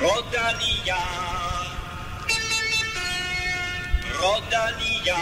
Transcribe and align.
Rodalia. 0.00 0.96
Rodalia. 4.18 5.20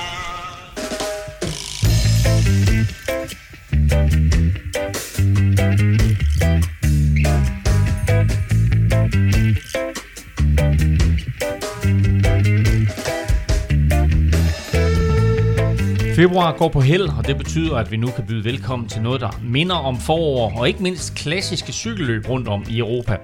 Februar 16.18 16.56
går 16.56 16.68
på 16.68 16.80
held, 16.80 17.08
og 17.18 17.26
det 17.26 17.36
betyder, 17.36 17.76
at 17.76 17.90
vi 17.90 17.96
nu 17.96 18.06
kan 18.06 18.26
byde 18.26 18.44
velkommen 18.44 18.88
til 18.88 19.02
noget, 19.02 19.20
der 19.20 19.40
minder 19.42 19.74
om 19.74 19.98
forår, 20.00 20.58
og 20.58 20.68
ikke 20.68 20.82
mindst 20.82 21.14
klassiske 21.14 21.72
cykelløb 21.72 22.28
rundt 22.28 22.48
om 22.48 22.64
i 22.70 22.78
Europa. 22.78 23.16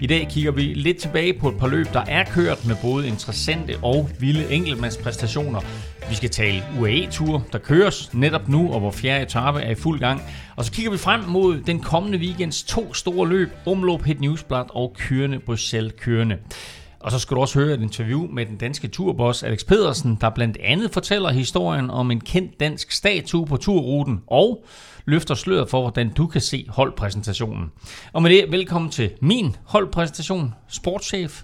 I 0.00 0.06
dag 0.06 0.28
kigger 0.30 0.50
vi 0.50 0.62
lidt 0.62 0.98
tilbage 0.98 1.38
på 1.38 1.48
et 1.48 1.58
par 1.58 1.66
løb, 1.66 1.86
der 1.92 2.04
er 2.08 2.24
kørt 2.24 2.66
med 2.66 2.76
både 2.82 3.08
interessante 3.08 3.76
og 3.82 4.10
vilde 4.20 4.52
enkeltmandspræstationer. 4.52 5.60
Vi 6.08 6.14
skal 6.14 6.30
tale 6.30 6.62
UAE-tur, 6.80 7.46
der 7.52 7.58
køres 7.58 8.14
netop 8.14 8.48
nu, 8.48 8.72
og 8.72 8.80
hvor 8.80 8.90
fjerde 8.90 9.22
etape 9.24 9.60
er 9.60 9.70
i 9.70 9.74
fuld 9.74 10.00
gang. 10.00 10.22
Og 10.56 10.64
så 10.64 10.72
kigger 10.72 10.90
vi 10.90 10.98
frem 10.98 11.20
mod 11.28 11.60
den 11.60 11.80
kommende 11.80 12.18
weekends 12.18 12.62
to 12.62 12.94
store 12.94 13.28
løb, 13.28 13.50
Omloop 13.66 14.02
Het 14.02 14.20
Newsblad 14.20 14.64
og 14.68 14.96
Kørende 14.98 15.38
Bruxelles 15.38 15.94
Kørende. 16.00 16.38
Og 17.06 17.12
så 17.12 17.18
skal 17.18 17.34
du 17.34 17.40
også 17.40 17.58
høre 17.58 17.74
et 17.74 17.82
interview 17.82 18.26
med 18.32 18.46
den 18.46 18.56
danske 18.56 18.88
turboss 18.88 19.42
Alex 19.42 19.66
Pedersen, 19.66 20.18
der 20.20 20.30
blandt 20.30 20.56
andet 20.64 20.90
fortæller 20.90 21.30
historien 21.30 21.90
om 21.90 22.10
en 22.10 22.20
kendt 22.20 22.60
dansk 22.60 22.92
statue 22.92 23.46
på 23.46 23.56
turruten 23.56 24.20
og 24.26 24.64
løfter 25.04 25.34
sløret 25.34 25.70
for, 25.70 25.80
hvordan 25.80 26.08
du 26.08 26.26
kan 26.26 26.40
se 26.40 26.66
holdpræsentationen. 26.68 27.72
Og 28.12 28.22
med 28.22 28.30
det, 28.30 28.44
velkommen 28.50 28.90
til 28.90 29.10
min 29.20 29.56
holdpræsentation, 29.64 30.54
sportschef 30.68 31.42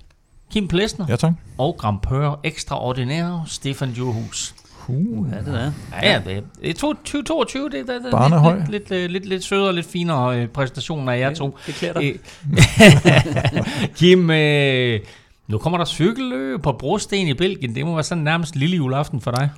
Kim 0.53 0.69
Plesner 0.69 1.06
Ja, 1.09 1.17
tak. 1.17 1.33
og 1.59 1.77
Grampør 1.79 2.41
Extraordinære 2.45 3.45
Stefan 3.47 3.91
Johus. 3.91 4.55
Uh, 4.89 5.29
Ja, 5.33 5.39
det 5.39 5.61
er. 5.61 5.73
Ja, 6.03 6.12
ja, 6.12 6.20
det 6.62 6.70
er 6.70 6.75
2022, 6.75 7.70
det 7.70 7.81
er, 7.81 7.84
det 7.84 8.14
er 8.14 8.56
lidt, 8.56 8.70
lidt, 8.70 8.91
lidt, 8.91 9.12
lidt, 9.12 9.27
lidt 9.27 9.45
sødere 9.45 9.69
og 9.69 9.75
lidt 9.75 9.86
finere 9.86 10.39
øh, 10.39 10.48
præsentation 10.48 11.08
af 11.08 11.19
jer 11.19 11.34
to. 11.34 11.58
Det 11.67 11.75
klæder 11.75 12.01
dig. 12.01 12.14
Øh, 12.14 13.92
Kim, 13.98 14.31
øh, 14.31 15.01
nu 15.53 15.58
kommer 15.58 15.78
der 15.78 15.84
cykelløb 15.84 16.62
på 16.62 16.72
Brosten 16.72 17.28
i 17.28 17.34
Belgien. 17.34 17.75
Det 17.75 17.86
må 17.86 17.95
være 17.95 18.03
sådan 18.03 18.25
nærmest 18.25 18.56
lille 18.56 18.77
juleaften 18.77 19.20
for 19.20 19.31
dig. 19.31 19.50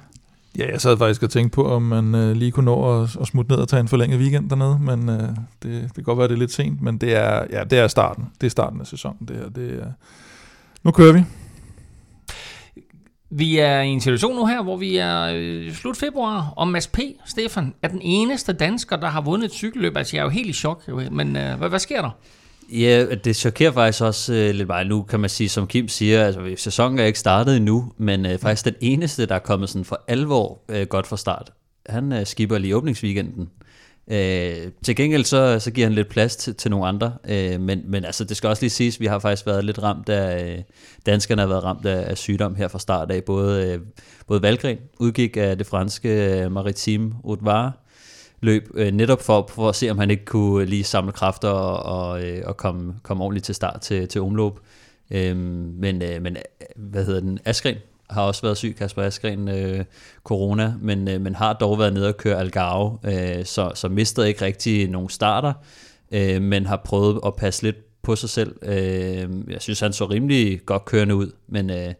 ja, 0.58 0.70
jeg 0.72 0.80
sad 0.80 0.98
faktisk 0.98 1.22
og 1.22 1.30
tænkte 1.30 1.54
på, 1.54 1.68
om 1.70 1.82
man 1.82 2.14
øh, 2.14 2.36
lige 2.36 2.50
kunne 2.50 2.64
nå 2.64 3.02
at, 3.02 3.16
at 3.20 3.26
smutte 3.26 3.52
ned 3.52 3.58
og 3.58 3.68
tage 3.68 3.80
en 3.80 3.88
forlænget 3.88 4.20
weekend 4.20 4.50
dernede, 4.50 4.78
men 4.80 5.08
øh, 5.08 5.28
det, 5.62 5.82
det 5.82 5.94
kan 5.94 6.04
godt 6.04 6.18
være, 6.18 6.28
det 6.28 6.34
er 6.34 6.38
lidt 6.38 6.52
sent, 6.52 6.82
men 6.82 6.98
det 6.98 7.14
er, 7.16 7.44
ja, 7.50 7.64
det 7.64 7.78
er 7.78 7.88
starten. 7.88 8.24
Det 8.40 8.46
er 8.46 8.50
starten 8.50 8.80
af 8.80 8.86
sæsonen, 8.86 9.28
det 9.28 9.36
her. 9.36 9.48
Det 9.48 9.82
er, 9.82 9.86
nu 10.82 10.90
kører 10.90 11.12
vi. 11.12 11.24
Vi 13.30 13.58
er 13.58 13.80
i 13.80 13.88
en 13.88 14.00
situation 14.00 14.36
nu 14.36 14.46
her, 14.46 14.62
hvor 14.62 14.76
vi 14.76 14.96
er 14.96 15.32
øh, 15.34 15.72
slut 15.72 15.96
februar, 15.96 16.52
og 16.56 16.68
Mads 16.68 16.86
P. 16.86 16.98
Stefan 17.24 17.74
er 17.82 17.88
den 17.88 18.00
eneste 18.02 18.52
dansker, 18.52 18.96
der 18.96 19.08
har 19.08 19.20
vundet 19.20 19.46
et 19.46 19.52
cykelløb. 19.52 19.96
Altså, 19.96 20.16
jeg 20.16 20.20
er 20.20 20.24
jo 20.24 20.30
helt 20.30 20.48
i 20.48 20.52
chok, 20.52 20.88
men 21.10 21.36
øh, 21.36 21.58
hvad, 21.58 21.68
hvad 21.68 21.78
sker 21.78 22.02
der? 22.02 22.10
Ja, 22.72 23.06
det 23.14 23.36
chokerer 23.36 23.72
faktisk 23.72 24.02
også 24.02 24.34
øh, 24.34 24.54
lidt 24.54 24.68
meget 24.68 24.86
nu, 24.86 25.02
kan 25.02 25.20
man 25.20 25.30
sige, 25.30 25.48
som 25.48 25.66
Kim 25.66 25.88
siger, 25.88 26.26
altså 26.26 26.54
sæsonen 26.56 26.98
er 26.98 27.04
ikke 27.04 27.18
startet 27.18 27.56
endnu, 27.56 27.92
men 27.98 28.26
øh, 28.26 28.38
faktisk 28.38 28.64
den 28.64 28.74
eneste, 28.80 29.26
der 29.26 29.34
er 29.34 29.38
kommet 29.38 29.68
sådan 29.68 29.84
for 29.84 30.04
alvor 30.08 30.60
øh, 30.68 30.86
godt 30.86 31.06
fra 31.06 31.16
start. 31.16 31.52
Han 31.86 32.12
øh, 32.12 32.26
skipper 32.26 32.58
lige 32.58 32.76
åbningsweekenden. 32.76 33.48
Øh, 34.10 34.70
til 34.84 34.96
gengæld 34.96 35.24
så, 35.24 35.58
så 35.60 35.70
giver 35.70 35.86
han 35.86 35.94
lidt 35.94 36.08
plads 36.08 36.36
til, 36.36 36.54
til 36.54 36.70
nogle 36.70 36.86
andre, 36.86 37.12
øh, 37.28 37.60
men, 37.60 37.82
men 37.86 38.04
altså, 38.04 38.24
det 38.24 38.36
skal 38.36 38.48
også 38.48 38.62
lige 38.62 38.70
siges, 38.70 39.00
vi 39.00 39.06
har 39.06 39.18
faktisk 39.18 39.46
været 39.46 39.64
lidt 39.64 39.82
ramt 39.82 40.08
af, 40.08 40.56
øh, 40.56 40.62
danskerne 41.06 41.42
har 41.42 41.48
været 41.48 41.64
ramt 41.64 41.86
af, 41.86 42.10
af 42.10 42.18
sygdom 42.18 42.54
her 42.54 42.68
fra 42.68 42.78
start 42.78 43.10
af, 43.10 43.24
både, 43.24 43.72
øh, 43.72 43.80
både 44.26 44.42
Valgren 44.42 44.78
udgik 45.00 45.36
af 45.36 45.58
det 45.58 45.66
franske 45.66 46.42
øh, 46.42 46.52
Maritime 46.52 47.12
Haute 47.24 47.44
løb, 48.44 48.70
øh, 48.74 48.92
netop 48.92 49.22
for, 49.22 49.50
for 49.54 49.68
at 49.68 49.76
se, 49.76 49.90
om 49.90 49.98
han 49.98 50.10
ikke 50.10 50.24
kunne 50.24 50.64
lige 50.64 50.84
samle 50.84 51.12
kræfter 51.12 51.48
og, 51.48 52.08
og, 52.08 52.24
øh, 52.24 52.42
og 52.46 52.56
komme, 52.56 52.94
komme 53.02 53.24
ordentligt 53.24 53.44
til 53.44 53.54
start 53.54 53.80
til, 53.80 54.08
til 54.08 54.20
omløb. 54.20 54.52
Øhm, 55.10 55.68
øh, 55.68 55.74
men, 55.80 56.02
øh, 56.02 56.22
men 56.22 56.36
hvad 56.76 57.04
hedder 57.04 57.20
den? 57.20 57.38
Askren 57.44 57.76
har 58.10 58.22
også 58.22 58.42
været 58.42 58.56
syg, 58.56 58.74
Kasper 58.78 59.02
Askren, 59.02 59.48
øh, 59.48 59.84
corona, 60.24 60.74
men, 60.80 61.08
øh, 61.08 61.20
men 61.20 61.34
har 61.34 61.52
dog 61.52 61.78
været 61.78 61.92
nede 61.92 62.08
og 62.08 62.16
køre 62.16 62.38
Algarve, 62.38 62.98
øh, 63.04 63.44
så, 63.44 63.72
så 63.74 63.88
mistede 63.88 64.28
ikke 64.28 64.44
rigtig 64.44 64.88
nogen 64.88 65.08
starter, 65.08 65.52
øh, 66.12 66.42
men 66.42 66.66
har 66.66 66.76
prøvet 66.84 67.20
at 67.26 67.36
passe 67.36 67.62
lidt 67.62 67.76
på 68.02 68.16
sig 68.16 68.30
selv. 68.30 68.56
Øh, 68.62 69.28
jeg 69.50 69.60
synes, 69.62 69.80
han 69.80 69.92
så 69.92 70.04
rimelig 70.04 70.60
godt 70.66 70.84
kørende 70.84 71.14
ud, 71.14 71.32
men 71.48 71.70
øh, 71.70 71.94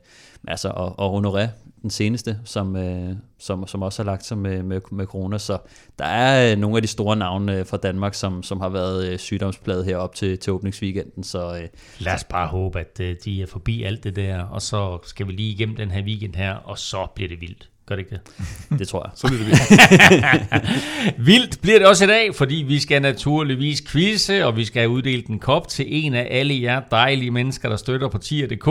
altså, 0.49 0.69
og, 0.69 0.99
og 0.99 1.19
Honoré, 1.19 1.49
den 1.85 1.91
seneste, 1.91 2.39
som, 2.45 2.77
øh, 2.77 3.17
som, 3.39 3.67
som 3.67 3.83
også 3.83 4.03
har 4.03 4.11
lagt 4.11 4.27
sig 4.27 4.39
med, 4.39 4.63
med, 4.63 4.81
med 4.93 5.07
corona. 5.07 5.39
Så 5.39 5.59
der 5.99 6.05
er 6.05 6.53
øh, 6.53 6.59
nogle 6.59 6.77
af 6.77 6.83
de 6.83 6.89
store 6.89 7.17
navne 7.17 7.59
øh, 7.59 7.67
fra 7.67 7.77
Danmark, 7.77 8.15
som, 8.15 8.43
som 8.43 8.61
har 8.61 8.69
været 8.69 9.09
øh, 9.09 9.19
sygdomspladet 9.19 9.85
herop 9.85 10.15
til, 10.15 10.39
til 10.39 10.53
åbningsweekenden. 10.53 11.25
Så 11.25 11.57
øh, 11.57 11.69
Lad 11.99 12.15
os 12.15 12.25
bare 12.25 12.49
håbe, 12.49 12.81
at 12.81 13.01
øh, 13.01 13.17
de 13.25 13.43
er 13.43 13.47
forbi 13.47 13.83
alt 13.83 14.05
det 14.05 14.17
der, 14.17 14.43
og 14.43 14.63
så 14.63 14.99
skal 15.07 15.27
vi 15.27 15.33
lige 15.33 15.53
igennem 15.53 15.77
den 15.77 15.91
her 15.91 16.03
weekend 16.03 16.35
her, 16.35 16.55
og 16.55 16.79
så 16.79 17.07
bliver 17.15 17.29
det 17.29 17.41
vildt. 17.41 17.71
Gør 17.87 17.97
det 17.97 18.03
ikke 18.03 18.11
det? 18.11 18.21
det 18.79 18.89
tror 18.89 19.07
jeg. 19.07 19.13
Så 19.15 19.27
bliver 19.27 19.39
det 19.39 19.47
vildt. 19.47 21.27
Vildt 21.27 21.61
bliver 21.63 21.79
det 21.79 21.89
også 21.89 22.05
i 22.05 22.09
dag, 22.09 22.35
fordi 22.35 22.55
vi 22.55 22.79
skal 22.79 23.03
naturligvis 23.03 23.83
quizze, 23.83 24.47
og 24.47 24.57
vi 24.57 24.65
skal 24.65 24.81
have 24.81 24.91
uddelt 24.91 25.27
en 25.27 25.39
kop 25.39 25.69
til 25.69 25.87
en 25.89 26.15
af 26.15 26.29
alle 26.31 26.63
jer 26.63 26.81
dejlige 26.91 27.31
mennesker, 27.31 27.69
der 27.69 27.77
støtter 27.77 28.09
på 28.09 28.19
tier.dk. 28.19 28.69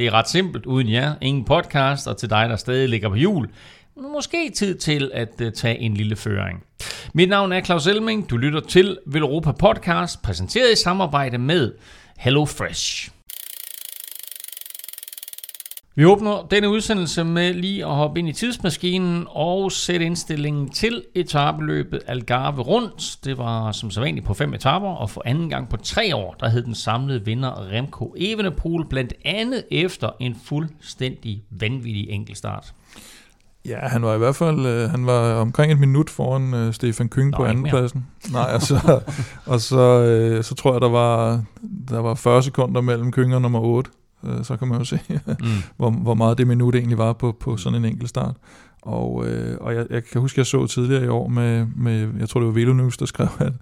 Det 0.00 0.06
er 0.06 0.14
ret 0.14 0.28
simpelt, 0.28 0.66
uden 0.66 0.90
jer. 0.90 1.14
Ingen 1.20 1.44
podcast, 1.44 2.06
og 2.06 2.16
til 2.16 2.30
dig, 2.30 2.48
der 2.48 2.56
stadig 2.56 2.88
ligger 2.88 3.08
på 3.08 3.14
jul. 3.14 3.48
Måske 4.12 4.50
tid 4.50 4.74
til 4.74 5.10
at 5.14 5.40
øh, 5.40 5.52
tage 5.52 5.78
en 5.78 5.94
lille 5.94 6.16
føring. 6.16 6.64
Mit 7.14 7.28
navn 7.28 7.52
er 7.52 7.60
Claus 7.60 7.86
Elming. 7.86 8.30
Du 8.30 8.36
lytter 8.36 8.60
til 8.60 8.98
Velropa 9.06 9.52
Podcast, 9.52 10.22
præsenteret 10.22 10.72
i 10.72 10.76
samarbejde 10.76 11.38
med 11.38 11.72
HelloFresh. 12.18 13.10
Vi 15.94 16.04
åbner 16.04 16.46
denne 16.50 16.68
udsendelse 16.68 17.24
med 17.24 17.54
lige 17.54 17.84
at 17.84 17.94
hoppe 17.94 18.18
ind 18.18 18.28
i 18.28 18.32
tidsmaskinen 18.32 19.26
og 19.28 19.72
sætte 19.72 20.06
indstillingen 20.06 20.68
til 20.68 21.02
etabeløbet 21.14 22.00
Algarve 22.06 22.62
rundt. 22.62 23.18
Det 23.24 23.38
var 23.38 23.72
som 23.72 23.90
sædvanligt 23.90 24.26
på 24.26 24.34
fem 24.34 24.54
etaper, 24.54 24.88
og 24.88 25.10
for 25.10 25.22
anden 25.24 25.50
gang 25.50 25.68
på 25.68 25.76
tre 25.76 26.16
år, 26.16 26.36
der 26.40 26.48
hed 26.48 26.62
den 26.62 26.74
samlede 26.74 27.24
vinder 27.24 27.70
Remco 27.72 28.14
Evenepoel, 28.18 28.86
blandt 28.86 29.12
andet 29.24 29.64
efter 29.70 30.10
en 30.20 30.36
fuldstændig 30.44 31.42
vanvittig 31.50 32.10
enkeltstart. 32.10 32.72
Ja, 33.64 33.78
han 33.78 34.02
var 34.02 34.14
i 34.14 34.18
hvert 34.18 34.36
fald 34.36 34.66
øh, 34.66 34.90
han 34.90 35.06
var 35.06 35.34
omkring 35.34 35.72
et 35.72 35.78
minut 35.78 36.10
foran 36.10 36.54
øh, 36.54 36.72
Stefan 36.74 37.08
Kyng 37.08 37.32
på 37.32 37.44
andenpladsen. 37.44 38.06
Nej, 38.32 38.50
og 38.54 38.62
så, 38.62 39.00
og 39.46 39.60
så, 39.60 40.02
øh, 40.02 40.44
så 40.44 40.54
tror 40.54 40.72
jeg, 40.72 40.80
der 40.80 40.88
var, 40.88 41.42
der 41.88 41.98
var 41.98 42.14
40 42.14 42.42
sekunder 42.42 42.80
mellem 42.80 43.12
Kyng 43.12 43.34
og 43.34 43.42
nummer 43.42 43.60
8. 43.60 43.90
Øh, 44.24 44.44
så 44.44 44.56
kan 44.56 44.68
man 44.68 44.78
jo 44.78 44.84
se, 44.84 45.00
Mm. 45.26 45.46
hvor, 45.76 45.90
hvor 45.90 46.14
meget 46.14 46.38
det 46.38 46.46
minut 46.46 46.74
egentlig 46.74 46.98
var 46.98 47.12
på, 47.12 47.36
på 47.40 47.56
sådan 47.56 47.78
en 47.78 47.84
enkelt 47.84 48.08
start. 48.08 48.36
Og, 48.82 49.26
øh, 49.26 49.56
og 49.60 49.74
jeg, 49.74 49.86
jeg 49.90 50.04
kan 50.04 50.20
huske, 50.20 50.38
jeg 50.38 50.46
så 50.46 50.66
tidligere 50.66 51.04
i 51.04 51.08
år 51.08 51.28
med, 51.28 51.66
med 51.76 52.08
jeg 52.18 52.28
tror 52.28 52.40
det 52.40 52.46
var 52.46 52.52
Velo 52.52 52.72
News, 52.72 52.96
der 52.96 53.06
skrev, 53.06 53.28
at 53.38 53.52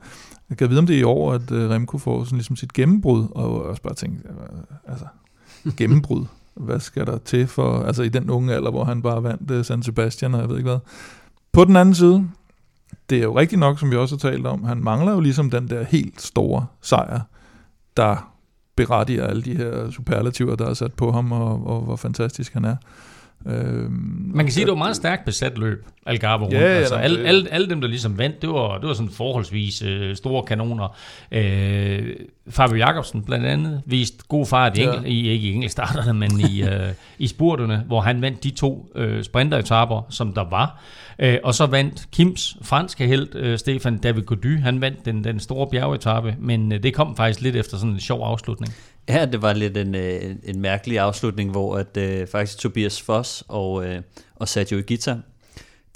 jeg 0.51 0.59
kan 0.59 0.71
vide, 0.71 0.79
om 0.79 0.87
det 0.87 0.97
er 0.97 1.01
i 1.01 1.05
år, 1.05 1.33
at 1.33 1.51
øh, 1.51 1.71
Remco 1.71 1.99
får 1.99 2.25
sådan 2.25 2.39
ligesom 2.39 2.57
sit 2.57 2.73
gennembrud, 2.73 3.27
og 3.31 3.65
også 3.65 3.83
bare 3.83 3.95
tænkte, 3.95 4.29
altså, 4.89 5.07
gennembrud, 5.77 6.25
hvad 6.55 6.81
skal 6.81 7.07
der 7.07 7.19
til 7.19 7.47
for, 7.47 7.83
altså 7.83 8.03
i 8.03 8.09
den 8.09 8.31
unge 8.31 8.55
alder, 8.55 8.71
hvor 8.71 8.85
han 8.85 9.03
bare 9.03 9.23
vandt 9.23 9.51
øh, 9.51 9.65
San 9.65 9.83
Sebastian, 9.83 10.35
og 10.35 10.41
jeg 10.41 10.49
ved 10.49 10.57
ikke 10.57 10.71
hvad. 10.71 10.81
På 11.53 11.65
den 11.65 11.77
anden 11.77 11.95
side, 11.95 12.29
det 13.11 13.19
er 13.19 13.23
jo 13.23 13.39
rigtigt 13.39 13.59
nok, 13.59 13.79
som 13.79 13.91
vi 13.91 13.97
også 13.97 14.15
har 14.15 14.31
talt 14.31 14.47
om, 14.47 14.65
han 14.65 14.85
mangler 14.85 15.13
jo 15.13 15.21
ligesom 15.21 15.51
den 15.51 15.69
der 15.69 15.83
helt 15.85 16.23
store 16.23 16.67
sejr, 16.83 17.21
der 17.97 18.35
berettiger 18.87 19.27
alle 19.27 19.43
de 19.43 19.57
her 19.57 19.91
superlativer, 19.91 20.57
der 20.57 20.67
er 20.71 20.75
sat 20.75 20.93
på 20.93 21.13
ham, 21.13 21.33
og, 21.33 21.67
og 21.67 21.81
hvor 21.81 21.97
fantastisk 21.97 22.53
han 22.55 22.65
er. 22.65 22.77
Øhm, 23.47 24.31
Man 24.35 24.45
kan 24.47 24.53
sige, 24.53 24.63
at 24.63 24.67
det 24.67 24.73
var 24.73 24.79
meget 24.79 24.97
stærkt 24.97 25.25
besat 25.25 25.59
løb, 25.59 25.87
Algarve 26.07 26.43
rundt. 26.45 26.55
Ja, 26.55 26.61
ja, 26.61 26.67
altså, 26.67 26.95
alle, 26.95 27.29
alle, 27.29 27.49
alle 27.53 27.69
dem, 27.69 27.81
der 27.81 27.89
ligesom 27.89 28.19
vandt, 28.19 28.43
det 28.43 28.51
var, 28.51 28.79
det 28.79 28.89
var 28.89 28.95
sådan 28.95 29.11
forholdsvis 29.11 29.83
øh, 29.83 30.17
store 30.17 30.43
kanoner. 30.43 30.97
Øh, 31.33 32.17
Fabio 32.49 32.77
Jacobsen 32.77 33.23
blandt 33.23 33.47
andet 33.47 33.83
viste 33.87 34.17
god 34.29 34.47
fart 34.47 34.79
i, 34.79 34.81
Ja. 34.83 34.93
i 35.07 35.29
ikke 35.29 35.49
i 35.49 35.53
enkeltstarterne, 35.53 36.15
men 36.29 36.41
i, 36.41 36.63
øh, 36.63 36.89
i 37.19 37.27
spurterne, 37.27 37.85
hvor 37.87 38.01
han 38.01 38.23
vandt 38.23 38.45
de 38.45 38.51
to 38.51 38.93
øh, 38.95 39.25
sprinteretapper, 39.25 40.03
som 40.11 40.33
der 40.33 40.45
var. 40.51 40.83
Øh, 41.19 41.39
og 41.45 41.55
så 41.55 41.67
vandt 41.67 42.09
Kims 42.13 42.57
franske 42.63 43.07
held, 43.07 43.35
øh, 43.35 43.59
Stefan 43.59 43.99
David 43.99 44.23
Gody, 44.23 44.59
han 44.61 44.81
vandt 44.81 45.05
den, 45.05 45.25
den 45.25 45.41
store 45.41 45.69
bjergetappe, 45.71 46.37
men 46.39 46.73
øh, 46.73 46.83
det 46.83 46.95
kom 46.95 47.17
faktisk 47.17 47.41
lidt 47.41 47.57
efter 47.57 47.77
sådan 47.77 47.93
en 47.93 48.01
sjov 48.01 48.23
afslutning. 48.23 48.75
Ja, 49.09 49.27
det 49.27 49.43
var 49.43 49.53
lidt 49.53 49.77
en, 49.77 49.95
øh, 49.95 50.35
en 50.45 50.61
mærkelig 50.61 50.99
afslutning, 50.99 51.51
hvor 51.51 51.77
at 51.77 51.97
øh, 51.97 52.27
faktisk 52.27 52.59
Tobias 52.59 53.03
Foss 53.03 53.45
og, 53.49 53.87
øh, 53.87 54.03
og 54.37 54.49
Sergio 54.49 54.83
Gita 54.87 55.17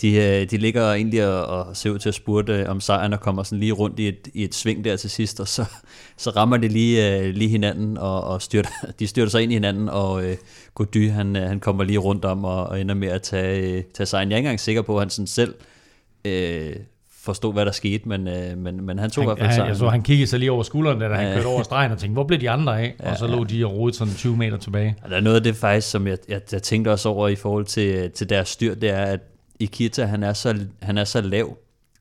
de, 0.02 0.14
øh, 0.14 0.50
de 0.50 0.56
ligger 0.56 0.92
egentlig 0.92 1.26
og, 1.28 1.46
og 1.46 1.76
ser 1.76 1.90
ud 1.90 1.98
til 1.98 2.08
at 2.08 2.14
spurte 2.14 2.52
øh, 2.52 2.68
om 2.70 2.80
sejren, 2.80 3.12
og 3.12 3.20
kommer 3.20 3.42
sådan 3.42 3.58
lige 3.58 3.72
rundt 3.72 3.98
i 3.98 4.08
et, 4.08 4.28
i 4.34 4.44
et 4.44 4.54
sving 4.54 4.84
der 4.84 4.96
til 4.96 5.10
sidst, 5.10 5.40
og 5.40 5.48
så, 5.48 5.64
så 6.16 6.30
rammer 6.30 6.56
de 6.56 6.68
lige, 6.68 7.18
øh, 7.18 7.34
lige 7.34 7.48
hinanden, 7.48 7.98
og, 7.98 8.24
og 8.24 8.42
styrter, 8.42 8.70
de 8.98 9.06
styrter 9.06 9.30
sig 9.30 9.42
ind 9.42 9.52
i 9.52 9.54
hinanden, 9.54 9.88
og 9.88 10.24
øh, 10.24 10.36
Gody, 10.74 11.10
han, 11.10 11.34
han 11.34 11.60
kommer 11.60 11.84
lige 11.84 11.98
rundt 11.98 12.24
om 12.24 12.44
og, 12.44 12.66
og 12.66 12.80
ender 12.80 12.94
med 12.94 13.08
at 13.08 13.22
tage, 13.22 13.84
tage 13.94 14.06
sejren. 14.06 14.28
Jeg 14.30 14.34
er 14.34 14.38
ikke 14.38 14.46
engang 14.46 14.60
sikker 14.60 14.82
på, 14.82 14.96
at 14.96 15.00
han 15.02 15.10
sådan 15.10 15.26
selv 15.26 15.54
øh, 16.24 16.76
forstod, 17.22 17.52
hvad 17.52 17.66
der 17.66 17.72
skete, 17.72 18.08
men, 18.08 18.28
øh, 18.28 18.58
men, 18.58 18.86
men 18.86 18.98
han 18.98 19.10
tog 19.10 19.24
han, 19.24 19.30
i 19.30 19.34
hvert 19.34 19.38
fald 19.48 19.60
han, 19.60 19.68
Jeg 19.68 19.76
så, 19.76 19.88
han 19.88 20.02
kiggede 20.02 20.26
sig 20.26 20.38
lige 20.38 20.52
over 20.52 20.62
skulderen, 20.62 21.00
da 21.00 21.08
han 21.08 21.26
Ja. 21.28 21.34
kørte 21.34 21.46
over 21.46 21.62
stregen 21.62 21.92
og 21.92 21.98
tænkte, 21.98 22.12
hvor 22.12 22.24
blev 22.24 22.40
de 22.40 22.50
andre 22.50 22.80
af? 22.80 22.94
Og 22.98 23.16
så 23.16 23.26
lå 23.26 23.44
de 23.44 23.66
og 23.66 23.72
rodede 23.72 23.96
sådan 23.96 24.14
20 24.14 24.36
meter 24.36 24.56
tilbage. 24.56 24.96
Og 25.02 25.10
der 25.10 25.16
er 25.16 25.20
noget 25.20 25.36
af 25.36 25.42
det 25.42 25.56
faktisk, 25.56 25.90
som 25.90 26.06
jeg, 26.06 26.18
jeg, 26.28 26.40
jeg 26.52 26.62
tænkte 26.62 26.88
også 26.88 27.08
over 27.08 27.28
i 27.28 27.34
forhold 27.34 27.64
til, 27.64 28.10
til 28.10 28.28
deres 28.28 28.48
styr, 28.48 28.74
det 28.74 28.90
er, 28.90 29.02
at 29.04 29.20
Ikita, 29.62 30.04
han 30.04 30.22
er 30.22 30.32
så, 30.32 30.66
han 30.82 30.98
er 30.98 31.04
så 31.04 31.20
lav, 31.20 31.56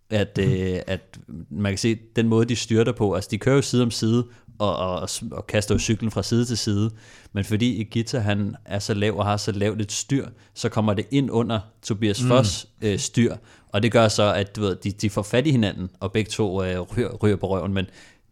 at, 0.10 0.38
Mhm. 0.38 0.48
øh, 0.54 0.80
at 0.88 1.20
man 1.50 1.72
kan 1.72 1.78
se 1.78 1.98
den 2.16 2.28
måde, 2.28 2.46
de 2.46 2.56
styrter 2.56 2.92
på. 2.92 3.14
Altså, 3.14 3.28
de 3.32 3.38
kører 3.38 3.56
jo 3.56 3.62
side 3.62 3.84
om 3.84 3.92
side, 3.92 4.26
og, 4.60 4.76
og, 4.76 5.10
og 5.32 5.48
kaster 5.48 5.76
jo 5.76 5.80
cyklen 5.80 6.12
fra 6.12 6.24
side 6.24 6.46
til 6.46 6.58
side. 6.58 6.92
Men 7.34 7.44
fordi 7.46 7.76
Igita 7.76 8.20
han 8.20 8.56
er 8.66 8.80
så 8.80 8.94
lav 8.94 9.18
og 9.18 9.26
har 9.26 9.38
så 9.38 9.52
lavt 9.52 9.82
et 9.82 9.92
styr, 9.92 10.28
så 10.54 10.70
kommer 10.70 10.94
det 10.94 11.06
ind 11.12 11.32
under 11.32 11.60
Tobias 11.84 12.22
Foss 12.28 12.68
øh, 12.82 13.00
styr. 13.00 13.36
Og 13.70 13.84
det 13.84 13.92
gør 13.92 14.08
så, 14.08 14.34
at 14.34 14.56
du 14.56 14.62
ved, 14.62 14.76
de, 14.76 14.92
de 14.92 15.10
får 15.10 15.22
fat 15.22 15.48
i 15.48 15.52
hinanden, 15.52 15.90
og 16.00 16.12
begge 16.12 16.30
to 16.32 16.64
øh, 16.64 16.80
ryger, 16.80 17.16
ryger 17.16 17.36
på 17.36 17.50
røven. 17.50 17.74
Men 17.74 17.86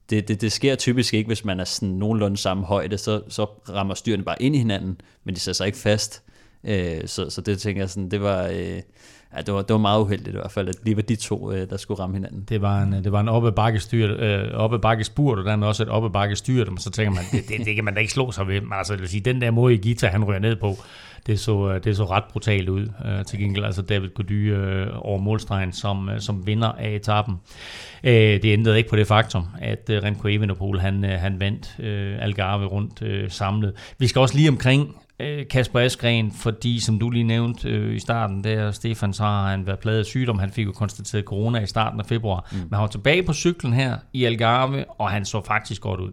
det, 0.10 0.28
det, 0.28 0.42
det 0.42 0.52
sker 0.52 0.76
typisk 0.76 1.14
ikke, 1.14 1.28
hvis 1.28 1.46
man 1.46 1.60
er 1.60 1.64
sådan 1.66 1.90
nogenlunde 1.90 2.38
samme 2.38 2.64
højde, 2.66 2.98
så, 2.98 3.22
så 3.30 3.46
rammer 3.70 3.94
styrene 3.94 4.24
bare 4.24 4.42
ind 4.42 4.56
i 4.56 4.58
hinanden, 4.58 5.02
men 5.24 5.36
de 5.36 5.40
sætter 5.40 5.56
sig 5.56 5.68
ikke 5.68 5.78
fast. 5.80 6.24
Øh, 6.64 7.02
så, 7.08 7.30
så 7.30 7.42
det 7.42 7.60
tænker 7.60 7.82
jeg 7.82 7.90
sådan, 7.90 8.12
det 8.12 8.22
var, 8.22 8.44
øh, 8.48 8.82
ja, 9.36 9.42
det 9.42 9.54
var, 9.54 9.62
det 9.62 9.74
var 9.74 9.78
meget 9.78 10.02
uheldigt 10.02 10.36
i 10.36 10.40
hvert 10.40 10.52
fald, 10.52 10.70
at 10.70 10.76
lige 10.84 10.96
var 10.96 11.02
de 11.02 11.16
to, 11.16 11.52
øh, 11.52 11.70
der 11.70 11.78
skulle 11.78 12.00
ramme 12.00 12.16
hinanden. 12.16 12.44
Det 12.50 12.62
var 12.62 12.82
en, 12.82 12.94
øh, 12.94 13.04
det 13.04 13.12
var 13.12 13.20
en 13.20 13.30
oppe 13.30 13.52
bakke 13.52 13.80
styr, 13.80 14.16
øh, 14.20 14.52
oppe 14.54 14.80
bakke 14.80 15.04
spurt, 15.04 15.40
og 15.40 15.46
dermed 15.46 15.68
også 15.68 15.84
et 15.84 15.90
oppe 15.90 16.10
bakke 16.10 16.36
styr, 16.36 16.66
og 16.72 16.78
så 16.78 16.90
tænker 16.90 17.12
man, 17.12 17.24
det, 17.32 17.50
det, 17.50 17.66
det, 17.66 17.76
kan 17.76 17.86
man 17.86 17.94
da 17.94 18.00
ikke 18.00 18.14
slå 18.14 18.32
sig 18.32 18.48
ved. 18.48 18.62
Men 18.62 18.74
altså, 18.74 18.94
det 18.94 19.02
vil 19.02 19.10
sige, 19.10 19.22
den 19.22 19.42
der 19.42 19.52
måde, 19.52 19.78
Gita 19.78 20.08
han 20.08 20.24
rører 20.24 20.40
ned 20.40 20.56
på, 20.56 20.76
det 21.28 21.40
så, 21.40 21.72
øh, 21.72 21.84
det 21.84 21.98
så 21.98 22.06
ret 22.06 22.24
brutalt 22.32 22.70
ud. 22.70 22.88
Øh, 23.06 23.26
til 23.26 23.40
gengæld 23.40 23.66
altså 23.66 23.82
David 23.82 24.10
Gody 24.10 24.54
øh, 24.56 24.88
over 24.94 25.20
målstregen 25.20 25.74
som, 25.74 26.10
øh, 26.10 26.20
som 26.20 26.48
vinder 26.48 26.72
af 26.72 26.90
etappen. 26.90 27.36
Øh, 28.04 28.14
det 28.14 28.46
ændrede 28.46 28.78
ikke 28.78 28.90
på 28.90 28.96
det 28.96 29.08
faktum, 29.08 29.46
at 29.62 29.90
øh, 29.90 30.04
Remco 30.04 30.28
Evenepoel 30.28 30.80
han, 30.80 31.06
øh, 31.06 31.20
han 31.20 31.40
vandt 31.40 31.76
øh, 31.80 32.24
Algarve 32.24 32.66
rundt 32.66 33.02
øh, 33.02 33.32
samlet. 33.32 33.74
Vi 33.98 34.08
skal 34.08 34.20
også 34.20 34.36
lige 34.36 34.50
omkring 34.50 34.96
Kasper 35.50 35.80
Askren, 35.80 36.32
fordi 36.32 36.80
som 36.80 37.00
du 37.00 37.10
lige 37.10 37.24
nævnte 37.24 37.70
øh, 37.70 37.96
i 37.96 38.00
starten, 38.00 38.44
der 38.44 38.72
Stefan, 38.72 39.14
så 39.14 39.24
har 39.24 39.50
han 39.50 39.66
været 39.66 39.80
pladet 39.80 40.00
af 40.00 40.06
sygdom. 40.06 40.40
Han 40.40 40.52
fik 40.52 40.66
jo 40.66 40.72
konstateret 40.72 41.26
corona 41.26 41.60
i 41.60 41.66
starten 41.66 42.00
af 42.00 42.06
februar. 42.06 42.48
Mm. 42.52 42.58
Men 42.58 42.74
han 42.74 42.82
var 42.82 42.88
tilbage 42.88 43.24
på 43.24 43.34
cyklen 43.34 43.74
her 43.74 43.98
i 44.14 44.26
Algarve, 44.26 44.86
og 44.90 45.10
han 45.10 45.26
så 45.26 45.42
faktisk 45.42 45.82
godt 45.82 46.00
ud. 46.00 46.12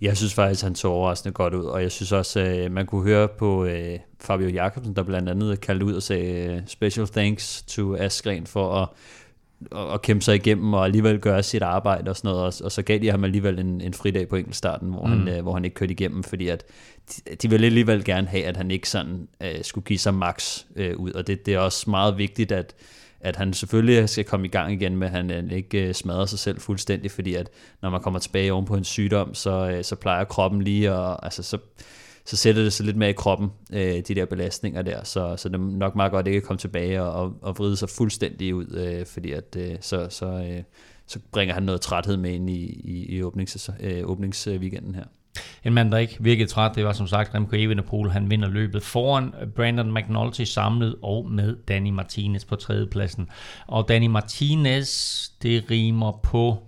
Jeg 0.00 0.16
synes 0.16 0.34
faktisk, 0.34 0.62
han 0.64 0.74
så 0.74 0.88
overraskende 0.88 1.32
godt 1.32 1.54
ud, 1.54 1.64
og 1.64 1.82
jeg 1.82 1.92
synes 1.92 2.12
også, 2.12 2.40
øh, 2.40 2.72
man 2.72 2.86
kunne 2.86 3.02
høre 3.02 3.28
på 3.28 3.64
øh, 3.64 3.98
Fabio 4.20 4.48
Jacobsen, 4.48 4.96
der 4.96 5.02
blandt 5.02 5.28
andet 5.28 5.60
kaldte 5.60 5.86
ud 5.86 5.94
og 5.94 6.02
sagde 6.02 6.54
øh, 6.54 6.60
special 6.66 7.06
thanks 7.06 7.62
to 7.62 7.96
Askren 7.96 8.46
for 8.46 8.74
at, 8.74 8.88
at 9.94 10.02
kæmpe 10.02 10.24
sig 10.24 10.34
igennem 10.34 10.74
og 10.74 10.84
alligevel 10.84 11.18
gøre 11.18 11.42
sit 11.42 11.62
arbejde 11.62 12.10
og 12.10 12.16
sådan 12.16 12.28
noget, 12.28 12.44
og, 12.44 12.64
og 12.64 12.72
så 12.72 12.82
gav 12.82 12.98
de 12.98 13.10
ham 13.10 13.24
alligevel 13.24 13.58
en, 13.58 13.80
en 13.80 13.94
fridag 13.94 14.28
på 14.28 14.36
enkeltstarten, 14.36 14.90
hvor, 14.90 15.06
mm. 15.06 15.12
han, 15.12 15.28
øh, 15.28 15.42
hvor 15.42 15.54
han 15.54 15.64
ikke 15.64 15.74
kørte 15.74 15.92
igennem, 15.92 16.22
fordi 16.22 16.48
at 16.48 16.64
de, 17.16 17.34
de 17.36 17.50
ville 17.50 17.66
alligevel 17.66 18.04
gerne 18.04 18.26
have, 18.26 18.44
at 18.44 18.56
han 18.56 18.70
ikke 18.70 18.88
sådan 18.88 19.28
øh, 19.42 19.64
skulle 19.64 19.84
give 19.84 19.98
sig 19.98 20.14
max 20.14 20.64
øh, 20.76 20.96
ud, 20.96 21.12
og 21.12 21.26
det, 21.26 21.46
det 21.46 21.54
er 21.54 21.58
også 21.58 21.90
meget 21.90 22.18
vigtigt, 22.18 22.52
at 22.52 22.74
at 23.20 23.36
han 23.36 23.52
selvfølgelig 23.52 24.08
skal 24.08 24.24
komme 24.24 24.46
i 24.46 24.50
gang 24.50 24.72
igen 24.72 24.96
med, 24.96 25.06
at 25.06 25.12
han 25.12 25.30
øh, 25.30 25.52
ikke 25.52 25.88
øh, 25.88 25.94
smadrer 25.94 26.26
sig 26.26 26.38
selv 26.38 26.60
fuldstændig, 26.60 27.10
fordi 27.10 27.34
at 27.34 27.50
når 27.82 27.90
man 27.90 28.00
kommer 28.00 28.20
tilbage 28.20 28.52
oven 28.52 28.64
på 28.64 28.74
en 28.74 28.84
sygdom, 28.84 29.34
så, 29.34 29.70
øh, 29.70 29.84
så 29.84 29.96
plejer 29.96 30.24
kroppen 30.24 30.62
lige 30.62 30.90
at, 30.90 31.16
altså 31.22 31.42
så, 31.42 31.58
så 32.24 32.36
sætter 32.36 32.62
det 32.62 32.72
sig 32.72 32.86
lidt 32.86 32.96
mere 32.96 33.10
i 33.10 33.12
kroppen, 33.12 33.48
øh, 33.72 33.94
de 34.08 34.14
der 34.14 34.24
belastninger 34.24 34.82
der, 34.82 35.04
så, 35.04 35.36
så 35.36 35.48
det 35.48 35.54
er 35.54 35.58
nok 35.58 35.96
meget 35.96 36.12
godt 36.12 36.26
ikke 36.26 36.36
at 36.36 36.42
komme 36.42 36.58
tilbage 36.58 37.02
og, 37.02 37.12
og, 37.12 37.34
og 37.42 37.58
vride 37.58 37.76
sig 37.76 37.88
fuldstændig 37.88 38.54
ud, 38.54 38.74
øh, 38.74 39.06
fordi 39.06 39.32
at 39.32 39.56
øh, 39.58 39.76
så, 39.80 40.06
så, 40.10 40.26
øh, 40.26 40.62
så 41.06 41.18
bringer 41.32 41.54
han 41.54 41.62
noget 41.62 41.80
træthed 41.80 42.16
med 42.16 42.30
ind 42.30 42.50
i, 42.50 42.64
i, 42.84 43.16
i 43.16 43.22
åbnings, 43.22 43.70
øh, 43.80 44.08
åbningsweekenden 44.08 44.94
her. 44.94 45.04
En 45.64 45.74
mand, 45.74 45.90
der 45.90 45.98
ikke 45.98 46.16
virkede 46.20 46.48
træt, 46.48 46.72
det 46.74 46.84
var 46.84 46.92
som 46.92 47.06
sagt 47.06 47.34
Remco 47.34 47.56
Evenepoel. 47.56 48.10
Han 48.10 48.30
vinder 48.30 48.48
løbet 48.48 48.82
foran 48.82 49.32
Brandon 49.56 49.94
McNulty 49.94 50.44
samlet 50.44 50.94
og 51.02 51.30
med 51.30 51.56
Danny 51.68 51.90
Martinez 51.90 52.44
på 52.44 52.56
tredjepladsen. 52.56 53.28
Og 53.66 53.88
Danny 53.88 54.06
Martinez, 54.06 55.22
det 55.42 55.64
rimer 55.70 56.20
på... 56.22 56.58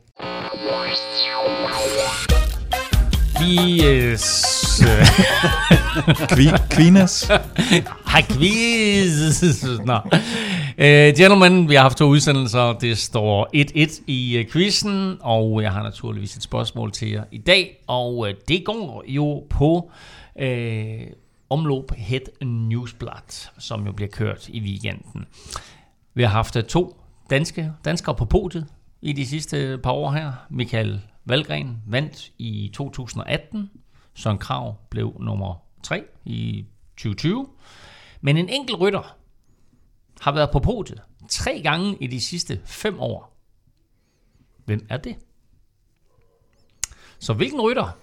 Quiz. 3.38 4.10
Kvi, 6.28 6.50
Kvinas. 6.70 7.30
Hej, 8.12 8.22
quiz. 8.22 9.62
Nå. 9.84 10.00
Uh, 10.80 10.86
gentlemen, 10.86 11.68
vi 11.68 11.74
har 11.74 11.82
haft 11.82 11.98
to 11.98 12.04
udsendelser. 12.04 12.72
Det 12.72 12.98
står 12.98 13.48
1-1 13.56 14.02
i 14.06 14.38
uh, 14.38 14.52
quizzen, 14.52 15.18
og 15.20 15.62
jeg 15.62 15.72
har 15.72 15.82
naturligvis 15.82 16.36
et 16.36 16.42
spørgsmål 16.42 16.92
til 16.92 17.10
jer 17.10 17.24
i 17.32 17.38
dag. 17.38 17.84
Og 17.86 18.18
uh, 18.18 18.28
det 18.48 18.64
går 18.64 19.04
jo 19.06 19.46
på 19.50 19.90
uh, 20.42 21.06
omlop 21.50 21.92
Head 21.96 22.44
Newsblad, 22.46 23.50
som 23.58 23.86
jo 23.86 23.92
bliver 23.92 24.08
kørt 24.08 24.48
i 24.48 24.60
weekenden. 24.60 25.26
Vi 26.14 26.22
har 26.22 26.30
haft 26.30 26.56
uh, 26.56 26.62
to 26.62 27.00
danske 27.30 27.72
danskere 27.84 28.14
på 28.14 28.24
podiet 28.24 28.66
i 29.02 29.12
de 29.12 29.26
sidste 29.26 29.78
par 29.82 29.92
år 29.92 30.10
her. 30.10 30.32
Michael 30.50 31.00
Valgren 31.24 31.76
vandt 31.86 32.30
i 32.38 32.70
2018. 32.74 33.70
Søren 34.14 34.38
Krav 34.38 34.76
blev 34.90 35.16
nummer 35.20 35.54
3 35.82 36.02
i 36.24 36.64
2020. 36.96 37.46
Men 38.20 38.36
en 38.36 38.48
enkelt 38.48 38.80
rytter 38.80 39.16
har 40.20 40.32
været 40.32 40.50
på 40.50 40.58
podiet 40.58 41.00
tre 41.28 41.60
gange 41.62 41.96
i 42.00 42.06
de 42.06 42.20
sidste 42.20 42.60
fem 42.66 43.00
år. 43.00 43.36
Hvem 44.64 44.86
er 44.88 44.96
det? 44.96 45.16
Så 47.18 47.32
hvilken 47.32 47.60
rytter 47.60 47.96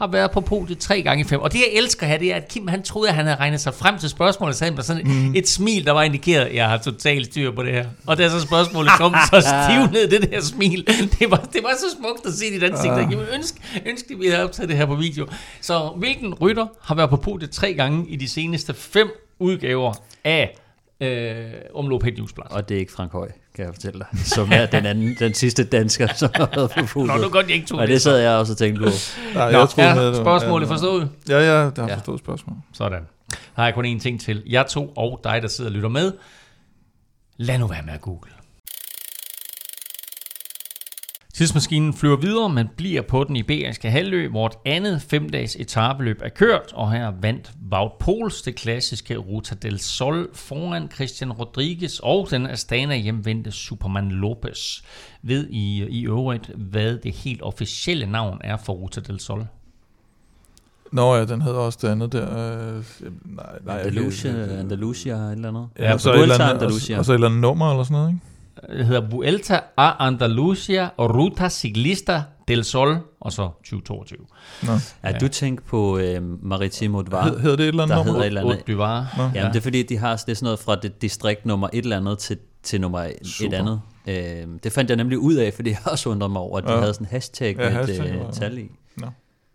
har 0.00 0.06
været 0.06 0.30
på 0.30 0.40
podiet 0.40 0.78
tre 0.78 1.02
gange 1.02 1.24
i 1.24 1.24
fem. 1.24 1.40
Og 1.40 1.52
det 1.52 1.58
jeg 1.58 1.68
elsker 1.72 2.06
her, 2.06 2.18
det 2.18 2.32
er, 2.32 2.36
at 2.36 2.48
Kim 2.48 2.68
han 2.68 2.82
troede, 2.82 3.08
at 3.08 3.14
han 3.14 3.24
havde 3.24 3.38
regnet 3.40 3.60
sig 3.60 3.74
frem 3.74 3.98
til 3.98 4.08
spørgsmålet, 4.08 4.56
så 4.56 4.64
han 4.64 4.76
var 4.76 4.82
sådan 4.82 5.06
mm. 5.06 5.34
et 5.34 5.48
smil, 5.48 5.86
der 5.86 5.92
var 5.92 6.02
indikeret, 6.02 6.54
jeg 6.54 6.68
har 6.68 6.78
totalt 6.78 7.26
styr 7.26 7.54
på 7.54 7.62
det 7.62 7.72
her. 7.72 7.86
Og 8.06 8.18
da 8.18 8.28
så 8.28 8.40
spørgsmålet 8.40 8.92
kom, 8.98 9.14
så 9.30 9.40
stivnede 9.64 10.10
det 10.10 10.30
der 10.30 10.40
smil. 10.40 10.86
Det 11.20 11.30
var, 11.30 11.48
det 11.52 11.62
var 11.62 11.72
så 11.78 11.96
smukt 11.98 12.26
at 12.26 12.32
se 12.32 12.50
dit 12.50 12.62
ansigt. 12.62 12.92
Jeg 12.92 13.08
ville 13.08 13.34
ønske, 13.34 13.60
ønske, 13.86 14.18
vi 14.18 14.26
havde 14.26 14.44
optaget 14.44 14.68
det 14.68 14.76
her 14.76 14.86
på 14.86 14.94
video. 14.94 15.26
Så 15.60 15.92
hvilken 15.96 16.34
rytter 16.34 16.66
har 16.82 16.94
været 16.94 17.10
på 17.10 17.16
podiet 17.16 17.50
tre 17.50 17.74
gange 17.74 18.08
i 18.08 18.16
de 18.16 18.28
seneste 18.28 18.74
fem 18.74 19.08
udgaver 19.38 19.94
af 20.24 20.56
øh, 21.00 21.44
Omlop 21.74 22.02
Head 22.02 22.16
Newsblad? 22.16 22.46
Og 22.50 22.68
det 22.68 22.74
er 22.74 22.78
ikke 22.78 22.92
Frank 22.92 23.12
Høj, 23.12 23.30
kan 23.54 23.64
jeg 23.64 23.74
fortælle 23.74 23.98
dig, 23.98 24.18
som 24.26 24.48
er 24.52 24.66
den, 24.66 24.86
anden, 24.86 25.16
den 25.20 25.34
sidste 25.34 25.64
dansker, 25.64 26.08
som 26.14 26.30
har 26.34 26.48
været 26.54 26.70
på 26.70 26.86
podiet. 26.92 27.16
Nå, 27.16 27.22
nu 27.22 27.28
godt, 27.28 27.46
jeg 27.46 27.54
ikke 27.54 27.66
tog 27.66 27.78
Og 27.78 27.86
det 27.88 28.02
sad 28.02 28.18
jeg 28.18 28.30
også 28.30 28.52
og 28.52 28.56
tænkte 28.58 28.82
på. 28.82 28.88
Nej, 29.34 29.52
Nå, 29.52 29.58
jeg 29.58 29.68
troede, 29.68 29.90
er 29.90 29.94
med, 29.94 30.06
det 30.06 30.16
spørgsmålet 30.16 30.66
ja, 30.66 30.72
forstået? 30.72 31.10
Ja, 31.28 31.38
ja, 31.38 31.70
der 31.70 31.82
har 31.82 31.88
Ja. 31.88 31.94
forstået 31.94 32.18
spørgsmål. 32.18 32.56
Sådan. 32.72 33.02
Der 33.30 33.36
har 33.54 33.64
jeg 33.64 33.74
kun 33.74 33.96
én 33.96 34.00
ting 34.00 34.20
til. 34.20 34.42
Jeg 34.46 34.66
to 34.66 34.92
og 34.96 35.20
dig, 35.24 35.42
der 35.42 35.48
sidder 35.48 35.70
og 35.70 35.74
lytter 35.74 35.88
med. 35.88 36.12
Lad 37.36 37.58
nu 37.58 37.66
være 37.66 37.82
med 37.82 37.92
at 37.92 38.00
google. 38.00 38.30
Tidsmaskinen 41.40 41.94
flyver 41.94 42.16
videre, 42.16 42.48
men 42.48 42.68
bliver 42.76 43.02
på 43.02 43.24
den 43.24 43.36
iberiske 43.36 43.90
halvø, 43.90 44.28
hvor 44.28 44.46
et 44.46 44.52
andet 44.64 45.02
femdages 45.02 45.56
etabeløb 45.60 46.20
er 46.24 46.28
kørt, 46.28 46.72
og 46.74 46.92
her 46.92 47.12
vandt 47.22 47.50
Wout 47.72 47.92
Poels 48.00 48.42
det 48.42 48.54
klassiske 48.56 49.16
Ruta 49.16 49.54
del 49.54 49.78
Sol 49.78 50.28
foran 50.34 50.90
Christian 50.94 51.32
Rodriguez 51.32 51.98
og 52.02 52.28
den 52.30 52.46
Astana 52.46 52.96
hjemvendte 52.96 53.50
Superman 53.52 54.08
Lopez. 54.10 54.82
Ved 55.22 55.46
I 55.50 55.86
i 55.88 56.06
øvrigt, 56.06 56.50
hvad 56.56 56.96
det 56.98 57.12
helt 57.14 57.42
officielle 57.42 58.06
navn 58.06 58.40
er 58.44 58.56
for 58.56 58.72
Ruta 58.72 59.00
del 59.00 59.20
Sol? 59.20 59.46
Nå 60.92 61.14
ja, 61.14 61.24
den 61.24 61.42
hedder 61.42 61.58
også 61.58 61.78
det 61.82 61.88
andet 61.88 62.12
der. 62.12 62.24
Øh, 62.24 62.74
nej, 62.74 62.82
nej, 63.64 63.74
jeg 63.74 63.82
kan- 63.82 63.88
Andalusia, 63.92 64.58
Andalusia 64.60 65.14
et 65.14 65.32
eller 65.32 65.48
andet. 65.48 65.68
Ja, 65.78 65.92
og 65.92 66.00
så, 66.00 66.12
et 66.12 66.18
Vuelta 66.18 66.32
eller 66.34 66.44
andet, 66.46 66.62
Andalusia. 66.62 66.96
og, 66.96 66.98
og 66.98 67.04
så 67.04 67.12
et 67.12 67.14
eller 67.14 67.28
andet 67.28 67.40
nummer 67.40 67.70
eller 67.70 67.84
sådan 67.84 67.94
noget, 67.94 68.08
ikke? 68.08 68.20
Det 68.68 68.86
hedder 68.86 69.08
Vuelta 69.10 69.60
a 69.76 70.06
Andalusia 70.06 70.88
og 70.96 71.14
Ruta 71.14 71.48
Ciclista 71.48 72.22
del 72.48 72.64
Sol, 72.64 72.98
og 73.20 73.32
så 73.32 73.42
2022. 73.64 74.18
Nå. 74.62 74.72
Ja, 75.04 75.12
du 75.18 75.28
tænkte 75.28 75.64
på 75.66 75.98
øh, 75.98 76.22
Maritimo 76.44 77.02
Dvar. 77.02 77.22
Hed, 77.28 77.38
hedder 77.40 77.56
det 77.56 77.64
et 77.64 77.68
eller 77.68 77.82
andet 77.82 77.96
der 77.96 78.04
nummer? 78.04 78.12
hedder 78.12 78.20
et 78.22 78.26
eller 78.26 78.40
andet. 78.94 79.16
Nå. 79.18 79.22
Ja, 79.34 79.42
men 79.44 79.52
det 79.52 79.58
er 79.58 79.62
fordi, 79.62 79.82
de 79.82 79.96
har 79.98 80.16
det 80.16 80.28
er 80.32 80.34
sådan 80.34 80.44
noget 80.44 80.58
fra 80.58 80.76
det 80.76 81.02
distrikt 81.02 81.46
nummer 81.46 81.68
et 81.72 81.82
eller 81.84 81.96
andet 81.96 82.18
til, 82.18 82.38
til 82.62 82.80
nummer 82.80 82.98
et 83.00 83.14
Super. 83.26 83.58
andet. 83.58 83.80
Øh, 84.06 84.46
det 84.64 84.72
fandt 84.72 84.90
jeg 84.90 84.96
nemlig 84.96 85.18
ud 85.18 85.34
af, 85.34 85.54
fordi 85.54 85.70
jeg 85.70 85.78
også 85.84 86.08
undrede 86.08 86.32
mig 86.32 86.42
over, 86.42 86.58
at 86.58 86.64
de 86.64 86.72
Ja. 86.72 86.78
havde 86.80 86.94
sådan 86.94 87.06
en 87.06 87.10
hashtag 87.10 87.56
Ja, 87.58 87.62
med 87.64 87.70
hashtag 87.70 88.06
et 88.14 88.14
øh, 88.26 88.32
tal 88.32 88.58
i. 88.58 88.70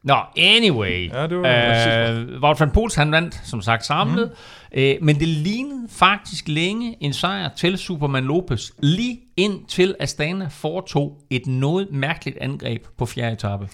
Nå. 0.05 0.15
Anyway. 0.37 1.09
Ja, 1.13 1.27
det 1.27 1.37
var 1.37 2.11
øh, 2.11 2.41
Wout 2.43 2.59
van 2.59 2.71
Poels, 2.71 2.95
han 2.95 3.11
vandt, 3.11 3.41
som 3.43 3.61
sagt, 3.61 3.85
samlet. 3.85 4.31
Mm. 4.73 4.79
Øh, 4.79 4.95
men 5.01 5.19
det 5.19 5.27
lignede 5.27 5.87
faktisk 5.89 6.47
længe 6.47 6.97
en 6.99 7.13
sejr 7.13 7.49
til 7.55 7.77
Superman 7.77 8.23
Lopez, 8.23 8.71
lige 8.79 9.19
indtil 9.37 9.95
Astana 9.99 10.47
foretog 10.51 11.17
et 11.29 11.47
noget 11.47 11.87
mærkeligt 11.91 12.37
angreb 12.41 12.85
på 12.97 13.05
fjerde 13.05 13.33
etape. 13.33 13.69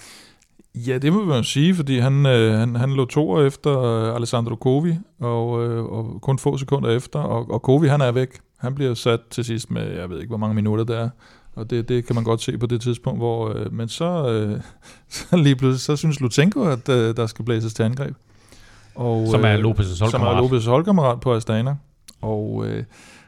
Ja, 0.75 0.97
det 0.97 1.13
må 1.13 1.25
man 1.25 1.43
sige, 1.43 1.75
fordi 1.75 2.00
han, 2.00 2.25
øh, 2.25 2.59
han, 2.59 2.75
han 2.75 2.93
lå 2.93 3.05
to 3.05 3.45
efter 3.45 3.81
øh, 3.81 4.15
Alessandro 4.15 4.55
Covi, 4.55 4.95
og, 5.19 5.65
øh, 5.65 5.85
og 5.85 6.21
kun 6.21 6.39
få 6.39 6.57
sekunder 6.57 6.89
efter, 6.89 7.19
og, 7.19 7.51
og 7.51 7.59
Covi 7.59 7.88
han 7.88 8.01
er 8.01 8.11
væk. 8.11 8.29
Han 8.57 8.75
bliver 8.75 8.93
sat 8.93 9.19
til 9.29 9.45
sidst 9.45 9.71
med, 9.71 9.91
jeg 9.91 10.09
ved 10.09 10.17
ikke, 10.17 10.29
hvor 10.29 10.38
mange 10.38 10.55
minutter 10.55 10.83
det 10.83 10.97
er, 10.97 11.09
og 11.55 11.70
det, 11.70 11.89
det 11.89 12.05
kan 12.05 12.15
man 12.15 12.24
godt 12.24 12.41
se 12.41 12.58
på 12.58 12.65
det 12.65 12.81
tidspunkt, 12.81 13.20
hvor, 13.20 13.53
øh, 13.55 13.74
men 13.74 13.89
så, 13.89 14.29
øh, 14.29 14.62
så 15.29 15.38
lige 15.38 15.55
pludselig, 15.55 15.81
så 15.81 15.96
synes 15.96 16.20
Lutenko, 16.20 16.63
at 16.63 16.89
øh, 16.89 17.15
der 17.15 17.27
skal 17.27 17.46
blæses 17.46 17.74
til 17.74 17.84
angreb. 17.84 18.15
Og, 18.96 19.27
som 19.27 19.43
er 19.43 19.58
Lopez' 19.58 20.00
holdkammerat. 20.00 20.12
Som 20.12 20.22
er 20.22 20.41
Lopez' 20.41 20.70
holdkammerat 20.70 21.20
på 21.20 21.36
Astana. 21.36 21.75
Og, 22.22 22.65
øh, 22.67 22.84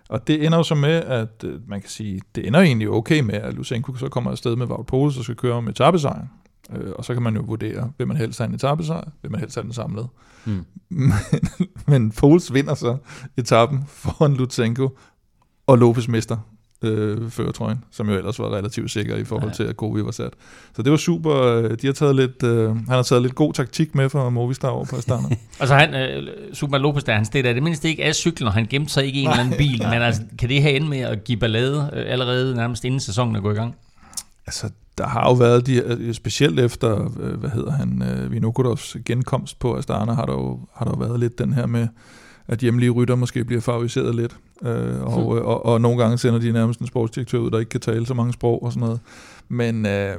og 0.09 0.27
det 0.27 0.45
ender 0.45 0.57
jo 0.57 0.63
så 0.63 0.75
med, 0.75 1.03
at 1.03 1.43
øh, 1.45 1.69
man 1.69 1.81
kan 1.81 1.89
sige, 1.89 2.21
det 2.35 2.47
ender 2.47 2.59
egentlig 2.59 2.89
okay 2.89 3.19
med, 3.19 3.33
at 3.33 3.53
Lusenko 3.53 3.95
så 3.95 4.09
kommer 4.09 4.31
afsted 4.31 4.55
med 4.55 4.65
Wout 4.65 4.85
Poels 4.85 5.17
og 5.17 5.23
skal 5.23 5.35
køre 5.35 5.61
med 5.61 5.71
etappesejren. 5.71 6.29
Øh, 6.75 6.91
og 6.95 7.05
så 7.05 7.13
kan 7.13 7.23
man 7.23 7.35
jo 7.35 7.41
vurdere, 7.41 7.91
vil 7.97 8.07
man 8.07 8.17
helst 8.17 8.39
have 8.39 8.47
en 8.49 8.55
etappesejr, 8.55 9.09
vil 9.21 9.31
man 9.31 9.39
helst 9.39 9.55
have 9.55 9.63
den 9.63 9.73
samlet. 9.73 10.07
Mm. 10.45 10.65
Men, 10.89 11.13
men 11.87 12.11
Poels 12.11 12.53
vinder 12.53 12.73
så 12.73 12.97
etappen 13.37 13.83
foran 13.87 14.33
Lutsenko, 14.33 14.97
og 15.67 15.77
Lopez 15.77 16.07
mister 16.07 16.37
øh, 16.83 17.29
føretrøjen, 17.29 17.83
som 17.91 18.09
jo 18.09 18.15
ellers 18.17 18.39
var 18.39 18.55
relativt 18.55 18.91
sikker 18.91 19.15
i 19.15 19.23
forhold 19.23 19.49
ja. 19.49 19.55
til, 19.55 19.63
at 19.63 19.77
Govi 19.77 20.05
var 20.05 20.11
sat. 20.11 20.33
Så 20.75 20.81
det 20.81 20.91
var 20.91 20.97
super. 20.97 21.35
Øh, 21.35 21.77
de 21.81 21.87
har 21.87 21.93
taget 21.93 22.15
lidt, 22.15 22.43
øh, 22.43 22.75
han 22.75 22.85
har 22.87 23.03
taget 23.03 23.21
lidt 23.21 23.35
god 23.35 23.53
taktik 23.53 23.95
med 23.95 24.09
fra 24.09 24.29
Movistar 24.29 24.69
over 24.69 24.85
på 24.85 24.95
Astana. 24.95 25.27
altså 25.59 25.75
han, 25.75 25.93
øh, 25.93 26.27
Superman 26.53 26.81
Lopez, 26.81 27.03
der 27.03 27.13
han 27.13 27.25
steder 27.25 27.53
det 27.53 27.63
mindste 27.63 27.89
ikke 27.89 28.03
af 28.03 28.15
cyklen, 28.15 28.47
og 28.47 28.53
han 28.53 28.67
gemte 28.69 28.93
sig 28.93 29.05
ikke 29.05 29.19
i 29.19 29.23
en 29.23 29.29
eller 29.29 29.43
anden 29.43 29.57
bil, 29.57 29.83
men 29.83 30.01
altså, 30.01 30.21
kan 30.39 30.49
det 30.49 30.61
have 30.61 30.75
ende 30.75 30.87
med 30.87 30.99
at 30.99 31.23
give 31.23 31.37
ballade 31.37 31.89
øh, 31.93 32.03
allerede 32.07 32.55
nærmest 32.55 32.85
inden 32.85 32.99
sæsonen 32.99 33.35
er 33.35 33.41
gået 33.41 33.53
i 33.53 33.57
gang? 33.57 33.75
Altså, 34.47 34.69
der 34.97 35.07
har 35.07 35.29
jo 35.29 35.33
været, 35.33 35.67
de, 35.67 35.75
øh, 35.75 36.13
specielt 36.13 36.59
efter, 36.59 37.11
øh, 37.19 37.39
hvad 37.39 37.49
hedder 37.49 37.71
han, 37.71 38.03
Vinokurovs 38.29 38.97
genkomst 39.05 39.59
på 39.59 39.77
Astana, 39.77 40.13
har 40.13 40.25
der 40.25 40.33
jo, 40.33 40.59
har 40.75 40.85
der 40.85 40.91
jo 40.91 41.05
været 41.05 41.19
lidt 41.19 41.39
den 41.39 41.53
her 41.53 41.65
med, 41.65 41.87
at 42.47 42.59
hjemlige 42.59 42.89
rytter 42.89 43.15
måske 43.15 43.45
bliver 43.45 43.61
favoriseret 43.61 44.15
lidt. 44.15 44.35
Øh, 44.63 45.01
og, 45.01 45.21
hmm. 45.21 45.27
og, 45.27 45.45
og, 45.45 45.65
og 45.65 45.81
nogle 45.81 46.03
gange 46.03 46.17
sender 46.17 46.39
de 46.39 46.51
nærmest 46.51 46.79
en 46.79 46.87
sportsdirektør 46.87 47.37
ud, 47.37 47.51
der 47.51 47.59
ikke 47.59 47.69
kan 47.69 47.81
tale 47.81 48.05
så 48.05 48.13
mange 48.13 48.33
sprog 48.33 48.63
og 48.63 48.71
sådan 48.71 48.81
noget. 48.87 48.99
Men 49.49 49.85
øh, 49.85 50.15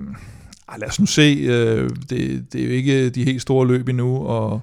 lad 0.78 0.88
os 0.88 1.00
nu 1.00 1.06
se. 1.06 1.36
Øh, 1.40 1.90
det, 2.10 2.52
det 2.52 2.60
er 2.60 2.64
jo 2.64 2.70
ikke 2.70 3.10
de 3.10 3.24
helt 3.24 3.42
store 3.42 3.66
løb 3.66 3.88
endnu, 3.88 4.26
og 4.26 4.60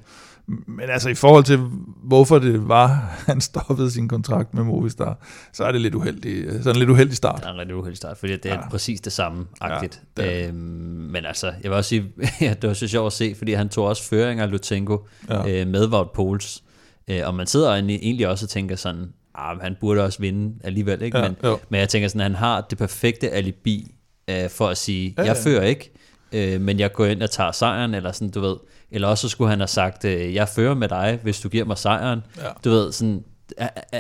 men 0.67 0.89
altså 0.89 1.09
i 1.09 1.13
forhold 1.13 1.43
til, 1.43 1.57
hvorfor 2.03 2.39
det 2.39 2.67
var, 2.67 2.87
han 3.27 3.41
stoppede 3.41 3.91
sin 3.91 4.07
kontrakt 4.07 4.53
med 4.53 4.63
Movistar, 4.63 5.17
så 5.53 5.63
er 5.63 5.71
det 5.71 5.81
lidt 5.81 5.95
uheldig, 5.95 6.63
så 6.63 6.69
er 6.69 6.73
det 6.73 6.79
lidt 6.79 6.89
uheldig 6.89 7.15
start. 7.15 7.39
Det 7.39 7.45
er 7.45 7.51
en 7.51 7.57
lidt 7.57 7.71
uheldig 7.71 7.97
start, 7.97 8.17
fordi 8.17 8.33
det 8.33 8.45
er 8.45 8.55
ja. 8.55 8.69
præcis 8.69 9.01
det 9.01 9.13
samme 9.13 9.45
agtigt. 9.61 10.01
Ja, 10.17 10.47
øhm, 10.47 10.55
men 11.11 11.25
altså, 11.25 11.47
jeg 11.47 11.71
vil 11.71 11.71
også 11.71 11.89
sige, 11.89 12.05
ja, 12.41 12.53
det 12.61 12.67
var 12.67 12.73
så 12.73 12.87
sjovt 12.87 13.07
at 13.07 13.13
se, 13.13 13.35
fordi 13.37 13.53
han 13.53 13.69
tog 13.69 13.85
også 13.85 14.03
føring 14.03 14.39
af 14.39 14.51
Lutenko 14.51 15.07
ja. 15.29 15.61
øh, 15.61 15.67
med 15.67 15.87
Wout 15.87 16.11
Poels. 16.11 16.63
Øh, 17.11 17.27
og 17.27 17.35
man 17.35 17.47
sidder 17.47 17.73
egentlig 17.75 18.27
også 18.27 18.45
og 18.45 18.49
tænker 18.49 18.75
sådan, 18.75 19.13
ah, 19.35 19.61
han 19.61 19.77
burde 19.79 20.03
også 20.03 20.19
vinde 20.19 20.55
alligevel, 20.63 21.01
ikke? 21.01 21.17
Ja, 21.17 21.27
men, 21.27 21.57
men 21.69 21.79
jeg 21.79 21.89
tænker 21.89 22.07
sådan, 22.07 22.21
han 22.21 22.35
har 22.35 22.61
det 22.61 22.77
perfekte 22.77 23.29
alibi 23.29 23.95
øh, 24.29 24.49
for 24.49 24.67
at 24.67 24.77
sige, 24.77 25.13
ja, 25.17 25.23
jeg 25.23 25.35
ja. 25.35 25.49
fører 25.49 25.63
ikke, 25.63 25.91
øh, 26.31 26.61
men 26.61 26.79
jeg 26.79 26.91
går 26.91 27.05
ind 27.05 27.23
og 27.23 27.31
tager 27.31 27.51
sejren, 27.51 27.93
eller 27.93 28.11
sådan, 28.11 28.29
du 28.29 28.39
ved. 28.39 28.55
Eller 28.91 29.07
også 29.07 29.21
så 29.21 29.29
skulle 29.29 29.49
han 29.49 29.59
have 29.59 29.67
sagt, 29.67 30.05
øh, 30.05 30.33
jeg 30.33 30.49
fører 30.49 30.73
med 30.73 30.87
dig, 30.87 31.19
hvis 31.23 31.39
du 31.39 31.49
giver 31.49 31.65
mig 31.65 31.77
sejren. 31.77 32.23
Ja. 32.37 32.49
Du 32.63 32.69
ved, 32.69 32.91
sådan, 32.91 33.23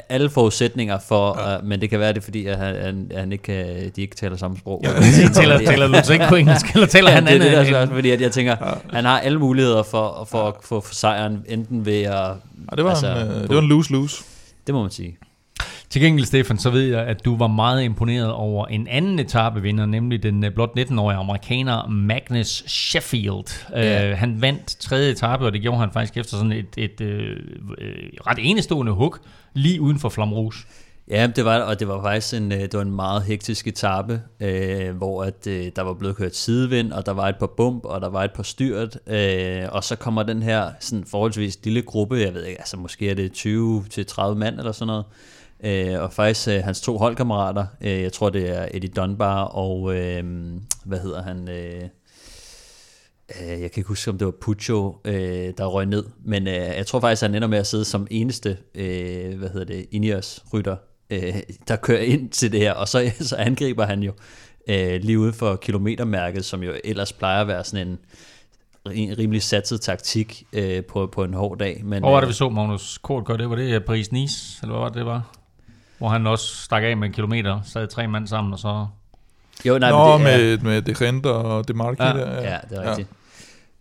alle 0.09 0.29
forudsætninger 0.29 0.99
for, 0.99 1.49
ja. 1.49 1.57
uh, 1.57 1.65
men 1.65 1.81
det 1.81 1.89
kan 1.89 1.99
være 1.99 2.13
det, 2.13 2.23
fordi 2.23 2.45
at 2.45 2.57
han, 2.57 2.75
han, 2.75 3.11
han 3.15 3.31
ikke 3.31 3.43
kan, 3.43 3.91
de 3.95 4.01
ikke 4.01 4.15
taler 4.15 4.37
samme 4.37 4.57
sprog. 4.57 4.81
Ja, 4.83 4.89
taler, 5.33 5.57
taler 5.57 6.01
så 6.01 6.13
ikke 6.13 6.25
på 6.29 6.35
engelsk, 6.35 6.73
eller 6.73 6.87
taler 6.87 7.09
ja, 7.09 7.15
han 7.15 7.25
det, 7.25 7.31
andet? 7.31 7.51
Det 7.51 7.57
er 7.57 7.85
der, 7.85 7.93
fordi 7.93 8.09
at 8.09 8.21
jeg 8.21 8.31
tænker, 8.31 8.55
ja. 8.61 8.73
han 8.95 9.05
har 9.05 9.19
alle 9.19 9.39
muligheder 9.39 9.83
for, 9.83 10.27
for 10.29 10.41
ja. 10.41 10.47
at 10.47 10.53
få 10.63 10.85
sejren, 10.91 11.45
enten 11.47 11.85
ved 11.85 12.01
at... 12.01 12.13
Ja, 12.13 12.75
det 12.75 12.83
var 12.83 12.89
altså, 12.89 13.07
en, 13.07 13.27
uh, 13.27 13.41
det 13.41 13.55
var 13.55 13.61
en 13.61 13.67
lose-lose. 13.67 14.23
Det 14.67 14.75
må 14.75 14.81
man 14.81 14.91
sige. 14.91 15.17
Til 15.91 16.01
gengæld, 16.01 16.25
Stefan, 16.25 16.57
så 16.57 16.69
ved 16.69 16.81
jeg, 16.81 16.99
at 16.99 17.25
du 17.25 17.37
var 17.37 17.47
meget 17.47 17.83
imponeret 17.83 18.31
over 18.31 18.65
en 18.65 18.87
anden 18.87 19.19
etapevinder, 19.19 19.85
nemlig 19.85 20.23
den 20.23 20.43
øh, 20.43 20.53
blot 20.53 20.79
19-årige 20.79 21.17
amerikaner 21.17 21.87
Magnus 21.87 22.63
Sheffield. 22.67 23.67
Ja. 23.75 24.11
Uh, 24.11 24.17
han 24.17 24.41
vandt 24.41 24.67
tredje 24.79 25.11
etape, 25.11 25.45
og 25.45 25.53
det 25.53 25.61
gjorde 25.61 25.79
han 25.79 25.91
faktisk 25.91 26.17
efter 26.17 26.37
sådan 26.37 26.51
et, 26.51 26.77
et 26.77 27.01
uh, 27.01 27.07
ret 28.27 28.37
enestående 28.39 28.91
hug 28.91 29.15
lige 29.53 29.81
uden 29.81 29.99
for 29.99 30.09
Flamrouge. 30.09 30.53
Ja, 31.09 31.27
det 31.35 31.45
var, 31.45 31.59
og 31.59 31.79
det 31.79 31.87
var 31.87 32.01
faktisk 32.01 32.33
en, 32.33 32.51
det 32.51 32.73
var 32.73 32.81
en 32.81 32.95
meget 32.95 33.23
hektisk 33.23 33.67
etape, 33.67 34.21
øh, 34.39 34.95
hvor 34.97 35.23
at, 35.23 35.47
øh, 35.47 35.71
der 35.75 35.81
var 35.81 35.93
blevet 35.93 36.15
kørt 36.15 36.35
sidevind, 36.35 36.91
og 36.91 37.05
der 37.05 37.11
var 37.11 37.29
et 37.29 37.35
par 37.39 37.51
bump, 37.57 37.85
og 37.85 38.01
der 38.01 38.09
var 38.09 38.23
et 38.23 38.31
par 38.35 38.43
styrt, 38.43 38.97
øh, 39.07 39.63
og 39.71 39.83
så 39.83 39.95
kommer 39.95 40.23
den 40.23 40.43
her 40.43 40.71
sådan 40.79 41.05
forholdsvis 41.05 41.59
lille 41.63 41.81
gruppe, 41.81 42.15
jeg 42.15 42.33
ved 42.33 42.45
ikke, 42.45 42.59
altså 42.59 42.77
måske 42.77 43.09
er 43.09 43.15
det 43.15 43.31
20-30 43.31 44.33
mand 44.33 44.57
eller 44.57 44.71
sådan 44.71 44.87
noget, 44.87 45.05
Øh, 45.63 46.01
og 46.01 46.13
faktisk 46.13 46.47
øh, 46.47 46.63
hans 46.63 46.81
to 46.81 46.97
holdkammerater, 46.97 47.65
øh, 47.81 48.01
jeg 48.01 48.13
tror 48.13 48.29
det 48.29 48.49
er 48.49 48.67
Eddie 48.73 48.89
Dunbar 48.89 49.43
og, 49.43 49.95
øh, 49.95 50.23
hvad 50.85 50.99
hedder 50.99 51.23
han, 51.23 51.49
øh, 51.49 51.81
øh, 53.41 53.61
jeg 53.61 53.71
kan 53.71 53.79
ikke 53.79 53.87
huske 53.87 54.11
om 54.11 54.17
det 54.17 54.25
var 54.25 54.33
Puccio, 54.41 54.95
øh, 55.05 55.53
der 55.57 55.65
røg 55.65 55.85
ned, 55.85 56.05
men 56.25 56.47
øh, 56.47 56.53
jeg 56.53 56.87
tror 56.87 56.99
faktisk, 56.99 57.21
han 57.21 57.35
ender 57.35 57.47
med 57.47 57.57
at 57.57 57.67
sidde 57.67 57.85
som 57.85 58.07
eneste, 58.11 58.57
øh, 58.75 59.37
hvad 59.37 59.49
hedder 59.49 59.65
det, 59.65 59.85
Ineos-rytter, 59.91 60.75
øh, 61.09 61.35
der 61.67 61.75
kører 61.75 62.01
ind 62.01 62.29
til 62.29 62.51
det 62.51 62.59
her, 62.59 62.73
og 62.73 62.87
så, 62.87 63.11
så 63.29 63.35
angriber 63.35 63.85
han 63.85 64.03
jo 64.03 64.13
øh, 64.67 65.01
lige 65.01 65.19
ude 65.19 65.33
for 65.33 65.55
kilometermærket, 65.55 66.45
som 66.45 66.63
jo 66.63 66.73
ellers 66.83 67.13
plejer 67.13 67.41
at 67.41 67.47
være 67.47 67.63
sådan 67.63 67.87
en, 67.87 67.99
en 68.91 69.17
rimelig 69.17 69.41
satset 69.41 69.81
taktik 69.81 70.43
øh, 70.53 70.85
på, 70.85 71.07
på 71.07 71.23
en 71.23 71.33
hård 71.33 71.57
dag. 71.57 71.81
Men, 71.83 72.03
Hvor 72.03 72.11
var 72.11 72.19
det, 72.19 72.29
vi 72.29 72.33
så 72.33 72.49
Magnus 72.49 72.97
Kort 72.97 73.25
gøre 73.25 73.37
det? 73.37 73.49
Var 73.49 73.55
det 73.55 73.83
Paris-Nice, 73.89 74.59
eller 74.61 74.73
hvad 74.73 74.79
var 74.79 74.87
det, 74.87 74.95
det 74.95 75.05
var? 75.05 75.40
Hvor 76.01 76.09
han 76.09 76.27
også 76.27 76.55
stak 76.63 76.83
af 76.83 76.97
med 76.97 77.07
en 77.07 77.13
kilometer, 77.13 77.59
sad 77.63 77.87
tre 77.87 78.07
mand 78.07 78.27
sammen, 78.27 78.53
og 78.53 78.59
så... 78.59 78.87
Jo, 79.65 79.77
nej, 79.77 79.89
Nå, 79.89 80.17
men 80.17 80.27
det, 80.27 80.39
med, 80.39 80.57
ja. 80.57 80.63
med 80.63 80.81
De 80.81 81.05
Rente 81.05 81.27
og 81.27 81.67
De 81.67 81.73
Marque 81.73 82.07
ja, 82.07 82.13
der. 82.13 82.41
Ja, 82.41 82.51
ja 82.51 82.57
det 82.69 82.77
er 82.77 82.89
rigtigt. 82.89 83.09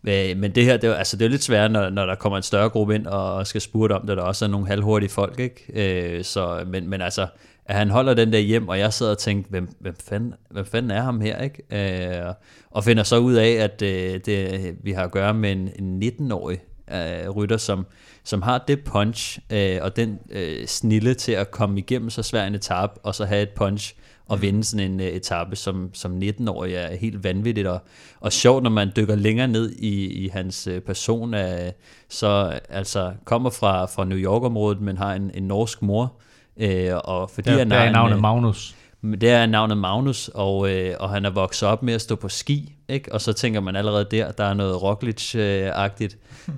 Ja. 0.05 0.35
Men 0.35 0.55
det 0.55 0.65
her, 0.65 0.77
det 0.77 0.91
er, 0.91 0.95
altså 0.95 1.17
det 1.17 1.25
er 1.25 1.29
lidt 1.29 1.43
svært, 1.43 1.71
når, 1.71 1.91
når 1.91 2.07
der 2.07 2.15
kommer 2.15 2.37
en 2.37 2.43
større 2.43 2.69
gruppe 2.69 2.95
ind 2.95 3.07
og 3.07 3.47
skal 3.47 3.61
spurte 3.61 3.93
om 3.93 4.07
det, 4.07 4.17
der 4.17 4.23
også 4.23 4.45
er 4.45 4.49
nogle 4.49 4.67
halvhurtige 4.67 5.11
folk, 5.11 5.39
ikke? 5.39 6.17
Øh, 6.17 6.25
så, 6.25 6.65
men, 6.67 6.89
men 6.91 7.01
altså, 7.01 7.27
at 7.67 7.77
han 7.77 7.91
holder 7.91 8.15
den 8.15 8.33
der 8.33 8.39
hjem, 8.39 8.69
og 8.69 8.79
jeg 8.79 8.93
sidder 8.93 9.13
og 9.13 9.19
tænker, 9.19 9.51
hvem, 9.51 9.69
hvem, 9.81 9.97
fanden, 10.09 10.35
hvem 10.51 10.65
fanden 10.65 10.91
er 10.91 11.03
ham 11.03 11.21
her, 11.21 11.43
ikke? 11.43 12.27
Øh, 12.27 12.35
og 12.71 12.85
finder 12.85 13.03
så 13.03 13.19
ud 13.19 13.35
af, 13.35 13.51
at 13.51 13.83
øh, 13.83 14.21
det, 14.27 14.61
vi 14.83 14.93
har 14.93 15.05
at 15.05 15.11
gøre 15.11 15.35
med 15.35 15.53
en, 15.53 15.71
en 15.79 16.03
19-årig 16.03 16.59
øh, 16.93 17.31
rytter, 17.31 17.57
som, 17.57 17.87
som 18.25 18.43
har 18.43 18.65
det 18.69 18.85
punch 18.85 19.39
øh, 19.51 19.79
og 19.83 19.97
den 19.97 20.19
øh, 20.31 20.67
snille 20.67 21.15
til 21.15 21.33
at 21.33 21.51
komme 21.51 21.79
igennem 21.79 22.11
så 22.11 22.23
svær 22.23 22.47
en 22.47 22.55
etape, 22.55 23.01
og 23.03 23.15
så 23.15 23.25
have 23.25 23.43
et 23.43 23.51
punch 23.57 23.95
og 24.31 24.37
mm. 24.37 24.43
vinde 24.43 24.65
sådan 24.65 24.93
en 24.93 25.01
uh, 25.01 25.07
etape 25.07 25.57
som, 25.57 25.91
som 25.93 26.19
19-årig 26.19 26.75
er 26.75 26.97
helt 26.97 27.25
vanvittigt 27.25 27.67
og, 27.67 27.81
og 28.21 28.33
sjovt, 28.33 28.63
når 28.63 28.71
man 28.71 28.93
dykker 28.97 29.15
længere 29.15 29.49
ned 29.49 29.73
i, 29.73 30.25
i 30.25 30.29
hans 30.29 30.69
uh, 30.69 30.79
person, 30.79 31.35
uh, 31.35 31.41
så 32.09 32.61
altså 32.69 33.13
kommer 33.25 33.51
fra, 33.51 33.85
fra 33.85 34.05
New 34.05 34.19
York-området, 34.19 34.81
men 34.81 34.97
har 34.97 35.15
en, 35.15 35.31
en 35.35 35.43
norsk 35.43 35.83
mor, 35.83 36.13
uh, 36.57 36.67
og 37.05 37.31
fordi 37.31 37.51
der, 37.51 37.59
han 37.59 37.71
der 37.71 37.77
er 37.77 37.93
navnet 37.93 38.17
uh, 38.17 38.23
Magnus. 38.23 38.77
Det 39.03 39.31
er 39.31 39.47
navnet 39.47 39.79
Magnus, 39.79 40.31
og, 40.35 40.71
øh, 40.71 40.95
og 41.01 41.11
han 41.11 41.25
er 41.25 41.31
vokset 41.31 41.69
op 41.69 41.83
med 41.83 41.95
at 41.95 42.01
stå 42.01 42.17
på 42.17 42.29
ski, 42.29 42.75
ikke? 42.89 43.13
og 43.13 43.21
så 43.21 43.33
tænker 43.33 43.61
man 43.61 43.77
allerede 43.77 44.07
der, 44.11 44.33
der 44.33 44.45
er 44.45 44.55
noget 44.55 44.77
Roglic-agtigt. 44.83 46.17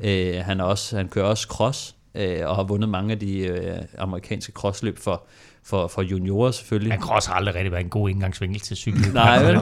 Øh, 0.08 0.44
han, 0.44 0.60
er 0.60 0.64
også, 0.64 0.96
han 0.96 1.08
kører 1.08 1.24
også 1.24 1.46
cross, 1.46 1.94
øh, 2.14 2.48
og 2.48 2.56
har 2.56 2.62
vundet 2.62 2.88
mange 2.88 3.12
af 3.12 3.18
de 3.18 3.38
øh, 3.38 3.76
amerikanske 3.98 4.52
crossløb 4.52 4.98
for, 4.98 5.24
for, 5.64 5.88
for 5.88 6.02
juniorer 6.02 6.50
selvfølgelig. 6.50 6.92
Han 6.92 7.00
cross 7.00 7.26
har 7.26 7.34
aldrig 7.34 7.54
rigtig 7.54 7.72
været 7.72 7.84
en 7.84 7.90
god 7.90 8.10
indgangsvinkel 8.10 8.60
til 8.60 8.76
cykel. 8.76 9.14
nej, 9.14 9.52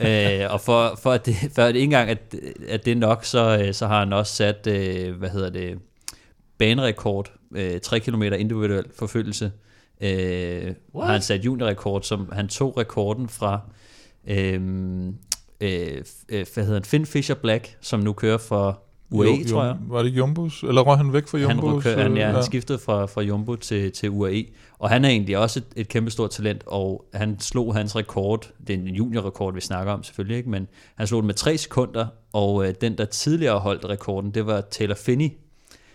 nej. 0.00 0.44
Øh, 0.44 0.52
og 0.52 0.60
for, 0.60 0.98
for, 1.02 1.12
at 1.12 1.26
det, 1.26 1.36
for 1.54 1.62
at 1.62 1.74
ikke 1.74 1.84
engang 1.84 2.10
at, 2.10 2.34
at 2.68 2.84
det 2.84 2.90
er 2.90 2.96
nok, 2.96 3.24
så, 3.24 3.64
øh, 3.64 3.74
så 3.74 3.86
har 3.86 3.98
han 3.98 4.12
også 4.12 4.34
sat, 4.34 4.66
øh, 4.66 5.16
hvad 5.16 5.30
hedder 5.30 5.50
det, 5.50 5.78
banerekord, 6.58 7.32
øh, 7.54 7.80
3 7.80 8.00
km 8.00 8.22
individuel 8.22 8.84
forfølgelse, 8.98 9.52
øh, 10.02 10.74
har 10.94 11.12
han 11.12 11.22
sat 11.22 11.44
juniorrekord, 11.44 12.02
som 12.02 12.28
han 12.32 12.48
tog 12.48 12.78
rekorden 12.78 13.28
fra 13.28 13.60
øh, 14.26 14.60
øh, 15.60 16.02
hvad 16.28 16.64
hedder 16.64 16.72
han, 16.72 16.84
Finn 16.84 17.06
Fisher 17.06 17.34
Black, 17.36 17.76
som 17.80 18.00
nu 18.00 18.12
kører 18.12 18.38
for 18.38 18.82
UAE, 19.12 19.30
Jo- 19.30 19.48
tror 19.48 19.64
jeg. 19.64 19.76
Var 19.88 20.02
det 20.02 20.10
Jumbos? 20.10 20.62
Eller 20.62 20.82
røg 20.82 20.96
han 20.96 21.12
væk 21.12 21.28
fra 21.28 21.38
Han, 21.38 21.50
Jumbos? 21.50 21.84
han, 21.84 22.12
øh, 22.12 22.18
ja, 22.18 22.30
han 22.30 22.42
skiftede 22.42 22.78
fra, 22.78 23.06
fra 23.06 23.22
Jumbo 23.22 23.56
til, 23.56 23.92
til 23.92 24.10
UAE, 24.10 24.44
og 24.78 24.90
han 24.90 25.04
er 25.04 25.08
egentlig 25.08 25.38
også 25.38 25.58
et, 25.58 25.64
et 25.76 25.88
kæmpe 25.88 26.10
stort 26.10 26.30
talent, 26.30 26.62
og 26.66 27.04
han 27.14 27.40
slog 27.40 27.74
hans 27.74 27.96
rekord, 27.96 28.50
det 28.66 28.74
er 28.74 28.78
en 28.78 28.86
juniorrekord, 28.86 29.54
vi 29.54 29.60
snakker 29.60 29.92
om 29.92 30.02
selvfølgelig, 30.02 30.36
ikke? 30.36 30.50
men 30.50 30.68
han 30.94 31.06
slog 31.06 31.22
den 31.22 31.26
med 31.26 31.34
tre 31.34 31.58
sekunder, 31.58 32.06
og 32.32 32.68
øh, 32.68 32.74
den, 32.80 32.98
der 32.98 33.04
tidligere 33.04 33.58
holdt 33.58 33.84
rekorden, 33.84 34.30
det 34.30 34.46
var 34.46 34.60
Taylor 34.60 34.94
Finney, 34.94 35.28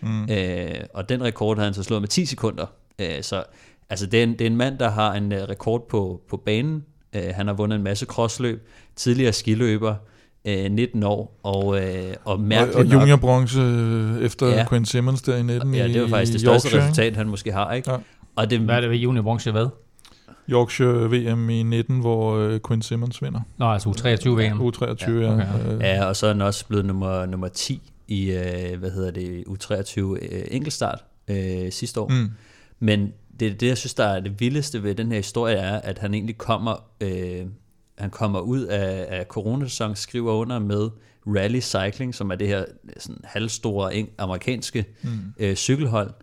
mm. 0.02 0.24
øh, 0.24 0.76
og 0.94 1.10
den 1.10 1.24
rekord 1.24 1.58
havde 1.58 1.66
han 1.66 1.74
så 1.74 1.84
slået 1.84 2.02
med 2.02 2.10
10 2.10 2.26
sekunder. 2.26 2.66
Øh, 3.00 3.22
så 3.24 3.44
altså, 3.90 4.06
det, 4.06 4.20
er 4.20 4.24
en, 4.24 4.32
det 4.32 4.42
er 4.42 4.46
en 4.46 4.56
mand, 4.58 4.78
der 4.78 4.90
har 4.90 5.14
en 5.14 5.32
øh, 5.32 5.40
rekord 5.50 5.90
på, 5.90 6.22
på 6.30 6.38
banen, 6.38 6.84
øh, 7.16 7.24
han 7.36 7.48
har 7.48 7.54
vundet 7.54 7.76
en 7.78 7.84
masse 7.84 8.06
crossløb, 8.06 8.68
tidligere 8.96 9.34
skiløber, 9.34 9.96
øh, 10.46 10.72
19 10.72 11.04
år, 11.04 11.40
og, 11.44 11.80
øh, 11.82 12.14
og 12.26 12.34
og, 12.34 12.40
mærkeligt 12.40 12.76
og 12.78 12.86
nok- 12.86 12.94
juniorbronze 13.02 13.60
øh, 13.62 14.22
efter 14.26 14.48
Ja. 14.48 14.56
ja. 14.56 14.66
Quinn 14.70 14.86
Simmons 14.86 15.22
der 15.22 15.38
i 15.38 15.44
19 15.44 15.74
Ja, 15.74 15.88
det 15.88 16.02
var 16.02 16.08
faktisk 16.08 16.32
det 16.34 16.42
største 16.42 16.68
Yorkshire, 16.68 16.84
resultat, 16.84 17.16
han 17.16 17.28
måske 17.28 17.52
har, 17.52 17.74
ikke? 17.74 17.92
Ja. 17.92 17.98
Og 18.36 18.50
det, 18.50 18.60
Hvad 18.60 18.76
er 18.76 18.82
det 18.82 18.90
ved 18.90 18.98
juniorbronze 18.98 19.52
hvad? 19.52 19.68
Yorkshire 20.50 21.10
VM 21.12 21.50
i 21.50 21.64
19, 21.64 22.00
hvor 22.00 22.38
øh, 22.38 22.60
Quinn 22.68 22.82
Simmons 22.82 23.22
vinder. 23.22 23.42
Nå, 23.58 23.66
altså 23.66 23.90
U23 23.90 24.30
VM. 24.30 24.62
U23, 24.68 25.12
Ja, 25.12 25.20
ja. 25.22 25.34
okay. 25.34 25.74
øh, 25.76 25.80
Ja, 25.82 26.06
og 26.06 26.16
så 26.16 26.28
er 26.28 26.32
han 26.34 26.42
også 26.42 26.66
blevet 26.68 26.86
nummer, 26.86 27.26
nummer 27.26 27.48
10 27.48 27.92
i, 28.08 28.32
øh, 28.32 28.80
hvad 28.80 28.92
hedder 28.92 29.12
det, 29.12 29.44
U23 29.48 30.02
øh, 30.02 30.42
enkeltstart 30.52 31.00
øh, 31.28 31.72
sidste 31.72 32.00
år. 32.00 32.08
Mm. 32.08 32.30
Men 32.80 33.14
det, 33.40 33.60
det, 33.60 33.68
jeg 33.68 33.78
synes, 33.78 33.94
der 33.94 34.04
er 34.04 34.20
det 34.20 34.40
vildeste 34.40 34.84
ved 34.84 34.96
den 34.96 35.12
her 35.12 35.18
historie, 35.18 35.56
er, 35.56 35.82
at 35.82 36.00
han 36.00 36.14
egentlig 36.14 36.38
kommer, 36.38 36.76
øh, 37.02 37.46
han 37.98 38.10
kommer 38.10 38.40
ud 38.40 38.62
af, 38.62 39.06
af 39.10 39.26
coronasæson, 39.26 39.96
skriver 39.96 40.34
under 40.34 40.60
med 40.60 40.90
Rally 41.28 41.60
Cycling, 41.60 42.16
som 42.16 42.32
er 42.32 42.36
det 42.36 42.48
her 42.48 42.66
sådan 42.98 43.22
halvstore 43.24 43.94
eng- 43.94 44.14
amerikanske 44.18 44.86
mm. 45.02 45.10
øh, 45.40 45.56
cykelhold. 45.56 46.14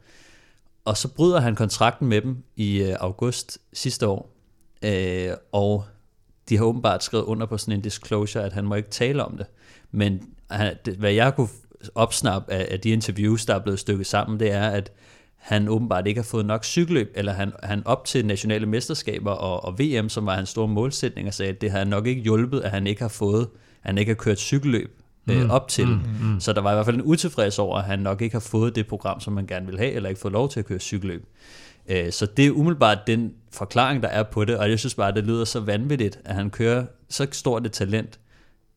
Og 0.84 0.96
så 0.96 1.08
bryder 1.08 1.40
han 1.40 1.54
kontrakten 1.54 2.08
med 2.08 2.20
dem 2.20 2.36
i 2.56 2.82
øh, 2.82 2.96
august 3.00 3.58
sidste 3.72 4.08
år. 4.08 4.36
Øh, 4.84 5.30
og 5.52 5.84
de 6.48 6.56
har 6.56 6.64
åbenbart 6.64 7.04
skrevet 7.04 7.24
under 7.24 7.46
på 7.46 7.58
sådan 7.58 7.74
en 7.74 7.80
disclosure, 7.80 8.44
at 8.44 8.52
han 8.52 8.64
må 8.64 8.74
ikke 8.74 8.90
tale 8.90 9.24
om 9.24 9.36
det. 9.36 9.46
Men 9.90 10.22
han, 10.50 10.76
det, 10.84 10.94
hvad 10.94 11.12
jeg 11.12 11.34
kunne 11.36 11.48
opsnappe 11.94 12.52
af, 12.52 12.68
af 12.70 12.80
de 12.80 12.90
interviews, 12.90 13.46
der 13.46 13.54
er 13.54 13.58
blevet 13.58 13.78
stykket 13.78 14.06
sammen, 14.06 14.40
det 14.40 14.52
er, 14.52 14.68
at 14.68 14.92
han 15.44 15.68
åbenbart 15.68 16.06
ikke 16.06 16.18
har 16.18 16.24
fået 16.24 16.46
nok 16.46 16.64
cykelløb, 16.64 17.12
eller 17.14 17.32
han, 17.32 17.52
han 17.62 17.82
op 17.84 18.04
til 18.04 18.26
nationale 18.26 18.66
mesterskaber 18.66 19.30
og, 19.30 19.64
og 19.64 19.78
VM, 19.78 20.08
som 20.08 20.26
var 20.26 20.34
hans 20.34 20.48
store 20.48 20.68
målsætning, 20.68 21.28
og 21.28 21.34
sagde, 21.34 21.52
at 21.52 21.60
det 21.60 21.70
har 21.70 21.84
nok 21.84 22.06
ikke 22.06 22.22
hjulpet, 22.22 22.60
at 22.60 22.70
han 22.70 22.86
ikke 22.86 23.02
har 23.02 23.08
fået, 23.08 23.42
at 23.82 23.88
han 23.88 23.98
ikke 23.98 24.10
har 24.10 24.16
kørt 24.16 24.38
cykelløb 24.38 25.00
øh, 25.30 25.50
op 25.50 25.68
til. 25.68 25.86
Mm, 25.86 26.00
mm. 26.22 26.40
Så 26.40 26.52
der 26.52 26.60
var 26.60 26.70
i 26.70 26.74
hvert 26.74 26.86
fald 26.86 26.96
en 26.96 27.02
utilfreds 27.02 27.58
over, 27.58 27.78
at 27.78 27.84
han 27.84 27.98
nok 27.98 28.22
ikke 28.22 28.34
har 28.34 28.40
fået 28.40 28.76
det 28.76 28.86
program, 28.86 29.20
som 29.20 29.32
man 29.32 29.46
gerne 29.46 29.66
vil 29.66 29.78
have, 29.78 29.92
eller 29.92 30.08
ikke 30.08 30.20
fået 30.20 30.32
lov 30.32 30.48
til 30.48 30.60
at 30.60 30.66
køre 30.66 30.78
cykelløb. 30.78 31.24
Øh, 31.88 32.12
Så 32.12 32.26
det 32.26 32.46
er 32.46 32.50
umiddelbart 32.50 32.98
den 33.06 33.32
forklaring, 33.52 34.02
der 34.02 34.08
er 34.08 34.22
på 34.22 34.44
det, 34.44 34.58
og 34.58 34.70
jeg 34.70 34.78
synes 34.78 34.94
bare, 34.94 35.12
det 35.12 35.24
lyder 35.24 35.44
så 35.44 35.60
vanvittigt, 35.60 36.20
at 36.24 36.34
han 36.34 36.50
kører 36.50 36.84
så 37.08 37.26
stort 37.32 37.66
et 37.66 37.72
talent, 37.72 38.18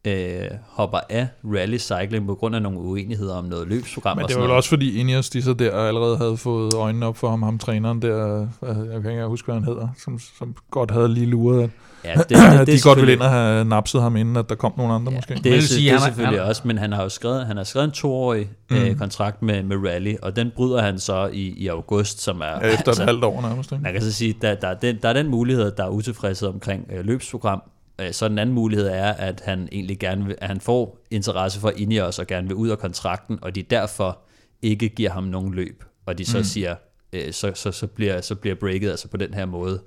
øh, 0.06 0.42
hopper 0.68 1.00
af 1.10 1.28
rally 1.44 1.78
cycling 1.78 2.28
på 2.28 2.36
grund 2.36 2.56
af 2.56 2.62
nogle 2.62 2.80
uenigheder 2.80 3.36
om 3.36 3.46
noget 3.46 3.68
løbsprogram 3.68 4.18
Men 4.18 4.28
det 4.28 4.36
var 4.36 4.42
vel 4.42 4.52
også 4.52 4.70
fordi 4.70 5.00
Ineos, 5.00 5.30
de 5.30 5.42
så 5.42 5.54
der 5.54 5.72
allerede 5.78 6.18
havde 6.18 6.38
fået 6.38 6.74
øjnene 6.74 7.06
op 7.06 7.18
for 7.18 7.30
ham, 7.30 7.44
ham 7.44 7.58
træneren 7.60 8.02
der, 8.02 8.38
jeg 8.38 8.48
kan 8.62 8.96
ikke 8.98 9.10
engang 9.10 9.30
huske, 9.30 9.46
hvad 9.46 9.56
han 9.56 9.64
hedder, 9.64 9.88
som, 10.04 10.20
som 10.40 10.56
godt 10.72 10.92
havde 10.92 11.10
lige 11.10 11.26
luret, 11.26 11.64
at, 11.64 11.70
Ja, 12.06 12.14
det, 12.14 12.30
det, 12.30 12.38
det, 12.60 12.68
det, 12.68 12.68
de 12.68 12.82
godt 12.84 13.00
ville 13.00 13.14
ind 13.14 13.22
og 13.22 13.30
have 13.30 13.66
napset 13.66 14.02
ham, 14.02 14.16
inden 14.16 14.38
at 14.38 14.50
der 14.50 14.56
kom 14.56 14.74
nogle 14.78 14.94
andre 14.94 15.12
måske. 15.12 15.34
Det, 15.34 15.44
vil 15.44 15.54
det, 15.54 15.64
sige, 15.64 15.90
det 15.90 15.96
er 15.96 16.00
han 16.00 16.08
selvfølgelig 16.10 16.40
han- 16.40 16.50
også, 16.50 16.62
men 16.66 16.78
han 16.78 16.94
har 16.94 17.04
jo 17.04 17.10
skrevet, 17.10 17.46
han 17.46 17.58
har 17.58 17.64
skrevet 17.64 17.86
en 17.86 17.92
toårig 17.92 18.50
mm. 18.70 18.76
øh, 18.78 18.96
kontrakt 18.96 19.42
med, 19.42 19.64
med 19.64 19.78
Rally, 19.78 20.16
og 20.22 20.36
den 20.36 20.52
bryder 20.56 20.82
han 20.82 21.00
så 21.00 21.30
i, 21.34 21.54
i 21.58 21.68
august, 21.68 22.22
som 22.22 22.42
er... 22.42 22.46
Ja, 22.46 22.74
efter 22.74 22.92
et 22.92 22.98
halvt 23.00 23.24
år 23.24 23.42
nærmest. 23.42 23.72
Ikke? 23.72 23.84
Man 23.84 23.94
kan 23.94 24.02
så 24.02 24.12
sige, 24.12 24.36
der, 24.42 24.56
der, 24.56 24.68
er 24.68 24.74
den, 24.74 24.98
der 25.02 25.10
er 25.10 25.14
den 25.14 25.28
mulighed, 25.28 25.72
der 25.72 25.84
er 25.84 25.90
utilfredshed 25.90 26.50
omkring 26.50 26.86
øh, 26.98 27.06
løbsprogram. 27.06 27.62
Øh, 28.02 28.14
så 28.14 28.28
den 28.28 28.40
anden 28.40 28.56
mulighed 28.56 28.88
er, 28.88 29.14
at 29.14 29.42
han 29.46 29.70
egentlig 29.72 30.00
gerne 30.00 30.26
vil, 30.26 30.36
at 30.42 30.48
han 30.48 30.62
får 30.62 31.06
interesse 31.12 31.60
for 31.60 31.74
Ineos 31.78 32.20
og 32.20 32.28
gerne 32.28 32.48
vil 32.48 32.56
ud 32.56 32.70
af 32.70 32.80
kontrakten, 32.80 33.40
og 33.42 33.56
de 33.56 33.64
derfor 33.64 34.20
ikke 34.62 34.90
giver 34.90 35.10
ham 35.10 35.24
nogen 35.24 35.54
løb. 35.54 35.84
Og 36.06 36.18
de 36.18 36.26
så 36.26 36.38
mm. 36.38 36.44
siger, 36.44 36.76
øh, 37.14 37.34
så, 37.34 37.52
så, 37.56 37.72
så, 37.72 37.88
bliver, 37.88 38.22
så 38.22 38.36
bliver 38.36 38.56
breaket 38.56 38.90
altså 38.90 39.08
på 39.08 39.18
den 39.18 39.34
her 39.34 39.46
måde, 39.46 39.82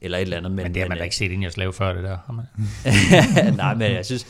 eller 0.00 0.18
et 0.18 0.22
eller 0.22 0.36
andet. 0.36 0.52
Men, 0.52 0.62
Men 0.62 0.74
det 0.74 0.82
har 0.82 0.88
man 0.88 0.96
øh, 0.96 1.00
da 1.00 1.04
ikke 1.04 1.16
set, 1.16 1.42
jeg 1.42 1.58
lave 1.58 1.72
før 1.72 1.92
det 1.92 2.04
der. 2.04 2.18
har 2.26 2.32
man? 2.32 3.54
Nej, 3.56 3.74
men 3.74 3.92
jeg 3.92 4.06
synes, 4.06 4.26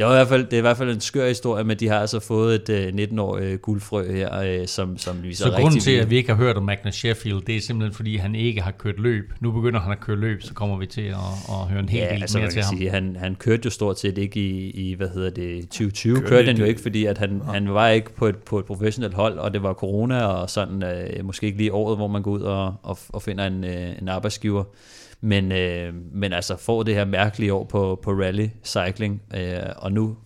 det, 0.00 0.06
var 0.08 0.12
i 0.12 0.16
hvert 0.16 0.28
fald, 0.28 0.44
det 0.44 0.52
er 0.52 0.58
i 0.58 0.60
hvert 0.60 0.76
fald 0.76 0.90
en 0.90 1.00
skør 1.00 1.28
historie, 1.28 1.64
men 1.64 1.76
de 1.78 1.88
har 1.88 1.98
altså 1.98 2.20
fået 2.20 2.70
et 2.70 2.96
øh, 2.98 3.04
19-årig 3.04 3.60
guldfrø 3.62 4.12
her, 4.12 4.40
øh, 4.60 4.66
som, 4.66 4.98
som 4.98 5.22
viser 5.22 5.44
Så 5.44 5.48
rigtig 5.50 5.62
grunden 5.62 5.80
til, 5.80 5.90
at 5.92 6.10
vi 6.10 6.16
ikke 6.16 6.28
har 6.28 6.36
hørt 6.36 6.56
om 6.56 6.62
Magnus 6.62 6.94
Sheffield, 6.94 7.40
det 7.42 7.56
er 7.56 7.60
simpelthen, 7.60 7.94
fordi 7.94 8.16
han 8.16 8.34
ikke 8.34 8.60
har 8.62 8.70
kørt 8.70 8.98
løb. 8.98 9.32
Nu 9.40 9.50
begynder 9.52 9.80
han 9.80 9.92
at 9.92 10.00
køre 10.00 10.16
løb, 10.16 10.42
så 10.42 10.54
kommer 10.54 10.76
vi 10.78 10.86
til 10.86 11.00
at, 11.02 11.16
at 11.48 11.56
høre 11.70 11.80
en 11.80 11.88
hel 11.88 12.00
Ja, 12.00 12.14
del 12.14 12.22
altså 12.22 12.38
mere 12.38 12.48
til 12.48 12.54
kan 12.54 12.64
ham. 12.64 12.76
sige, 12.76 12.90
han, 12.90 13.16
han 13.20 13.34
kørte 13.34 13.62
jo 13.64 13.70
stort 13.70 13.98
set 14.00 14.18
ikke 14.18 14.40
i, 14.40 14.70
i 14.70 14.94
hvad 14.94 15.08
hedder 15.08 15.30
det, 15.30 15.60
2020. 15.62 16.14
Kørte 16.16 16.28
Kørte 16.28 16.46
han 16.46 16.56
jo 16.56 16.64
ikke- 16.64 16.80
fordi 16.82 17.04
at 17.04 17.18
han, 17.18 17.42
han 17.52 17.74
var 17.74 17.88
ikke 17.88 18.14
på 18.14 18.26
et, 18.26 18.36
på 18.36 18.58
et 18.58 18.64
professionelt 18.64 19.14
hold, 19.14 19.38
og 19.38 19.52
det 19.54 19.62
var 19.62 19.72
corona, 19.72 20.24
og 20.24 20.50
sådan 20.50 20.82
øh, 20.82 21.24
måske 21.24 21.46
ikke 21.46 21.58
lige 21.58 21.72
året, 21.72 21.96
hvor 21.96 22.08
man 22.08 22.22
går 22.22 22.30
ud 22.30 22.40
og, 22.40 22.74
og, 22.82 22.98
og 23.08 23.22
finder 23.22 23.46
en, 23.46 23.64
øh, 23.64 23.88
en 24.02 24.08
arbejdsgiver. 24.08 24.64
Men, 25.22 25.52
øh, 25.52 25.94
men 26.12 26.32
altså 26.32 26.56
får 26.56 26.82
det 26.82 26.94
her 26.94 27.04
mærkelige 27.04 27.54
år 27.54 27.64
på, 27.64 28.00
på 28.02 28.10
rally 28.10 28.48
cycling, 28.64 29.22
øh, 29.34 29.58
og 29.76 29.92
nu 29.92 30.16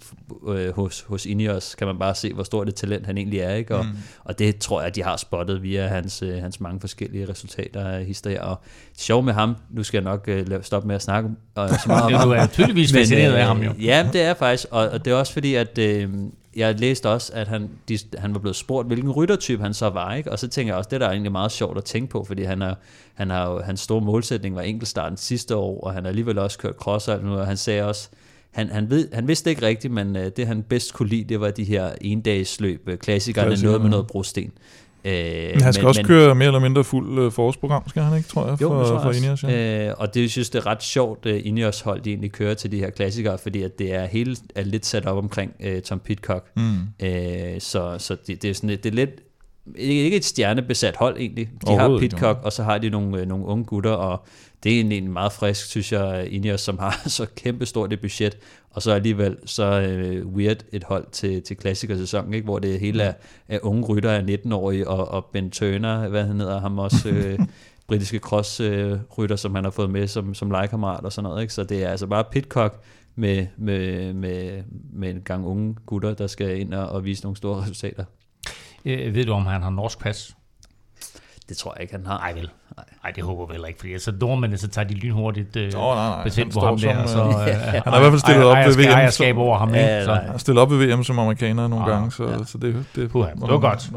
øh, 0.49 0.75
hos, 0.75 1.01
hos 1.01 1.27
Ineos 1.27 1.75
kan 1.75 1.87
man 1.87 1.99
bare 1.99 2.15
se, 2.15 2.33
hvor 2.33 2.43
stort 2.43 2.69
et 2.69 2.75
talent 2.75 3.07
han 3.07 3.19
egentlig 3.19 3.41
er, 3.41 3.55
ikke? 3.55 3.77
Og, 3.77 3.85
mm. 3.85 3.91
og 4.25 4.39
det 4.39 4.57
tror 4.57 4.83
jeg, 4.83 4.95
de 4.95 5.03
har 5.03 5.17
spottet 5.17 5.63
via 5.63 5.87
hans, 5.87 6.23
øh, 6.23 6.43
hans 6.43 6.61
mange 6.61 6.81
forskellige 6.81 7.29
resultater 7.29 7.89
af 7.89 8.05
historier. 8.05 8.43
Og 8.43 8.61
det 8.93 9.01
sjove 9.01 9.23
med 9.23 9.33
ham, 9.33 9.57
nu 9.71 9.83
skal 9.83 9.99
jeg 9.99 10.05
nok 10.05 10.25
øh, 10.29 10.47
stoppe 10.63 10.89
med 10.89 10.95
at 10.95 11.03
snakke 11.03 11.31
øh, 11.59 11.69
så 11.69 11.85
meget 11.87 12.05
om 12.05 12.13
ham. 12.21 12.29
du 12.29 12.35
er 12.35 12.47
tydeligvis 12.47 12.93
fascineret 12.93 13.33
af 13.33 13.47
ham 13.47 13.63
jo. 13.63 13.71
øh, 13.71 13.85
Ja, 13.85 14.09
det 14.13 14.23
er 14.23 14.35
faktisk, 14.35 14.67
og, 14.71 14.89
og 14.89 15.05
det 15.05 15.11
er 15.11 15.15
også 15.15 15.33
fordi, 15.33 15.55
at 15.55 15.79
øh, 15.79 16.11
jeg 16.57 16.81
læste 16.81 17.09
også, 17.09 17.33
at 17.35 17.49
han, 17.49 17.71
de, 17.89 17.99
han 18.19 18.35
var 18.35 18.41
blevet 18.41 18.57
spurgt, 18.57 18.87
hvilken 18.87 19.11
ryttertype 19.11 19.63
han 19.63 19.75
så 19.75 19.89
var, 19.89 20.15
ikke? 20.15 20.33
og 20.33 20.39
så 20.39 20.49
tænker 20.49 20.73
jeg 20.73 20.79
også, 20.79 20.89
det 20.91 21.01
der 21.01 21.07
er 21.07 21.11
egentlig 21.11 21.33
meget 21.33 21.53
sjovt 21.53 21.79
at 21.79 21.85
tænke 21.85 22.11
på, 22.11 22.25
fordi 22.25 22.43
han 22.43 22.63
er, 22.63 22.75
han 23.15 23.31
har 23.31 23.63
hans 23.63 23.81
store 23.81 24.01
målsætning 24.01 24.55
var 24.55 24.63
enkeltstarten 24.63 25.17
sidste 25.17 25.57
år, 25.57 25.81
og 25.81 25.93
han 25.93 26.05
har 26.05 26.09
alligevel 26.09 26.39
også 26.39 26.59
kørt 26.59 26.75
cross 26.75 27.09
og 27.09 27.25
nu, 27.25 27.35
og 27.35 27.47
han 27.47 27.57
sagde 27.57 27.85
også, 27.85 28.09
han, 28.51 28.69
han, 28.69 28.91
ved, 28.91 29.09
han 29.13 29.29
vidste 29.29 29.51
ikke 29.51 29.63
rigtigt, 29.63 29.93
men 29.93 30.17
øh, 30.17 30.31
det 30.37 30.47
han 30.47 30.63
bedst 30.63 30.95
kunne 30.95 31.09
lide, 31.09 31.25
det 31.25 31.41
var 31.41 31.51
de 31.51 31.65
her 31.65 31.93
endagsløb, 32.01 32.89
øh, 32.89 32.99
klassikerne, 32.99 33.49
Klassikerne, 33.49 33.73
noget 33.73 33.83
med 33.83 33.91
noget 33.91 34.07
brosten. 34.07 34.53
Øh, 35.05 35.51
Men 35.53 35.61
han 35.61 35.73
skal 35.73 35.83
men, 35.83 35.89
også 35.89 36.03
køre 36.03 36.35
mere 36.35 36.47
eller 36.47 36.61
mindre 36.61 36.85
fuld 36.85 37.19
øh, 37.19 37.33
forårsprogram, 37.33 37.89
skal 37.89 38.03
han 38.03 38.17
ikke, 38.17 38.29
tror 38.29 38.49
jeg, 38.49 38.63
jo, 38.63 38.69
for, 38.69 38.79
det 38.79 38.87
tror 38.87 38.95
jeg 38.95 39.03
for. 39.03 39.25
Ineos. 39.25 39.45
Ja. 39.45 39.89
Øh, 39.89 39.95
og 39.99 40.15
det 40.15 40.21
jeg 40.21 40.31
synes 40.31 40.51
det 40.51 40.59
er 40.59 40.67
ret 40.67 40.83
sjovt, 40.83 41.27
uh, 41.27 41.47
Ineos 41.47 41.81
hold 41.81 42.01
de 42.01 42.11
egentlig 42.11 42.33
kører 42.33 42.55
til 42.55 42.73
de 42.73 42.79
her 42.79 42.91
klassikere, 42.91 43.39
fordi 43.39 43.63
at 43.63 43.79
det 43.79 43.95
er 43.95 44.07
hele 44.07 44.37
er 44.55 44.63
lidt 44.63 44.87
sat 44.87 45.07
op 45.07 45.17
omkring 45.17 45.53
uh, 45.61 45.81
Tom 45.81 45.99
Pitcock. 45.99 46.47
Mm. 46.57 47.07
Øh, 47.07 47.61
så 47.61 47.97
så 47.99 48.17
det, 48.27 48.43
det 48.43 48.51
er 48.51 48.55
sådan 48.55 48.71
et, 48.71 48.85
det 48.85 48.91
er 48.91 48.95
lidt 48.95 49.11
ikke 49.77 50.17
et 50.17 50.25
stjernebesat 50.25 50.97
hold 50.97 51.17
egentlig. 51.19 51.49
De 51.67 51.77
har 51.77 51.99
Pitcock, 51.99 52.39
og 52.43 52.53
så 52.53 52.63
har 52.63 52.79
de 52.79 52.91
nogle, 52.91 53.21
øh, 53.21 53.29
nogle 53.29 53.47
unge 53.47 53.65
gutter, 53.65 53.91
og 53.91 54.27
det 54.65 54.73
er 54.73 54.77
egentlig 54.77 55.11
meget 55.11 55.33
frisk, 55.33 55.67
synes 55.67 55.93
jeg, 55.93 56.29
Ineos, 56.31 56.61
som 56.61 56.79
har 56.79 57.03
så 57.09 57.27
kæmpe 57.37 57.67
stort 57.67 57.93
et 57.93 58.01
budget, 58.01 58.39
og 58.71 58.83
så 58.83 58.93
alligevel 58.93 59.37
så 59.47 59.81
øh, 59.81 60.27
weird 60.27 60.65
et 60.73 60.85
hold 60.85 61.07
til, 61.13 61.43
til 61.43 61.57
klassikersæsonen, 61.57 62.35
ikke? 62.35 62.45
hvor 62.45 62.59
det 62.59 62.81
hele 62.81 63.03
er, 63.03 63.13
er 63.49 63.59
unge 63.63 63.85
rytter 63.87 64.11
af 64.11 64.21
19-årige, 64.21 64.89
og, 64.89 65.09
og 65.09 65.25
Ben 65.33 65.51
Turner, 65.51 66.09
hvad 66.09 66.25
han 66.25 66.41
hedder, 66.41 66.61
ham 66.61 66.79
også 66.79 67.09
øh, 67.09 67.39
britiske 67.89 68.19
crossrytter, 68.19 69.37
som 69.37 69.55
han 69.55 69.65
har 69.65 69.71
fået 69.71 69.91
med 69.91 70.09
som, 70.09 70.35
som 70.35 70.51
legekammerat 70.51 71.05
og 71.05 71.13
sådan 71.13 71.29
noget. 71.29 71.43
Ikke? 71.43 71.55
Så 71.55 71.65
det 71.65 71.85
er 71.85 71.89
altså 71.89 72.07
bare 72.07 72.25
Pitcock 72.25 72.81
med, 73.15 73.47
med, 73.57 74.13
med, 74.13 74.63
med 74.93 75.11
en 75.11 75.21
gang 75.21 75.47
unge 75.47 75.77
gutter, 75.87 76.15
der 76.15 76.27
skal 76.27 76.61
ind 76.61 76.75
og, 76.75 76.89
og 76.89 77.05
vise 77.05 77.23
nogle 77.23 77.37
store 77.37 77.63
resultater. 77.63 78.05
Øh, 78.85 79.15
ved 79.15 79.25
du, 79.25 79.33
om 79.33 79.47
han 79.47 79.63
har 79.63 79.71
norsk 79.71 79.99
pas? 79.99 80.34
Det 81.49 81.57
tror 81.57 81.73
jeg 81.77 81.83
ikke, 81.83 81.95
han 81.95 82.07
har. 82.07 82.19
Nej, 82.19 82.33
vel. 82.33 82.51
Nej, 83.03 83.13
det 83.17 83.25
håber 83.25 83.45
jeg 83.49 83.53
heller 83.53 83.69
ikke, 83.69 83.81
fordi 83.81 83.99
så 83.99 84.13
nordmændene, 84.21 84.59
så 84.59 84.69
tager 84.69 84.89
de 84.89 84.95
lynhurtigt 84.95 85.57
øh, 85.57 85.73
Nå, 85.73 85.79
nej, 85.79 85.95
nej. 86.09 86.25
bestemt 86.25 86.55
Han 86.55 86.61
på 86.61 86.67
ham 86.67 86.79
der, 86.79 87.07
som, 87.07 87.21
og 87.29 87.33
så 87.33 87.41
øh, 87.41 87.49
øh, 87.49 87.55
Han 87.57 87.83
har 87.87 87.97
i 87.97 88.01
hvert 88.01 88.13
fald 88.13 88.21
stillet 88.21 88.45
op 88.45 88.57
ved 88.57 88.75
VM, 88.77 88.93
ejerskab 88.93 89.37
over 89.37 89.59
ham, 89.59 89.75
Ja, 89.75 89.95
ikke? 89.97 90.05
Så. 90.05 90.15
Han 90.15 90.39
stiller 90.39 90.63
op 90.63 90.71
ved 90.71 90.87
VM 90.97 91.05
som 91.05 91.19
amerikaner 91.19 91.69
nogle 91.69 91.85
Ah, 91.85 91.91
gange, 91.91 92.13
så, 92.13 92.25
ja. 92.25 92.45
så 92.45 92.59
det, 92.59 92.85
det, 92.97 93.11
Puha, 93.11 93.31
det 93.31 93.41
var 93.41 93.59
godt. 93.59 93.91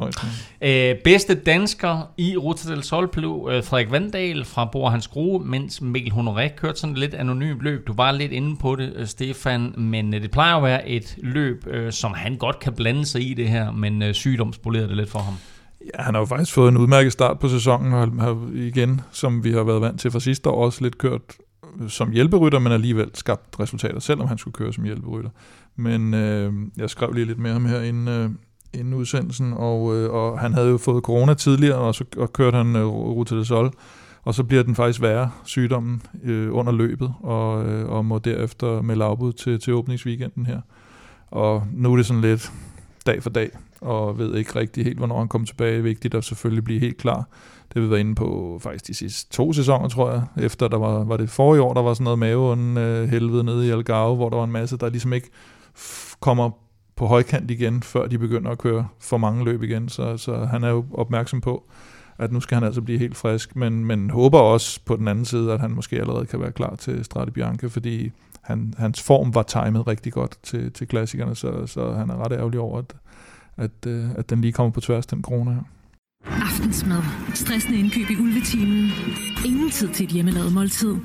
Øh, 0.62 0.96
bedste 1.04 1.36
dansker 1.36 2.10
i 2.18 2.38
Ruta 2.38 2.70
del 2.74 2.84
Sol 2.84 3.08
blev 3.08 3.50
øh, 3.52 3.64
Frederik 3.64 3.92
Vandal 3.92 4.46
fra 4.46 4.66
Bor 4.66 4.90
Hans 4.90 5.08
Grue, 5.08 5.40
mens 5.46 5.82
Mikkel 5.82 6.12
Honoré 6.14 6.48
kørte 6.56 6.80
sådan 6.80 6.94
et 6.94 7.00
lidt 7.00 7.14
anonymt 7.14 7.62
løb. 7.62 7.88
Du 7.88 7.94
var 7.94 8.12
lidt 8.12 8.32
inde 8.32 8.58
på 8.58 8.76
det, 8.76 8.94
øh, 8.96 9.08
Stefan, 9.08 9.74
men 9.78 10.14
øh, 10.14 10.22
det 10.22 10.32
plejer 10.32 10.56
at 10.56 10.64
være 10.64 10.90
et 10.90 11.16
løb, 11.18 11.68
øh, 11.68 11.92
som 11.92 12.14
han 12.14 12.36
godt 12.38 12.60
kan 12.60 12.74
blande 12.74 13.06
sig 13.06 13.30
i 13.30 13.34
det 13.34 13.50
her, 13.50 13.72
men 13.72 14.02
øh, 14.02 14.14
sygdom 14.14 14.54
spolerede 14.54 14.88
det 14.88 14.98
lidt 14.98 15.10
for 15.12 15.20
ham. 15.20 15.34
Ja, 15.94 16.02
han 16.02 16.14
har 16.14 16.22
jo 16.22 16.26
faktisk 16.26 16.54
fået 16.54 16.70
en 16.70 16.78
udmærket 16.78 17.14
start 17.14 17.40
på 17.40 17.50
sæsonen, 17.50 17.94
og 17.94 18.12
har 18.20 18.50
igen, 18.54 19.02
som 19.12 19.44
vi 19.44 19.52
har 19.52 19.64
været 19.64 19.82
vant 19.82 20.00
til 20.00 20.12
fra 20.12 20.20
sidste 20.20 20.50
år, 20.50 20.66
også 20.66 20.84
lidt 20.84 20.98
kørt 20.98 21.22
øh, 21.82 21.90
som 21.90 22.12
hjælperytter, 22.12 22.60
men 22.60 22.72
alligevel 22.72 23.12
skabt 23.14 23.60
resultater, 23.60 24.00
selvom 24.00 24.28
han 24.28 24.38
skulle 24.38 24.54
køre 24.54 24.74
som 24.74 24.84
hjælperytter. 24.84 25.30
Men 25.76 26.14
øh, 26.14 26.54
jeg 26.78 26.90
skrev 26.90 27.12
lige 27.12 27.26
lidt 27.26 27.40
mere 27.40 27.54
om 27.54 27.66
her, 27.66 27.82
inden, 27.82 28.08
øh, 28.08 28.30
inden 28.74 28.94
udsendelsen, 28.94 29.54
og, 29.54 29.96
øh, 29.96 30.14
og 30.14 30.40
han 30.40 30.54
havde 30.54 30.70
jo 30.70 30.78
fået 30.78 31.04
corona 31.04 31.34
tidligere, 31.34 31.78
og 31.78 31.96
så 31.96 32.04
og 32.18 32.34
kørte 32.34 32.58
han 32.58 32.76
øh, 32.76 32.86
Ruta 32.88 33.36
del 33.36 33.46
Sol, 33.46 33.74
og 34.24 34.34
så 34.34 34.44
bliver 34.44 34.64
den 34.64 34.76
faktisk 34.76 35.02
værre, 35.02 35.32
sygdommen, 35.44 36.02
øh, 36.24 36.56
under 36.56 36.72
løbet, 36.72 37.14
og, 37.20 37.66
øh, 37.66 37.90
og 37.90 38.06
må 38.06 38.20
derefter 38.20 38.82
melde 38.82 39.06
afbud 39.06 39.34
til, 39.34 39.60
til 39.60 39.74
åbningsweekenden 39.74 40.46
her. 40.46 40.62
Og 41.32 41.64
nu 41.74 41.94
er 41.94 41.98
det 41.98 42.06
sådan 42.06 42.22
lidt 42.22 42.52
dag 43.06 43.24
for 43.24 43.30
dag, 43.30 43.50
og 43.82 44.18
ved 44.18 44.36
ikke 44.36 44.56
rigtig 44.56 44.84
helt, 44.84 44.98
hvornår 44.98 45.20
han 45.20 45.28
kommer 45.28 45.46
tilbage. 45.46 45.84
Vigtigt 45.84 46.16
at 46.16 46.24
selvfølgelig 46.24 46.64
blive 46.64 46.80
helt 46.80 46.98
klar. 46.98 47.28
Det 47.74 47.82
vi 47.82 47.90
var 47.90 47.98
inde 47.98 48.16
på 48.16 48.60
faktisk 48.62 48.88
de 48.88 48.94
sidste 48.94 49.32
to 49.32 49.54
sæsoner, 49.54 49.90
tror 49.90 50.12
jeg. 50.12 50.24
Efter 50.38 50.68
der 50.68 50.78
var, 50.78 51.04
var 51.04 51.18
det 51.18 51.30
forrige 51.30 51.62
år, 51.62 51.74
der 51.74 51.82
var 51.82 51.94
sådan 51.94 52.04
noget 52.04 52.20
maveånden 52.20 52.78
øh, 52.78 53.10
helvede 53.10 53.44
nede 53.44 53.68
i 53.68 53.70
Algarve, 53.70 54.16
hvor 54.16 54.30
der 54.30 54.38
var 54.38 54.44
en 54.44 54.52
masse, 54.52 54.78
der 54.78 54.90
ligesom 54.90 55.14
ikke 55.14 55.30
kommer 56.20 56.50
på 56.96 57.06
højkant 57.06 57.52
igen, 57.52 57.84
før 57.84 58.08
de 58.08 58.18
begynder 58.18 58.52
at 58.52 58.58
køre 58.58 58.88
for 59.00 59.18
mange 59.18 59.46
løb 59.46 59.64
igen. 59.64 59.90
Så, 59.90 60.18
så 60.18 60.36
han 60.36 60.64
er 60.64 60.70
jo 60.70 60.86
opmærksom 60.94 61.42
på, 61.42 61.64
at 62.18 62.32
nu 62.32 62.40
skal 62.40 62.56
han 62.56 62.64
altså 62.64 62.82
blive 62.82 63.00
helt 63.00 63.18
frisk, 63.18 63.56
men, 63.56 63.86
men 63.86 64.10
håber 64.10 64.40
også 64.40 64.80
på 64.86 64.96
den 64.96 65.08
anden 65.08 65.26
side, 65.26 65.54
at 65.54 65.60
han 65.60 65.72
måske 65.72 66.00
allerede 66.00 66.26
kan 66.26 66.42
være 66.42 66.52
klar 66.52 66.76
til 66.76 67.06
Strade 67.06 67.32
Bianche, 67.32 67.70
fordi 67.70 68.12
han, 68.42 68.74
hans 68.78 69.04
form 69.04 69.36
var 69.36 69.44
timet 69.44 69.88
rigtig 69.88 70.14
godt 70.14 70.38
til, 70.44 70.72
til 70.72 70.88
klassikerne, 70.88 71.36
så, 71.36 71.66
så 71.66 71.92
han 71.92 72.10
er 72.10 72.26
ret 72.26 72.32
ærgerlig 72.32 72.60
over, 72.60 72.80
at, 72.80 72.96
at, 73.58 73.86
øh, 73.88 74.06
at 74.16 74.30
den 74.30 74.42
lige 74.42 74.52
kommer 74.52 74.72
på 74.72 74.82
tværs, 74.82 75.06
den 75.06 75.22
corona 75.22 75.52
her. 75.52 75.62
Aftensmad. 76.26 77.02
Stressende 77.34 77.80
indkøb 77.80 78.10
i 78.10 78.16
ulvetimen. 78.22 78.92
Ingen 79.46 79.70
tid 79.70 79.90
til 79.90 80.04
et 80.04 80.12
hjemmelavet 80.12 80.54
måltid. 80.54 80.96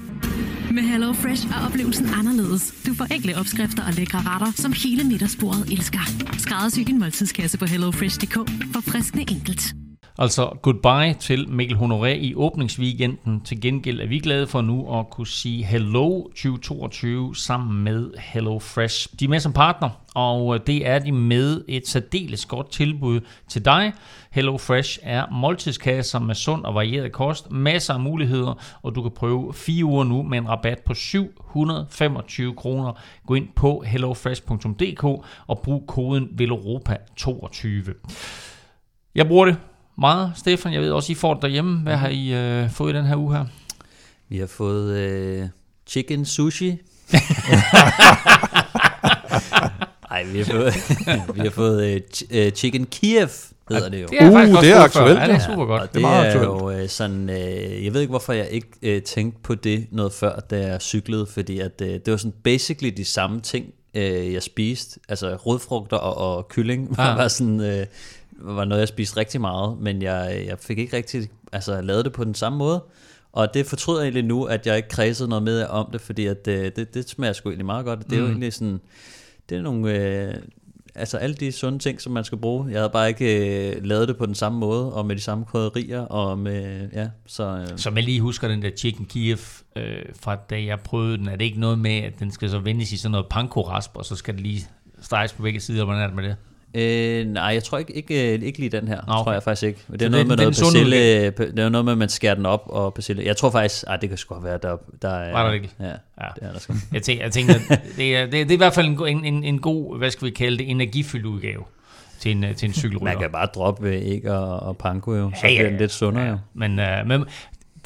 Med 0.72 0.82
Hello 0.82 1.12
Fresh 1.12 1.46
er 1.46 1.66
oplevelsen 1.66 2.06
anderledes. 2.18 2.82
Du 2.86 2.94
får 2.94 3.04
enkle 3.14 3.36
opskrifter 3.36 3.82
og 3.86 3.92
lækre 3.92 4.18
retter, 4.18 4.52
som 4.52 4.72
hele 4.84 5.04
middagsbordet 5.04 5.72
elsker. 5.72 6.00
Skræddersy 6.38 6.80
din 6.80 6.98
måltidskasse 6.98 7.58
på 7.58 7.66
hellofresh.dk 7.66 8.34
for 8.72 8.80
friskende 8.80 9.24
enkelt. 9.30 9.81
Altså 10.18 10.58
goodbye 10.62 11.14
til 11.20 11.48
Mikkel 11.48 11.76
Honoré 11.76 12.06
i 12.06 12.34
åbningsweekenden. 12.34 13.40
Til 13.40 13.60
gengæld 13.60 14.00
er 14.00 14.06
vi 14.06 14.18
glade 14.18 14.46
for 14.46 14.60
nu 14.60 14.98
at 14.98 15.10
kunne 15.10 15.26
sige 15.26 15.64
hello 15.64 16.22
2022 16.22 17.36
sammen 17.36 17.84
med 17.84 18.10
Hello 18.18 18.58
Fresh. 18.58 19.08
De 19.20 19.24
er 19.24 19.28
med 19.28 19.40
som 19.40 19.52
partner, 19.52 19.90
og 20.14 20.54
øh, 20.54 20.60
det 20.66 20.86
er 20.88 20.98
de 20.98 21.12
med 21.12 21.64
et 21.68 21.88
særdeles 21.88 22.46
godt 22.46 22.70
tilbud 22.70 23.20
til 23.48 23.64
dig. 23.64 23.92
Hello 24.30 24.58
Fresh 24.58 24.98
er 25.02 25.26
måltidskasser 25.30 26.18
med 26.18 26.34
sund 26.34 26.64
og 26.64 26.74
varieret 26.74 27.12
kost, 27.12 27.50
masser 27.50 27.94
af 27.94 28.00
muligheder, 28.00 28.54
og 28.82 28.94
du 28.94 29.02
kan 29.02 29.12
prøve 29.16 29.54
fire 29.54 29.84
uger 29.84 30.04
nu 30.04 30.22
med 30.22 30.38
en 30.38 30.48
rabat 30.48 30.78
på 30.86 30.94
725 30.94 32.54
kroner. 32.54 32.92
Gå 33.26 33.34
ind 33.34 33.48
på 33.56 33.84
hellofresh.dk 33.86 35.04
og 35.46 35.60
brug 35.64 35.86
koden 35.86 36.24
VELOROPA22. 36.24 37.92
Jeg 39.14 39.26
bruger 39.26 39.46
det 39.46 39.56
meget, 39.98 40.32
Stefan. 40.36 40.72
Jeg 40.72 40.80
ved 40.80 40.90
også, 40.90 41.12
I 41.12 41.14
får 41.14 41.34
det 41.34 41.42
derhjemme. 41.42 41.78
Hvad 41.80 41.96
har 41.96 42.08
I 42.08 42.32
øh, 42.34 42.70
fået 42.70 42.92
i 42.92 42.96
den 42.96 43.04
her 43.06 43.16
uge 43.16 43.36
her? 43.36 43.44
Vi 44.28 44.38
har 44.38 44.46
fået 44.46 44.96
øh, 44.96 45.46
chicken 45.86 46.24
sushi. 46.24 46.70
Nej, 50.10 50.24
vi 50.24 50.38
har 50.38 50.44
fået, 50.44 50.74
vi 51.36 51.40
har 51.40 51.50
fået 51.50 51.84
øh, 51.94 52.00
ch- 52.16 52.26
øh, 52.30 52.52
chicken 52.52 52.86
Kiev, 52.86 53.28
hedder 53.68 53.88
det 53.88 54.02
jo. 54.02 54.06
Det 54.06 54.22
er 54.22 54.26
Uh, 54.28 54.32
faktisk 54.32 54.60
det 54.60 54.70
er 54.70 54.80
aktuelt, 54.80 55.18
Ja, 55.18 55.24
det 55.26 55.30
er 55.30 55.34
ja. 55.34 55.46
super 55.54 55.64
godt. 55.66 55.82
Og 55.82 55.86
det, 55.88 55.94
Det 55.94 55.98
er 55.98 56.08
meget 56.08 56.26
er 56.26 56.30
aktuelt. 56.40 56.62
jo 56.62 56.70
øh, 56.82 56.88
sådan, 56.88 57.30
øh, 57.30 57.84
jeg 57.84 57.94
ved 57.94 58.00
ikke 58.00 58.10
hvorfor 58.10 58.32
jeg 58.32 58.48
ikke 58.50 58.68
øh, 58.82 59.02
tænkte 59.02 59.40
på 59.42 59.54
det 59.54 59.86
noget 59.90 60.12
før, 60.12 60.38
da 60.50 60.58
jeg 60.66 60.82
cyklede, 60.82 61.26
fordi 61.26 61.58
at, 61.58 61.72
øh, 61.82 61.88
det 61.88 62.10
var 62.10 62.16
sådan 62.16 62.34
basically 62.44 62.92
de 62.96 63.04
samme 63.04 63.40
ting, 63.40 63.66
øh, 63.94 64.32
jeg 64.32 64.42
spiste, 64.42 65.00
altså 65.08 65.34
rodfrugter 65.34 65.96
og, 65.96 66.36
og 66.36 66.48
kylling, 66.48 66.98
Ah. 66.98 67.10
ah. 67.12 67.18
var 67.18 67.28
sådan, 67.28 67.60
øh, 67.60 67.86
var 68.44 68.64
noget 68.64 68.80
jeg 68.80 68.88
spiste 68.88 69.16
rigtig 69.16 69.40
meget, 69.40 69.78
men 69.80 70.02
jeg, 70.02 70.44
jeg 70.46 70.58
fik 70.58 70.78
ikke 70.78 70.96
rigtig 70.96 71.28
altså, 71.52 71.80
lavet 71.80 72.04
det 72.04 72.12
på 72.12 72.24
den 72.24 72.34
samme 72.34 72.58
måde. 72.58 72.84
Og 73.32 73.54
det 73.54 73.66
fortryder 73.66 74.00
jeg 74.00 74.06
egentlig 74.06 74.24
nu, 74.24 74.44
at 74.44 74.66
jeg 74.66 74.76
ikke 74.76 74.88
kredsede 74.88 75.28
noget 75.28 75.42
med 75.42 75.64
om 75.66 75.88
det, 75.92 76.00
fordi 76.00 76.26
at, 76.26 76.48
øh, 76.48 76.70
det, 76.76 76.94
det 76.94 77.08
smager 77.08 77.32
sgu 77.32 77.48
egentlig 77.48 77.66
meget 77.66 77.84
godt. 77.84 78.10
Det 78.10 78.12
er 78.12 78.16
Mm. 78.16 78.22
jo 78.22 78.28
egentlig 78.30 78.52
sådan, 78.52 78.80
det 79.48 79.58
er 79.58 79.62
nogle, 79.62 79.98
øh, 79.98 80.34
altså 80.94 81.16
alle 81.16 81.34
de 81.36 81.52
sunde 81.52 81.78
ting, 81.78 82.00
som 82.00 82.12
man 82.12 82.24
skal 82.24 82.38
bruge. 82.38 82.70
Jeg 82.70 82.78
havde 82.80 82.90
bare 82.90 83.08
ikke 83.08 83.70
øh, 83.76 83.84
lavet 83.84 84.08
det 84.08 84.16
på 84.16 84.26
den 84.26 84.34
samme 84.34 84.58
måde, 84.58 84.92
og 84.92 85.06
med 85.06 85.16
de 85.16 85.20
samme 85.20 85.44
krydderier, 85.44 86.00
og 86.00 86.38
med, 86.38 86.88
ja, 86.92 87.08
så... 87.26 87.44
Øh, 87.72 87.78
Som 87.78 87.96
jeg 87.96 88.04
lige 88.04 88.20
husker 88.20 88.48
den 88.48 88.62
der 88.62 88.70
Chicken 88.76 89.04
Kiev 89.06 89.38
øh, 89.76 89.84
fra 90.20 90.34
da 90.36 90.64
jeg 90.64 90.80
prøvede 90.80 91.18
den, 91.18 91.28
er 91.28 91.36
det 91.36 91.44
ikke 91.44 91.60
noget 91.60 91.78
med, 91.78 91.98
at 91.98 92.12
den 92.18 92.30
skal 92.32 92.50
så 92.50 92.58
vendes 92.58 92.92
i 92.92 92.96
sådan 92.96 93.10
noget 93.12 93.26
panko-rasp, 93.30 93.96
og 93.96 94.04
så 94.04 94.16
skal 94.16 94.34
det 94.34 94.42
lige 94.42 94.68
steges 95.00 95.32
på 95.32 95.42
begge 95.42 95.60
sider, 95.60 95.76
eller 95.78 95.84
hvordan 95.84 96.02
er 96.02 96.06
det 96.06 96.16
med 96.16 96.24
det? 96.24 96.36
Øh, 96.74 97.26
nej, 97.26 97.42
jeg 97.44 97.64
tror 97.64 97.78
ikke, 97.78 97.92
ikke, 97.96 98.34
ikke 98.38 98.58
lige 98.58 98.68
den 98.70 98.88
her, 98.88 98.98
okay. 99.08 99.24
tror 99.24 99.32
jeg 99.32 99.42
faktisk 99.42 99.62
ikke. 99.62 99.78
Det 99.92 100.00
Så 100.00 100.06
er 100.06 100.10
noget 100.10 100.20
det- 100.20 100.28
med 100.28 100.36
noget 100.36 100.56
den 100.56 100.64
persille, 100.64 101.24
det 101.56 101.58
er 101.58 101.68
noget 101.68 101.84
med, 101.84 101.92
at 101.92 101.98
man 101.98 102.08
skærer 102.08 102.34
den 102.34 102.46
op 102.46 102.62
og 102.66 102.94
persille. 102.94 103.24
Jeg 103.24 103.36
tror 103.36 103.50
faktisk, 103.50 103.84
ah, 103.86 104.00
det 104.00 104.08
kan 104.08 104.18
sgu 104.18 104.40
være, 104.40 104.58
der, 104.62 104.76
der 105.02 105.08
er... 105.08 105.32
Var 105.32 105.46
der 105.46 105.52
ikke? 105.52 105.70
Ja, 105.80 105.84
Ja. 105.86 105.92
det 106.34 106.42
er 106.42 106.52
der 106.52 106.58
sgu. 106.58 106.74
Jeg 106.92 107.02
tænker, 107.02 107.24
jeg 107.24 107.32
tænker 107.32 107.54
det, 107.96 108.16
er, 108.16 108.26
det, 108.26 108.40
er, 108.40 108.44
det 108.44 108.50
er 108.50 108.54
i 108.54 108.56
hvert 108.56 108.74
fald 108.74 108.86
en, 108.86 109.24
en, 109.24 109.44
en, 109.44 109.58
god, 109.58 109.98
hvad 109.98 110.10
skal 110.10 110.26
vi 110.26 110.30
kalde 110.30 110.58
det, 110.58 110.70
energifyldt 110.70 111.26
udgave 111.26 111.62
til 112.20 112.30
en, 112.30 112.44
øh, 112.44 112.54
til 112.56 112.66
en 112.68 112.72
cykelrytter. 112.74 113.04
Man 113.12 113.18
kan 113.18 113.30
bare 113.32 113.46
droppe 113.54 113.92
æg 113.94 114.28
og, 114.30 114.60
og 114.60 114.76
panko 114.76 115.14
jo, 115.14 115.30
så 115.40 115.46
Ja, 115.46 115.52
ja, 115.52 115.56
bliver 115.58 115.68
den 115.70 115.78
lidt 115.78 115.92
sundere 115.92 116.24
Ja, 116.24 116.30
jo. 116.30 116.36
men, 116.54 116.78
øh, 116.78 117.06
men 117.06 117.24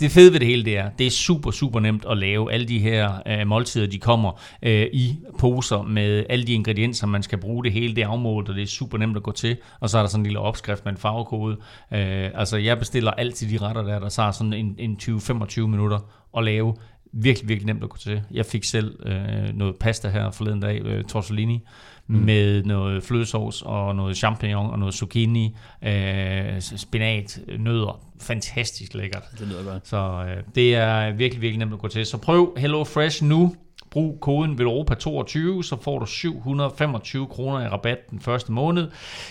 det 0.01 0.11
fede 0.11 0.33
ved 0.33 0.41
det 0.41 0.49
hele, 0.49 0.65
det 0.65 0.79
er, 0.79 0.91
det 0.99 1.07
er 1.07 1.11
super, 1.11 1.51
super 1.51 1.81
nemt 1.81 2.05
at 2.11 2.19
lave 2.19 2.53
alle 2.53 2.69
de 2.69 2.79
her 2.79 3.23
øh, 3.27 3.47
måltider, 3.47 3.87
de 3.87 3.99
kommer 3.99 4.41
øh, 4.63 4.87
i 4.93 5.17
poser 5.39 5.83
med 5.83 6.27
alle 6.29 6.47
de 6.47 6.53
ingredienser, 6.53 7.07
man 7.07 7.23
skal 7.23 7.39
bruge. 7.39 7.65
Det 7.65 7.73
hele 7.73 7.97
det 7.97 8.05
er 8.05 8.09
afmålt, 8.09 8.49
og 8.49 8.55
det 8.55 8.63
er 8.63 8.67
super 8.67 8.99
nemt 8.99 9.17
at 9.17 9.23
gå 9.23 9.33
til. 9.33 9.57
Og 9.81 9.91
så 9.91 9.99
er 9.99 10.03
der 10.03 10.09
sådan 10.09 10.21
en 10.21 10.27
lille 10.27 10.39
opskrift 10.39 10.85
med 10.85 10.93
en 10.93 10.99
farvekode. 10.99 11.57
Øh, 11.93 12.31
altså, 12.35 12.57
jeg 12.57 12.79
bestiller 12.79 13.11
altid 13.11 13.51
de 13.51 13.65
retter 13.65 13.83
der, 13.83 13.99
der 13.99 14.09
tager 14.09 14.31
sådan 14.31 14.53
en, 14.53 14.75
en 14.79 14.99
20-25 15.03 15.61
minutter 15.61 15.99
at 16.37 16.45
lave. 16.45 16.75
Virkelig, 17.13 17.49
virkelig 17.49 17.67
nemt 17.67 17.83
at 17.83 17.91
gå 17.91 17.97
til. 17.97 18.23
Jeg 18.31 18.47
fik 18.47 18.65
selv 18.65 19.07
øh, 19.07 19.55
noget 19.55 19.77
pasta 19.77 20.09
her 20.09 20.31
forleden 20.31 20.61
dag, 20.61 20.83
øh, 20.85 21.05
tortellini, 21.05 21.61
mm. 22.07 22.17
med 22.17 22.63
noget 22.65 23.03
flødesovs 23.03 23.63
og 23.63 23.97
noget 23.97 24.17
champignon 24.17 24.71
og 24.71 24.79
noget 24.79 24.95
zucchini, 24.95 25.57
øh, 25.83 26.61
spinat, 26.61 27.41
nødder. 27.59 28.01
Fantastisk 28.21 28.95
lækkert. 28.95 29.23
Det 29.39 29.49
lyder 29.49 29.73
godt. 29.73 29.89
Så 29.89 30.25
øh, 30.29 30.43
det 30.55 30.75
er 30.75 31.13
virkelig, 31.13 31.43
virkelig 31.43 31.59
nemt 31.59 31.73
at 31.73 31.79
gå 31.79 31.89
til. 31.89 32.07
Så 32.07 32.19
prøv 32.19 32.57
Hello 32.59 32.85
Fresh 32.85 33.25
nu. 33.25 33.55
Brug 33.91 34.19
koden 34.21 34.61
VELOROPA22, 34.61 35.63
så 35.63 35.77
får 35.83 35.99
du 35.99 36.07
725 36.07 37.27
kroner 37.27 37.61
i 37.61 37.69
rabat 37.69 37.99
den 38.11 38.21
første 38.21 38.53
måned. 38.53 38.89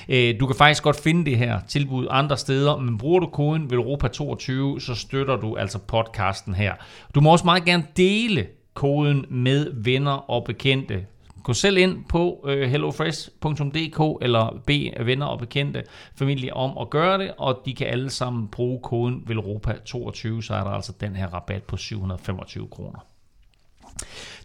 Øh, 0.09 0.39
Du 0.39 0.47
kan 0.47 0.55
faktisk 0.55 0.83
godt 0.83 0.99
finde 1.03 1.25
det 1.25 1.37
her 1.37 1.59
tilbud 1.67 2.07
andre 2.09 2.37
steder, 2.37 2.77
men 2.77 2.97
bruger 2.97 3.19
du 3.19 3.25
koden 3.27 3.63
VELOROPA22, 3.63 4.79
så 4.79 4.95
støtter 4.95 5.35
du 5.35 5.55
altså 5.55 5.79
podcasten 5.79 6.53
her. 6.53 6.73
Du 7.15 7.21
må 7.21 7.31
også 7.31 7.45
meget 7.45 7.65
gerne 7.65 7.83
dele 7.97 8.45
koden 8.73 9.25
med 9.29 9.71
venner 9.83 10.31
og 10.31 10.43
bekendte. 10.43 11.05
Gå 11.45 11.53
selv 11.53 11.77
ind 11.77 12.05
på 12.09 12.45
øh, 12.47 12.69
hellofresh.dk 12.69 14.23
eller 14.23 14.61
bed 14.65 15.03
venner 15.03 15.25
og 15.25 15.39
bekendte 15.39 15.83
familie 16.15 16.53
om 16.53 16.77
at 16.77 16.89
gøre 16.89 17.17
det, 17.17 17.31
og 17.37 17.61
de 17.65 17.73
kan 17.73 17.87
alle 17.87 18.09
sammen 18.09 18.47
bruge 18.47 18.79
koden 18.79 19.23
VELROPA22, 19.29 20.41
så 20.41 20.53
er 20.53 20.63
der 20.63 20.71
altså 20.71 20.93
den 20.99 21.15
her 21.15 21.27
rabat 21.27 21.63
på 21.63 21.77
725 21.77 22.67
kroner. 22.67 22.99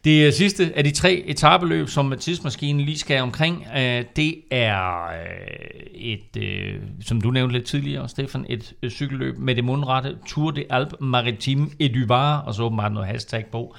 Det 0.05 0.35
sidste 0.35 0.73
af 0.77 0.85
de 0.85 0.91
tre 0.91 1.23
etabeløb, 1.27 1.89
som 1.89 2.15
tidsmaskinen 2.21 2.81
lige 2.81 2.99
skal 2.99 3.23
omkring, 3.23 3.67
øh, 3.77 4.05
det 4.17 4.35
er 4.51 5.07
øh, 5.07 5.87
et, 5.95 6.37
øh, 6.37 6.81
som 7.05 7.21
du 7.21 7.31
nævnte 7.31 7.53
lidt 7.53 7.67
tidligere, 7.67 8.09
Stefan, 8.09 8.47
et 8.49 8.75
cykelløb 8.89 9.39
med 9.39 9.55
det 9.55 9.65
mundrette 9.65 10.17
Tour 10.27 10.51
de 10.51 10.65
Alpes 10.71 11.01
Maritime 11.01 11.69
et 11.79 11.95
du 11.95 12.07
Var, 12.07 12.39
og 12.39 12.55
så 12.55 12.63
åbenbart 12.63 12.93
noget 12.93 13.09
hashtag 13.09 13.47
på. 13.53 13.75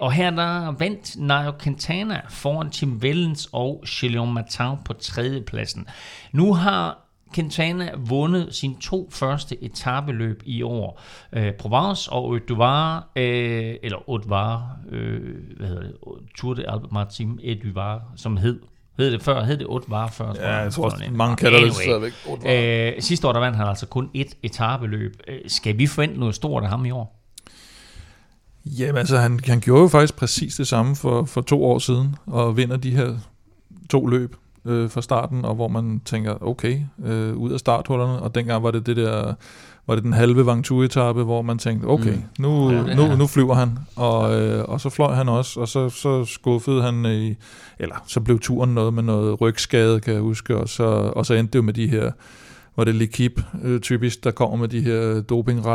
Og 0.00 0.12
her 0.12 0.30
der 0.30 0.72
vandt 0.78 1.16
Nairo 1.16 1.52
Quintana 1.62 2.20
foran 2.28 2.70
Tim 2.70 2.96
Wellens 2.96 3.48
og 3.52 3.82
Chilion 3.86 4.34
Martin 4.34 4.76
på 4.84 4.92
tredjepladsen. 4.92 5.86
Nu 6.32 6.54
har 6.54 7.07
Quintana 7.34 7.90
vundet 7.96 8.54
sine 8.54 8.74
to 8.80 9.08
første 9.12 9.64
etabeløb 9.64 10.42
i 10.46 10.62
år. 10.62 11.00
Øh, 11.32 11.52
Provence 11.52 12.12
og 12.12 12.38
Var, 12.48 13.10
øh, 13.16 13.74
eller 13.82 13.98
Haute 14.06 14.28
øh, 14.90 15.20
hvad 15.56 15.68
hedder 15.68 15.82
det, 15.82 15.94
Tour 16.36 16.54
de 16.54 16.70
Alpes 16.70 16.90
Maritime 16.92 17.42
et 17.42 17.62
du 17.62 17.72
Var, 17.74 18.02
som 18.16 18.36
hed. 18.36 18.60
Hed 18.98 19.12
det 19.12 19.22
før? 19.22 19.44
Hed 19.44 19.56
det 19.56 19.66
Haute 19.70 19.90
Var 19.90 20.06
før? 20.06 20.32
Ja, 20.34 20.56
jeg 20.56 20.72
tror 20.72 20.84
også, 20.84 21.04
mange 21.10 21.36
kalder 21.36 21.58
det 21.58 21.64
Anyway. 21.64 21.82
stadigvæk. 21.82 22.12
Haute 22.26 22.44
Var. 22.44 22.92
Øh, 22.96 23.02
sidste 23.02 23.28
år 23.28 23.32
der 23.32 23.40
vandt 23.40 23.56
han 23.56 23.66
altså 23.66 23.86
kun 23.86 24.10
et 24.14 24.34
etabeløb. 24.42 25.16
Øh, 25.28 25.38
skal 25.46 25.78
vi 25.78 25.86
forvente 25.86 26.20
noget 26.20 26.34
stort 26.34 26.62
af 26.62 26.68
ham 26.68 26.84
i 26.84 26.90
år? 26.90 27.14
Jamen 28.66 28.96
altså, 28.96 29.16
han, 29.18 29.40
han 29.46 29.60
gjorde 29.60 29.82
jo 29.82 29.88
faktisk 29.88 30.16
præcis 30.16 30.54
det 30.54 30.66
samme 30.66 30.96
for, 30.96 31.24
for 31.24 31.40
to 31.40 31.64
år 31.64 31.78
siden, 31.78 32.16
og 32.26 32.56
vinder 32.56 32.76
de 32.76 32.90
her 32.90 33.14
to 33.90 34.06
løb. 34.06 34.36
Øh, 34.68 34.90
fra 34.90 35.02
starten, 35.02 35.44
og 35.44 35.54
hvor 35.54 35.68
man 35.68 36.00
tænker, 36.04 36.42
okay, 36.42 36.80
øh, 37.04 37.36
ud 37.36 37.50
af 37.50 37.60
starthullerne, 37.60 38.18
og 38.22 38.34
dengang 38.34 38.62
var 38.62 38.70
det 38.70 38.86
det 38.86 38.96
der, 38.96 39.34
var 39.86 39.94
det 39.94 40.04
den 40.04 40.12
halve 40.12 40.46
Vangtu-etappe, 40.46 41.24
hvor 41.24 41.42
man 41.42 41.58
tænkte, 41.58 41.86
okay, 41.86 42.14
mm. 42.14 42.22
nu, 42.38 42.70
ja, 42.70 42.94
nu, 42.94 43.16
nu 43.16 43.26
flyver 43.26 43.54
han, 43.54 43.78
og, 43.96 44.40
øh, 44.40 44.64
og 44.64 44.80
så 44.80 44.90
fløj 44.90 45.14
han 45.14 45.28
også, 45.28 45.60
og 45.60 45.68
så, 45.68 45.88
så 45.88 46.24
skuffede 46.24 46.82
han 46.82 47.06
i, 47.06 47.34
eller 47.78 47.96
så 48.06 48.20
blev 48.20 48.38
turen 48.40 48.74
noget 48.74 48.94
med 48.94 49.02
noget 49.02 49.40
rygskade, 49.40 50.00
kan 50.00 50.14
jeg 50.14 50.22
huske, 50.22 50.56
og 50.56 50.68
så, 50.68 50.84
og 51.16 51.26
så 51.26 51.34
endte 51.34 51.52
det 51.52 51.58
jo 51.58 51.62
med 51.62 51.72
de 51.72 51.86
her 51.86 52.10
hvor 52.78 52.84
det 52.84 52.94
Likip 52.94 53.40
øh, 53.62 53.80
typisk, 53.80 54.24
der 54.24 54.30
kommer 54.30 54.56
med 54.56 54.68
de 54.68 54.80
her 54.80 55.20
doping 55.20 55.66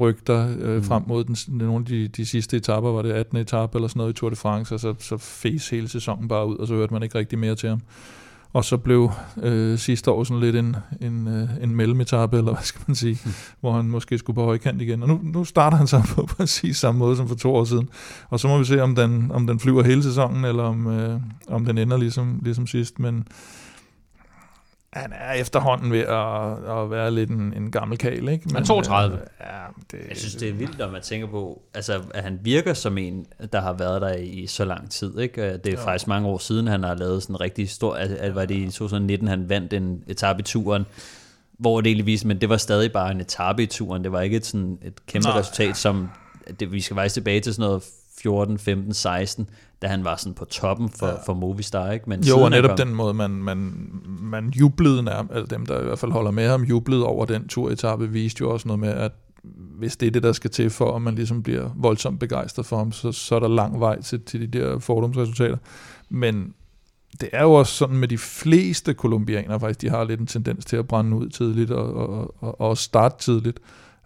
rygter 0.00 0.48
øh, 0.58 0.76
mm. 0.76 0.82
frem 0.82 1.02
mod 1.06 1.24
den, 1.24 1.36
nogle 1.48 1.78
af 1.78 1.84
de, 1.84 2.08
de 2.08 2.26
sidste 2.26 2.56
etapper, 2.56 2.90
var 2.90 3.02
det 3.02 3.12
18. 3.12 3.38
etape 3.38 3.78
eller 3.78 3.88
sådan 3.88 3.98
noget 3.98 4.12
i 4.12 4.16
Tour 4.16 4.30
de 4.30 4.36
France, 4.36 4.74
og 4.74 4.80
så, 4.80 4.94
så 4.98 5.16
fes 5.16 5.68
hele 5.68 5.88
sæsonen 5.88 6.28
bare 6.28 6.46
ud, 6.46 6.56
og 6.56 6.66
så 6.66 6.74
hørte 6.74 6.92
man 6.92 7.02
ikke 7.02 7.18
rigtig 7.18 7.38
mere 7.38 7.54
til 7.54 7.68
ham. 7.68 7.80
Og 8.52 8.64
så 8.64 8.76
blev 8.76 9.10
øh, 9.42 9.78
sidste 9.78 10.10
år 10.10 10.24
sådan 10.24 10.40
lidt 10.40 10.56
en, 10.56 10.76
en, 11.00 11.28
øh, 11.28 11.48
en 11.62 11.76
mellemetappe, 11.76 12.38
eller 12.38 12.52
hvad 12.52 12.62
skal 12.62 12.82
man 12.86 12.94
sige, 12.94 13.18
mm. 13.24 13.32
hvor 13.60 13.72
han 13.72 13.84
måske 13.84 14.18
skulle 14.18 14.34
på 14.34 14.44
højkant 14.44 14.82
igen. 14.82 15.02
Og 15.02 15.08
nu, 15.08 15.20
nu 15.22 15.44
starter 15.44 15.76
han 15.76 15.86
så 15.86 16.02
på 16.14 16.26
præcis 16.36 16.76
samme 16.76 16.98
måde 16.98 17.16
som 17.16 17.28
for 17.28 17.34
to 17.34 17.54
år 17.54 17.64
siden. 17.64 17.88
Og 18.30 18.40
så 18.40 18.48
må 18.48 18.58
vi 18.58 18.64
se, 18.64 18.82
om 18.82 18.94
den, 18.94 19.30
om 19.30 19.46
den 19.46 19.60
flyver 19.60 19.82
hele 19.82 20.02
sæsonen, 20.02 20.44
eller 20.44 20.62
om, 20.62 20.86
øh, 20.86 21.20
om 21.48 21.64
den 21.64 21.78
ender 21.78 21.96
ligesom, 21.96 22.40
ligesom 22.42 22.66
sidst. 22.66 22.98
Men 22.98 23.26
han 24.96 25.12
er 25.12 25.32
efterhånden 25.32 25.92
ved 25.92 26.00
at, 26.00 26.78
at 26.78 26.90
være 26.90 27.10
lidt 27.10 27.30
en, 27.30 27.52
en 27.56 27.70
gammel 27.70 27.98
kal, 27.98 28.28
ikke? 28.28 28.44
Men, 28.44 28.54
han 28.54 28.62
er 28.62 28.66
32. 28.66 29.16
Øh, 29.16 29.22
ja, 29.40 29.46
det, 29.90 30.08
jeg 30.08 30.16
synes, 30.16 30.34
det 30.34 30.48
er 30.48 30.52
vildt, 30.52 30.78
når 30.78 30.90
man 30.90 31.02
tænker 31.02 31.26
på, 31.26 31.62
altså, 31.74 32.02
at 32.14 32.22
han 32.22 32.38
virker 32.42 32.74
som 32.74 32.98
en, 32.98 33.26
der 33.52 33.60
har 33.60 33.72
været 33.72 34.02
der 34.02 34.14
i 34.14 34.46
så 34.46 34.64
lang 34.64 34.90
tid. 34.90 35.18
Ikke? 35.18 35.52
Det 35.52 35.66
er 35.66 35.72
jo. 35.72 35.78
faktisk 35.78 36.08
mange 36.08 36.28
år 36.28 36.38
siden, 36.38 36.66
han 36.66 36.82
har 36.82 36.94
lavet 36.94 37.22
sådan 37.22 37.36
en 37.36 37.40
rigtig 37.40 37.70
stor, 37.70 37.94
at, 37.94 38.34
var 38.34 38.44
det 38.44 38.54
i 38.54 38.64
2019, 38.64 39.28
han 39.28 39.48
vandt 39.48 39.72
en 39.72 40.02
etape 40.06 40.40
i 40.40 40.42
turen, 40.42 40.86
hvor 41.58 41.80
det 41.80 41.88
egentlig 41.88 42.06
viste, 42.06 42.26
men 42.26 42.40
det 42.40 42.48
var 42.48 42.56
stadig 42.56 42.92
bare 42.92 43.10
en 43.10 43.20
etape 43.20 43.62
i 43.62 43.66
turen. 43.66 44.04
Det 44.04 44.12
var 44.12 44.20
ikke 44.20 44.36
et, 44.36 44.46
sådan, 44.46 44.78
et 44.82 45.06
kæmpe 45.06 45.28
Nå. 45.28 45.34
resultat, 45.34 45.76
som 45.76 46.10
det, 46.60 46.72
vi 46.72 46.80
skal 46.80 46.96
faktisk 46.96 47.14
tilbage 47.14 47.40
til 47.40 47.54
sådan 47.54 47.68
noget 47.68 47.82
14, 48.26 48.58
15, 48.58 48.94
16, 48.94 49.48
da 49.82 49.86
han 49.86 50.04
var 50.04 50.16
sådan 50.16 50.34
på 50.34 50.44
toppen 50.44 50.88
for, 50.88 51.06
ja. 51.06 51.14
for 51.26 51.34
Movistar. 51.34 51.90
Ikke? 51.90 52.08
Men 52.08 52.24
jo, 52.24 52.40
og 52.40 52.50
netop 52.50 52.68
kom... 52.68 52.76
den 52.76 52.94
måde, 52.94 53.14
man, 53.14 53.30
man, 53.30 53.90
man 54.06 54.48
jublede 54.48 55.02
nærmest, 55.02 55.34
altså 55.34 55.56
dem, 55.56 55.66
der 55.66 55.80
i 55.80 55.84
hvert 55.84 55.98
fald 55.98 56.12
holder 56.12 56.30
med 56.30 56.48
ham, 56.48 56.62
jublede 56.62 57.06
over 57.06 57.24
den 57.24 57.48
turetappe, 57.48 58.10
viste 58.10 58.40
jo 58.40 58.50
også 58.50 58.68
noget 58.68 58.80
med, 58.80 58.88
at 58.88 59.12
hvis 59.78 59.96
det 59.96 60.06
er 60.06 60.10
det, 60.10 60.22
der 60.22 60.32
skal 60.32 60.50
til 60.50 60.70
for, 60.70 60.96
at 60.96 61.02
man 61.02 61.14
ligesom 61.14 61.42
bliver 61.42 61.70
voldsomt 61.76 62.20
begejstret 62.20 62.66
for 62.66 62.76
ham, 62.76 62.92
så, 62.92 63.12
så 63.12 63.34
er 63.34 63.40
der 63.40 63.48
lang 63.48 63.80
vej 63.80 64.02
til, 64.02 64.20
til 64.20 64.40
de 64.40 64.58
der 64.58 64.78
fordomsresultater. 64.78 65.56
Men 66.08 66.54
det 67.20 67.28
er 67.32 67.42
jo 67.42 67.52
også 67.52 67.72
sådan 67.72 67.96
med 67.96 68.08
de 68.08 68.18
fleste 68.18 68.94
kolumbianere 68.94 69.60
faktisk, 69.60 69.80
de 69.80 69.90
har 69.90 70.04
lidt 70.04 70.20
en 70.20 70.26
tendens 70.26 70.64
til 70.64 70.76
at 70.76 70.88
brænde 70.88 71.16
ud 71.16 71.28
tidligt 71.28 71.70
og, 71.70 71.94
og, 71.94 72.34
og, 72.42 72.60
og 72.60 72.78
starte 72.78 73.18
tidligt. 73.18 73.60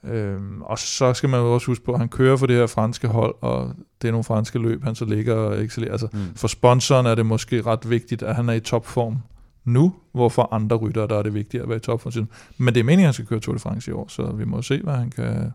Øhm, 0.04 0.62
og 0.62 0.78
så 0.78 1.14
skal 1.14 1.28
man 1.28 1.40
jo 1.40 1.54
også 1.54 1.66
huske 1.66 1.84
på, 1.84 1.92
at 1.92 1.98
han 1.98 2.08
kører 2.08 2.36
for 2.36 2.46
det 2.46 2.56
her 2.56 2.66
franske 2.66 3.08
hold, 3.08 3.34
og 3.40 3.74
det 4.02 4.08
er 4.08 4.12
nogle 4.12 4.24
franske 4.24 4.58
løb, 4.58 4.84
han 4.84 4.94
så 4.94 5.04
ligger 5.04 5.34
og 5.34 5.64
excellerer. 5.64 5.92
Altså, 5.92 6.08
mm. 6.12 6.18
For 6.36 6.48
sponsoren 6.48 7.06
er 7.06 7.14
det 7.14 7.26
måske 7.26 7.62
ret 7.62 7.90
vigtigt, 7.90 8.22
at 8.22 8.34
han 8.34 8.48
er 8.48 8.52
i 8.52 8.60
topform 8.60 9.16
nu, 9.64 9.94
hvorfor 10.12 10.48
andre 10.52 10.76
rytter, 10.76 11.06
der 11.06 11.18
er 11.18 11.22
det 11.22 11.34
vigtigt 11.34 11.62
at 11.62 11.68
være 11.68 11.76
i 11.76 11.80
topform. 11.80 12.28
Men 12.58 12.74
det 12.74 12.80
er 12.80 12.84
meningen, 12.84 13.00
at 13.00 13.06
han 13.06 13.14
skal 13.14 13.26
køre 13.26 13.40
Tour 13.40 13.54
de 13.54 13.60
France 13.60 13.90
i 13.90 13.94
år, 13.94 14.06
så 14.08 14.32
vi 14.32 14.44
må 14.44 14.62
se, 14.62 14.80
hvad 14.82 14.94
han 14.94 15.10
kan, 15.10 15.52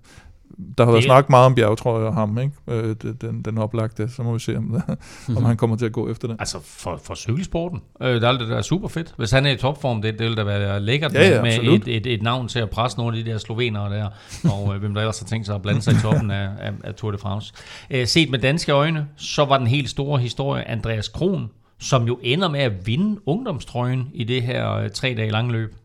der 0.77 0.85
har 0.85 0.91
været 0.91 1.03
snakket 1.03 1.29
meget 1.29 1.45
om 1.45 1.55
bjergetrøje 1.55 2.05
og 2.05 2.13
ham, 2.13 2.37
ikke? 2.37 2.51
Øh, 2.67 2.95
den, 3.21 3.41
den 3.41 3.57
oplagte, 3.57 4.09
så 4.09 4.23
må 4.23 4.33
vi 4.33 4.39
se, 4.39 4.57
om, 4.57 4.69
der, 4.69 4.95
om 5.27 5.33
mhm. 5.33 5.45
han 5.45 5.57
kommer 5.57 5.75
til 5.75 5.85
at 5.85 5.91
gå 5.91 6.09
efter 6.09 6.27
det. 6.27 6.37
Altså 6.39 6.59
for, 6.63 6.99
for 7.03 7.15
cykelsporten, 7.15 7.81
øh, 8.01 8.21
der 8.21 8.27
er 8.29 8.37
det 8.37 8.49
der 8.49 8.61
super 8.61 8.87
fedt. 8.87 9.13
Hvis 9.17 9.31
han 9.31 9.45
er 9.45 9.51
i 9.51 9.57
topform, 9.57 10.01
det, 10.01 10.19
det 10.19 10.29
vil 10.29 10.37
da 10.37 10.43
være 10.43 10.79
lækkert 10.79 11.13
ja, 11.13 11.29
ja, 11.29 11.41
med 11.41 11.59
et, 11.63 11.87
et, 11.87 12.07
et, 12.07 12.21
navn 12.21 12.47
til 12.47 12.59
at 12.59 12.69
presse 12.69 12.97
nogle 12.97 13.17
af 13.17 13.23
de 13.23 13.31
der 13.31 13.37
slovenere 13.37 13.93
der, 13.93 14.09
og 14.51 14.73
øh, 14.73 14.79
hvem 14.79 14.93
der 14.93 15.01
ellers 15.01 15.19
har 15.19 15.25
tænkt 15.25 15.45
sig 15.45 15.55
at 15.55 15.61
blande 15.61 15.81
sig 15.81 15.93
i 15.93 15.97
toppen 16.01 16.31
af, 16.31 16.49
af, 16.59 16.71
af 16.83 16.93
Tour 16.93 17.11
de 17.11 17.17
France. 17.17 17.53
Øh, 17.89 18.07
set 18.07 18.29
med 18.29 18.39
danske 18.39 18.71
øjne, 18.71 19.07
så 19.17 19.45
var 19.45 19.57
den 19.57 19.67
helt 19.67 19.89
store 19.89 20.19
historie 20.19 20.67
Andreas 20.67 21.07
Kron, 21.07 21.49
som 21.79 22.07
jo 22.07 22.19
ender 22.23 22.49
med 22.49 22.59
at 22.59 22.87
vinde 22.87 23.19
ungdomstrøjen 23.25 24.09
i 24.13 24.23
det 24.23 24.41
her 24.41 24.73
øh, 24.73 24.89
tre 24.89 25.13
dage 25.17 25.31
lange 25.31 25.51
løb. 25.51 25.75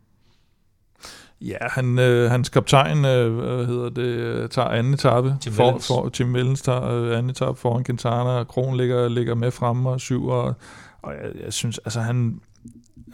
Ja, 1.40 1.57
han, 1.61 1.98
øh, 1.98 2.31
hans 2.31 2.48
kaptajn, 2.48 3.05
øh, 3.05 3.35
hvad 3.35 3.66
hedder 3.66 3.88
det, 3.88 4.03
øh, 4.03 4.48
tager 4.48 4.68
anden 4.68 4.94
etape. 4.94 5.37
Tim 5.40 5.53
for, 5.53 5.79
for, 5.79 6.09
Tim 6.09 6.35
Vellens 6.35 6.62
tager 6.62 6.85
øh, 6.85 7.18
anden 7.18 7.31
etape 7.31 7.59
foran 7.59 7.85
Quintana, 7.85 8.31
og 8.31 8.48
Kron 8.48 8.76
ligger, 8.76 9.09
ligger 9.09 9.35
med 9.35 9.50
fremme 9.50 9.90
og 9.90 10.00
syv, 10.00 10.26
og, 10.26 10.55
og 11.03 11.12
jeg, 11.12 11.44
jeg 11.44 11.53
synes, 11.53 11.79
altså 11.79 12.00
han, 12.00 12.40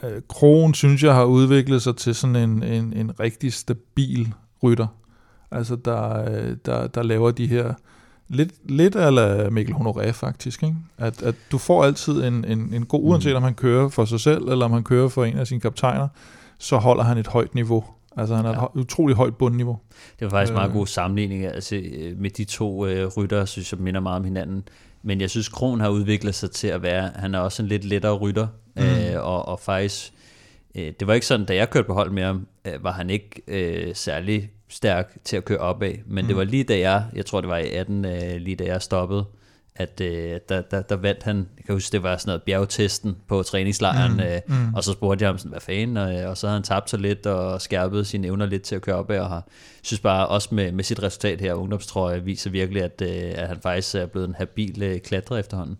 øh, 0.02 0.22
Kron 0.28 0.74
synes 0.74 1.02
jeg 1.02 1.14
har 1.14 1.24
udviklet 1.24 1.82
sig 1.82 1.96
til 1.96 2.14
sådan 2.14 2.36
en, 2.36 2.62
en, 2.62 2.92
en 2.92 3.20
rigtig 3.20 3.52
stabil 3.52 4.34
rytter. 4.62 4.86
Altså 5.50 5.76
der, 5.76 6.30
øh, 6.30 6.56
der, 6.66 6.86
der 6.86 7.02
laver 7.02 7.30
de 7.30 7.46
her, 7.46 7.74
lidt, 8.28 8.70
lidt 8.70 8.96
ala 8.96 9.50
Mikkel 9.50 9.74
Honoré 9.74 10.10
faktisk, 10.10 10.62
ikke? 10.62 10.76
At, 10.98 11.22
at 11.22 11.34
du 11.52 11.58
får 11.58 11.84
altid 11.84 12.24
en, 12.24 12.44
en, 12.44 12.74
en 12.74 12.86
god, 12.86 13.00
uanset 13.02 13.32
mm. 13.32 13.36
om 13.36 13.42
han 13.42 13.54
kører 13.54 13.88
for 13.88 14.04
sig 14.04 14.20
selv, 14.20 14.48
eller 14.48 14.64
om 14.64 14.72
han 14.72 14.84
kører 14.84 15.08
for 15.08 15.24
en 15.24 15.38
af 15.38 15.46
sine 15.46 15.60
kaptajner, 15.60 16.08
så 16.58 16.76
holder 16.76 17.04
han 17.04 17.18
et 17.18 17.26
højt 17.26 17.54
niveau. 17.54 17.84
Altså 18.16 18.34
han 18.34 18.44
har 18.44 18.52
ja. 18.52 18.80
et 18.80 18.84
utrolig 18.84 19.16
højt 19.16 19.36
bundniveau. 19.36 19.78
Det 20.18 20.24
var 20.24 20.28
faktisk 20.28 20.52
øh. 20.52 20.56
meget 20.56 20.72
god 20.72 20.86
sammenligning 20.86 21.44
altså, 21.44 21.76
øh, 21.76 22.18
med 22.18 22.30
de 22.30 22.44
to 22.44 22.86
øh, 22.86 23.06
rytter, 23.06 23.44
synes 23.44 23.72
jeg 23.72 23.80
minder 23.80 24.00
meget 24.00 24.16
om 24.16 24.24
hinanden. 24.24 24.68
Men 25.02 25.20
jeg 25.20 25.30
synes, 25.30 25.48
Kron 25.48 25.80
har 25.80 25.88
udviklet 25.88 26.34
sig 26.34 26.50
til 26.50 26.68
at 26.68 26.82
være, 26.82 27.10
han 27.14 27.34
er 27.34 27.38
også 27.38 27.62
en 27.62 27.68
lidt 27.68 27.84
lettere 27.84 28.14
rytter, 28.14 28.46
mm. 28.76 28.82
øh, 28.82 29.26
og, 29.26 29.48
og 29.48 29.60
faktisk, 29.60 30.12
øh, 30.74 30.92
det 31.00 31.06
var 31.06 31.14
ikke 31.14 31.26
sådan, 31.26 31.46
da 31.46 31.54
jeg 31.54 31.70
kørte 31.70 31.86
på 31.86 31.94
hold 31.94 32.10
med 32.10 32.22
ham, 32.22 32.46
øh, 32.64 32.84
var 32.84 32.92
han 32.92 33.10
ikke 33.10 33.42
øh, 33.48 33.94
særlig 33.94 34.50
stærk 34.68 35.16
til 35.24 35.36
at 35.36 35.44
køre 35.44 35.58
opad, 35.58 35.94
men 36.06 36.24
mm. 36.24 36.28
det 36.28 36.36
var 36.36 36.44
lige 36.44 36.64
da 36.64 36.78
jeg, 36.78 37.04
jeg 37.14 37.26
tror 37.26 37.40
det 37.40 37.50
var 37.50 37.58
i 37.58 37.70
18, 37.70 38.04
øh, 38.04 38.36
lige 38.36 38.56
da 38.56 38.64
jeg 38.64 38.82
stoppede, 38.82 39.24
at 39.76 40.00
øh, 40.00 40.40
der, 40.48 40.60
der, 40.60 40.82
der 40.82 40.96
vandt 40.96 41.22
han, 41.22 41.36
jeg 41.36 41.64
kan 41.64 41.74
huske, 41.74 41.92
det 41.92 42.02
var 42.02 42.16
sådan 42.16 42.28
noget 42.28 42.42
bjergtesten 42.42 43.16
på 43.28 43.42
træningslejren, 43.42 44.12
mm, 44.12 44.20
øh, 44.20 44.40
mm. 44.46 44.74
og 44.74 44.84
så 44.84 44.92
spurgte 44.92 45.22
jeg 45.22 45.28
ham 45.28 45.38
sådan, 45.38 45.50
hvad 45.50 45.60
fanden, 45.60 45.96
og, 45.96 46.14
øh, 46.14 46.30
og 46.30 46.36
så 46.36 46.46
havde 46.46 46.56
han 46.56 46.62
tabt 46.62 46.90
sig 46.90 46.98
lidt 46.98 47.26
og 47.26 47.62
skærpet 47.62 48.06
sine 48.06 48.26
evner 48.26 48.46
lidt 48.46 48.62
til 48.62 48.74
at 48.74 48.82
køre 48.82 48.96
op 48.96 49.10
og 49.10 49.28
har, 49.28 49.48
synes 49.82 50.00
bare 50.00 50.28
også 50.28 50.48
med, 50.52 50.72
med 50.72 50.84
sit 50.84 51.02
resultat 51.02 51.40
her, 51.40 51.54
ungdomstrøje, 51.54 52.24
viser 52.24 52.50
virkelig, 52.50 52.82
at, 52.82 53.02
øh, 53.02 53.32
at 53.42 53.48
han 53.48 53.60
faktisk 53.62 53.94
er 53.94 54.06
blevet 54.06 54.28
en 54.28 54.34
habil 54.34 54.82
øh, 54.82 55.00
klatrer 55.00 55.36
efterhånden. 55.36 55.78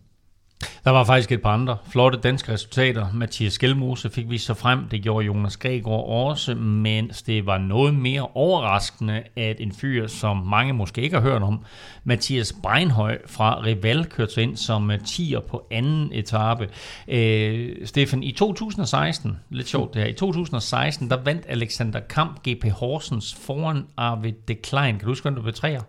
Der 0.85 0.91
var 0.91 1.05
faktisk 1.05 1.33
et 1.33 1.43
par 1.43 1.51
andre 1.51 1.77
flotte 1.91 2.19
danske 2.19 2.53
resultater. 2.53 3.07
Mathias 3.15 3.53
Skelmose 3.53 4.11
fik 4.11 4.31
vist 4.31 4.45
så 4.45 4.55
frem, 4.55 4.89
det 4.89 5.03
gjorde 5.03 5.27
Jonas 5.27 5.57
Gregor 5.57 6.03
også, 6.03 6.55
mens 6.55 7.23
det 7.23 7.47
var 7.47 7.59
noget 7.59 7.95
mere 7.95 8.29
overraskende, 8.35 9.23
at 9.37 9.61
en 9.61 9.73
fyr, 9.73 10.07
som 10.07 10.37
mange 10.37 10.73
måske 10.73 11.03
ikke 11.03 11.17
har 11.17 11.23
hørt 11.23 11.43
om, 11.43 11.65
Mathias 12.05 12.55
Breinhøj 12.63 13.19
fra 13.27 13.63
Rival 13.65 14.05
kørte 14.05 14.43
ind 14.43 14.57
som 14.57 14.91
tier 15.05 15.41
på 15.41 15.67
anden 15.71 16.13
etape. 16.13 16.69
Øh, 17.09 17.87
Stefan, 17.87 18.23
i 18.23 18.33
2016, 18.33 19.39
lidt 19.51 19.69
sjovt 19.69 19.95
det 19.95 20.03
her, 20.03 20.09
i 20.09 20.13
2016, 20.13 21.11
der 21.11 21.23
vandt 21.23 21.45
Alexander 21.49 22.01
Kamp 22.01 22.49
GP 22.49 22.73
Horsens 22.73 23.35
foran 23.35 23.87
Arvid 23.97 24.33
Deklein. 24.49 24.95
Kan 24.95 25.05
du 25.05 25.11
huske, 25.11 25.25
hvem 25.25 25.35
du 25.35 25.43
blev 25.43 25.55
træer? 25.55 25.81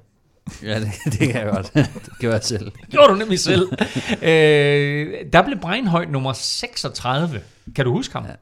Ja, 0.64 0.80
det, 0.80 0.92
det 1.20 1.20
kan 1.20 1.36
jeg 1.36 1.52
godt. 1.54 1.74
Det 1.74 2.20
gjorde 2.20 2.36
jeg 2.36 2.44
selv. 2.44 2.66
Det 2.66 2.90
gjorde 2.90 3.14
du 3.14 3.16
nemlig 3.16 3.40
selv. 3.40 3.68
øh, 4.32 5.26
der 5.34 5.42
blev 5.46 5.60
Breinhøj 5.62 6.06
nummer 6.06 6.34
36. 6.34 7.42
Kan 7.76 7.86
du 7.86 7.92
huske 7.92 8.14
ham? 8.14 8.26
Ja. 8.26 8.34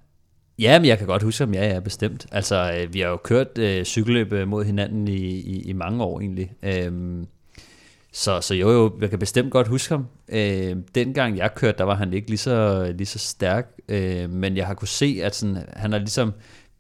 Ja, 0.60 0.80
men 0.80 0.86
jeg 0.86 0.98
kan 0.98 1.08
godt 1.08 1.24
huske 1.24 1.44
ham, 1.44 1.54
ja, 1.54 1.74
ja, 1.74 1.80
bestemt. 1.80 2.26
Altså, 2.32 2.74
øh, 2.78 2.94
vi 2.94 3.00
har 3.00 3.08
jo 3.08 3.18
kørt 3.18 3.58
øh, 3.58 3.86
cykelløb 3.86 4.48
mod 4.48 4.66
hinanden 4.66 5.08
i, 5.08 5.22
i, 5.28 5.62
i 5.62 5.74
mange 5.74 6.04
år 6.04 6.20
egentlig. 6.20 6.52
Øhm, 6.64 7.28
så, 8.16 8.42
så 8.42 8.54
jo, 8.54 8.72
jo, 8.72 8.98
jeg 9.02 9.10
kan 9.10 9.20
bestemt 9.20 9.52
godt 9.52 9.68
huske 9.68 9.94
ham. 9.94 10.08
Øh, 10.30 10.76
dengang 10.96 11.38
jeg 11.38 11.56
kørte, 11.56 11.78
der 11.78 11.84
var 11.84 11.96
han 11.96 12.14
ikke 12.14 12.30
lige 12.30 12.38
så, 12.38 12.86
lige 12.98 13.08
så 13.08 13.20
stærk, 13.20 13.72
øh, 13.90 14.30
men 14.30 14.58
jeg 14.58 14.68
har 14.68 14.74
kunne 14.74 14.88
se, 14.88 15.20
at 15.24 15.36
sådan, 15.36 15.58
han 15.74 15.92
har 15.92 16.00
ligesom 16.00 16.34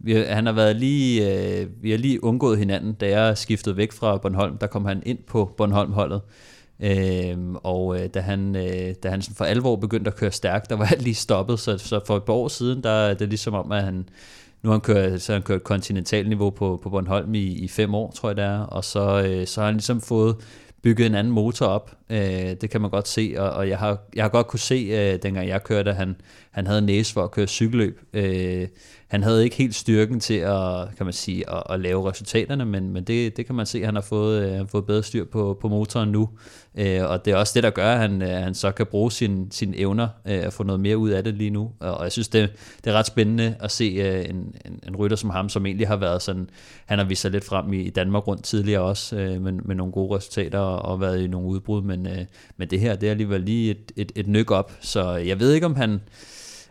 vi, 0.05 0.13
han 0.13 0.45
har 0.45 0.53
været 0.53 0.75
lige, 0.75 1.33
øh, 1.33 1.67
vi 1.81 1.91
har 1.91 1.97
lige 1.97 2.23
undgået 2.23 2.57
hinanden, 2.57 2.93
da 2.93 3.19
jeg 3.19 3.37
skiftede 3.37 3.77
væk 3.77 3.91
fra 3.91 4.17
Bornholm, 4.17 4.57
der 4.57 4.67
kom 4.67 4.85
han 4.85 5.03
ind 5.05 5.17
på 5.27 5.53
Bornholm-holdet. 5.57 6.21
Øh, 6.79 7.37
og 7.53 7.99
øh, 7.99 8.09
da 8.13 8.19
han, 8.19 8.55
øh, 8.55 8.93
da 9.03 9.09
han 9.09 9.21
for 9.21 9.45
alvor 9.45 9.75
begyndte 9.75 10.11
at 10.11 10.15
køre 10.15 10.31
stærkt, 10.31 10.69
der 10.69 10.75
var 10.75 10.85
han 10.85 10.97
lige 10.97 11.15
stoppet, 11.15 11.59
så, 11.59 11.77
så 11.77 11.99
for 12.07 12.17
et 12.17 12.23
par 12.23 12.33
år 12.33 12.47
siden, 12.47 12.83
der 12.83 12.89
er 12.89 13.13
det 13.13 13.29
ligesom 13.29 13.53
om, 13.53 13.71
at 13.71 13.83
han, 13.83 14.09
nu 14.63 14.69
har 14.69 14.71
han 14.71 14.81
kørt, 14.81 15.21
så 15.21 15.33
han 15.33 15.41
kørt 15.41 15.63
kontinental 15.63 16.27
niveau 16.27 16.49
på, 16.49 16.79
på 16.83 16.89
Bornholm 16.89 17.35
i, 17.35 17.43
i 17.43 17.67
fem 17.67 17.95
år, 17.95 18.11
tror 18.11 18.29
jeg 18.29 18.35
det 18.35 18.45
er, 18.45 18.59
og 18.59 18.83
så, 18.83 19.23
øh, 19.27 19.47
så 19.47 19.61
har 19.61 19.65
han 19.65 19.75
ligesom 19.75 20.01
fået 20.01 20.35
bygget 20.83 21.05
en 21.05 21.15
anden 21.15 21.33
motor 21.33 21.65
op, 21.65 21.91
Øh, 22.09 22.55
det 22.61 22.69
kan 22.69 22.81
man 22.81 22.89
godt 22.89 23.07
se, 23.07 23.35
og, 23.37 23.49
og 23.49 23.69
jeg, 23.69 23.77
har, 23.77 23.97
jeg 24.15 24.23
har 24.23 24.29
godt 24.29 24.47
kunne 24.47 24.59
se, 24.59 24.75
øh, 24.75 25.23
dengang 25.23 25.47
jeg 25.47 25.63
kørte, 25.63 25.89
at 25.89 25.95
han, 25.95 26.15
han 26.51 26.67
havde 26.67 26.81
næse 26.81 27.13
for 27.13 27.23
at 27.23 27.31
køre 27.31 27.47
cykelløb. 27.47 27.99
Øh, 28.13 28.67
han 29.07 29.23
havde 29.23 29.43
ikke 29.43 29.55
helt 29.55 29.75
styrken 29.75 30.19
til 30.19 30.33
at, 30.33 30.95
kan 30.97 31.05
man 31.05 31.13
sige, 31.13 31.49
at, 31.49 31.63
at 31.69 31.79
lave 31.79 32.09
resultaterne, 32.09 32.65
men, 32.65 32.89
men 32.89 33.03
det, 33.03 33.37
det 33.37 33.45
kan 33.45 33.55
man 33.55 33.65
se, 33.65 33.79
at 33.79 33.85
han 33.85 33.95
har 33.95 34.01
fået, 34.01 34.45
øh, 34.45 34.53
han 34.53 34.67
fået 34.67 34.85
bedre 34.85 35.03
styr 35.03 35.25
på, 35.25 35.57
på 35.61 35.67
motoren 35.67 36.09
nu. 36.09 36.29
Øh, 36.77 37.03
og 37.03 37.25
det 37.25 37.33
er 37.33 37.37
også 37.37 37.51
det, 37.55 37.63
der 37.63 37.69
gør, 37.69 37.93
at 37.93 37.99
han, 37.99 38.21
øh, 38.21 38.29
han 38.29 38.55
så 38.55 38.71
kan 38.71 38.85
bruge 38.85 39.11
sine 39.11 39.47
sin 39.51 39.73
evner 39.77 40.07
øh, 40.25 40.45
at 40.45 40.53
få 40.53 40.63
noget 40.63 40.79
mere 40.79 40.97
ud 40.97 41.09
af 41.09 41.23
det 41.23 41.33
lige 41.33 41.49
nu. 41.49 41.71
Og 41.79 42.03
jeg 42.03 42.11
synes, 42.11 42.27
det, 42.27 42.49
det 42.83 42.93
er 42.93 42.95
ret 42.97 43.05
spændende 43.05 43.55
at 43.59 43.71
se 43.71 43.83
øh, 43.83 44.29
en, 44.29 44.55
en, 44.65 44.79
en 44.87 44.95
rytter 44.95 45.17
som 45.17 45.29
ham, 45.29 45.49
som 45.49 45.65
egentlig 45.65 45.87
har 45.87 45.95
været 45.95 46.21
sådan, 46.21 46.49
han 46.85 46.99
har 46.99 47.05
vist 47.05 47.21
sig 47.21 47.31
lidt 47.31 47.45
frem 47.45 47.73
i, 47.73 47.81
i 47.81 47.89
Danmark 47.89 48.27
rundt 48.27 48.43
tidligere 48.43 48.81
også, 48.81 49.15
øh, 49.15 49.41
med, 49.41 49.51
med 49.51 49.75
nogle 49.75 49.93
gode 49.93 50.15
resultater 50.15 50.59
og, 50.59 50.91
og 50.91 51.01
været 51.01 51.21
i 51.21 51.27
nogle 51.27 51.47
udbrud, 51.47 51.81
men, 51.97 52.07
øh, 52.07 52.25
men 52.57 52.69
det 52.69 52.79
her, 52.79 52.95
det 52.95 53.07
er 53.07 53.11
alligevel 53.11 53.41
lige 53.41 53.71
et, 53.71 53.91
et, 53.95 54.11
et 54.15 54.27
nyk 54.27 54.51
op, 54.51 54.71
så 54.81 55.11
jeg 55.11 55.39
ved 55.39 55.53
ikke, 55.53 55.65
om 55.65 55.75
han 55.75 55.99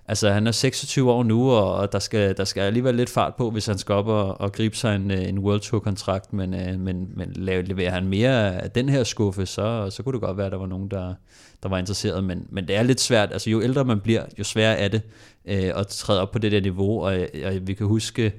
altså 0.09 0.31
han 0.31 0.47
er 0.47 0.53
26 0.53 1.11
år 1.13 1.23
nu, 1.23 1.51
og 1.51 1.93
der 1.93 1.99
skal, 1.99 2.37
der 2.37 2.45
skal 2.45 2.61
alligevel 2.61 2.95
lidt 2.95 3.11
fart 3.11 3.35
på, 3.35 3.51
hvis 3.51 3.67
han 3.67 3.79
skal 3.79 3.95
op 3.95 4.07
og, 4.07 4.41
og 4.41 4.53
gribe 4.53 4.77
sig 4.77 4.97
en, 4.97 5.11
øh, 5.11 5.29
en 5.29 5.39
World 5.39 5.61
Tour-kontrakt, 5.61 6.33
men, 6.33 6.55
øh, 6.55 6.81
men, 6.81 7.09
men 7.15 7.33
leverer 7.37 7.91
han 7.91 8.07
mere 8.07 8.63
af 8.63 8.71
den 8.71 8.89
her 8.89 9.05
skuffe, 9.05 9.47
så, 9.47 9.91
så 9.91 10.03
kunne 10.03 10.13
det 10.13 10.21
godt 10.21 10.37
være, 10.37 10.47
at 10.47 10.53
der 10.53 10.59
var 10.59 10.67
nogen, 10.67 10.89
der, 10.89 11.15
der 11.63 11.69
var 11.69 11.79
interesseret, 11.79 12.25
men, 12.25 12.47
men 12.51 12.69
det 12.69 12.77
er 12.77 12.83
lidt 12.83 13.01
svært, 13.01 13.33
altså 13.33 13.51
jo 13.51 13.63
ældre 13.63 13.85
man 13.85 14.01
bliver, 14.01 14.25
jo 14.39 14.45
sværere 14.45 14.79
er 14.79 14.89
det 14.89 15.03
øh, 15.45 15.73
at 15.77 15.87
træde 15.87 16.21
op 16.21 16.31
på 16.31 16.39
det 16.39 16.53
der 16.53 16.61
niveau, 16.61 17.05
og, 17.05 17.19
og 17.45 17.53
vi 17.63 17.75
kan 17.75 17.87
huske, 17.87 18.33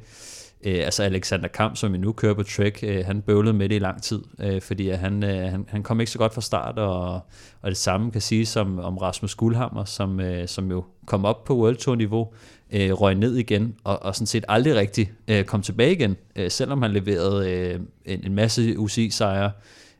Øh, 0.66 0.86
altså 0.86 1.04
Alexander 1.04 1.48
Kamp, 1.48 1.78
som 1.78 1.94
vi 1.94 1.98
nu 1.98 2.12
kører 2.12 2.34
på 2.34 2.44
Trek, 2.44 2.80
øh, 2.84 3.06
han 3.06 3.22
bøvlede 3.22 3.54
med 3.54 3.70
det 3.70 3.76
i 3.76 3.80
lang 3.80 4.04
tid, 4.04 4.22
øh, 4.40 4.62
fordi 4.62 4.90
at 4.90 5.00
han, 5.00 5.24
øh, 5.24 5.52
han, 5.52 5.66
han 5.68 5.84
kom 5.84 6.00
ikke 6.00 6.12
så 6.12 6.18
godt 6.18 6.34
fra 6.34 6.42
start, 6.42 6.80
og, 6.80 7.14
og 7.62 7.70
det 7.70 7.78
samme 7.78 8.12
kan 8.12 8.22
sige 8.22 8.46
som 8.46 8.80
om 8.80 8.98
Rasmus 8.98 9.36
Guldhammer, 9.36 9.86
som, 9.86 10.20
øh, 10.20 10.48
som 10.48 10.72
jo 10.72 10.84
kom 11.06 11.26
op 11.26 11.44
på 11.44 11.58
World 11.58 11.76
Tour 11.76 11.96
niveau, 11.96 12.28
øh, 12.74 12.92
røg 12.92 13.16
ned 13.16 13.36
igen, 13.36 13.76
og, 13.84 14.04
og 14.04 14.16
sådan 14.16 14.28
set 14.28 14.46
aldrig 14.48 14.76
rigtig 14.76 15.12
øh, 15.28 15.44
kom 15.44 15.62
tilbage 15.62 15.92
igen, 15.92 16.16
øh, 16.36 16.52
selvom 16.52 16.82
han 16.82 16.92
leverede 16.92 17.52
øh, 17.52 17.80
en, 18.06 18.26
en 18.26 18.36
masse 18.36 18.80
UCI-sejre, 18.80 19.52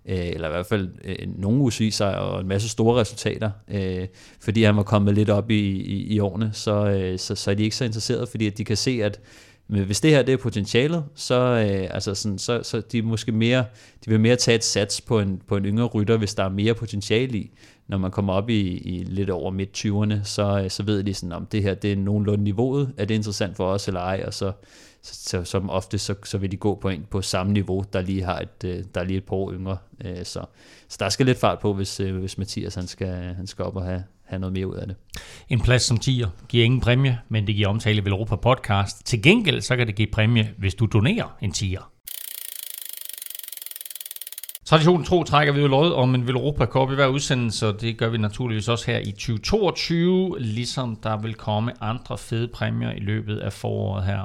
øh, 0.06 0.28
eller 0.28 0.48
i 0.48 0.52
hvert 0.52 0.66
fald 0.66 0.90
øh, 1.04 1.16
nogle 1.38 1.62
UCI-sejre 1.62 2.20
og 2.20 2.42
en 2.42 2.48
masse 2.48 2.70
store 2.70 3.00
resultater, 3.02 3.52
øh, 3.68 4.08
fordi 4.40 4.64
han 4.64 4.76
var 4.76 4.84
kommet 4.84 5.14
lidt 5.14 5.30
op 5.30 5.52
i, 5.52 5.70
i, 5.70 6.14
i 6.14 6.20
årene, 6.20 6.50
så, 6.54 6.86
øh, 6.86 7.20
så, 7.20 7.36
så 7.36 7.52
er 7.52 7.56
de 7.56 7.64
ikke 7.64 7.76
så 7.76 7.86
interesserede, 7.86 8.28
fordi 8.28 8.48
at 8.48 8.58
de 8.58 8.64
kan 8.66 8.78
se, 8.78 9.00
at 9.04 9.20
men 9.68 9.84
hvis 9.84 10.02
det 10.02 10.12
her 10.12 10.24
det 10.24 10.34
er 10.34 10.38
potentialet, 10.38 11.06
så, 11.16 11.36
øh, 11.36 11.88
altså 11.94 12.16
sådan, 12.16 12.38
så, 12.38 12.64
så 12.64 12.82
de 12.82 13.02
måske 13.02 13.32
mere, 13.32 13.66
de 14.06 14.10
vil 14.10 14.20
mere 14.20 14.36
tage 14.36 14.56
et 14.56 14.64
sats 14.64 15.02
på 15.02 15.20
en, 15.20 15.42
på 15.48 15.58
en 15.58 15.66
yngre 15.66 15.86
rytter, 15.86 16.18
hvis 16.18 16.36
der 16.36 16.44
er 16.44 16.50
mere 16.50 16.74
potentiale 16.74 17.38
i. 17.38 17.52
Når 17.88 17.98
man 17.98 18.12
kommer 18.12 18.34
op 18.34 18.50
i, 18.50 18.78
i 18.78 19.04
lidt 19.04 19.30
over 19.30 19.52
midt-20'erne, 19.52 20.24
så, 20.24 20.62
øh, 20.64 20.70
så 20.70 20.84
ved 20.84 21.04
de 21.04 21.14
sådan, 21.14 21.32
om 21.32 21.46
det 21.46 21.64
her 21.64 21.74
det 21.74 21.92
er 21.92 21.96
nogenlunde 21.96 22.44
niveauet, 22.44 22.94
er 22.98 23.06
det 23.06 23.16
interessant 23.16 23.56
for 23.56 23.68
os 23.68 23.88
eller 23.88 24.02
ej, 24.02 24.24
og 24.26 24.34
så, 24.34 24.52
så, 25.02 25.14
så 25.14 25.44
som 25.44 25.70
ofte, 25.70 25.98
så, 25.98 26.16
så 26.24 26.38
vil 26.38 26.52
de 26.52 26.58
gå 26.58 26.76
på 26.76 26.90
en 26.90 27.06
på 27.10 27.22
samme 27.22 27.54
niveau, 27.54 27.84
der 27.94 28.02
lige 28.02 28.24
har 28.24 28.40
et, 28.40 28.64
øh, 28.66 28.84
der 28.96 29.02
er 29.02 29.06
lige 29.06 29.18
et 29.18 29.26
par 29.26 29.36
år 29.36 29.52
yngre. 29.52 29.78
Øh, 30.06 30.26
så, 30.26 30.46
så 30.88 30.98
der 31.00 31.10
skal 31.10 31.26
lidt 31.26 31.38
fart 31.38 31.60
på, 31.60 31.74
hvis, 31.74 32.00
øh, 32.00 32.16
hvis 32.16 32.38
Mathias 32.38 32.76
han 32.76 32.88
skal, 32.88 33.14
han 33.36 33.48
skal 33.48 33.66
op 33.66 33.76
og 33.76 33.84
have, 33.84 34.04
have 34.26 34.40
noget 34.40 34.54
mere 34.54 34.68
ud 34.68 34.76
af 34.76 34.88
det. 34.88 34.96
En 35.50 35.60
plads 35.62 35.84
som 35.84 35.98
tiger 35.98 36.30
giver 36.50 36.66
ingen 36.66 36.82
præmie, 36.82 37.20
men 37.30 37.48
det 37.48 37.56
giver 37.56 37.68
omtale 37.68 38.02
i 38.02 38.10
Europa 38.10 38.36
Podcast. 38.36 39.06
Til 39.06 39.22
gengæld 39.22 39.62
så 39.62 39.76
kan 39.76 39.88
det 39.88 39.96
give 39.96 40.08
præmie, 40.12 40.54
hvis 40.58 40.76
du 40.76 40.86
donerer 40.86 41.38
en 41.42 41.52
tiger. 41.52 41.92
Traditionen 44.66 45.06
tro 45.06 45.24
trækker 45.24 45.54
vi 45.54 45.62
jo 45.62 45.68
lod 45.68 45.94
om 45.94 46.16
en 46.16 46.28
Velropa 46.28 46.66
Cup 46.66 46.92
i 46.92 46.96
hver 46.96 47.08
udsendelse, 47.08 47.68
og 47.68 47.82
det 47.82 47.98
gør 47.98 48.10
vi 48.10 48.18
naturligvis 48.18 48.68
også 48.68 48.92
her 48.92 49.00
i 49.00 49.12
2022, 49.12 50.36
ligesom 50.40 50.96
der 50.96 51.18
vil 51.18 51.34
komme 51.34 51.84
andre 51.84 52.18
fede 52.18 52.48
præmier 52.48 52.92
i 52.92 53.00
løbet 53.00 53.38
af 53.38 53.54
foråret 53.54 54.06
her. 54.06 54.20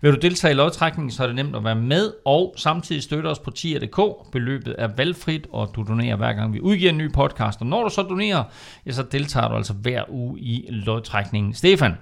Vil 0.00 0.12
du 0.12 0.16
deltage 0.16 0.52
i 0.52 0.54
lodtrækningen, 0.54 1.10
så 1.10 1.22
er 1.22 1.26
det 1.26 1.36
nemt 1.36 1.56
at 1.56 1.64
være 1.64 1.74
med, 1.74 2.12
og 2.24 2.54
samtidig 2.56 3.02
støtte 3.02 3.26
os 3.26 3.38
på 3.38 3.50
tier.dk. 3.50 4.00
Beløbet 4.32 4.74
er 4.78 4.88
valgfrit, 4.96 5.46
og 5.52 5.70
du 5.76 5.84
donerer 5.88 6.16
hver 6.16 6.32
gang 6.32 6.52
vi 6.52 6.60
udgiver 6.60 6.90
en 6.90 6.98
ny 6.98 7.12
podcast, 7.12 7.60
og 7.60 7.66
når 7.66 7.84
du 7.84 7.90
så 7.90 8.02
donerer, 8.02 8.44
ja, 8.86 8.92
så 8.92 9.02
deltager 9.02 9.48
du 9.48 9.54
altså 9.54 9.72
hver 9.72 10.02
uge 10.08 10.40
i 10.40 10.66
lodtrækningen. 10.68 11.54
Stefan, 11.54 11.92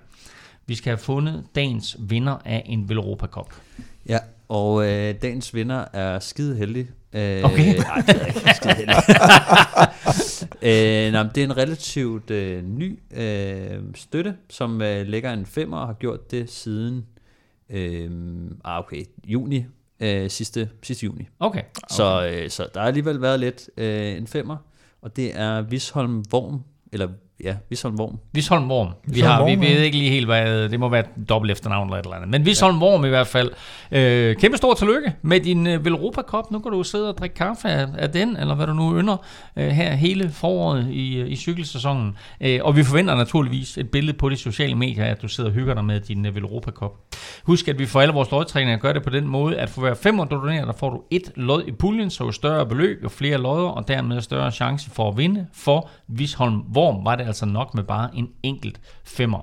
vi 0.67 0.75
skal 0.75 0.91
have 0.91 0.99
fundet 0.99 1.45
dagens 1.55 1.97
vinder 2.01 2.37
af 2.45 2.63
en 2.67 2.89
Velropa 2.89 3.27
Cup. 3.27 3.55
Ja, 4.09 4.19
og 4.49 4.85
øh, 4.85 5.15
dagens 5.23 5.55
vinder 5.55 5.85
er 5.93 6.19
skide 6.19 6.57
heldig, 6.57 6.87
Øh, 7.15 7.45
okay. 7.45 7.77
Nej, 7.77 8.03
det 8.07 8.23
er 8.23 8.27
ikke 8.27 8.41
øh, 11.07 11.13
nej, 11.13 11.23
det 11.35 11.41
er 11.41 11.45
en 11.45 11.57
relativt 11.57 12.31
øh, 12.31 12.65
ny 12.65 12.99
øh, 13.17 13.81
støtte, 13.95 14.37
som 14.51 14.83
øh, 14.83 15.07
lægger 15.07 15.33
en 15.33 15.47
femmer 15.47 15.77
og 15.77 15.87
har 15.87 15.95
gjort 15.95 16.31
det 16.31 16.51
siden 16.51 17.07
øh, 17.71 18.11
ah, 18.65 18.79
okay, 18.79 19.05
juni, 19.25 19.65
øh, 20.01 20.31
sidste, 20.31 20.71
sidste 20.83 21.05
juni. 21.05 21.29
Okay. 21.39 21.59
okay. 21.59 21.69
Så, 21.91 22.31
øh, 22.33 22.51
så 22.51 22.69
der 22.75 22.81
har 22.81 22.87
alligevel 22.87 23.21
været 23.21 23.41
lidt 23.41 23.71
øh, 23.77 24.17
en 24.17 24.27
femmer, 24.27 24.57
og 25.03 25.17
det 25.17 25.39
er 25.39 25.63
Visholm 25.63 26.25
Vorm, 26.31 26.63
eller 26.93 27.09
ja, 27.45 27.55
Visholm 27.71 28.01
Worm. 28.01 28.19
Visholm 28.33 28.71
Worm. 28.71 28.89
Vi, 29.05 29.21
har, 29.21 29.45
vi 29.45 29.67
ved 29.67 29.81
ikke 29.81 29.99
lige 29.99 30.11
helt, 30.11 30.27
hvad 30.27 30.69
det 30.69 30.81
må 30.81 30.89
være 30.89 31.01
et 31.01 31.29
dobbelt 31.29 31.53
efternavn 31.53 31.87
eller 31.87 31.99
et 31.99 32.05
eller 32.05 32.17
andet. 32.17 32.31
Men 32.31 32.47
Visholm 32.47 32.79
ja. 32.79 32.85
Worm 32.85 33.05
i 33.05 33.09
hvert 33.09 33.27
fald. 33.27 33.51
Øh, 33.93 34.37
kæmpe 34.37 34.57
stor 34.57 34.75
tillykke 34.75 35.15
med 35.23 35.41
din 35.41 35.67
øh, 35.67 35.85
Velropa 35.85 36.23
Cup. 36.23 36.51
Nu 36.51 36.59
kan 36.59 36.73
du 36.73 36.83
sidde 36.83 37.09
og 37.09 37.19
drikke 37.19 37.35
kaffe 37.35 37.69
af, 37.69 37.87
af 37.99 38.11
den, 38.11 38.37
eller 38.37 38.55
hvad 38.55 38.67
du 38.67 38.73
nu 38.73 39.01
ynder, 39.01 39.17
øh, 39.57 39.69
her 39.69 39.95
hele 39.95 40.31
foråret 40.31 40.91
i, 40.91 41.17
øh, 41.17 41.31
i 41.31 41.37
cykelsæsonen. 41.37 42.17
Øh, 42.41 42.61
og 42.63 42.77
vi 42.77 42.85
forventer 42.85 43.15
naturligvis 43.15 43.79
et 43.79 43.91
billede 43.91 44.17
på 44.17 44.29
de 44.29 44.37
sociale 44.37 44.75
medier, 44.75 45.05
at 45.05 45.23
du 45.23 45.29
sidder 45.29 45.51
og 45.51 45.55
hygger 45.55 45.75
dig 45.75 45.85
med 45.85 46.01
din 46.01 46.27
øh, 46.27 46.35
Velropa 46.35 46.71
Cup. 46.71 46.93
Husk, 47.45 47.69
at 47.69 47.79
vi 47.79 47.87
for 47.87 48.01
alle 48.01 48.15
vores 48.15 48.31
lodtræninger 48.31 48.77
gør 48.77 48.93
det 48.93 49.03
på 49.03 49.11
den 49.11 49.29
måde, 49.29 49.57
at 49.57 49.71
for 49.71 49.81
hver 49.81 49.95
500 49.95 50.41
du 50.41 50.47
donerer, 50.47 50.65
der 50.65 50.73
får 50.73 50.91
du 50.91 51.03
et 51.11 51.33
lod 51.37 51.65
i 51.67 51.73
puljen, 51.73 52.11
så 52.11 52.25
jo 52.25 52.33
større 52.33 52.67
beløb, 52.67 53.03
jo 53.03 53.09
flere 53.09 53.39
lodder, 53.39 53.69
og 53.69 53.89
dermed 53.89 54.21
større 54.21 54.51
chance 54.51 54.91
for 54.91 55.09
at 55.09 55.17
vinde. 55.17 55.47
For 55.53 55.91
Visholm 56.09 56.63
Worm 56.77 57.05
var 57.05 57.17
det 57.17 57.24
altså 57.27 57.47
nok 57.47 57.75
med 57.75 57.85
bare 57.85 58.11
en 58.17 58.29
enkelt 58.43 58.81
femmer. 59.05 59.41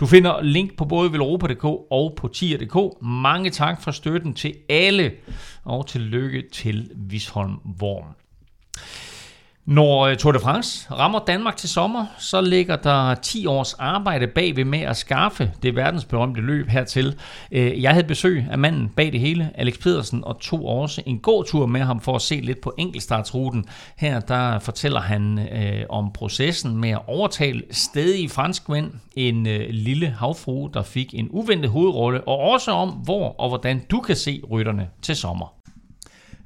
Du 0.00 0.06
finder 0.06 0.42
link 0.42 0.76
på 0.76 0.84
både 0.84 1.12
velropa.dk 1.12 1.64
og 1.64 2.14
på 2.16 2.28
tier.dk. 2.28 3.02
Mange 3.02 3.50
tak 3.50 3.82
for 3.82 3.90
støtten 3.90 4.34
til 4.34 4.54
alle, 4.68 5.12
og 5.64 5.86
tillykke 5.86 6.44
til 6.52 6.90
Visholm 6.96 7.58
Worm. 7.82 8.14
Når 9.66 10.00
øh, 10.00 10.16
Tour 10.16 10.32
de 10.32 10.40
France 10.40 10.90
rammer 10.90 11.18
Danmark 11.26 11.56
til 11.56 11.68
sommer, 11.68 12.06
så 12.18 12.40
ligger 12.40 12.76
der 12.76 13.14
10 13.14 13.46
års 13.46 13.74
arbejde 13.74 14.26
bagved 14.26 14.64
med 14.64 14.80
at 14.80 14.96
skaffe 14.96 15.52
det 15.62 15.76
verdensberømte 15.76 16.40
løb 16.40 16.68
hertil. 16.68 17.18
Øh, 17.52 17.82
jeg 17.82 17.90
havde 17.92 18.06
besøg 18.06 18.46
af 18.50 18.58
manden 18.58 18.88
bag 18.88 19.12
det 19.12 19.20
hele, 19.20 19.50
Alex 19.54 19.78
Pedersen, 19.80 20.24
og 20.24 20.40
tog 20.40 20.66
også 20.66 21.02
en 21.06 21.18
god 21.18 21.44
tur 21.44 21.66
med 21.66 21.80
ham 21.80 22.00
for 22.00 22.14
at 22.14 22.22
se 22.22 22.34
lidt 22.34 22.60
på 22.60 22.74
enkeltstartsruten. 22.78 23.64
Her 23.96 24.20
der 24.20 24.58
fortæller 24.58 25.00
han 25.00 25.38
øh, 25.38 25.84
om 25.88 26.12
processen 26.12 26.76
med 26.76 26.90
at 26.90 27.02
overtale 27.06 27.62
stedige 27.70 28.28
franskmænd, 28.28 28.92
en 29.16 29.46
øh, 29.46 29.66
lille 29.70 30.08
havfrue, 30.08 30.70
der 30.74 30.82
fik 30.82 31.14
en 31.14 31.28
uventet 31.30 31.70
hovedrolle, 31.70 32.28
og 32.28 32.38
også 32.38 32.70
om, 32.70 32.90
hvor 32.90 33.34
og 33.38 33.48
hvordan 33.48 33.86
du 33.90 34.00
kan 34.00 34.16
se 34.16 34.42
rytterne 34.50 34.90
til 35.02 35.16
sommer. 35.16 35.54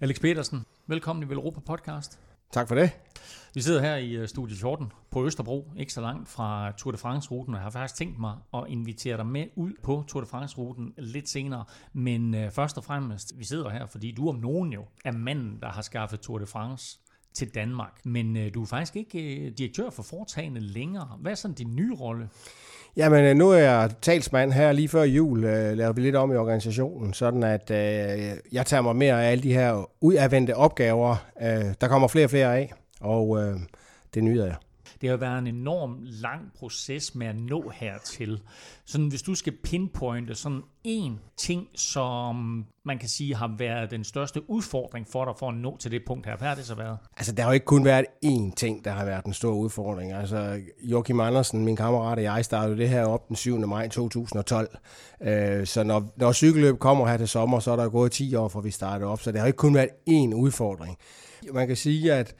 Alex 0.00 0.20
Pedersen, 0.20 0.64
velkommen 0.86 1.22
i 1.22 1.28
Velropa 1.28 1.60
Podcast. 1.66 2.18
Tak 2.52 2.68
for 2.68 2.74
det. 2.74 2.90
Vi 3.58 3.62
sidder 3.62 3.80
her 3.80 3.96
i 3.96 4.12
øh, 4.12 4.28
Studie 4.28 4.56
14 4.56 4.92
på 5.10 5.26
Østerbro, 5.26 5.70
ikke 5.76 5.92
så 5.92 6.00
langt 6.00 6.28
fra 6.28 6.72
Tour 6.78 6.92
de 6.92 6.98
France-ruten, 6.98 7.54
og 7.54 7.58
jeg 7.58 7.62
har 7.62 7.70
faktisk 7.70 7.94
tænkt 7.94 8.18
mig 8.18 8.34
at 8.54 8.64
invitere 8.68 9.16
dig 9.16 9.26
med 9.26 9.44
ud 9.56 9.72
på 9.82 10.04
Tour 10.08 10.20
de 10.20 10.26
France-ruten 10.26 10.94
lidt 10.98 11.28
senere. 11.28 11.64
Men 11.92 12.34
øh, 12.34 12.50
først 12.50 12.78
og 12.78 12.84
fremmest, 12.84 13.32
vi 13.38 13.44
sidder 13.44 13.70
her, 13.70 13.86
fordi 13.86 14.12
du 14.12 14.28
om 14.28 14.34
nogen 14.36 14.72
jo 14.72 14.84
er 15.04 15.12
manden, 15.12 15.58
der 15.62 15.68
har 15.68 15.82
skaffet 15.82 16.20
Tour 16.20 16.38
de 16.38 16.46
France 16.46 16.98
til 17.34 17.54
Danmark. 17.54 18.00
Men 18.04 18.36
øh, 18.36 18.54
du 18.54 18.62
er 18.62 18.66
faktisk 18.66 18.96
ikke 18.96 19.36
øh, 19.36 19.52
direktør 19.58 19.90
for 19.90 20.02
foretagende 20.02 20.60
længere. 20.60 21.18
Hvad 21.20 21.32
er 21.32 21.36
sådan 21.36 21.54
din 21.54 21.76
nye 21.76 21.94
rolle? 21.94 22.28
Jamen, 22.96 23.24
øh, 23.24 23.36
nu 23.36 23.50
er 23.50 23.58
jeg 23.58 23.90
talsmand 24.02 24.52
her 24.52 24.72
lige 24.72 24.88
før 24.88 25.02
jul, 25.02 25.44
øh, 25.44 25.76
laver 25.76 25.92
vi 25.92 26.00
lidt 26.00 26.16
om 26.16 26.32
i 26.32 26.36
organisationen, 26.36 27.14
sådan 27.14 27.42
at 27.42 27.70
øh, 27.70 28.36
jeg 28.52 28.66
tager 28.66 28.82
mig 28.82 28.96
mere 28.96 29.24
af 29.24 29.30
alle 29.30 29.42
de 29.42 29.52
her 29.52 29.90
udadvendte 30.00 30.56
opgaver. 30.56 31.16
Øh, 31.42 31.74
der 31.80 31.88
kommer 31.88 32.08
flere 32.08 32.26
og 32.26 32.30
flere 32.30 32.56
af, 32.56 32.72
og 33.00 33.38
øh, 33.42 33.60
det 34.14 34.24
nyder 34.24 34.46
jeg. 34.46 34.56
Det 35.00 35.08
har 35.08 35.16
været 35.16 35.38
en 35.38 35.46
enorm 35.46 35.98
lang 36.02 36.52
proces 36.58 37.14
med 37.14 37.26
at 37.26 37.36
nå 37.36 37.72
hertil. 37.74 38.40
Sådan, 38.84 39.08
hvis 39.08 39.22
du 39.22 39.34
skal 39.34 39.52
pinpointe 39.52 40.34
sådan 40.34 40.62
en 40.84 41.20
ting, 41.36 41.68
som 41.74 42.64
man 42.84 42.98
kan 42.98 43.08
sige 43.08 43.34
har 43.34 43.54
været 43.58 43.90
den 43.90 44.04
største 44.04 44.50
udfordring 44.50 45.06
for 45.12 45.24
dig 45.24 45.34
for 45.38 45.48
at 45.48 45.54
nå 45.54 45.76
til 45.76 45.90
det 45.90 46.02
punkt 46.06 46.26
her, 46.26 46.36
hvad 46.36 46.48
har 46.48 46.54
det 46.54 46.66
så 46.66 46.74
været? 46.74 46.98
Altså, 47.16 47.32
der 47.32 47.42
har 47.42 47.50
jo 47.50 47.54
ikke 47.54 47.66
kun 47.66 47.84
været 47.84 48.04
én 48.24 48.54
ting, 48.56 48.84
der 48.84 48.90
har 48.90 49.04
været 49.04 49.24
den 49.24 49.32
store 49.32 49.54
udfordring. 49.54 50.12
Altså, 50.12 50.60
Joachim 50.82 51.20
Andersen, 51.20 51.64
min 51.64 51.76
kammerat 51.76 52.18
og 52.18 52.24
jeg, 52.24 52.44
startede 52.44 52.78
det 52.78 52.88
her 52.88 53.04
op 53.04 53.28
den 53.28 53.36
7. 53.36 53.58
maj 53.58 53.88
2012. 53.88 54.78
Øh, 55.20 55.66
så 55.66 55.82
når, 55.82 56.12
når 56.16 56.32
cykelløb 56.32 56.78
kommer 56.78 57.08
her 57.08 57.16
til 57.16 57.28
sommer, 57.28 57.60
så 57.60 57.70
er 57.70 57.76
der 57.76 57.88
gået 57.88 58.12
10 58.12 58.34
år, 58.34 58.48
for 58.48 58.60
vi 58.60 58.70
startede 58.70 59.10
op. 59.10 59.20
Så 59.20 59.32
det 59.32 59.40
har 59.40 59.46
ikke 59.46 59.56
kun 59.56 59.74
været 59.74 59.88
én 60.10 60.34
udfordring. 60.34 60.96
Man 61.52 61.66
kan 61.66 61.76
sige, 61.76 62.12
at 62.12 62.34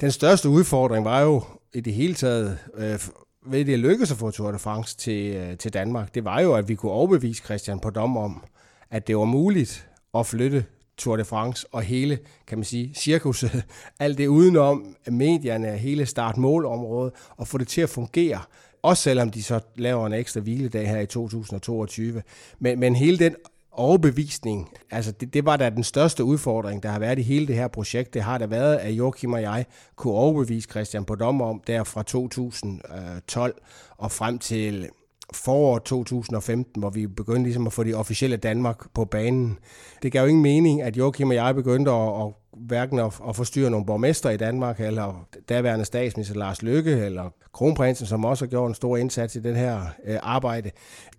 den 0.00 0.10
største 0.10 0.48
udfordring 0.48 1.04
var 1.04 1.20
jo 1.20 1.42
i 1.74 1.80
det 1.80 1.94
hele 1.94 2.14
taget, 2.14 2.58
øh, 2.74 3.00
ved 3.46 3.64
det 3.64 3.78
lykkedes 3.78 4.10
at 4.10 4.16
få 4.16 4.30
Tour 4.30 4.52
de 4.52 4.58
France 4.58 4.96
til, 4.96 5.34
øh, 5.34 5.58
til 5.58 5.72
Danmark, 5.72 6.14
det 6.14 6.24
var 6.24 6.40
jo, 6.40 6.54
at 6.54 6.68
vi 6.68 6.74
kunne 6.74 6.92
overbevise 6.92 7.42
Christian 7.44 7.80
på 7.80 7.90
dom 7.90 8.16
om, 8.16 8.44
at 8.90 9.06
det 9.06 9.16
var 9.16 9.24
muligt 9.24 9.88
at 10.14 10.26
flytte 10.26 10.64
Tour 10.98 11.16
de 11.16 11.24
France 11.24 11.66
og 11.72 11.82
hele, 11.82 12.18
kan 12.46 12.58
man 12.58 12.64
sige, 12.64 12.94
cirkuset, 12.94 13.64
alt 14.00 14.18
det 14.18 14.26
udenom 14.26 14.96
medierne, 15.10 15.76
hele 15.76 16.06
start-mål-området, 16.06 17.12
og 17.36 17.48
få 17.48 17.58
det 17.58 17.68
til 17.68 17.80
at 17.80 17.88
fungere. 17.88 18.40
Også 18.82 19.02
selvom 19.02 19.30
de 19.30 19.42
så 19.42 19.60
laver 19.76 20.06
en 20.06 20.12
ekstra 20.12 20.40
hviledag 20.40 20.88
her 20.88 21.00
i 21.00 21.06
2022. 21.06 22.22
Men, 22.58 22.80
men 22.80 22.96
hele 22.96 23.18
den 23.18 23.36
overbevisning, 23.72 24.70
altså 24.90 25.12
det, 25.12 25.34
det 25.34 25.44
var 25.44 25.56
da 25.56 25.70
den 25.70 25.84
største 25.84 26.24
udfordring, 26.24 26.82
der 26.82 26.88
har 26.88 26.98
været 26.98 27.18
i 27.18 27.22
hele 27.22 27.46
det 27.46 27.56
her 27.56 27.68
projekt. 27.68 28.14
Det 28.14 28.22
har 28.22 28.38
da 28.38 28.46
været, 28.46 28.76
at 28.76 28.92
Joachim 28.92 29.32
og 29.32 29.42
jeg 29.42 29.66
kunne 29.96 30.14
overbevise 30.14 30.68
Christian 30.70 31.04
på 31.04 31.16
om, 31.20 31.62
der 31.66 31.84
fra 31.84 32.02
2012 32.02 33.62
og 33.98 34.12
frem 34.12 34.38
til 34.38 34.88
foråret 35.32 35.82
2015, 35.82 36.80
hvor 36.80 36.90
vi 36.90 37.06
begyndte 37.06 37.42
ligesom 37.42 37.66
at 37.66 37.72
få 37.72 37.84
de 37.84 37.94
officielle 37.94 38.36
Danmark 38.36 38.94
på 38.94 39.04
banen. 39.04 39.58
Det 40.02 40.12
gav 40.12 40.22
jo 40.22 40.28
ingen 40.28 40.42
mening, 40.42 40.82
at 40.82 40.96
Joachim 40.96 41.28
og 41.28 41.34
jeg 41.34 41.54
begyndte 41.54 41.90
at, 41.90 42.22
at 42.22 42.41
hverken 42.56 42.98
at, 42.98 43.20
at 43.28 43.36
forstyrre 43.36 43.70
nogle 43.70 43.86
borgmester 43.86 44.30
i 44.30 44.36
Danmark, 44.36 44.80
eller 44.80 45.26
daværende 45.48 45.84
statsminister 45.84 46.34
Lars 46.34 46.62
Løkke, 46.62 46.90
eller 46.90 47.30
kronprinsen, 47.52 48.06
som 48.06 48.24
også 48.24 48.44
har 48.44 48.50
gjort 48.50 48.68
en 48.68 48.74
stor 48.74 48.96
indsats 48.96 49.36
i 49.36 49.40
den 49.40 49.56
her 49.56 49.80
øh, 50.04 50.18
arbejde, 50.22 50.70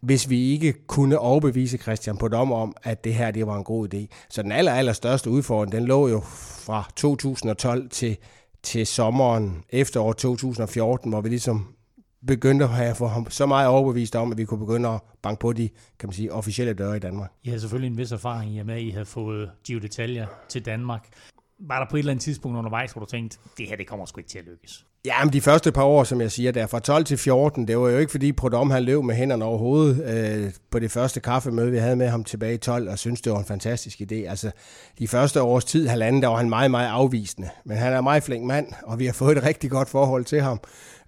hvis 0.02 0.30
vi 0.30 0.52
ikke 0.52 0.74
kunne 0.88 1.20
overbevise 1.20 1.78
Christian 1.78 2.18
på 2.18 2.28
dom 2.28 2.52
om, 2.52 2.76
at 2.84 3.04
det 3.04 3.14
her 3.14 3.32
det 3.32 3.48
var 3.48 3.58
en 3.58 3.64
god 3.64 3.94
idé. 3.94 4.08
Så 4.30 4.42
den 4.42 4.52
aller, 4.52 4.72
aller 4.72 4.94
største 4.94 5.30
udfordring, 5.30 5.72
den 5.72 5.86
lå 5.86 6.08
jo 6.08 6.22
fra 6.66 6.92
2012 6.96 7.90
til, 7.90 8.18
til 8.64 8.88
sommeren, 8.88 9.64
år 9.98 10.14
2014, 10.14 11.10
hvor 11.10 11.22
vi 11.22 11.30
ligesom 11.30 11.73
begyndte 12.28 12.66
at 12.66 12.72
have 12.72 12.96
for 12.96 13.08
ham 13.08 13.30
så 13.30 13.46
meget 13.46 13.68
overbevist 13.68 14.16
om, 14.16 14.32
at 14.32 14.38
vi 14.38 14.46
kunne 14.46 14.60
begynde 14.60 14.90
at 14.90 15.02
banke 15.22 15.40
på 15.40 15.54
de 15.54 15.70
kan 16.00 16.08
man 16.08 16.14
sige, 16.14 16.34
officielle 16.34 16.74
døre 16.74 16.98
i 16.98 17.00
Danmark. 17.00 17.32
I 17.44 17.50
havde 17.50 17.62
selvfølgelig 17.62 17.92
en 17.92 17.98
vis 17.98 18.12
erfaring 18.12 18.56
i 18.56 18.60
og 18.60 18.66
med, 18.66 18.76
at 18.76 18.82
I 18.82 18.90
havde 18.90 19.06
fået 19.06 19.52
Gio 19.66 19.80
Detaljer 19.80 20.28
til 20.50 20.66
Danmark. 20.66 21.08
Var 21.60 21.80
der 21.80 21.90
på 21.90 21.96
et 21.96 22.00
eller 22.00 22.12
andet 22.12 22.24
tidspunkt 22.24 22.58
undervejs, 22.58 22.92
hvor 22.92 23.00
du 23.00 23.06
tænkte, 23.06 23.38
det 23.58 23.68
her 23.68 23.76
det 23.76 23.88
kommer 23.88 24.06
sgu 24.06 24.20
ikke 24.20 24.30
til 24.30 24.40
at 24.40 24.46
lykkes? 24.46 24.86
Ja, 25.06 25.24
men 25.24 25.34
de 25.34 25.42
første 25.42 25.72
par 25.72 25.84
år, 25.84 26.04
som 26.04 26.22
jeg 26.22 26.32
siger, 26.32 26.52
der 26.52 26.68
fra 26.68 26.80
12 26.80 27.06
til 27.06 27.18
14, 27.18 27.68
det 27.68 27.78
var 27.78 27.90
jo 27.90 27.98
ikke 27.98 28.12
fordi 28.12 28.32
Prodom 28.32 28.72
han 28.72 28.84
løb 28.84 29.04
med 29.04 29.16
hænderne 29.16 29.46
over 29.46 29.58
hovedet 29.58 30.04
øh, 30.46 30.52
på 30.72 30.80
det 30.80 30.92
første 30.92 31.20
kaffemøde, 31.20 31.72
vi 31.72 31.78
havde 31.78 31.96
med 31.96 32.08
ham 32.08 32.24
tilbage 32.24 32.54
i 32.54 32.58
12, 32.58 32.90
og 32.90 33.00
synes 33.00 33.22
det 33.22 33.32
var 33.32 33.40
en 33.40 33.46
fantastisk 33.46 34.02
idé. 34.02 34.16
Altså, 34.16 34.52
de 35.00 35.08
første 35.08 35.42
års 35.42 35.66
tid, 35.66 35.88
halvanden, 35.88 36.22
der 36.22 36.28
var 36.28 36.38
han 36.38 36.50
meget, 36.50 36.72
meget 36.72 36.88
afvisende. 36.88 37.50
Men 37.66 37.78
han 37.78 37.94
er 37.94 37.98
en 37.98 38.04
meget 38.04 38.24
flink 38.24 38.44
mand, 38.46 38.68
og 38.84 39.00
vi 39.00 39.06
har 39.06 39.14
fået 39.14 39.38
et 39.38 39.44
rigtig 39.44 39.72
godt 39.72 39.90
forhold 39.90 40.26
til 40.26 40.42
ham. 40.42 40.60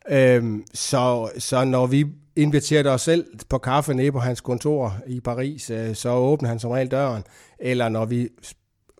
Øhm, 0.09 0.63
så, 0.73 1.29
så 1.37 1.65
når 1.65 1.87
vi 1.87 2.05
inviterede 2.35 2.89
os 2.89 3.01
selv 3.01 3.25
på 3.49 3.57
kaffe 3.57 3.93
nede 3.93 4.11
på 4.11 4.19
hans 4.19 4.41
kontor 4.41 4.97
i 5.07 5.19
Paris, 5.19 5.69
øh, 5.69 5.95
så 5.95 6.09
åbner 6.09 6.49
han 6.49 6.59
som 6.59 6.71
regel 6.71 6.91
døren. 6.91 7.23
Eller 7.59 7.89
når 7.89 8.05
vi 8.05 8.29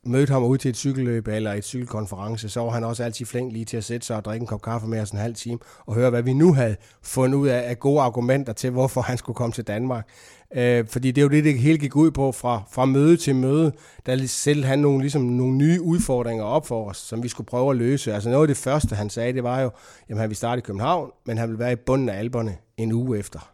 mødte 0.06 0.34
ham 0.34 0.44
ud 0.44 0.58
til 0.58 0.70
et 0.70 0.78
cykelløb 0.78 1.28
eller 1.28 1.54
et 1.54 1.64
cykelkonference, 1.64 2.50
så 2.50 2.60
var 2.60 2.70
han 2.70 2.84
også 2.84 3.04
altid 3.04 3.26
flink 3.26 3.54
lige 3.54 3.66
til 3.66 3.78
at 3.78 3.84
sætte 3.84 4.08
sig 4.08 4.16
og 4.16 4.26
drikke 4.26 4.44
en 4.44 4.48
kop 4.48 4.62
kaffe 4.62 4.88
med 4.88 5.02
os 5.02 5.12
en 5.12 5.18
halv 5.18 5.36
time, 5.36 5.60
og 5.86 5.96
høre, 5.96 6.10
hvad 6.10 6.22
vi 6.22 6.34
nu 6.34 6.54
havde 6.54 6.76
fundet 7.04 7.38
ud 7.38 7.48
af, 7.48 7.70
af 7.70 7.80
gode 7.80 8.02
argumenter 8.02 8.54
til, 8.54 8.70
hvorfor 8.70 9.02
han 9.02 9.18
skulle 9.18 9.36
komme 9.36 9.54
til 9.54 9.64
Danmark. 9.64 10.08
Øh, 10.56 10.88
fordi 10.88 11.12
det 11.12 11.22
er 11.22 11.24
jo 11.24 11.30
det, 11.30 11.44
det 11.44 11.60
hele 11.60 11.78
gik 11.78 11.96
ud 11.96 12.12
på 12.12 12.32
fra, 12.32 12.64
fra 12.72 12.86
møde 12.86 13.18
til 13.18 13.36
møde. 13.36 13.72
Der 14.06 14.28
selv 14.28 14.66
han 14.66 14.80
nogle, 14.80 15.02
ligesom, 15.02 15.22
nogle 15.22 15.56
nye 15.58 15.82
udfordringer 15.82 16.44
op 16.44 16.68
for 16.68 16.90
os, 16.90 16.98
som 16.98 17.24
vi 17.24 17.28
skulle 17.28 17.48
prøve 17.48 17.70
at 17.70 17.78
løse. 17.78 18.14
Altså 18.14 18.30
noget 18.30 18.44
af 18.44 18.48
det 18.48 18.58
første, 18.58 18.96
han 18.96 19.10
sagde, 19.10 19.34
det 19.34 19.44
var 19.44 19.62
jo, 19.62 19.72
jamen 20.10 20.20
han 20.20 20.30
ville 20.30 20.38
starte 20.38 20.60
i 20.60 20.62
København, 20.62 21.12
men 21.26 21.38
han 21.38 21.50
ville 21.50 21.60
være 21.60 21.72
i 21.72 21.76
bunden 21.76 22.10
af 22.10 22.20
alberne 22.20 22.58
en 22.78 22.92
uge 22.92 23.20
efter. 23.20 23.52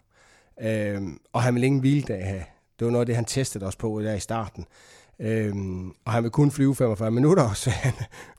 Øh, 0.62 1.02
og 1.34 1.42
han 1.42 1.54
ville 1.54 1.66
ingen 1.66 1.82
hviledag 1.82 2.26
have. 2.26 2.44
Det 2.80 2.86
var 2.86 2.92
noget 2.92 3.02
af 3.02 3.06
det, 3.06 3.16
han 3.16 3.26
testede 3.26 3.66
os 3.66 3.76
på 3.76 4.02
der 4.02 4.14
i 4.14 4.20
starten. 4.20 4.66
Øhm, 5.24 5.90
og 6.06 6.12
han 6.12 6.24
vil 6.24 6.32
kun 6.32 6.52
flyve 6.52 6.76
45 6.76 7.12
minutter 7.12 7.44
også, 7.50 7.72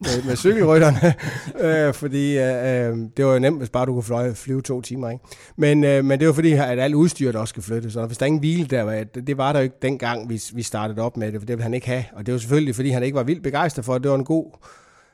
med, 0.00 0.24
med 0.26 0.36
cykelrytterne, 0.36 1.14
øh, 1.88 1.94
fordi 1.94 2.38
øh, 2.38 2.44
øh, 2.44 2.96
det 3.16 3.24
var 3.24 3.32
jo 3.32 3.38
nemt, 3.38 3.58
hvis 3.58 3.70
bare 3.70 3.86
du 3.86 3.92
kunne 3.92 4.02
flyve, 4.02 4.34
flyve 4.34 4.62
to 4.62 4.80
timer. 4.80 5.10
Ikke? 5.10 5.24
Men, 5.56 5.84
øh, 5.84 6.04
men 6.04 6.20
det 6.20 6.26
var 6.28 6.32
fordi, 6.34 6.52
at 6.52 6.78
alt 6.78 6.94
udstyret 6.94 7.36
også 7.36 7.52
skal 7.52 7.62
flyttes, 7.62 7.96
og 7.96 8.06
hvis 8.06 8.18
der 8.18 8.26
ingen 8.26 8.40
hvile 8.40 8.66
der 8.66 8.82
var, 8.82 8.92
det, 8.92 9.26
det 9.26 9.38
var 9.38 9.52
der 9.52 9.60
jo 9.60 9.64
ikke 9.64 9.76
dengang, 9.82 10.30
vi, 10.30 10.42
vi 10.54 10.62
startede 10.62 11.02
op 11.02 11.16
med 11.16 11.32
det, 11.32 11.40
for 11.40 11.46
det 11.46 11.56
ville 11.56 11.62
han 11.62 11.74
ikke 11.74 11.86
have. 11.86 12.04
Og 12.12 12.26
det 12.26 12.32
var 12.32 12.38
selvfølgelig, 12.38 12.74
fordi 12.74 12.90
han 12.90 13.02
ikke 13.02 13.14
var 13.14 13.22
vildt 13.22 13.42
begejstret 13.42 13.84
for 13.84 13.94
at 13.94 14.02
Det 14.02 14.10
var 14.10 14.16
en 14.16 14.24
god 14.24 14.52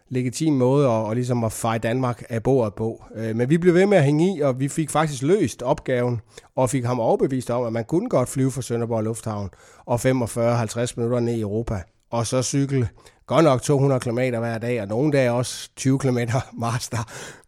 legitim 0.08 0.52
måde 0.52 0.86
at, 0.86 0.90
og 0.90 1.14
ligesom 1.14 1.44
at 1.44 1.52
feje 1.52 1.78
Danmark 1.78 2.22
af 2.28 2.42
bordet 2.42 2.74
på. 2.74 3.04
Øh, 3.16 3.36
men 3.36 3.50
vi 3.50 3.58
blev 3.58 3.74
ved 3.74 3.86
med 3.86 3.98
at 3.98 4.04
hænge 4.04 4.36
i, 4.36 4.40
og 4.40 4.60
vi 4.60 4.68
fik 4.68 4.90
faktisk 4.90 5.22
løst 5.22 5.62
opgaven, 5.62 6.20
og 6.56 6.70
fik 6.70 6.84
ham 6.84 7.00
overbevist 7.00 7.50
om, 7.50 7.64
at 7.64 7.72
man 7.72 7.84
kunne 7.84 8.08
godt 8.08 8.28
flyve 8.28 8.50
fra 8.50 8.62
Sønderborg 8.62 9.04
Lufthavn 9.04 9.50
og 9.86 9.94
45-50 9.94 10.92
minutter 10.96 11.20
ned 11.20 11.34
i 11.34 11.40
Europa, 11.40 11.82
og 12.10 12.26
så 12.26 12.42
cykle 12.42 12.88
godt 13.26 13.44
nok 13.44 13.62
200 13.62 14.00
km 14.00 14.18
hver 14.18 14.58
dag, 14.58 14.82
og 14.82 14.88
nogle 14.88 15.12
dage 15.12 15.32
også 15.32 15.70
20 15.76 15.98
km 15.98 16.18
master. 16.64 16.98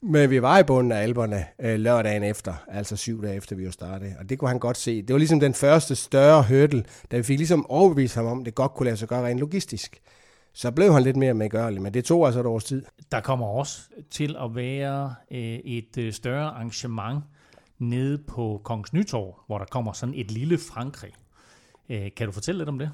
Men 0.02 0.30
vi 0.30 0.42
var 0.42 0.58
i 0.58 0.62
bunden 0.62 0.92
af 0.92 1.02
alberne 1.02 1.44
øh, 1.60 1.78
lørdagen 1.78 2.22
efter, 2.22 2.54
altså 2.68 2.96
syv 2.96 3.22
dage 3.22 3.36
efter 3.36 3.56
vi 3.56 3.64
jo 3.64 3.70
startede. 3.70 4.14
Og 4.18 4.28
det 4.28 4.38
kunne 4.38 4.48
han 4.48 4.58
godt 4.58 4.76
se. 4.76 5.02
Det 5.02 5.12
var 5.12 5.18
ligesom 5.18 5.40
den 5.40 5.54
første 5.54 5.94
større 5.94 6.44
hurdle, 6.48 6.84
da 7.10 7.16
vi 7.16 7.22
fik 7.22 7.38
ligesom 7.38 7.70
overbevist 7.70 8.14
ham 8.14 8.26
om, 8.26 8.40
at 8.40 8.46
det 8.46 8.54
godt 8.54 8.74
kunne 8.74 8.84
lade 8.84 8.96
sig 8.96 9.08
gøre 9.08 9.26
rent 9.26 9.40
logistisk 9.40 10.00
så 10.52 10.70
blev 10.70 10.92
han 10.92 11.02
lidt 11.02 11.16
mere 11.16 11.34
medgørlig, 11.34 11.82
men 11.82 11.94
det 11.94 12.04
tog 12.04 12.26
altså 12.26 12.40
et 12.40 12.46
års 12.46 12.64
tid. 12.64 12.82
Der 13.12 13.20
kommer 13.20 13.46
også 13.46 13.80
til 14.10 14.36
at 14.44 14.54
være 14.54 15.14
øh, 15.30 15.38
et 15.64 15.98
øh, 15.98 16.12
større 16.12 16.46
arrangement 16.46 17.24
nede 17.78 18.18
på 18.18 18.60
Kongens 18.64 18.92
Nytorv, 18.92 19.36
hvor 19.46 19.58
der 19.58 19.64
kommer 19.64 19.92
sådan 19.92 20.14
et 20.14 20.30
lille 20.30 20.58
Frankrig. 20.58 21.10
Øh, 21.88 22.08
kan 22.16 22.26
du 22.26 22.32
fortælle 22.32 22.58
lidt 22.58 22.68
om 22.68 22.78
det? 22.78 22.90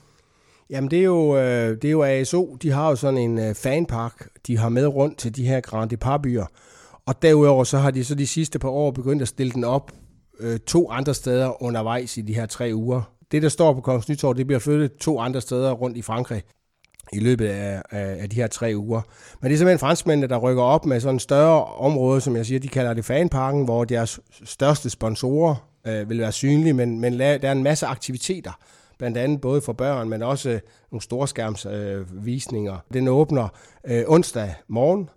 Jamen 0.71 0.91
det 0.91 0.99
er 0.99 1.05
jo, 1.05 1.37
det 1.75 1.85
er 1.85 1.91
jo 1.91 2.03
ASO, 2.03 2.57
de 2.63 2.71
har 2.71 2.89
jo 2.89 2.97
sådan 2.97 3.19
en 3.19 3.55
fanpark, 3.55 4.29
de 4.47 4.59
har 4.59 4.69
med 4.69 4.87
rundt 4.87 5.19
til 5.19 5.37
de 5.37 5.47
her 5.47 5.61
Grand 5.61 5.91
Depart-byer. 5.91 6.47
Og 7.07 7.23
derudover 7.23 7.65
så 7.65 7.79
har 7.79 7.91
de 7.91 8.05
så 8.05 8.15
de 8.15 8.27
sidste 8.27 8.59
par 8.59 8.69
år 8.69 8.91
begyndt 8.91 9.23
at 9.23 9.29
stille 9.29 9.53
den 9.53 9.65
op 9.65 9.93
to 10.67 10.91
andre 10.91 11.15
steder 11.15 11.63
undervejs 11.63 12.17
i 12.17 12.21
de 12.21 12.35
her 12.35 12.47
tre 12.47 12.71
uger. 12.75 13.03
Det, 13.33 13.43
der 13.43 13.49
står 13.49 13.75
på 13.75 13.81
Kongens 13.81 14.09
Nytorv, 14.09 14.37
det 14.37 14.47
bliver 14.47 14.61
flyttet 14.61 14.97
to 14.97 15.21
andre 15.21 15.41
steder 15.41 15.73
rundt 15.73 15.97
i 15.97 16.03
Frankrig 16.03 16.43
i 17.13 17.19
løbet 17.19 17.47
af, 17.47 17.83
af, 17.91 18.23
af 18.23 18.31
de 18.31 18.37
her 18.37 18.47
tre 18.47 18.73
uger. 18.77 19.01
Men 19.41 19.49
det 19.49 19.55
er 19.55 19.59
simpelthen 19.59 19.79
franskmændene, 19.79 20.27
der 20.27 20.39
rykker 20.39 20.63
op 20.63 20.87
med 20.87 21.01
sådan 21.01 21.15
en 21.15 21.21
større 21.21 21.65
område, 21.65 22.21
som 22.21 22.37
jeg 22.37 22.47
siger, 22.47 22.61
de 22.61 22.69
kalder 22.69 22.95
det 22.95 23.05
fanparken, 23.05 23.65
hvor 23.65 23.85
deres 23.85 24.21
største 24.45 24.91
sponsorer 24.91 25.69
øh, 25.87 26.09
vil 26.09 26.19
være 26.19 26.33
synlige, 26.33 26.73
men, 26.73 27.01
men 27.01 27.21
der 27.21 27.39
er 27.43 27.53
en 27.53 27.63
masse 27.63 27.87
aktiviteter, 27.87 28.53
blandt 28.99 29.19
andet 29.19 29.41
både 29.41 29.61
for 29.61 29.73
børn, 29.73 30.09
men 30.09 30.23
også 30.23 30.51
øh, 30.51 30.61
nogle 30.93 31.03
storskærmsvisninger. 31.03 32.75
Øh, 32.75 32.95
Den 32.95 33.09
åbner 33.09 33.49
øh, 33.85 34.05
onsdag 34.07 34.55
morgen, 34.69 35.09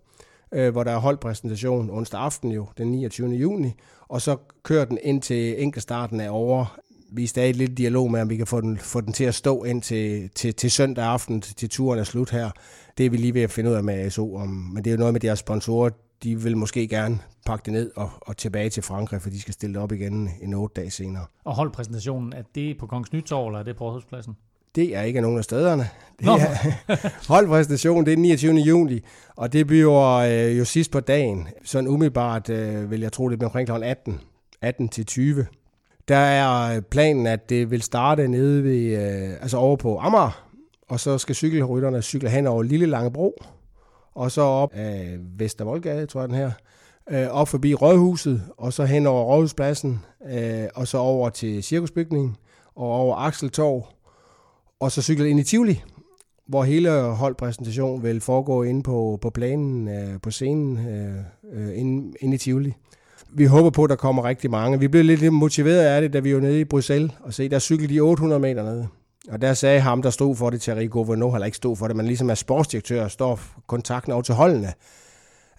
øh, 0.51 0.71
hvor 0.71 0.83
der 0.83 0.91
er 0.91 0.97
holdpræsentation 0.97 1.89
onsdag 1.89 2.19
aften 2.19 2.51
jo, 2.51 2.67
den 2.77 2.91
29. 2.91 3.29
juni, 3.29 3.73
og 4.07 4.21
så 4.21 4.37
kører 4.63 4.85
den 4.85 4.97
ind 5.03 5.21
til 5.21 5.63
enkeltstarten 5.63 6.19
af 6.21 6.29
over 6.29 6.79
vi 7.11 7.23
er 7.23 7.27
stadig 7.27 7.55
lidt 7.55 7.71
i 7.71 7.75
dialog 7.75 8.11
med, 8.11 8.21
om 8.21 8.29
vi 8.29 8.37
kan 8.37 8.47
få 8.47 8.61
den, 8.61 8.77
få 8.77 9.01
den 9.01 9.13
til 9.13 9.23
at 9.23 9.35
stå 9.35 9.63
ind 9.63 9.81
til, 9.81 10.29
til, 10.35 10.53
til 10.53 10.71
søndag 10.71 11.05
aften, 11.05 11.41
til, 11.41 11.55
til 11.55 11.69
turen 11.69 11.99
er 11.99 12.03
slut 12.03 12.29
her. 12.29 12.49
Det 12.97 13.05
er 13.05 13.09
vi 13.09 13.17
lige 13.17 13.33
ved 13.33 13.41
at 13.41 13.51
finde 13.51 13.69
ud 13.69 13.75
af 13.75 13.83
med 13.83 13.93
ASO. 13.93 14.35
Om, 14.35 14.49
men 14.49 14.83
det 14.83 14.89
er 14.89 14.91
jo 14.91 14.99
noget 14.99 15.13
med 15.13 15.21
deres 15.21 15.39
sponsorer. 15.39 15.89
De 16.23 16.41
vil 16.41 16.57
måske 16.57 16.87
gerne 16.87 17.19
pakke 17.45 17.65
det 17.65 17.73
ned 17.73 17.91
og, 17.95 18.09
og 18.21 18.37
tilbage 18.37 18.69
til 18.69 18.83
Frankrig, 18.83 19.21
for 19.21 19.29
de 19.29 19.41
skal 19.41 19.53
stille 19.53 19.73
det 19.73 19.81
op 19.81 19.91
igen 19.91 20.29
en 20.41 20.53
otte 20.53 20.81
dage 20.81 20.91
senere. 20.91 21.25
Og 21.43 21.55
hold 21.55 21.71
præsentationen, 21.71 22.33
er 22.33 22.43
det 22.55 22.77
på 22.77 22.87
Kongens 22.87 23.13
Nytorv, 23.13 23.47
eller 23.47 23.59
er 23.59 23.63
det 23.63 23.75
på 23.75 23.87
Rådhuspladsen? 23.87 24.35
Det 24.75 24.95
er 24.95 25.01
ikke 25.01 25.21
nogen 25.21 25.37
af 25.37 25.43
stederne. 25.43 25.89
Det 26.19 26.25
Nå. 26.25 26.31
er, 26.31 27.27
holdpræsentationen, 27.33 28.05
det 28.05 28.11
er 28.11 28.15
den 28.15 28.21
29. 28.21 28.55
juli, 28.55 29.03
og 29.35 29.53
det 29.53 29.67
bliver 29.67 30.15
øh, 30.15 30.57
jo 30.57 30.65
sidst 30.65 30.91
på 30.91 30.99
dagen. 30.99 31.47
Sådan 31.63 31.87
umiddelbart 31.87 32.49
øh, 32.49 32.91
vil 32.91 33.01
jeg 33.01 33.11
tro, 33.11 33.29
det 33.29 33.39
bliver 33.39 33.49
omkring 33.49 33.67
kl. 33.67 33.83
18, 33.83 34.19
18 34.61 34.89
til 34.89 35.05
20. 35.05 35.45
Der 36.09 36.15
er 36.15 36.75
øh, 36.75 36.81
planen, 36.81 37.27
at 37.27 37.49
det 37.49 37.71
vil 37.71 37.81
starte 37.81 38.27
nede 38.27 38.63
ved, 38.63 38.97
øh, 38.97 39.41
altså 39.41 39.57
over 39.57 39.75
på 39.75 39.97
Amager, 39.97 40.45
og 40.87 40.99
så 40.99 41.17
skal 41.17 41.35
cykelrytterne 41.35 42.01
cykle 42.01 42.29
hen 42.29 42.47
over 42.47 42.63
Lille 42.63 42.85
Langebro, 42.85 43.43
og 44.15 44.31
så 44.31 44.41
op 44.41 44.73
af 44.73 45.17
Vestervoldgade, 45.37 46.05
tror 46.05 46.21
jeg 46.21 46.29
den 46.29 46.37
her, 46.37 46.51
øh, 47.09 47.27
op 47.27 47.47
forbi 47.47 47.73
Rådhuset, 47.73 48.43
og 48.57 48.73
så 48.73 48.85
hen 48.85 49.07
over 49.07 49.23
Rådhuspladsen, 49.23 49.99
øh, 50.31 50.67
og 50.75 50.87
så 50.87 50.97
over 50.97 51.29
til 51.29 51.63
Cirkusbygningen, 51.63 52.35
og 52.75 52.91
over 52.91 53.15
Akseltorv, 53.15 53.87
og 54.79 54.91
så 54.91 55.01
cykle 55.01 55.29
ind 55.29 55.39
i 55.39 55.43
Tivoli, 55.43 55.83
hvor 56.47 56.63
hele 56.63 57.01
holdpræsentationen 57.01 58.03
vil 58.03 58.21
foregå 58.21 58.63
inde 58.63 58.83
på, 58.83 59.19
på 59.21 59.29
planen, 59.29 59.87
øh, 59.87 60.21
på 60.21 60.31
scenen, 60.31 60.87
øh, 60.87 61.15
øh 61.53 61.79
inde, 61.79 62.13
inde 62.21 62.35
i 62.35 62.37
Tivoli 62.37 62.73
vi 63.33 63.45
håber 63.45 63.69
på, 63.69 63.83
at 63.83 63.89
der 63.89 63.95
kommer 63.95 64.25
rigtig 64.25 64.51
mange. 64.51 64.79
Vi 64.79 64.87
blev 64.87 65.03
lidt 65.03 65.33
motiveret 65.33 65.79
af 65.79 66.01
det, 66.01 66.13
da 66.13 66.19
vi 66.19 66.35
var 66.35 66.41
nede 66.41 66.59
i 66.59 66.63
Bruxelles, 66.63 67.11
og 67.23 67.33
se, 67.33 67.49
der 67.49 67.59
cyklede 67.59 67.93
de 67.93 67.99
800 67.99 68.39
meter 68.39 68.63
nede. 68.63 68.87
Og 69.31 69.41
der 69.41 69.53
sagde 69.53 69.79
ham, 69.79 70.01
der 70.01 70.09
stod 70.09 70.35
for 70.35 70.49
det, 70.49 70.61
Thierry 70.61 70.89
Gouverneau, 70.89 71.31
heller 71.31 71.45
ikke 71.45 71.57
stod 71.57 71.75
for 71.75 71.87
det, 71.87 71.95
men 71.95 72.05
ligesom 72.05 72.29
er 72.29 72.35
sportsdirektør, 72.35 73.07
står 73.07 73.39
kontakten 73.67 74.13
over 74.13 74.21
til 74.21 74.35
holdene, 74.35 74.73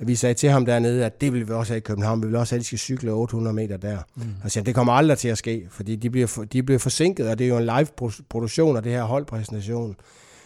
vi 0.02 0.14
sagde 0.14 0.34
til 0.34 0.48
ham 0.48 0.66
dernede, 0.66 1.04
at 1.04 1.20
det 1.20 1.32
vil 1.32 1.48
vi 1.48 1.52
også 1.52 1.72
have 1.72 1.78
i 1.78 1.80
København. 1.80 2.22
Vi 2.22 2.26
vil 2.26 2.36
også 2.36 2.54
have, 2.54 2.58
at 2.58 2.60
de 2.60 2.66
skal 2.66 2.78
cykle 2.78 3.10
800 3.10 3.54
meter 3.54 3.76
der. 3.76 3.98
Mm. 4.16 4.22
Og 4.44 4.50
siger, 4.50 4.64
det 4.64 4.74
kommer 4.74 4.92
aldrig 4.92 5.18
til 5.18 5.28
at 5.28 5.38
ske, 5.38 5.66
fordi 5.70 5.96
de 5.96 6.10
bliver, 6.10 6.26
for, 6.26 6.44
de 6.44 6.62
bliver 6.62 6.78
forsinket, 6.78 7.28
og 7.28 7.38
det 7.38 7.44
er 7.44 7.48
jo 7.48 7.56
en 7.56 7.64
live-produktion 7.64 8.76
af 8.76 8.82
det 8.82 8.92
her 8.92 9.02
holdpræsentation. 9.02 9.96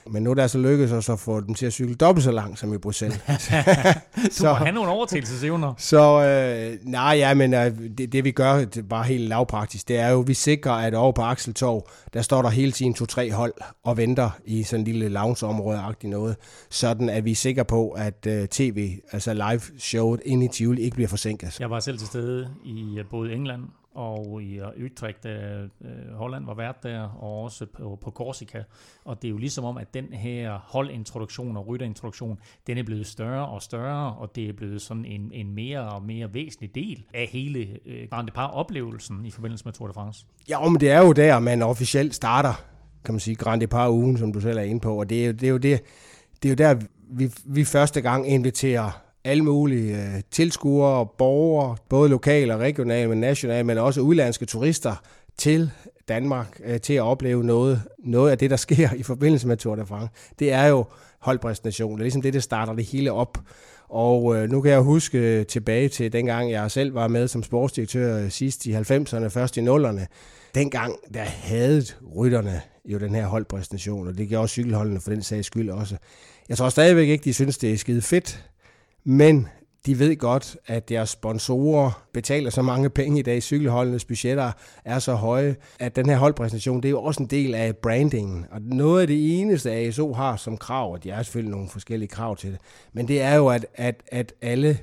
Men 0.06 0.22
nu 0.22 0.30
er 0.30 0.34
der 0.34 0.46
så 0.46 0.58
lykkedes 0.58 0.92
os 0.92 1.08
at 1.08 1.18
få 1.18 1.40
dem 1.40 1.54
til 1.54 1.66
at 1.66 1.72
cykle 1.72 1.94
dobbelt 1.94 2.24
så 2.24 2.30
langt 2.30 2.58
som 2.58 2.74
i 2.74 2.78
Bruxelles. 2.78 3.18
du 4.38 4.44
må 4.44 4.52
have 4.52 4.72
nogle 4.72 4.90
overtagelsesevner. 4.90 5.74
Så 5.78 6.22
øh, 6.22 6.90
nej, 6.90 7.14
ja, 7.16 7.34
men 7.34 7.54
øh, 7.54 7.78
det, 7.98 8.12
det 8.12 8.24
vi 8.24 8.30
gør, 8.30 8.56
det 8.56 8.76
er 8.76 8.82
bare 8.82 9.04
helt 9.04 9.28
lavpraktisk, 9.28 9.88
det 9.88 9.98
er 9.98 10.08
jo, 10.08 10.20
vi 10.20 10.34
sikrer, 10.34 10.72
at 10.72 10.94
over 10.94 11.12
på 11.12 11.22
Akseltorv, 11.22 11.88
der 12.14 12.22
står 12.22 12.42
der 12.42 12.48
hele 12.48 12.72
tiden 12.72 12.94
to-tre 12.94 13.32
hold 13.32 13.54
og 13.84 13.96
venter 13.96 14.30
i 14.44 14.62
sådan 14.62 14.80
en 14.80 14.84
lille 14.84 15.08
loungeområde-agtigt 15.08 16.10
noget, 16.10 16.36
sådan 16.70 17.08
at 17.08 17.24
vi 17.24 17.30
er 17.30 17.34
sikre 17.34 17.64
på, 17.64 17.90
at 17.90 18.26
øh, 18.26 18.48
tv, 18.48 18.98
altså 19.12 19.34
live-showet 19.34 20.20
inde 20.24 20.44
i 20.44 20.48
Tivoli, 20.48 20.82
ikke 20.82 20.94
bliver 20.94 21.08
forsinket. 21.08 21.60
Jeg 21.60 21.70
var 21.70 21.80
selv 21.80 21.98
til 21.98 22.06
stede 22.06 22.48
i 22.64 22.98
øh, 22.98 23.04
både 23.10 23.32
England 23.32 23.62
og 23.94 24.42
i 24.42 24.58
øh, 24.58 24.84
Utrecht, 24.84 25.26
øh, 25.26 25.62
øh, 25.62 26.14
Holland 26.14 26.46
var 26.46 26.54
vært 26.54 26.82
der, 26.82 27.00
og 27.00 27.42
også 27.42 27.66
på, 27.66 27.98
på 28.02 28.10
Korsika. 28.10 28.62
Og 29.04 29.22
det 29.22 29.28
er 29.28 29.30
jo 29.30 29.36
ligesom 29.36 29.64
om, 29.64 29.76
at 29.76 29.94
den 29.94 30.04
her 30.04 30.58
holdintroduktion 30.64 31.56
og 31.56 31.66
rytterintroduktion, 31.66 32.38
den 32.66 32.78
er 32.78 32.82
blevet 32.82 33.06
større 33.06 33.48
og 33.48 33.62
større, 33.62 34.14
og 34.14 34.36
det 34.36 34.48
er 34.48 34.52
blevet 34.52 34.82
sådan 34.82 35.04
en, 35.04 35.30
en 35.32 35.54
mere 35.54 35.88
og 35.88 36.02
mere 36.02 36.34
væsentlig 36.34 36.74
del 36.74 37.04
af 37.14 37.26
hele 37.26 37.68
øh, 37.86 38.08
Grand 38.10 38.26
Depart-oplevelsen 38.26 39.26
i 39.26 39.30
forbindelse 39.30 39.64
med 39.64 39.72
Tour 39.72 39.88
de 39.88 39.94
France. 39.94 40.26
Ja, 40.48 40.68
men 40.68 40.80
det 40.80 40.90
er 40.90 41.00
jo 41.00 41.12
der, 41.12 41.38
man 41.38 41.62
officielt 41.62 42.14
starter, 42.14 42.64
kan 43.04 43.14
man 43.14 43.20
sige, 43.20 43.34
Grand 43.34 43.60
Depart-ugen, 43.60 44.18
som 44.18 44.32
du 44.32 44.40
selv 44.40 44.58
er 44.58 44.62
inde 44.62 44.80
på, 44.80 45.00
og 45.00 45.10
det 45.10 45.22
er 45.22 45.26
jo, 45.26 45.32
det 45.32 45.46
er 45.46 45.50
jo, 45.50 45.58
det, 45.58 45.82
det 46.42 46.48
er 46.48 46.50
jo 46.50 46.74
der, 46.74 46.86
vi, 47.10 47.30
vi 47.44 47.64
første 47.64 48.00
gang 48.00 48.28
inviterer 48.28 49.03
alle 49.24 49.44
mulige 49.44 49.96
øh, 49.96 50.22
tilskuere, 50.30 51.06
borgere, 51.18 51.76
både 51.88 52.10
lokale 52.10 52.54
og 52.54 52.60
regionale, 52.60 53.08
men 53.08 53.20
nationale, 53.20 53.64
men 53.64 53.78
også 53.78 54.00
udlandske 54.00 54.46
turister 54.46 55.02
til 55.38 55.70
Danmark 56.08 56.60
øh, 56.64 56.80
til 56.80 56.94
at 56.94 57.02
opleve 57.02 57.44
noget, 57.44 57.82
noget 57.98 58.30
af 58.30 58.38
det, 58.38 58.50
der 58.50 58.56
sker 58.66 58.92
i 58.96 59.02
forbindelse 59.02 59.48
med 59.48 59.56
Tour 59.56 59.76
de 59.76 59.86
France. 59.86 60.08
Det 60.38 60.52
er 60.52 60.66
jo 60.66 60.84
holdpræsentationen. 61.18 61.98
Det 61.98 62.02
er 62.02 62.04
ligesom 62.04 62.22
det, 62.22 62.34
der 62.34 62.40
starter 62.40 62.72
det 62.74 62.84
hele 62.84 63.12
op. 63.12 63.38
Og 63.88 64.36
øh, 64.36 64.50
nu 64.50 64.60
kan 64.60 64.70
jeg 64.70 64.80
huske 64.80 65.18
øh, 65.18 65.46
tilbage 65.46 65.88
til 65.88 66.12
dengang, 66.12 66.50
jeg 66.50 66.70
selv 66.70 66.94
var 66.94 67.08
med 67.08 67.28
som 67.28 67.42
sportsdirektør 67.42 68.18
øh, 68.18 68.30
sidst 68.30 68.66
i 68.66 68.74
90'erne, 68.74 69.26
først 69.28 69.56
i 69.56 69.60
0'erne. 69.60 70.06
Dengang, 70.54 70.96
der 71.14 71.22
havde 71.22 71.84
rytterne 72.16 72.60
jo 72.84 72.98
den 72.98 73.14
her 73.14 73.26
holdpræsentation, 73.26 74.08
og 74.08 74.18
det 74.18 74.28
gjorde 74.28 74.42
også 74.42 74.52
cykelholdene 74.52 75.00
for 75.00 75.10
den 75.10 75.22
sags 75.22 75.46
skyld 75.46 75.70
også. 75.70 75.96
Jeg 76.48 76.56
tror 76.56 76.68
stadigvæk 76.68 77.08
ikke, 77.08 77.24
de 77.24 77.34
synes, 77.34 77.58
det 77.58 77.72
er 77.72 77.76
skide 77.76 78.02
fedt, 78.02 78.44
men 79.04 79.48
de 79.86 79.98
ved 79.98 80.16
godt, 80.16 80.56
at 80.66 80.88
deres 80.88 81.08
sponsorer 81.10 82.06
betaler 82.12 82.50
så 82.50 82.62
mange 82.62 82.90
penge 82.90 83.18
i 83.18 83.22
dag, 83.22 83.42
cykelholdenes 83.42 84.04
budgetter 84.04 84.52
er 84.84 84.98
så 84.98 85.14
høje, 85.14 85.56
at 85.78 85.96
den 85.96 86.08
her 86.08 86.16
holdpræsentation, 86.16 86.76
det 86.76 86.88
er 86.88 86.90
jo 86.90 87.02
også 87.02 87.22
en 87.22 87.28
del 87.28 87.54
af 87.54 87.76
brandingen. 87.76 88.46
Og 88.50 88.60
noget 88.62 89.00
af 89.00 89.06
det 89.06 89.40
eneste, 89.40 89.72
ASO 89.72 90.12
har 90.12 90.36
som 90.36 90.56
krav, 90.56 90.92
og 90.92 91.04
de 91.04 91.10
har 91.10 91.22
selvfølgelig 91.22 91.50
nogle 91.50 91.68
forskellige 91.68 92.08
krav 92.08 92.36
til 92.36 92.50
det, 92.50 92.58
men 92.92 93.08
det 93.08 93.22
er 93.22 93.34
jo, 93.34 93.48
at, 93.48 93.66
at, 93.74 94.02
at 94.08 94.32
alle 94.42 94.78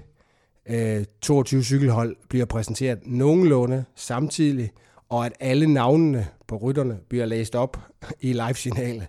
øh, 0.70 1.06
22 1.22 1.64
cykelhold 1.64 2.16
bliver 2.30 2.46
præsenteret 2.46 3.00
nogenlunde 3.06 3.86
samtidig, 3.96 4.72
og 5.10 5.26
at 5.26 5.34
alle 5.40 5.68
navnene 5.74 6.28
på 6.48 6.58
rytterne 6.58 7.00
bliver 7.10 7.26
læst 7.26 7.56
op 7.56 7.78
i 8.20 8.34
live-signalet. 8.34 9.08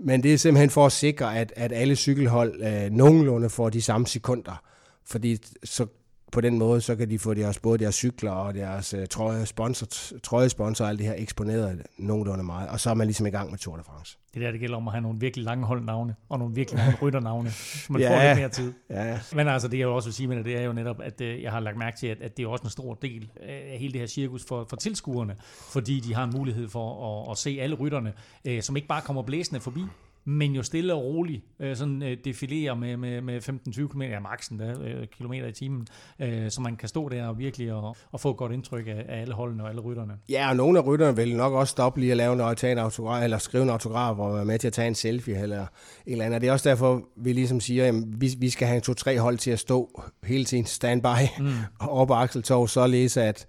Men 0.00 0.22
det 0.22 0.34
er 0.34 0.38
simpelthen 0.38 0.70
for 0.70 0.86
at 0.86 0.92
sikre, 0.92 1.38
at, 1.38 1.52
at 1.56 1.72
alle 1.72 1.96
cykelhold 1.96 2.62
øh, 2.62 2.90
nogenlunde 2.90 3.50
får 3.50 3.70
de 3.70 3.82
samme 3.82 4.06
sekunder. 4.06 4.62
Fordi 5.06 5.38
så 5.64 5.86
på 6.34 6.40
den 6.40 6.58
måde, 6.58 6.80
så 6.80 6.96
kan 6.96 7.10
de 7.10 7.18
få 7.18 7.34
deres, 7.34 7.58
både 7.58 7.78
deres 7.78 7.94
cykler 7.94 8.30
og 8.30 8.54
deres 8.54 8.94
uh, 8.94 9.00
trøje, 9.10 9.46
sponsor, 9.46 9.86
trøjesponsor 10.22 10.84
og 10.84 10.90
alt 10.90 10.98
det 10.98 11.06
her 11.06 11.14
eksponeret 11.18 11.82
nogenlunde 11.98 12.44
meget. 12.44 12.68
Og 12.68 12.80
så 12.80 12.90
er 12.90 12.94
man 12.94 13.06
ligesom 13.06 13.26
i 13.26 13.30
gang 13.30 13.50
med 13.50 13.58
Tour 13.58 13.76
de 13.76 13.82
France. 13.84 14.18
Det 14.34 14.42
der, 14.42 14.50
det 14.50 14.60
gælder 14.60 14.76
om 14.76 14.88
at 14.88 14.92
have 14.94 15.02
nogle 15.02 15.20
virkelig 15.20 15.44
lange 15.44 15.66
holdnavne, 15.66 16.14
og 16.28 16.38
nogle 16.38 16.54
virkelig 16.54 16.78
lange 16.78 16.96
rytternavne, 17.02 17.50
så 17.50 17.92
man 17.92 18.02
ja, 18.02 18.10
får 18.10 18.28
lidt 18.28 18.38
mere 18.38 18.48
tid. 18.48 18.72
Ja. 18.90 19.18
Men 19.34 19.48
altså, 19.48 19.68
det 19.68 19.78
jeg 19.78 19.84
jo 19.84 19.94
også 19.94 20.08
vil 20.08 20.14
sige 20.14 20.26
med 20.26 20.36
det, 20.36 20.44
det 20.44 20.56
er 20.56 20.62
jo 20.62 20.72
netop, 20.72 21.00
at 21.00 21.20
uh, 21.20 21.42
jeg 21.42 21.52
har 21.52 21.60
lagt 21.60 21.76
mærke 21.76 21.96
til, 21.96 22.06
at, 22.06 22.20
at 22.20 22.36
det 22.36 22.42
er 22.42 22.48
også 22.48 22.64
en 22.64 22.70
stor 22.70 22.94
del 22.94 23.30
af 23.42 23.76
hele 23.80 23.92
det 23.92 24.00
her 24.00 24.06
cirkus 24.06 24.44
for, 24.48 24.66
for 24.68 24.76
tilskuerne, 24.76 25.36
fordi 25.72 26.00
de 26.00 26.14
har 26.14 26.24
en 26.24 26.32
mulighed 26.36 26.68
for 26.68 27.22
at, 27.24 27.30
at 27.30 27.38
se 27.38 27.58
alle 27.60 27.76
rytterne, 27.76 28.12
uh, 28.48 28.60
som 28.60 28.76
ikke 28.76 28.88
bare 28.88 29.00
kommer 29.00 29.22
blæsende 29.22 29.60
forbi, 29.60 29.80
men 30.26 30.52
jo 30.52 30.62
stille 30.62 30.94
og 30.94 31.04
roligt 31.04 31.44
øh, 31.60 31.76
sådan 31.76 32.02
øh, 32.02 32.16
defilerer 32.24 32.74
med, 32.74 32.96
med, 32.96 33.20
med 33.20 33.48
15-20 33.48 33.86
km, 33.86 34.02
ja 34.02 34.20
maksen 34.20 34.58
der, 34.58 34.82
øh, 34.82 35.06
kilometer 35.06 35.46
i 35.46 35.52
timen, 35.52 35.86
øh, 36.20 36.50
så 36.50 36.60
man 36.60 36.76
kan 36.76 36.88
stå 36.88 37.08
der 37.08 37.26
og 37.26 37.38
virkelig 37.38 37.72
og, 37.72 37.96
og 38.12 38.20
få 38.20 38.30
et 38.30 38.36
godt 38.36 38.52
indtryk 38.52 38.86
af, 38.86 39.04
af 39.08 39.20
alle 39.20 39.34
holdene 39.34 39.62
og 39.62 39.68
alle 39.68 39.80
rytterne. 39.80 40.12
Ja, 40.28 40.48
og 40.50 40.56
nogle 40.56 40.78
af 40.78 40.86
rytterne 40.86 41.16
vil 41.16 41.36
nok 41.36 41.52
også 41.52 41.70
stoppe 41.70 42.00
lige 42.00 42.10
at 42.10 42.16
lave 42.16 42.36
noget, 42.36 42.58
tage 42.58 42.72
en 42.72 42.78
autograf, 42.78 43.24
eller 43.24 43.38
skrive 43.38 43.62
en 43.62 43.70
autograf 43.70 44.18
og 44.18 44.34
være 44.34 44.44
med 44.44 44.58
til 44.58 44.66
at 44.66 44.72
tage 44.72 44.88
en 44.88 44.94
selfie 44.94 45.42
eller 45.42 45.66
en 46.06 46.12
eller 46.12 46.24
andet. 46.24 46.40
Det 46.40 46.48
er 46.48 46.52
også 46.52 46.68
derfor, 46.68 47.02
vi 47.16 47.32
ligesom 47.32 47.60
siger, 47.60 47.88
at 47.88 47.94
vi, 48.20 48.30
vi 48.38 48.50
skal 48.50 48.68
have 48.68 48.76
en 48.76 48.82
to-tre 48.82 49.18
hold 49.18 49.38
til 49.38 49.50
at 49.50 49.58
stå 49.58 50.02
hele 50.24 50.44
tiden 50.44 50.64
standby 50.64 51.06
mm. 51.38 51.46
op 51.80 52.08
på 52.08 52.14
Akseltorv, 52.14 52.68
så 52.68 52.86
læse, 52.86 53.22
at 53.22 53.46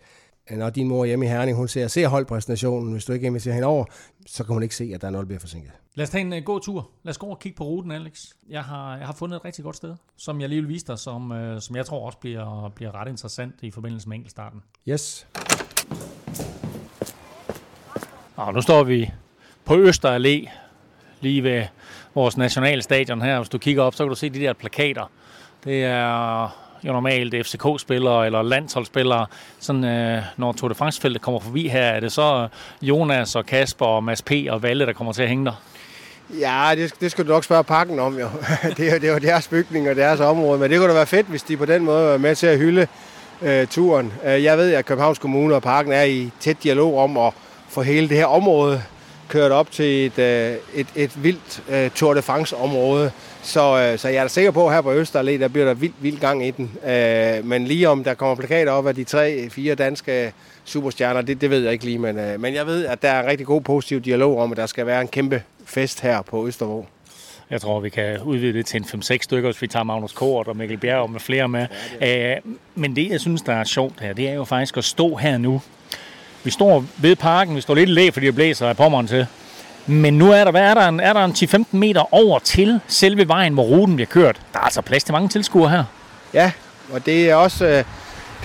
når 0.52 0.70
din 0.70 0.88
mor 0.88 1.06
hjemme 1.06 1.26
i 1.26 1.30
Herning, 1.30 1.58
hun 1.58 1.68
ser, 1.68 1.88
ser 1.88 2.08
holdpræsentationen, 2.08 2.92
hvis 2.92 3.06
du 3.06 3.14
ikke 3.14 3.28
inviterer 3.28 3.54
hende 3.54 3.68
over, 3.68 3.86
så 4.28 4.44
kan 4.44 4.54
hun 4.54 4.64
ikke 4.64 4.76
se, 4.76 4.92
at 4.94 5.02
der 5.02 5.08
er 5.08 5.12
noget, 5.12 5.24
der 5.24 5.28
bliver 5.28 5.40
forsinket. 5.40 5.72
Lad 5.98 6.04
os 6.04 6.10
tage 6.10 6.22
en 6.22 6.34
uh, 6.34 6.40
god 6.44 6.62
tur. 6.62 6.90
Lad 7.04 7.10
os 7.12 7.18
gå 7.18 7.26
og 7.26 7.40
kigge 7.40 7.56
på 7.56 7.64
ruten, 7.64 7.92
Alex. 7.92 8.26
Jeg 8.50 8.64
har, 8.64 8.98
jeg 8.98 9.06
har 9.06 9.14
fundet 9.14 9.36
et 9.36 9.46
rigtig 9.46 9.64
godt 9.64 9.76
sted, 9.76 9.96
som 10.18 10.42
jeg 10.42 10.50
lige 10.50 10.62
vil 10.62 10.70
vise 10.70 10.88
dig, 10.88 11.00
som, 11.00 11.32
uh, 11.32 11.60
som 11.60 11.76
jeg 11.76 11.86
tror 11.86 12.06
også 12.06 12.18
bliver, 12.18 12.70
bliver 12.76 12.96
ret 12.96 13.08
interessant 13.08 13.56
i 13.62 13.72
forbindelse 13.72 14.10
med 14.10 14.18
enkeltstarten. 14.18 14.64
Yes. 14.90 15.28
Og 18.36 18.54
nu 18.54 18.62
står 18.62 18.84
vi 18.84 19.12
på 19.66 19.78
Øster 19.78 20.20
Allé, 20.20 20.50
lige 21.22 21.44
ved 21.44 21.64
vores 22.16 22.38
nationalstadion 22.38 23.22
her. 23.22 23.38
Hvis 23.38 23.50
du 23.50 23.58
kigger 23.58 23.84
op, 23.84 23.96
så 23.96 24.04
kan 24.04 24.10
du 24.10 24.16
se 24.16 24.30
de 24.30 24.40
der 24.40 24.54
plakater. 24.54 25.12
Det 25.64 25.84
er 25.84 26.50
jo 26.84 26.94
normalt 26.94 27.48
FCK-spillere 27.48 28.26
eller 28.26 28.42
landsholdsspillere. 28.42 29.26
Sådan, 29.60 29.84
øh, 29.84 30.24
når 30.38 30.52
Tour 30.52 30.70
de 30.70 30.76
France-feltet 30.76 31.22
kommer 31.22 31.40
forbi 31.40 31.68
her, 31.68 31.82
er 31.82 32.00
det 32.00 32.12
så 32.12 32.48
Jonas 32.82 33.36
og 33.36 33.46
Kasper 33.46 33.86
og 33.86 34.04
Mads 34.04 34.22
P. 34.22 34.32
og 34.50 34.64
Valle, 34.64 34.86
der 34.86 34.94
kommer 34.94 35.14
til 35.14 35.24
at 35.24 35.30
hænge 35.30 35.46
der? 35.46 35.62
Ja, 36.30 36.72
det, 36.76 36.94
det 37.02 37.12
skulle 37.12 37.28
du 37.28 37.34
nok 37.34 37.44
spørge 37.44 37.64
pakken 37.64 38.00
om 38.00 38.20
jo. 38.20 38.28
det, 38.78 38.94
er, 38.94 39.00
det 39.00 39.10
er 39.10 39.14
jo 39.14 39.20
deres 39.20 39.48
bygning 39.48 39.90
og 39.90 39.96
deres 39.96 40.20
område, 40.20 40.60
men 40.60 40.72
det 40.72 40.80
kunne 40.80 40.90
da 40.90 40.94
være 40.94 41.06
fedt, 41.06 41.28
hvis 41.28 41.44
de 41.44 41.58
på 41.58 41.66
den 41.66 41.84
måde 41.84 42.10
var 42.12 42.18
med 42.18 42.36
til 42.36 42.48
at 42.48 42.58
hylde 42.58 42.88
øh, 43.42 43.68
turen. 43.68 44.14
Øh, 44.26 44.44
jeg 44.44 44.58
ved, 44.58 44.74
at 44.74 44.86
Københavns 44.86 45.20
Kommune 45.20 45.56
og 45.56 45.62
Parken 45.62 45.92
er 45.92 46.04
i 46.04 46.32
tæt 46.40 46.64
dialog 46.64 46.98
om 46.98 47.18
at 47.18 47.34
få 47.70 47.82
hele 47.82 48.10
det 48.10 48.18
her 48.18 48.26
område 48.26 48.82
kørt 49.28 49.52
op 49.52 49.72
til 49.72 50.06
et, 50.06 50.20
øh, 50.20 50.56
et, 50.74 50.88
et 50.96 51.24
vildt 51.24 51.64
øh, 51.70 51.90
Tour 51.90 52.14
de 52.14 52.22
France-område. 52.22 53.12
Så, 53.44 53.80
øh, 53.80 54.00
så 54.00 54.08
jeg 54.08 54.18
er 54.18 54.22
da 54.22 54.28
sikker 54.28 54.52
på, 54.52 54.68
at 54.68 54.74
her 54.74 54.82
på 54.82 54.94
Østerallé, 54.94 55.40
der 55.40 55.48
bliver 55.48 55.66
der 55.66 55.74
vildt, 55.74 55.96
vildt 56.02 56.22
gang 56.22 56.46
i 56.48 56.52
den. 56.52 56.72
Øh, 56.88 57.46
men 57.46 57.66
lige 57.66 57.90
om 57.90 58.04
der 58.04 58.14
kommer 58.14 58.36
plakater 58.36 58.72
op 58.72 58.88
af 58.88 58.96
de 58.96 59.04
tre, 59.04 59.50
fire 59.50 59.76
danske 59.76 60.34
superstjerner, 60.66 61.22
det, 61.22 61.42
det 61.42 61.50
ved 61.50 61.64
jeg 61.64 61.74
ikke 61.74 61.86
lige. 61.86 62.00
Men, 62.00 62.20
øh, 62.20 62.42
men 62.42 62.54
jeg 62.54 62.68
ved, 62.68 62.86
at 62.86 63.02
der 63.02 63.10
er 63.10 63.24
en 63.24 63.30
rigtig 63.30 63.48
god 63.48 63.62
positiv 63.62 64.02
dialog 64.02 64.42
om, 64.42 64.52
at 64.52 64.58
der 64.58 64.66
skal 64.66 64.86
være 64.86 65.02
en 65.02 65.08
kæmpe 65.08 65.44
fest 65.66 66.02
her 66.02 66.22
på 66.22 66.48
Østervå. 66.48 66.86
Jeg 67.50 67.62
tror, 67.62 67.80
vi 67.80 67.90
kan 67.90 68.22
udvide 68.22 68.54
det 68.54 68.66
til 68.66 68.78
en 68.78 69.02
5-6 69.02 69.18
stykker, 69.22 69.50
hvis 69.50 69.62
vi 69.62 69.68
tager 69.68 69.84
Magnus 69.84 70.12
Kort 70.12 70.48
og 70.48 70.58
Mikkel 70.58 70.78
Bjerg 70.78 71.00
og 71.00 71.10
med 71.10 71.20
flere 71.20 71.48
med. 71.48 71.68
Ja, 72.02 72.36
det 72.46 72.58
men 72.76 72.96
det, 72.96 73.10
jeg 73.10 73.20
synes, 73.20 73.42
der 73.42 73.54
er 73.54 73.64
sjovt 73.64 74.00
her, 74.00 74.14
det 74.14 74.30
er 74.30 74.34
jo 74.34 74.44
faktisk 74.44 74.78
at 74.78 74.84
stå 74.84 75.16
her 75.16 75.38
nu 75.38 75.62
vi 76.46 76.52
står 76.52 76.84
ved 76.98 77.16
parken, 77.16 77.56
vi 77.56 77.62
står 77.62 77.76
lidt 77.76 77.90
i 77.90 77.94
læ, 77.94 78.10
fordi 78.10 78.26
det 78.26 78.36
blæser 78.36 78.70
af 78.70 78.78
pommeren 78.78 79.08
til. 79.08 79.28
Men 79.86 80.18
nu 80.18 80.32
er 80.32 80.44
der, 80.44 80.52
hvad 80.52 80.62
er 80.62 80.74
der, 80.74 80.88
en, 80.88 81.00
er 81.00 81.14
der 81.14 81.26
en 81.26 81.32
10-15 81.32 81.64
meter 81.72 82.14
over 82.14 82.40
til 82.40 82.80
selve 82.88 83.28
vejen, 83.28 83.54
hvor 83.54 83.64
ruten 83.64 83.96
bliver 83.96 84.08
kørt. 84.08 84.42
Der 84.54 84.60
er 84.60 84.64
altså 84.64 84.82
plads 84.82 85.04
til 85.04 85.12
mange 85.12 85.30
tilskuere 85.30 85.70
her. 85.70 85.84
Ja, 86.34 86.52
og 86.92 87.06
det 87.06 87.30
er 87.30 87.36
også... 87.36 87.84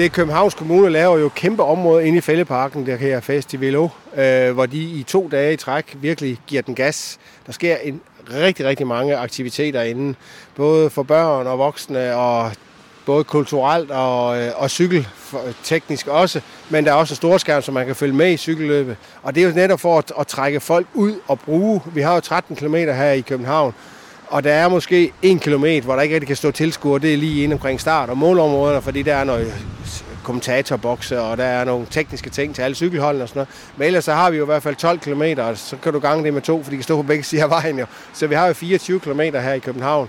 Det 0.00 0.06
er 0.06 0.10
Københavns 0.10 0.54
Kommune 0.54 0.90
laver 0.90 1.18
jo 1.18 1.28
kæmpe 1.28 1.62
område 1.62 2.06
inde 2.06 2.18
i 2.18 2.20
Fælleparken, 2.20 2.86
der 2.86 2.96
her 2.96 3.20
Festivalo, 3.20 3.88
øh, 4.16 4.52
hvor 4.52 4.66
de 4.66 4.78
i 4.78 5.02
to 5.02 5.28
dage 5.32 5.52
i 5.52 5.56
træk 5.56 5.96
virkelig 6.00 6.38
giver 6.46 6.62
den 6.62 6.74
gas. 6.74 7.18
Der 7.46 7.52
sker 7.52 7.76
en 7.76 8.00
rigtig, 8.32 8.66
rigtig 8.66 8.86
mange 8.86 9.16
aktiviteter 9.16 9.82
inden, 9.82 10.16
både 10.56 10.90
for 10.90 11.02
børn 11.02 11.46
og 11.46 11.58
voksne, 11.58 12.14
og 12.14 12.52
både 13.06 13.24
kulturelt 13.24 13.90
og, 13.90 14.42
øh, 14.42 14.52
og 14.56 14.70
cykelteknisk 14.70 16.06
også, 16.06 16.40
men 16.70 16.84
der 16.84 16.90
er 16.90 16.96
også 16.96 17.14
stor 17.14 17.38
skærm, 17.38 17.62
så 17.62 17.72
man 17.72 17.86
kan 17.86 17.96
følge 17.96 18.14
med 18.14 18.32
i 18.32 18.36
cykelløbet. 18.36 18.96
Og 19.22 19.34
det 19.34 19.42
er 19.42 19.48
jo 19.48 19.54
netop 19.54 19.80
for 19.80 19.98
at, 19.98 20.12
at 20.18 20.26
trække 20.26 20.60
folk 20.60 20.86
ud 20.94 21.14
og 21.28 21.40
bruge. 21.40 21.80
Vi 21.94 22.00
har 22.00 22.14
jo 22.14 22.20
13 22.20 22.56
km 22.56 22.74
her 22.74 23.10
i 23.10 23.20
København, 23.20 23.74
og 24.30 24.44
der 24.44 24.52
er 24.52 24.68
måske 24.68 25.12
1 25.22 25.40
km, 25.40 25.66
hvor 25.84 25.94
der 25.94 26.00
ikke 26.02 26.14
rigtig 26.14 26.26
kan 26.26 26.36
stå 26.36 26.50
tilskuer. 26.50 26.98
Det 26.98 27.12
er 27.12 27.16
lige 27.16 27.44
inde 27.44 27.54
omkring 27.54 27.80
start- 27.80 28.10
og 28.10 28.18
målområderne, 28.18 28.82
fordi 28.82 29.02
der 29.02 29.14
er 29.14 29.24
noget 29.24 29.54
kommentatorbokse, 30.24 31.20
og 31.20 31.36
der 31.36 31.44
er 31.44 31.64
nogle 31.64 31.86
tekniske 31.90 32.30
ting 32.30 32.54
til 32.54 32.62
alle 32.62 32.74
cykelholdene 32.74 33.24
og 33.24 33.28
sådan 33.28 33.38
noget. 33.40 33.48
Men 33.76 33.86
ellers 33.86 34.04
så 34.04 34.12
har 34.12 34.30
vi 34.30 34.36
jo 34.36 34.44
i 34.44 34.46
hvert 34.46 34.62
fald 34.62 34.76
12 34.76 34.98
km, 34.98 35.40
og 35.40 35.58
så 35.58 35.76
kan 35.82 35.92
du 35.92 35.98
gange 35.98 36.24
det 36.24 36.34
med 36.34 36.42
to, 36.42 36.62
fordi 36.62 36.70
de 36.70 36.76
kan 36.76 36.84
stå 36.84 36.96
på 36.96 37.02
begge 37.02 37.24
sider 37.24 37.44
af 37.44 37.50
vejen 37.50 37.78
jo. 37.78 37.86
Så 38.12 38.26
vi 38.26 38.34
har 38.34 38.46
jo 38.46 38.52
24 38.52 39.00
km 39.00 39.20
her 39.20 39.52
i 39.52 39.58
København. 39.58 40.08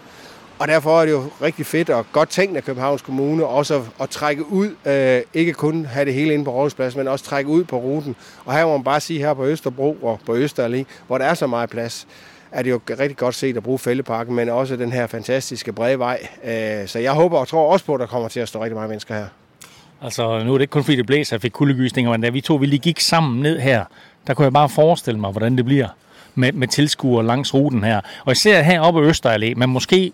Og 0.60 0.68
derfor 0.68 1.02
er 1.02 1.06
det 1.06 1.12
jo 1.12 1.24
rigtig 1.42 1.66
fedt 1.66 1.90
og 1.90 2.06
godt 2.12 2.30
tænkt 2.30 2.58
af 2.58 2.64
Københavns 2.64 3.02
Kommune 3.02 3.46
også 3.46 3.76
at, 3.76 3.82
at 4.02 4.10
trække 4.10 4.52
ud, 4.52 4.76
øh, 4.86 5.22
ikke 5.34 5.54
kun 5.54 5.86
have 5.86 6.06
det 6.06 6.14
hele 6.14 6.34
inde 6.34 6.46
på 6.46 6.52
Rådhuspladsen, 6.52 7.00
men 7.00 7.08
også 7.08 7.26
trække 7.26 7.50
ud 7.50 7.64
på 7.64 7.78
ruten. 7.78 8.16
Og 8.46 8.54
her 8.54 8.66
må 8.66 8.72
man 8.78 8.84
bare 8.84 9.00
sige, 9.00 9.20
her 9.20 9.34
på 9.34 9.46
Østerbro 9.46 9.98
og 10.02 10.20
på 10.26 10.36
Østerallé, 10.36 10.84
hvor 11.08 11.18
der 11.18 11.26
er 11.26 11.34
så 11.34 11.48
meget 11.48 11.70
plads, 11.70 12.08
er 12.52 12.64
det 12.64 12.72
jo 12.72 12.82
rigtig 12.90 13.18
godt 13.18 13.36
set 13.36 13.58
at 13.58 13.64
bruge 13.64 13.80
fældeparken, 13.80 14.36
men 14.36 14.50
også 14.50 14.76
den 14.76 14.92
her 14.92 15.08
fantastiske 15.08 15.74
brede 15.74 16.00
vej. 16.00 16.28
Øh, 16.44 16.88
så 16.88 17.00
jeg 17.00 17.12
håber 17.12 17.38
og 17.38 17.48
tror 17.48 17.74
også 17.74 17.86
på, 17.86 17.94
at 17.94 18.00
der 18.00 18.06
kommer 18.06 18.30
til 18.30 18.40
at 18.40 18.48
stå 18.48 18.64
rigtig 18.64 18.76
mange 18.76 18.90
mennesker 18.90 19.16
her. 19.16 19.26
Altså, 20.02 20.44
nu 20.44 20.54
er 20.54 20.58
det 20.58 20.62
ikke 20.62 20.72
kun 20.72 20.84
fordi 20.84 20.98
det 20.98 21.06
blæser, 21.06 21.36
jeg 21.36 21.42
fik 21.42 21.52
kuldegysninger, 21.52 22.12
men 22.12 22.22
da 22.22 22.30
vi 22.30 22.42
to 22.42 22.56
vi 22.56 22.66
lige 22.66 22.80
gik 22.80 23.00
sammen 23.00 23.42
ned 23.42 23.60
her, 23.60 23.86
der 24.28 24.34
kunne 24.34 24.44
jeg 24.44 24.54
bare 24.54 24.70
forestille 24.70 25.20
mig, 25.20 25.32
hvordan 25.32 25.58
det 25.58 25.66
bliver 25.66 25.88
med, 26.36 26.52
med 26.52 26.68
tilskuere 26.68 27.26
langs 27.26 27.54
ruten 27.54 27.84
her. 27.84 28.02
Og 28.26 28.32
især 28.32 28.62
heroppe 28.62 29.08
i 29.08 29.10
Østerallé, 29.10 29.56
men 29.56 29.70
måske 29.70 30.12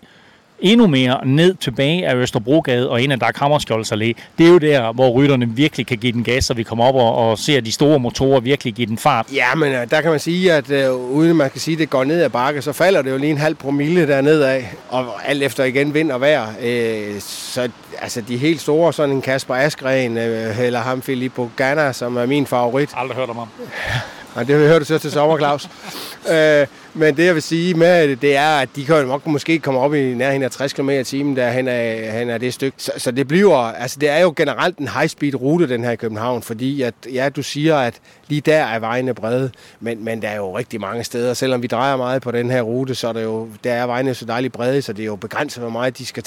endnu 0.60 0.86
mere 0.86 1.20
ned 1.24 1.54
tilbage 1.54 2.08
af 2.08 2.14
Østerbrogade 2.14 2.90
og 2.90 3.02
ind 3.02 3.12
ad 3.12 3.18
Dag 3.18 3.30
Hammarskjolds 3.36 3.92
Allé. 3.92 4.12
Det 4.38 4.46
er 4.46 4.48
jo 4.48 4.58
der, 4.58 4.92
hvor 4.92 5.10
rytterne 5.10 5.48
virkelig 5.48 5.86
kan 5.86 5.98
give 5.98 6.12
den 6.12 6.24
gas, 6.24 6.44
så 6.44 6.54
vi 6.54 6.62
kommer 6.62 6.84
op 6.84 6.94
og, 6.94 7.14
og 7.30 7.38
ser 7.38 7.60
de 7.60 7.72
store 7.72 7.98
motorer 7.98 8.40
virkelig 8.40 8.74
give 8.74 8.86
den 8.86 8.98
fart. 8.98 9.26
Ja, 9.34 9.54
men 9.54 9.72
øh, 9.72 9.90
der 9.90 10.00
kan 10.00 10.10
man 10.10 10.20
sige, 10.20 10.52
at 10.52 10.90
uh, 10.90 11.10
uden 11.10 11.36
man 11.36 11.50
kan 11.50 11.60
sige, 11.60 11.74
at 11.74 11.78
det 11.78 11.90
går 11.90 12.04
ned 12.04 12.22
ad 12.22 12.30
bakke, 12.30 12.62
så 12.62 12.72
falder 12.72 13.02
det 13.02 13.10
jo 13.10 13.16
lige 13.16 13.30
en 13.30 13.38
halv 13.38 13.54
promille 13.54 14.06
derned 14.06 14.42
af, 14.42 14.74
og 14.88 15.28
alt 15.28 15.42
efter 15.42 15.64
igen 15.64 15.94
vind 15.94 16.10
og 16.12 16.20
vejr. 16.20 16.46
Uh, 16.48 17.20
så 17.20 17.68
altså, 17.98 18.20
de 18.20 18.36
helt 18.36 18.60
store, 18.60 18.92
sådan 18.92 19.14
en 19.14 19.22
Kasper 19.22 19.54
Askren, 19.54 20.16
uh, 20.16 20.60
eller 20.60 20.80
ham 20.80 21.02
Filippo 21.02 21.50
Ganna, 21.56 21.92
som 21.92 22.16
er 22.16 22.26
min 22.26 22.46
favorit. 22.46 22.90
Aldrig 22.96 23.16
hørt 23.16 23.30
om 23.30 23.36
ham. 23.36 23.48
Ja, 24.38 24.44
det 24.44 24.56
hører 24.68 24.78
du 24.78 24.84
så 24.84 24.98
til 24.98 25.10
sommer, 25.10 25.38
Claus. 25.38 25.68
øh, 26.32 26.66
men 26.94 27.16
det, 27.16 27.24
jeg 27.24 27.34
vil 27.34 27.42
sige 27.42 27.74
med 27.74 28.08
det, 28.08 28.22
det 28.22 28.36
er, 28.36 28.58
at 28.58 28.68
de 28.76 28.84
kan 28.84 29.06
nok 29.06 29.26
måske 29.26 29.58
komme 29.58 29.80
op 29.80 29.94
i 29.94 30.14
nærheden 30.14 30.42
af 30.42 30.50
60 30.50 30.72
km 30.72 30.90
i 30.90 31.04
timen, 31.04 31.36
der 31.36 31.50
hen 31.50 31.68
er, 31.68 32.18
hen 32.18 32.30
er 32.30 32.38
det 32.38 32.54
stykke. 32.54 32.76
Så, 32.80 32.92
så, 32.96 33.10
det 33.10 33.28
bliver, 33.28 33.56
altså 33.56 33.98
det 34.00 34.08
er 34.08 34.18
jo 34.18 34.32
generelt 34.36 34.78
en 34.78 34.88
high-speed 34.88 35.34
rute, 35.34 35.68
den 35.68 35.84
her 35.84 35.90
i 35.90 35.96
København, 35.96 36.42
fordi 36.42 36.82
at, 36.82 36.94
ja, 37.12 37.28
du 37.28 37.42
siger, 37.42 37.76
at 37.76 37.94
lige 38.28 38.40
der 38.40 38.56
er 38.56 38.78
vejene 38.78 39.14
brede, 39.14 39.50
men, 39.80 40.04
men 40.04 40.22
der 40.22 40.28
er 40.28 40.36
jo 40.36 40.58
rigtig 40.58 40.80
mange 40.80 41.04
steder. 41.04 41.34
Selvom 41.34 41.62
vi 41.62 41.66
drejer 41.66 41.96
meget 41.96 42.22
på 42.22 42.30
den 42.30 42.50
her 42.50 42.62
rute, 42.62 42.94
så 42.94 43.08
er 43.08 43.12
der 43.12 43.22
jo, 43.22 43.48
der 43.64 43.72
er 43.72 43.86
vejene 43.86 44.14
så 44.14 44.24
dejligt 44.24 44.52
brede, 44.52 44.82
så 44.82 44.92
det 44.92 45.02
er 45.02 45.06
jo 45.06 45.16
begrænset, 45.16 45.62
hvor 45.62 45.70
meget 45.70 45.98
de 45.98 46.06
skal 46.06 46.24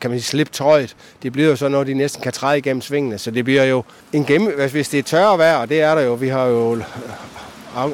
kan 0.00 0.10
man 0.10 0.20
sige, 0.20 0.28
slippe 0.28 0.52
tøjet. 0.52 0.96
Det 1.22 1.32
bliver 1.32 1.48
jo 1.48 1.56
så 1.56 1.68
noget, 1.68 1.86
de 1.86 1.94
næsten 1.94 2.22
kan 2.22 2.32
træde 2.32 2.58
igennem 2.58 2.80
svingene, 2.80 3.18
så 3.18 3.30
det 3.30 3.44
bliver 3.44 3.64
jo 3.64 3.84
en 4.12 4.24
gennem... 4.24 4.70
Hvis 4.70 4.88
det 4.88 4.98
er 4.98 5.02
tørre 5.02 5.38
vejr, 5.38 5.56
og 5.56 5.68
det 5.68 5.80
er 5.80 5.94
der 5.94 6.02
jo, 6.02 6.14
vi 6.14 6.28
har 6.28 6.44
jo 6.44 6.82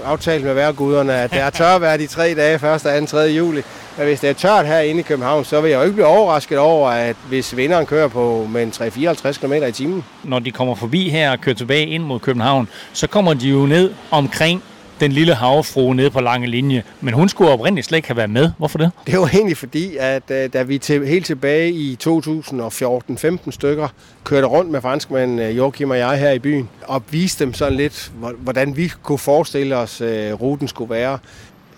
aftalt 0.05 0.45
med 0.45 0.55
værguderne, 0.55 1.15
at 1.15 1.31
det 1.31 1.41
er 1.41 1.51
tørre 1.51 1.81
vejr 1.81 1.97
de 1.97 2.07
tre 2.07 2.35
dage, 2.35 2.75
1., 2.75 3.07
2., 3.09 3.17
3. 3.17 3.19
juli. 3.19 3.63
Men 3.99 4.07
hvis 4.07 4.21
det 4.21 4.31
er 4.31 4.35
tørt 4.35 4.67
herinde 4.67 5.01
i 5.01 5.03
København, 5.03 5.45
så 5.45 5.61
vil 5.61 5.71
jeg 5.71 5.79
jo 5.79 5.83
ikke 5.83 5.95
blive 5.95 6.07
overrasket 6.07 6.59
over, 6.59 6.91
at 6.91 7.17
hvis 7.29 7.57
vinderen 7.57 7.87
kører 7.87 8.09
på 8.09 8.49
med 8.51 8.67
3-54 8.67 9.41
km 9.41 9.53
i 9.53 9.73
timen. 9.73 10.05
Når 10.23 10.39
de 10.39 10.51
kommer 10.51 10.75
forbi 10.75 11.09
her 11.09 11.31
og 11.31 11.41
kører 11.41 11.57
tilbage 11.57 11.87
ind 11.87 12.03
mod 12.03 12.21
København, 12.21 12.69
så 12.93 13.07
kommer 13.07 13.35
de 13.35 13.49
jo 13.49 13.67
ned 13.67 13.93
omkring 14.11 14.63
den 15.01 15.13
lille 15.13 15.35
havfru 15.35 15.93
nede 15.93 16.11
på 16.11 16.21
lange 16.21 16.47
linje. 16.47 16.83
Men 17.01 17.15
hun 17.15 17.29
skulle 17.29 17.51
oprindeligt 17.51 17.87
slet 17.87 17.97
ikke 17.97 18.09
have 18.09 18.17
været 18.17 18.31
med. 18.31 18.51
Hvorfor 18.59 18.79
det? 18.79 18.91
Det 19.07 19.21
var 19.21 19.29
egentlig 19.29 19.57
fordi, 19.57 19.97
at 19.97 20.23
øh, 20.31 20.53
da 20.53 20.63
vi 20.63 20.79
til, 20.79 21.07
helt 21.07 21.27
tilbage 21.27 21.73
i 21.73 21.99
2014-15 22.09 23.51
stykker 23.51 23.89
kørte 24.25 24.47
rundt 24.47 24.71
med 24.71 24.81
franskmanden 24.81 25.39
øh, 25.39 25.57
Joachim 25.57 25.91
og 25.91 25.99
jeg 25.99 26.19
her 26.19 26.31
i 26.31 26.39
byen, 26.39 26.69
og 26.83 27.03
viste 27.11 27.45
dem 27.45 27.55
sådan 27.55 27.77
lidt, 27.77 28.13
hvordan 28.39 28.77
vi 28.77 28.93
kunne 29.03 29.19
forestille 29.19 29.77
os, 29.77 30.01
at 30.01 30.41
ruten 30.41 30.69
skulle 30.69 30.91
være, 30.91 31.19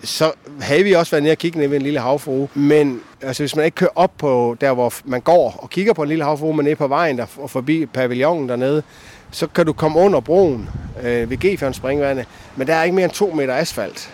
så 0.03 0.31
havde 0.61 0.83
vi 0.83 0.93
også 0.93 1.11
været 1.11 1.23
nede 1.23 1.33
og 1.33 1.37
kigge 1.37 1.59
ned 1.59 1.67
ved 1.67 1.77
en 1.77 1.83
lille 1.83 1.99
havfrue. 1.99 2.47
Men 2.53 3.01
altså, 3.21 3.43
hvis 3.43 3.55
man 3.55 3.65
ikke 3.65 3.75
kører 3.75 3.89
op 3.95 4.11
på 4.17 4.57
der, 4.61 4.73
hvor 4.73 4.93
man 5.05 5.21
går 5.21 5.59
og 5.61 5.69
kigger 5.69 5.93
på 5.93 6.03
en 6.03 6.09
lille 6.09 6.23
havfrue, 6.23 6.55
men 6.55 6.63
nede 6.63 6.75
på 6.75 6.87
vejen 6.87 7.17
der, 7.17 7.25
og 7.37 7.49
forbi 7.49 7.85
pavillonen 7.85 8.49
dernede, 8.49 8.83
så 9.31 9.47
kan 9.47 9.65
du 9.65 9.73
komme 9.73 9.99
under 9.99 10.19
broen 10.19 10.69
øh, 11.03 11.29
ved 11.29 11.37
Gefjørn 11.37 11.73
springvandet, 11.73 12.25
men 12.55 12.67
der 12.67 12.75
er 12.75 12.83
ikke 12.83 12.95
mere 12.95 13.05
end 13.05 13.13
to 13.13 13.31
meter 13.31 13.53
asfalt. 13.55 14.13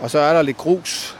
Og 0.00 0.10
så 0.10 0.18
er 0.18 0.32
der 0.32 0.42
lidt 0.42 0.56
grus. 0.56 1.16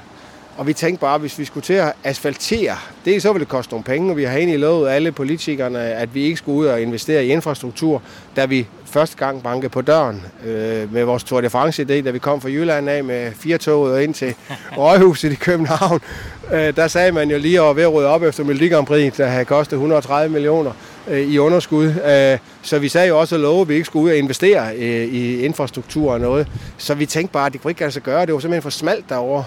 Og 0.56 0.66
vi 0.66 0.72
tænkte 0.72 1.00
bare, 1.00 1.14
at 1.14 1.20
hvis 1.20 1.38
vi 1.38 1.44
skulle 1.44 1.64
til 1.64 1.72
at 1.72 1.92
asfaltere, 2.04 2.76
det 3.04 3.22
så 3.22 3.32
ville 3.32 3.40
det 3.40 3.48
koste 3.48 3.72
nogle 3.72 3.84
penge, 3.84 4.10
og 4.10 4.16
vi 4.16 4.24
har 4.24 4.36
egentlig 4.36 4.58
lovet 4.58 4.88
alle 4.88 5.12
politikerne, 5.12 5.78
at 5.78 6.14
vi 6.14 6.22
ikke 6.22 6.36
skulle 6.36 6.58
ud 6.58 6.66
og 6.66 6.82
investere 6.82 7.24
i 7.24 7.28
infrastruktur, 7.28 8.02
da 8.36 8.44
vi 8.44 8.66
første 8.84 9.16
gang 9.16 9.42
bankede 9.42 9.68
på 9.68 9.80
døren 9.80 10.22
øh, 10.44 10.92
med 10.92 11.04
vores 11.04 11.24
Tour 11.24 11.40
de 11.40 11.46
France-idé, 11.46 12.04
da 12.04 12.10
vi 12.10 12.18
kom 12.18 12.40
fra 12.40 12.48
Jylland 12.48 12.90
af 12.90 13.04
med 13.04 13.32
fire 13.32 13.58
toget 13.58 13.94
og 13.94 14.02
ind 14.04 14.14
til 14.14 14.34
Røghuset 14.78 15.32
i 15.32 15.34
København. 15.34 16.00
Øh, 16.52 16.76
der 16.76 16.88
sagde 16.88 17.12
man 17.12 17.30
jo 17.30 17.38
lige 17.38 17.62
over 17.62 17.74
ved 17.74 17.82
at 17.82 17.92
rydde 17.92 18.08
op 18.08 18.22
efter 18.22 18.44
Melodi 18.44 18.68
Grand 18.68 18.86
Prix, 18.86 19.16
der 19.16 19.26
havde 19.26 19.44
kostet 19.44 19.76
130 19.76 20.32
millioner 20.32 20.72
Øh, 21.08 21.20
i 21.20 21.38
underskud. 21.38 21.86
Øh, 21.86 22.38
så 22.62 22.78
vi 22.78 22.88
sagde 22.88 23.08
jo 23.08 23.20
også 23.20 23.34
at 23.34 23.40
love, 23.40 23.60
at 23.60 23.68
vi 23.68 23.74
ikke 23.74 23.86
skulle 23.86 24.04
ud 24.04 24.10
og 24.10 24.16
investere 24.16 24.76
øh, 24.76 25.14
i 25.14 25.44
infrastruktur 25.44 26.12
og 26.12 26.20
noget. 26.20 26.48
Så 26.78 26.94
vi 26.94 27.06
tænkte 27.06 27.32
bare, 27.32 27.46
at 27.46 27.52
det 27.52 27.62
kunne 27.62 27.70
ikke 27.70 27.80
lade 27.80 27.92
sig 27.92 28.02
gøre. 28.02 28.26
Det 28.26 28.34
var 28.34 28.40
simpelthen 28.40 28.62
for 28.62 28.70
smalt 28.70 29.08
derovre. 29.08 29.44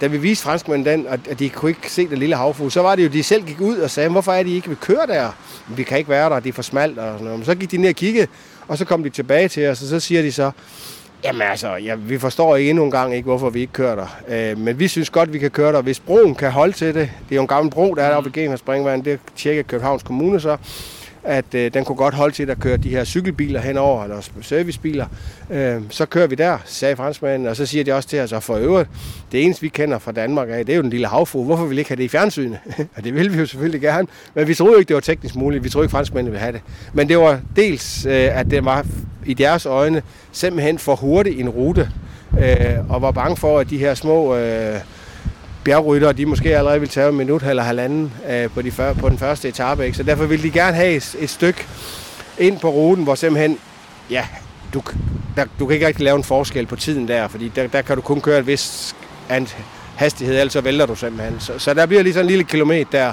Da 0.00 0.06
vi 0.06 0.18
viste 0.18 0.44
franskmændene 0.44 0.90
den, 0.90 1.06
at 1.30 1.38
de 1.38 1.48
kunne 1.48 1.70
ikke 1.70 1.92
se 1.92 2.08
den 2.08 2.18
lille 2.18 2.36
havfugl, 2.36 2.70
så 2.70 2.82
var 2.82 2.96
det 2.96 3.04
jo, 3.04 3.08
de 3.08 3.22
selv 3.22 3.44
gik 3.44 3.60
ud 3.60 3.76
og 3.76 3.90
sagde, 3.90 4.08
hvorfor 4.08 4.32
er 4.32 4.42
de 4.42 4.54
ikke 4.54 4.68
vil 4.68 4.76
køre 4.76 5.06
der? 5.08 5.30
Vi 5.68 5.82
kan 5.82 5.98
ikke 5.98 6.10
være 6.10 6.30
der, 6.30 6.40
det 6.40 6.48
er 6.48 6.52
for 6.52 6.62
smalt. 6.62 6.98
Og 6.98 7.12
sådan 7.12 7.24
noget. 7.24 7.38
Men 7.38 7.46
så 7.46 7.54
gik 7.54 7.70
de 7.70 7.76
ned 7.76 7.88
og 7.88 7.94
kiggede, 7.94 8.26
og 8.68 8.78
så 8.78 8.84
kom 8.84 9.02
de 9.02 9.10
tilbage 9.10 9.48
til 9.48 9.68
os, 9.68 9.82
og 9.82 9.88
så 9.88 10.00
siger 10.00 10.22
de 10.22 10.32
så, 10.32 10.50
Jamen 11.24 11.42
altså, 11.42 11.76
ja, 11.76 11.94
vi 11.94 12.18
forstår 12.18 12.56
ikke 12.56 12.70
endnu 12.70 12.84
en 12.84 12.90
gang 12.90 13.14
ikke, 13.14 13.26
hvorfor 13.26 13.50
vi 13.50 13.60
ikke 13.60 13.72
kører 13.72 13.94
der. 13.94 14.20
Øh, 14.28 14.58
men 14.58 14.78
vi 14.78 14.88
synes 14.88 15.10
godt, 15.10 15.32
vi 15.32 15.38
kan 15.38 15.50
køre 15.50 15.72
der. 15.72 15.82
Hvis 15.82 16.00
broen 16.00 16.34
kan 16.34 16.50
holde 16.50 16.72
til 16.72 16.86
det, 16.86 17.10
det 17.28 17.32
er 17.32 17.36
jo 17.36 17.42
en 17.42 17.48
gammel 17.48 17.70
bro, 17.70 17.94
der 17.94 18.02
er 18.02 18.08
deroppe 18.08 18.30
ved 18.36 18.56
Springvand, 18.56 19.04
det 19.04 19.18
tjekker 19.36 19.62
Københavns 19.62 20.02
Kommune 20.02 20.40
så, 20.40 20.56
at 21.24 21.54
øh, 21.54 21.74
den 21.74 21.84
kunne 21.84 21.96
godt 21.96 22.14
holde 22.14 22.34
til 22.34 22.50
at 22.50 22.58
køre 22.60 22.76
de 22.76 22.88
her 22.88 23.04
cykelbiler 23.04 23.60
henover, 23.60 24.04
eller 24.04 24.28
servicebiler. 24.42 25.06
Øh, 25.50 25.82
så 25.90 26.06
kører 26.06 26.26
vi 26.26 26.34
der, 26.34 26.58
sagde 26.64 26.96
franskmanden, 26.96 27.48
og 27.48 27.56
så 27.56 27.66
siger 27.66 27.84
de 27.84 27.92
også 27.92 28.08
til 28.08 28.20
os, 28.20 28.32
at 28.32 28.42
for 28.42 28.56
øvrigt, 28.56 28.88
det 29.32 29.44
eneste 29.44 29.62
vi 29.62 29.68
kender 29.68 29.98
fra 29.98 30.12
Danmark 30.12 30.48
af, 30.50 30.66
det 30.66 30.72
er 30.72 30.76
jo 30.76 30.82
den 30.82 30.90
lille 30.90 31.06
havfru. 31.06 31.44
Hvorfor 31.44 31.64
vil 31.64 31.70
vi 31.70 31.78
ikke 31.78 31.90
have 31.90 31.96
det 31.96 32.02
i 32.02 32.08
fjernsynet? 32.08 32.58
og 32.96 33.04
det 33.04 33.14
vil 33.14 33.32
vi 33.32 33.38
jo 33.38 33.46
selvfølgelig 33.46 33.80
gerne, 33.80 34.08
men 34.34 34.48
vi 34.48 34.54
troede 34.54 34.78
ikke, 34.78 34.88
det 34.88 34.94
var 34.94 35.00
teknisk 35.00 35.36
muligt. 35.36 35.64
Vi 35.64 35.68
troede 35.68 35.84
ikke, 35.84 35.92
franskmændene 35.92 36.30
ville 36.30 36.40
have 36.40 36.52
det. 36.52 36.62
Men 36.92 37.08
det 37.08 37.18
var 37.18 37.40
dels, 37.56 38.06
øh, 38.06 38.38
at 38.38 38.50
det 38.50 38.64
var 38.64 38.86
i 39.26 39.34
deres 39.34 39.66
øjne 39.66 40.02
simpelthen 40.32 40.78
for 40.78 40.94
hurtigt 40.94 41.40
en 41.40 41.48
rute, 41.48 41.90
øh, 42.38 42.90
og 42.90 43.02
var 43.02 43.10
bange 43.10 43.36
for, 43.36 43.58
at 43.58 43.70
de 43.70 43.78
her 43.78 43.94
små... 43.94 44.36
Øh, 44.36 44.80
bjergryttere, 45.64 46.12
de 46.12 46.26
måske 46.26 46.56
allerede 46.56 46.80
vil 46.80 46.88
tage 46.88 47.08
en 47.08 47.16
minut 47.16 47.42
eller 47.42 47.62
halvanden 47.62 48.12
øh, 48.30 48.50
på, 48.50 48.62
de 48.62 48.70
før, 48.70 48.92
på 48.92 49.08
den 49.08 49.18
første 49.18 49.48
etape. 49.48 49.84
Ikke? 49.84 49.96
Så 49.96 50.02
derfor 50.02 50.24
vil 50.24 50.42
de 50.42 50.50
gerne 50.50 50.76
have 50.76 50.90
et, 50.90 51.16
et 51.18 51.30
stykke 51.30 51.66
ind 52.38 52.58
på 52.60 52.70
ruten, 52.70 53.04
hvor 53.04 53.14
simpelthen, 53.14 53.58
ja, 54.10 54.26
du, 54.74 54.82
der, 55.36 55.44
du 55.58 55.66
kan 55.66 55.74
ikke 55.74 55.86
rigtig 55.86 56.04
lave 56.04 56.16
en 56.16 56.24
forskel 56.24 56.66
på 56.66 56.76
tiden 56.76 57.08
der, 57.08 57.28
fordi 57.28 57.52
der, 57.56 57.66
der 57.66 57.82
kan 57.82 57.96
du 57.96 58.02
kun 58.02 58.20
køre 58.20 58.38
et 58.38 58.46
vis 58.46 58.94
hastighed, 59.96 60.38
ellers 60.38 60.52
så 60.52 60.60
vælter 60.60 60.86
du 60.86 60.94
simpelthen. 60.94 61.40
Så, 61.40 61.58
så 61.58 61.74
der 61.74 61.86
bliver 61.86 62.02
lige 62.02 62.12
sådan 62.12 62.24
en 62.24 62.30
lille 62.30 62.44
kilometer 62.44 62.90
der, 62.90 63.12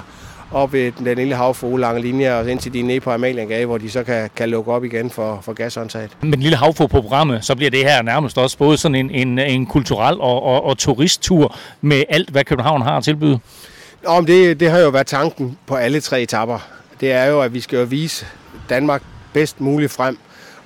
op 0.52 0.72
ved 0.72 0.92
den 0.92 1.16
lille 1.16 1.34
havfrue 1.34 1.80
lange 1.80 2.02
linje, 2.02 2.34
og 2.34 2.50
indtil 2.50 2.72
de 2.72 2.80
er 2.80 2.84
nede 2.84 3.00
på 3.00 3.10
Amaliengade, 3.10 3.66
hvor 3.66 3.78
de 3.78 3.90
så 3.90 4.04
kan, 4.04 4.30
kan 4.36 4.48
lukke 4.48 4.72
op 4.72 4.84
igen 4.84 5.10
for, 5.10 5.40
for 5.42 5.52
gashåndtaget. 5.52 6.10
Med 6.20 6.32
den 6.32 6.40
lille 6.40 6.56
havfrue 6.56 6.88
på 6.88 7.00
programmet, 7.00 7.44
så 7.44 7.54
bliver 7.54 7.70
det 7.70 7.84
her 7.84 8.02
nærmest 8.02 8.38
også 8.38 8.58
både 8.58 8.76
sådan 8.76 8.94
en, 8.94 9.10
en, 9.10 9.38
en 9.38 9.66
kulturel 9.66 10.20
og, 10.20 10.42
og, 10.42 10.64
og 10.64 10.78
turisttur 10.78 11.56
med 11.80 12.02
alt, 12.08 12.30
hvad 12.30 12.44
København 12.44 12.82
har 12.82 12.96
at 12.96 13.04
tilbyde. 13.04 13.38
Nå, 14.04 14.20
det, 14.20 14.60
det 14.60 14.70
har 14.70 14.78
jo 14.78 14.88
været 14.88 15.06
tanken 15.06 15.58
på 15.66 15.74
alle 15.74 16.00
tre 16.00 16.22
etapper. 16.22 16.58
Det 17.00 17.12
er 17.12 17.24
jo, 17.24 17.40
at 17.40 17.54
vi 17.54 17.60
skal 17.60 17.78
jo 17.78 17.84
vise 17.84 18.26
Danmark 18.70 19.02
bedst 19.32 19.60
muligt 19.60 19.92
frem 19.92 20.18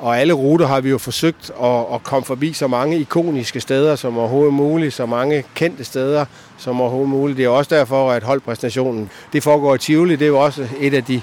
og 0.03 0.19
alle 0.19 0.33
ruter 0.33 0.67
har 0.67 0.81
vi 0.81 0.91
jo 0.91 0.99
forsøgt 0.99 1.51
at, 1.63 1.95
at 1.95 2.03
komme 2.03 2.25
forbi 2.25 2.53
så 2.53 2.67
mange 2.67 2.99
ikoniske 2.99 3.61
steder 3.61 3.97
som 3.97 4.19
overhovedet 4.19 4.55
muligt, 4.55 4.95
så 4.95 5.07
mange 5.07 5.45
kendte 5.55 5.85
steder 5.85 6.25
som 6.59 6.81
overhovedet 6.81 7.11
muligt. 7.11 7.37
Det 7.37 7.45
er 7.45 7.49
også 7.49 7.75
derfor, 7.75 8.11
at 8.11 8.23
holdpræsentationen 8.23 9.11
det 9.33 9.43
foregår 9.43 9.75
i 9.75 9.79
Tivoli. 9.79 10.17
Det 10.17 10.23
er 10.23 10.29
jo 10.29 10.41
også 10.41 10.69
et 10.81 10.95
af 10.95 11.05
de 11.05 11.23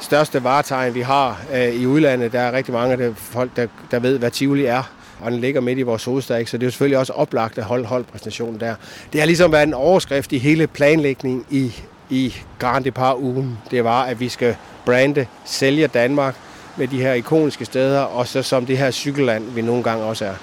største 0.00 0.44
varetegn, 0.44 0.94
vi 0.94 1.00
har 1.00 1.40
øh, 1.54 1.74
i 1.74 1.86
udlandet. 1.86 2.32
Der 2.32 2.40
er 2.40 2.52
rigtig 2.52 2.74
mange 2.74 2.92
af 2.92 2.98
de 2.98 3.14
folk, 3.16 3.50
der, 3.56 3.66
der 3.90 3.98
ved, 3.98 4.18
hvad 4.18 4.30
Tivoli 4.30 4.64
er 4.64 4.82
og 5.20 5.30
den 5.30 5.40
ligger 5.40 5.60
midt 5.60 5.78
i 5.78 5.82
vores 5.82 6.04
hovedstad, 6.04 6.38
ikke? 6.38 6.50
så 6.50 6.56
det 6.56 6.62
er 6.62 6.66
jo 6.66 6.70
selvfølgelig 6.70 6.98
også 6.98 7.12
oplagt 7.12 7.58
at 7.58 7.64
holde 7.64 7.84
holdpræsentationen 7.84 8.60
der. 8.60 8.74
Det 9.12 9.20
har 9.20 9.26
ligesom 9.26 9.52
været 9.52 9.66
en 9.66 9.74
overskrift 9.74 10.32
i 10.32 10.38
hele 10.38 10.66
planlægningen 10.66 11.44
i, 11.50 11.74
i 12.10 12.34
Grand 12.58 12.84
Depart-ugen. 12.84 13.58
Det 13.70 13.84
var, 13.84 14.02
at 14.02 14.20
vi 14.20 14.28
skal 14.28 14.56
brande, 14.86 15.26
sælge 15.44 15.86
Danmark, 15.86 16.36
med 16.76 16.88
de 16.88 17.02
her 17.02 17.12
ikoniske 17.12 17.64
steder, 17.64 18.00
og 18.00 18.26
så 18.26 18.42
som 18.42 18.66
det 18.66 18.78
her 18.78 18.90
cykelland, 18.90 19.44
vi 19.54 19.62
nogle 19.62 19.82
gange 19.82 20.04
også 20.04 20.24
er. 20.24 20.34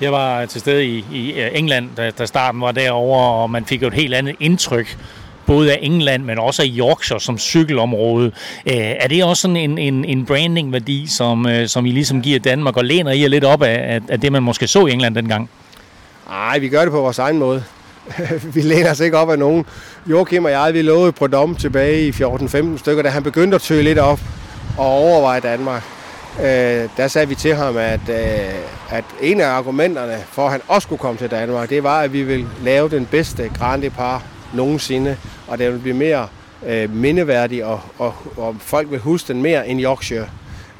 Jeg 0.00 0.12
var 0.12 0.46
til 0.46 0.60
stede 0.60 0.84
i, 0.84 1.04
i 1.12 1.32
øh, 1.40 1.50
England, 1.52 1.88
da, 1.96 2.10
da 2.10 2.26
starten 2.26 2.60
var 2.60 2.72
derovre, 2.72 3.42
og 3.42 3.50
man 3.50 3.64
fik 3.64 3.82
jo 3.82 3.86
et 3.86 3.94
helt 3.94 4.14
andet 4.14 4.36
indtryk 4.40 4.98
både 5.46 5.72
af 5.72 5.78
England, 5.82 6.24
men 6.24 6.38
også 6.38 6.62
af 6.62 6.66
Yorkshire 6.70 7.20
som 7.20 7.38
cykelområde. 7.38 8.26
Øh, 8.66 8.74
er 8.76 9.08
det 9.08 9.24
også 9.24 9.40
sådan 9.40 9.56
en, 9.56 9.78
en, 9.78 10.04
en 10.04 10.26
branding-værdi, 10.26 11.06
som, 11.06 11.46
øh, 11.46 11.68
som 11.68 11.86
I 11.86 11.90
ligesom 11.90 12.22
giver 12.22 12.38
Danmark, 12.38 12.76
og 12.76 12.84
læner 12.84 13.10
I 13.10 13.28
lidt 13.28 13.44
op 13.44 13.62
af, 13.62 14.00
af 14.08 14.20
det, 14.20 14.32
man 14.32 14.42
måske 14.42 14.66
så 14.66 14.86
i 14.86 14.92
England 14.92 15.14
dengang? 15.14 15.50
Nej, 16.28 16.58
vi 16.58 16.68
gør 16.68 16.82
det 16.82 16.90
på 16.90 17.00
vores 17.00 17.18
egen 17.18 17.38
måde. 17.38 17.64
vi 18.54 18.60
læner 18.60 18.90
os 18.90 19.00
ikke 19.00 19.18
op 19.18 19.30
af 19.30 19.38
nogen. 19.38 19.66
Joachim 20.06 20.44
og 20.44 20.50
jeg, 20.50 20.74
vi 20.74 20.82
lovede 20.82 21.12
på 21.12 21.26
dom 21.26 21.54
tilbage 21.54 22.06
i 22.06 22.10
14-15 22.10 22.78
stykker, 22.78 23.02
da 23.02 23.08
han 23.08 23.22
begyndte 23.22 23.54
at 23.54 23.62
tøge 23.62 23.82
lidt 23.82 23.98
op 23.98 24.20
og 24.78 24.86
overveje 24.86 25.40
Danmark. 25.40 25.82
Øh, 26.40 26.88
der 26.96 27.08
sagde 27.08 27.28
vi 27.28 27.34
til 27.34 27.54
ham, 27.54 27.76
at, 27.76 28.00
øh, 28.08 28.54
at 28.90 29.04
en 29.20 29.40
af 29.40 29.46
argumenterne 29.46 30.18
for, 30.28 30.44
at 30.44 30.52
han 30.52 30.60
også 30.68 30.86
skulle 30.86 30.98
komme 30.98 31.18
til 31.18 31.30
Danmark, 31.30 31.70
det 31.70 31.82
var, 31.82 32.00
at 32.00 32.12
vi 32.12 32.22
ville 32.22 32.46
lave 32.62 32.88
den 32.88 33.06
bedste 33.06 33.50
Grand 33.58 33.90
Par 33.90 34.22
nogensinde, 34.54 35.16
og 35.48 35.58
det 35.58 35.66
ville 35.66 35.80
blive 35.80 35.96
mere 35.96 36.28
øh, 36.66 36.96
mindeværdig, 36.96 37.64
og, 37.64 37.80
og, 37.98 38.14
og 38.36 38.56
folk 38.60 38.90
vil 38.90 38.98
huske 38.98 39.32
den 39.32 39.42
mere 39.42 39.68
end 39.68 39.80
Yorkshire. 39.80 40.26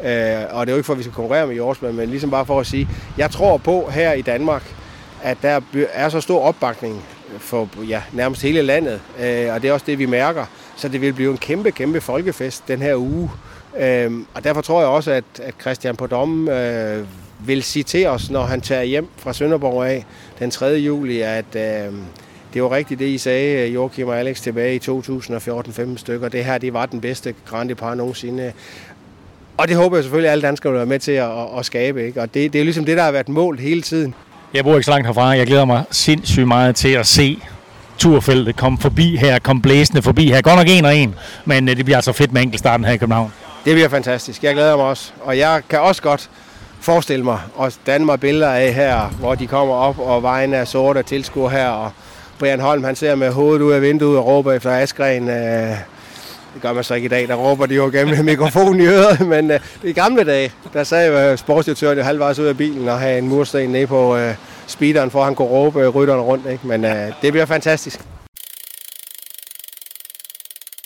Øh, 0.03 0.37
og 0.51 0.67
det 0.67 0.73
er 0.73 0.75
jo 0.75 0.77
ikke 0.77 0.87
for, 0.87 0.93
at 0.93 0.99
vi 0.99 1.03
skal 1.03 1.15
konkurrere 1.15 1.47
med 1.47 1.57
Yorkshire, 1.57 1.93
men 1.93 2.09
ligesom 2.09 2.31
bare 2.31 2.47
for 2.47 2.61
at 2.61 2.67
sige, 2.67 2.89
jeg 3.19 3.31
tror 3.31 3.57
på 3.57 3.91
her 3.91 4.13
i 4.13 4.23
Danmark, 4.23 4.75
at 5.23 5.39
der 5.43 5.61
er 5.93 6.09
så 6.09 6.21
stor 6.21 6.43
opbakning 6.43 7.03
for 7.39 7.69
ja, 7.89 8.03
nærmest 8.13 8.43
hele 8.43 8.63
landet, 8.63 9.01
øh, 9.21 9.55
og 9.55 9.63
det 9.63 9.69
er 9.69 9.73
også 9.73 9.87
det, 9.87 9.99
vi 9.99 10.07
mærker. 10.07 10.45
Så 10.77 10.89
det 10.89 11.01
vil 11.01 11.13
blive 11.13 11.31
en 11.31 11.39
kæmpe, 11.39 11.71
kæmpe 11.71 12.01
folkefest 12.01 12.69
den 12.69 12.83
her 12.83 12.97
uge. 12.97 13.31
Øhm, 13.79 14.27
og 14.35 14.45
derfor 14.45 14.61
tror 14.61 14.81
jeg 14.81 14.89
også, 14.89 15.11
at, 15.11 15.25
at 15.43 15.55
Christian 15.61 15.97
på 15.97 16.27
øh, 16.51 17.07
vil 17.47 17.63
sige 17.63 17.83
til 17.83 18.07
os, 18.07 18.31
når 18.31 18.45
han 18.45 18.61
tager 18.61 18.83
hjem 18.83 19.09
fra 19.17 19.33
Sønderborg 19.33 19.87
af 19.87 20.05
den 20.39 20.51
3. 20.51 20.67
juli, 20.67 21.21
at 21.21 21.57
øh, 21.57 21.93
det 22.55 22.63
var 22.63 22.71
rigtigt 22.71 23.01
det, 23.01 23.07
I 23.07 23.19
sagde, 23.19 23.69
øh, 23.69 23.75
Joachim 23.75 24.09
og 24.09 24.19
Alex, 24.19 24.41
tilbage 24.41 24.75
i 24.75 24.79
2014-15 24.79 25.97
stykker. 25.97 26.29
Det 26.29 26.45
her, 26.45 26.59
det 26.59 26.73
var 26.73 26.87
den 26.87 27.01
bedste 27.01 27.35
Grand 27.47 27.75
Par 27.75 27.95
nogensinde. 27.95 28.53
Og 29.57 29.69
det 29.69 29.77
håber 29.77 29.97
jeg 29.97 30.05
selvfølgelig, 30.05 30.29
at 30.29 30.33
alle 30.33 30.43
danskere 30.43 30.73
vil 30.73 30.79
være 30.79 30.87
med 30.87 30.99
til 30.99 31.13
at, 31.13 31.31
at, 31.31 31.59
at 31.59 31.67
skabe. 31.67 32.07
Ikke? 32.07 32.21
Og 32.21 32.35
det, 32.35 32.53
det 32.53 32.61
er 32.61 32.65
ligesom 32.65 32.85
det, 32.85 32.97
der 32.97 33.03
har 33.03 33.13
været 33.13 33.29
målt 33.29 33.61
hele 33.61 33.83
tiden. 33.83 34.15
Jeg 34.55 34.65
bor 34.65 34.75
ikke 34.75 34.85
så 34.85 34.91
langt 34.91 35.07
herfra. 35.07 35.29
Jeg 35.29 35.47
glæder 35.47 35.65
mig 35.65 35.85
sindssygt 35.91 36.49
meget 36.49 36.77
til 36.77 36.89
at 36.89 37.07
se 37.07 37.39
turfeltet 37.99 38.57
komme 38.57 38.79
forbi 38.79 39.17
her, 39.17 39.39
komme 39.39 39.63
blæsende 39.63 40.03
forbi 40.03 40.27
her. 40.29 40.43
Godt 40.43 40.57
nok 40.57 40.67
en 40.69 40.85
og 40.85 40.97
en, 40.97 41.15
men 41.45 41.69
øh, 41.69 41.77
det 41.77 41.85
bliver 41.85 41.99
altså 41.99 42.13
fedt 42.13 42.33
med 42.33 42.43
enkeltstarten 42.43 42.87
her 42.87 42.93
i 42.93 42.97
København. 42.97 43.33
Det 43.65 43.75
bliver 43.75 43.89
fantastisk. 43.89 44.45
Jeg 44.45 44.55
glæder 44.55 44.77
mig 44.77 44.85
også. 44.85 45.13
Og 45.21 45.39
jeg 45.39 45.63
kan 45.69 45.81
også 45.81 46.03
godt 46.03 46.31
forestille 46.81 47.25
mig 47.25 47.39
og 47.55 47.73
danne 47.87 48.07
mig 48.07 48.21
billeder 48.21 48.51
af 48.51 48.75
her, 48.75 49.09
hvor 49.09 49.35
de 49.35 49.47
kommer 49.47 49.75
op, 49.75 49.99
og 49.99 50.23
vejen 50.23 50.55
er 50.55 50.65
sort 50.65 50.97
og 50.97 51.07
tilskuer 51.07 51.49
her, 51.49 51.69
og 51.69 51.91
Brian 52.39 52.61
Holm, 52.61 52.85
han 52.85 52.97
ser 52.97 53.15
med 53.15 53.31
hovedet 53.33 53.63
ud 53.63 53.73
af 53.73 53.83
vinduet 53.83 54.19
og 54.19 54.27
råber 54.27 54.53
efter 54.53 54.71
Askren. 54.71 55.29
Øh, 55.29 55.77
det 56.55 56.63
gør 56.63 56.73
man 56.73 56.85
så 56.85 56.95
ikke 56.95 57.07
i 57.07 57.09
dag, 57.09 57.29
der 57.29 57.35
råber 57.35 57.67
de 57.67 57.75
jo 57.75 57.91
gennem 57.93 58.25
mikrofonen 58.25 58.81
i 58.81 58.87
øret, 58.87 59.21
men 59.35 59.51
øh, 59.51 59.95
gamle 59.95 60.25
dage, 60.25 60.53
der 60.73 60.85
sagde 60.85 61.31
øh, 61.31 61.39
sportsdirektøren 61.39 61.99
jo 61.99 62.05
halvvejs 62.05 62.39
ud 62.39 62.47
af 62.47 62.57
bilen 62.57 62.89
og 62.89 62.99
have 62.99 63.19
en 63.19 63.29
mursten 63.29 63.71
nede 63.71 63.87
på 63.87 64.17
øh, 64.17 64.35
speederen, 64.67 65.11
for 65.11 65.19
at 65.19 65.25
han 65.25 65.35
kunne 65.35 65.49
råbe 65.49 65.89
rytterne 65.89 66.23
rundt. 66.23 66.47
Ikke? 66.47 66.67
Men 66.67 66.85
øh, 66.85 67.13
det 67.23 67.33
bliver 67.33 67.47
fantastisk. 67.47 68.01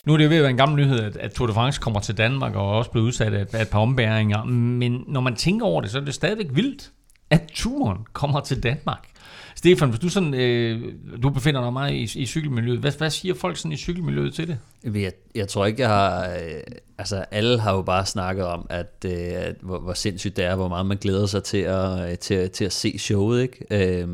Nu 0.07 0.13
er 0.13 0.17
det 0.17 0.25
jo 0.25 0.29
ved 0.29 0.37
at 0.37 0.43
være 0.43 0.51
en 0.51 0.57
gammel 0.57 0.77
nyhed, 0.77 1.01
at, 1.01 1.17
at 1.17 1.33
Tour 1.33 1.47
de 1.47 1.53
France 1.53 1.81
kommer 1.81 2.01
til 2.01 2.19
Danmark 2.19 2.55
og 2.55 2.71
også 2.71 2.91
blevet 2.91 3.07
udsat 3.07 3.35
af, 3.35 3.47
af 3.53 3.63
et 3.63 3.69
par 3.69 3.79
ombæringer. 3.79 4.45
Men 4.45 5.05
når 5.09 5.21
man 5.21 5.37
tænker 5.37 5.67
over 5.67 5.81
det, 5.81 5.91
så 5.91 5.99
er 5.99 6.05
det 6.05 6.15
stadigvæk 6.15 6.47
vildt, 6.53 6.91
at 7.31 7.51
turen 7.55 7.99
kommer 8.13 8.41
til 8.41 8.63
Danmark. 8.63 9.09
Stefan, 9.57 9.89
hvis 9.89 10.01
du, 10.01 10.09
sådan, 10.09 10.35
øh, 10.35 10.93
du 11.23 11.31
befinder 11.31 11.61
dig 11.61 11.73
meget 11.73 11.93
i, 11.93 12.21
i 12.21 12.27
cykelmiljøet, 12.27 12.79
hvad, 12.79 12.93
hvad 12.99 13.11
siger 13.11 13.35
folk 13.35 13.57
sådan 13.57 13.73
i 13.73 13.77
cykelmiljøet 13.77 14.35
til 14.35 14.49
det? 14.49 14.59
Jeg, 14.85 15.13
jeg 15.35 15.49
tror 15.49 15.67
ikke, 15.67 15.83
jeg 15.83 15.89
har... 15.89 16.31
Øh, 16.31 16.61
altså, 16.99 17.25
alle 17.31 17.61
har 17.61 17.75
jo 17.75 17.83
bare 17.83 18.07
snakket 18.07 18.47
om, 18.47 18.67
at, 18.71 19.05
øh, 19.05 19.13
at 19.33 19.57
hvor, 19.63 19.79
hvor 19.79 19.95
sindssygt 19.95 20.37
det 20.37 20.45
er, 20.45 20.57
hvor 20.57 20.69
meget 20.69 20.87
man 20.87 20.97
glæder 20.97 21.27
sig 21.27 21.43
til 21.43 21.59
at, 21.59 22.11
øh, 22.11 22.19
til, 22.19 22.51
til 22.51 22.65
at 22.65 22.73
se 22.73 22.99
showet. 22.99 23.43
Ikke? 23.43 24.01
Øh, 24.01 24.09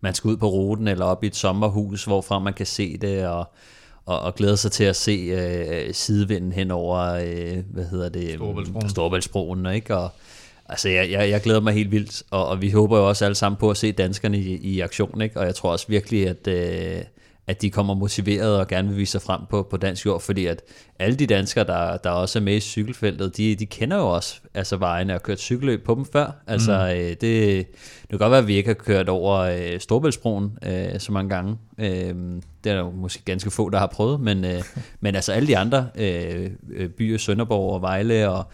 man 0.00 0.14
skal 0.14 0.28
ud 0.28 0.36
på 0.36 0.48
ruten 0.48 0.88
eller 0.88 1.04
op 1.04 1.24
i 1.24 1.26
et 1.26 1.36
sommerhus, 1.36 2.04
hvorfra 2.04 2.38
man 2.38 2.54
kan 2.54 2.66
se 2.66 2.96
det, 2.96 3.26
og 3.26 3.52
og, 4.06 4.20
og 4.20 4.34
glæder 4.34 4.56
sig 4.56 4.72
til 4.72 4.84
at 4.84 4.96
se 4.96 5.12
øh, 5.12 5.94
sidevinden 5.94 6.52
hen 6.52 6.70
over, 6.70 6.98
øh, 6.98 7.58
hvad 7.70 7.84
hedder 7.84 8.08
det? 8.08 8.34
Storbæltsbroen. 8.34 8.88
Storbæltsbroen, 8.88 9.66
ikke? 9.66 9.96
Og, 9.96 10.10
altså, 10.68 10.88
jeg, 10.88 11.10
jeg, 11.10 11.30
jeg 11.30 11.40
glæder 11.40 11.60
mig 11.60 11.74
helt 11.74 11.90
vildt, 11.90 12.22
og, 12.30 12.46
og 12.46 12.62
vi 12.62 12.70
håber 12.70 12.98
jo 12.98 13.08
også 13.08 13.24
alle 13.24 13.34
sammen 13.34 13.56
på 13.58 13.70
at 13.70 13.76
se 13.76 13.92
danskerne 13.92 14.38
i, 14.38 14.56
i 14.56 14.80
aktion, 14.80 15.20
ikke? 15.20 15.40
Og 15.40 15.46
jeg 15.46 15.54
tror 15.54 15.72
også 15.72 15.86
virkelig, 15.88 16.28
at, 16.28 16.46
øh, 16.48 17.02
at 17.50 17.62
de 17.62 17.70
kommer 17.70 17.94
motiveret 17.94 18.58
og 18.60 18.68
gerne 18.68 18.88
vil 18.88 18.96
vise 18.96 19.12
sig 19.12 19.22
frem 19.22 19.40
på, 19.50 19.66
på 19.70 19.76
dansk 19.76 20.06
jord, 20.06 20.20
fordi 20.20 20.46
at 20.46 20.62
alle 20.98 21.16
de 21.16 21.26
danskere, 21.26 21.66
der, 21.66 21.96
der 21.96 22.10
også 22.10 22.38
er 22.38 22.42
med 22.42 22.56
i 22.56 22.60
cykelfeltet, 22.60 23.36
de, 23.36 23.54
de 23.54 23.66
kender 23.66 23.96
jo 23.96 24.08
også 24.08 24.40
altså 24.54 24.76
vejene 24.76 25.14
og 25.14 25.22
kørt 25.22 25.40
cykelløb 25.40 25.84
på 25.84 25.94
dem 25.94 26.04
før. 26.12 26.42
Altså, 26.46 26.72
mm. 26.72 27.00
øh, 27.00 27.08
det, 27.08 27.20
det 27.20 28.08
kan 28.10 28.18
godt 28.18 28.30
være, 28.30 28.38
at 28.38 28.46
vi 28.46 28.54
ikke 28.54 28.68
har 28.68 28.74
kørt 28.74 29.08
over 29.08 29.38
øh, 29.38 29.80
Storbæltsbroen 29.80 30.58
øh, 30.66 31.00
så 31.00 31.12
mange 31.12 31.28
gange. 31.28 31.56
Øh, 31.78 32.14
det 32.64 32.70
er 32.70 32.74
der 32.74 32.78
jo 32.78 32.90
måske 32.90 33.22
ganske 33.24 33.50
få, 33.50 33.68
der 33.68 33.78
har 33.78 33.86
prøvet, 33.86 34.20
men, 34.20 34.44
øh, 34.44 34.62
men 35.00 35.14
altså 35.14 35.32
alle 35.32 35.48
de 35.48 35.58
andre 35.58 35.88
øh, 35.94 36.50
byer, 36.88 37.18
Sønderborg 37.18 37.72
og 37.72 37.82
Vejle 37.82 38.30
og 38.30 38.44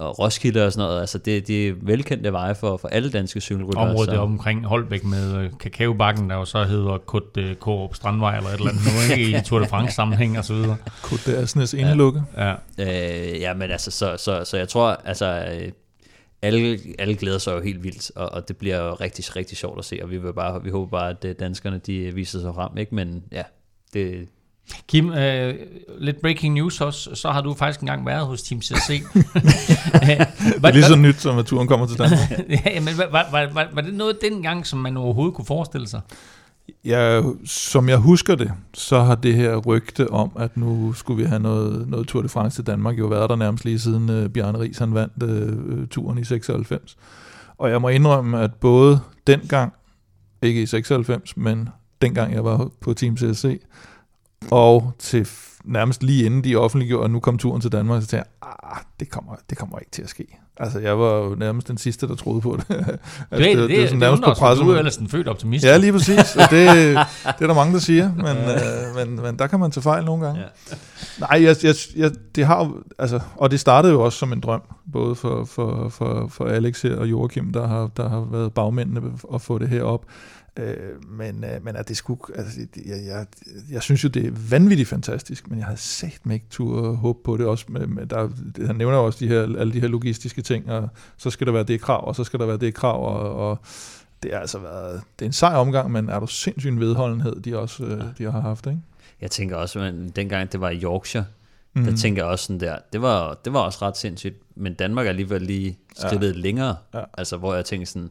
og 0.00 0.18
Roskilde 0.18 0.66
og 0.66 0.72
sådan 0.72 0.86
noget. 0.86 1.00
Altså 1.00 1.18
det, 1.18 1.48
det 1.48 1.68
er 1.68 1.72
velkendte 1.82 2.32
veje 2.32 2.54
for, 2.54 2.76
for 2.76 2.88
alle 2.88 3.10
danske 3.10 3.40
cykelryttere. 3.40 3.88
Området 3.88 4.14
så. 4.14 4.20
omkring 4.20 4.66
Holbæk 4.66 5.04
med 5.04 5.36
øh, 5.36 5.50
Kakaobakken, 5.60 6.30
der 6.30 6.36
jo 6.36 6.44
så 6.44 6.64
hedder 6.64 6.98
Kut 6.98 7.36
uh, 7.38 7.54
Kårup 7.54 7.94
Strandvej 7.94 8.36
eller 8.36 8.50
et 8.50 8.54
eller 8.54 8.70
andet, 8.70 8.84
nu 8.84 9.14
ikke 9.14 9.38
i 9.38 9.40
Tour 9.46 9.60
de 9.60 9.66
France 9.66 9.94
sammenhæng 9.94 10.38
og 10.38 10.44
så 10.44 10.54
videre. 10.54 10.76
Kut 11.02 11.28
Asnes 11.28 11.74
indelukke. 11.74 12.22
Ja. 12.36 12.54
Ja. 12.78 13.32
Øh, 13.32 13.40
ja, 13.40 13.54
men 13.54 13.70
altså, 13.70 13.90
så, 13.90 14.16
så, 14.16 14.44
så 14.44 14.56
jeg 14.56 14.68
tror, 14.68 14.88
altså, 15.04 15.26
øh, 15.26 15.72
alle, 16.42 16.78
alle 16.98 17.14
glæder 17.14 17.38
sig 17.38 17.52
jo 17.52 17.60
helt 17.60 17.84
vildt, 17.84 18.12
og, 18.16 18.32
og 18.32 18.48
det 18.48 18.56
bliver 18.56 18.76
jo 18.76 18.94
rigtig, 18.94 19.36
rigtig 19.36 19.56
sjovt 19.56 19.78
at 19.78 19.84
se, 19.84 19.98
og 20.02 20.10
vi, 20.10 20.18
vil 20.18 20.32
bare, 20.32 20.62
vi 20.62 20.70
håber 20.70 20.90
bare, 20.90 21.10
at 21.10 21.24
øh, 21.24 21.34
danskerne 21.40 21.78
de 21.78 22.14
viser 22.14 22.40
sig 22.40 22.54
frem, 22.54 22.76
ikke? 22.76 22.94
men 22.94 23.24
ja, 23.32 23.42
det, 23.92 24.28
Kim, 24.88 25.12
øh, 25.12 25.54
lidt 25.98 26.20
breaking 26.20 26.54
news 26.54 26.80
også, 26.80 27.14
så 27.14 27.30
har 27.30 27.40
du 27.40 27.54
faktisk 27.54 27.80
engang 27.80 28.06
været 28.06 28.26
hos 28.26 28.42
Team 28.42 28.62
CC. 28.62 28.88
det 29.12 30.64
er 30.64 30.72
lige 30.72 30.84
så 30.84 30.96
nyt, 30.96 31.20
som 31.20 31.38
at 31.38 31.46
turen 31.46 31.68
kommer 31.68 31.86
til 31.86 31.98
Danmark. 31.98 32.30
ja, 32.66 32.80
men 32.80 32.98
var, 32.98 33.28
var, 33.30 33.52
var, 33.52 33.68
var 33.72 33.82
det 33.82 33.94
noget 33.94 34.18
dengang, 34.22 34.66
som 34.66 34.78
man 34.78 34.96
overhovedet 34.96 35.34
kunne 35.34 35.46
forestille 35.46 35.88
sig? 35.88 36.00
Ja, 36.84 37.22
som 37.44 37.88
jeg 37.88 37.96
husker 37.96 38.34
det, 38.34 38.52
så 38.74 39.00
har 39.00 39.14
det 39.14 39.34
her 39.34 39.56
rygte 39.56 40.10
om, 40.10 40.30
at 40.38 40.56
nu 40.56 40.92
skulle 40.92 41.22
vi 41.22 41.28
have 41.28 41.42
noget, 41.42 41.88
noget 41.88 42.08
Tour 42.08 42.22
de 42.22 42.28
France 42.28 42.56
til 42.56 42.66
Danmark, 42.66 42.98
jo 42.98 43.06
været 43.06 43.30
der 43.30 43.36
nærmest 43.36 43.64
lige 43.64 43.78
siden 43.78 44.24
uh, 44.24 44.30
Bjarne 44.30 44.60
Ries 44.60 44.78
han 44.78 44.94
vandt 44.94 45.22
uh, 45.22 45.88
turen 45.88 46.18
i 46.18 46.24
96. 46.24 46.96
Og 47.58 47.70
jeg 47.70 47.80
må 47.80 47.88
indrømme, 47.88 48.40
at 48.40 48.54
både 48.54 49.00
dengang, 49.26 49.72
ikke 50.42 50.62
i 50.62 50.66
96, 50.66 51.36
men 51.36 51.68
dengang 52.02 52.34
jeg 52.34 52.44
var 52.44 52.68
på 52.80 52.94
Team 52.94 53.16
CSC, 53.16 53.60
og 54.50 54.92
til 54.98 55.28
nærmest 55.64 56.02
lige 56.02 56.24
inden 56.24 56.44
de 56.44 56.56
offentliggjorde, 56.56 57.02
og 57.02 57.10
nu 57.10 57.20
kom 57.20 57.38
turen 57.38 57.60
til 57.60 57.72
Danmark, 57.72 58.02
så 58.02 58.08
tænkte 58.08 58.28
jeg, 58.42 58.52
ah, 58.62 58.82
det 59.00 59.10
kommer, 59.10 59.32
det 59.50 59.58
kommer 59.58 59.78
ikke 59.78 59.90
til 59.90 60.02
at 60.02 60.08
ske. 60.08 60.26
Altså, 60.56 60.78
jeg 60.78 60.98
var 60.98 61.16
jo 61.16 61.34
nærmest 61.34 61.68
den 61.68 61.78
sidste, 61.78 62.08
der 62.08 62.14
troede 62.14 62.40
på 62.40 62.56
det. 62.56 62.64
altså, 62.76 62.98
det, 63.30 63.40
det, 63.40 63.56
det, 63.56 63.68
det, 63.68 63.90
det 63.90 63.98
nærmest 63.98 64.22
på 64.22 64.34
pressen. 64.34 64.66
Du 64.66 64.72
er 64.72 64.78
ellers 64.78 64.96
en 64.96 65.08
født 65.08 65.28
optimist. 65.28 65.64
Ja, 65.64 65.76
lige 65.76 65.92
præcis. 65.92 66.36
Og 66.36 66.50
det, 66.50 66.68
det 67.38 67.42
er 67.42 67.46
der 67.46 67.54
mange, 67.54 67.72
der 67.72 67.78
siger, 67.78 68.12
men, 68.14 68.26
øh, 68.36 69.08
men, 69.08 69.22
men 69.22 69.38
der 69.38 69.46
kan 69.46 69.60
man 69.60 69.70
tage 69.70 69.82
fejl 69.82 70.04
nogle 70.04 70.26
gange. 70.26 70.40
Ja. 70.40 70.46
Nej, 71.20 71.44
jeg, 71.44 71.56
jeg, 71.62 71.74
jeg, 71.96 72.10
det 72.34 72.46
har 72.46 72.72
altså, 72.98 73.20
og 73.36 73.50
det 73.50 73.60
startede 73.60 73.92
jo 73.92 74.02
også 74.04 74.18
som 74.18 74.32
en 74.32 74.40
drøm, 74.40 74.62
både 74.92 75.14
for, 75.14 75.44
for, 75.44 75.88
for, 75.88 76.26
for 76.28 76.44
Alex 76.44 76.82
her 76.82 76.96
og 76.96 77.10
Joachim, 77.10 77.52
der 77.52 77.66
har, 77.66 77.90
der 77.96 78.08
har 78.08 78.26
været 78.30 78.52
bagmændene 78.52 79.00
at 79.34 79.40
få 79.40 79.58
det 79.58 79.68
her 79.68 79.82
op. 79.82 80.04
Øh, 80.56 81.10
men, 81.10 81.44
øh, 81.44 81.64
men 81.64 81.76
at 81.76 81.88
det 81.88 81.96
skulle, 81.96 82.20
altså, 82.34 82.60
jeg, 82.86 83.06
jeg, 83.06 83.26
jeg 83.70 83.82
synes 83.82 84.04
jo, 84.04 84.08
det 84.08 84.26
er 84.26 84.30
vanvittigt 84.50 84.88
fantastisk, 84.88 85.50
men 85.50 85.58
jeg 85.58 85.66
havde 85.66 85.80
sagt 85.80 86.26
mig 86.26 86.34
ikke 86.34 86.46
tur 86.50 86.92
håb 86.92 87.22
på 87.24 87.36
det 87.36 87.46
også. 87.46 87.64
Med, 87.68 87.86
med 87.86 88.06
der, 88.06 88.28
han 88.66 88.76
nævner 88.76 88.96
også 88.96 89.18
de 89.18 89.28
her, 89.28 89.42
alle 89.42 89.72
de 89.72 89.80
her 89.80 89.88
logistiske 89.88 90.42
ting, 90.42 90.70
og 90.70 90.88
så 91.16 91.30
skal 91.30 91.46
der 91.46 91.52
være 91.52 91.64
det 91.64 91.80
krav, 91.80 92.08
og 92.08 92.16
så 92.16 92.24
skal 92.24 92.40
der 92.40 92.46
være 92.46 92.56
det 92.56 92.74
krav, 92.74 93.16
og, 93.16 93.50
og 93.50 93.58
det 94.22 94.32
har 94.32 94.40
altså 94.40 94.58
været, 94.58 95.02
det 95.18 95.24
er 95.24 95.28
en 95.28 95.32
sej 95.32 95.54
omgang, 95.54 95.90
men 95.90 96.08
er 96.08 96.20
du 96.20 96.26
sindssygt 96.26 96.72
en 96.72 96.80
vedholdenhed, 96.80 97.40
de 97.40 97.58
også 97.58 97.84
øh, 97.84 98.02
de 98.18 98.24
har 98.24 98.40
haft, 98.40 98.66
ikke? 98.66 98.80
Jeg 99.20 99.30
tænker 99.30 99.56
også, 99.56 99.80
at 99.80 99.94
dengang 100.16 100.52
det 100.52 100.60
var 100.60 100.70
i 100.70 100.82
Yorkshire, 100.82 101.24
mm. 101.74 101.84
der 101.84 101.96
tænker 101.96 102.22
jeg 102.22 102.30
også 102.30 102.44
sådan 102.44 102.60
der, 102.60 102.76
det 102.92 103.02
var, 103.02 103.40
det 103.44 103.52
var 103.52 103.60
også 103.60 103.78
ret 103.82 103.96
sindssygt, 103.96 104.36
men 104.54 104.74
Danmark 104.74 105.06
er 105.06 105.10
alligevel 105.10 105.42
lige 105.42 105.78
skridtet 105.96 106.34
ja. 106.34 106.40
længere, 106.40 106.76
ja. 106.94 107.00
altså 107.18 107.36
hvor 107.36 107.54
jeg 107.54 107.64
tænker 107.64 107.86
sådan, 107.86 108.10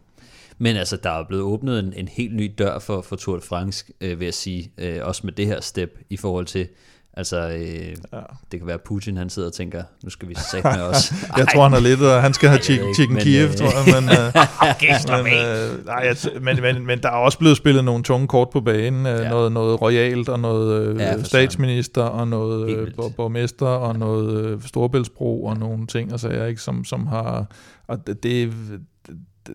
men 0.60 0.76
altså, 0.76 0.98
der 0.98 1.10
er 1.10 1.24
blevet 1.28 1.44
åbnet 1.44 1.80
en, 1.80 1.94
en 1.96 2.08
helt 2.08 2.36
ny 2.36 2.56
dør 2.58 2.80
for, 2.80 3.02
for 3.02 3.16
Tour 3.16 3.36
de 3.36 3.42
France, 3.42 3.86
øh, 4.02 4.20
vil 4.20 4.26
jeg 4.26 4.34
sige. 4.34 4.72
Øh, 4.78 5.00
også 5.02 5.22
med 5.24 5.34
det 5.34 5.46
her 5.46 5.62
step 5.62 6.00
i 6.10 6.18
forhold 6.18 6.46
til, 6.46 6.68
altså, 7.14 7.50
øh, 7.50 7.88
ja. 8.14 8.20
det 8.52 8.60
kan 8.60 8.68
være 8.68 8.78
Putin, 8.78 9.18
han 9.18 9.30
sidder 9.30 9.48
og 9.48 9.54
tænker, 9.54 9.84
nu 10.04 10.10
skal 10.10 10.30
vi 10.30 10.36
sætte 10.52 10.70
med 10.76 10.82
os. 10.82 11.14
jeg 11.38 11.48
tror, 11.54 11.64
han 11.64 11.74
er 11.74 11.80
lidt, 11.80 12.02
og 12.02 12.22
han 12.22 12.34
skal 12.34 12.50
have 12.50 12.62
chicken, 12.62 12.96
chicken 12.96 13.14
men, 13.14 13.24
Kiev, 13.24 13.48
øh, 13.48 13.56
tror 13.56 13.66
jeg. 13.66 14.02
Men, 14.02 14.10
øh, 14.10 15.24
men, 15.24 15.34
øh, 15.34 15.86
nej, 15.86 16.16
men, 16.42 16.62
men, 16.62 16.86
men 16.86 17.02
der 17.02 17.10
er 17.10 17.14
også 17.14 17.40
blevet 17.40 17.58
spillet 17.58 17.84
nogle 17.84 18.04
tunge 18.04 18.28
kort 18.28 18.50
på 18.50 18.62
banen. 18.62 19.06
Øh, 19.06 19.20
ja. 19.20 19.30
noget, 19.30 19.52
noget 19.52 19.82
royalt, 19.82 20.30
og 20.30 20.40
noget 20.40 20.88
øh, 20.88 21.00
ja, 21.00 21.24
statsminister, 21.24 22.04
og 22.04 22.28
noget 22.28 22.70
øh, 22.70 22.92
borgmester, 23.16 23.68
og 23.68 24.00
noget 24.00 24.46
øh, 24.46 24.62
Storbæltsbro, 24.66 25.46
og 25.46 25.58
nogle 25.58 25.88
ting, 25.88 26.14
og 26.14 26.20
så 26.20 26.28
er 26.30 26.46
ikke, 26.46 26.62
som, 26.62 26.86
som 26.86 27.08
har... 27.08 27.46
Og 27.88 28.08
det, 28.24 28.54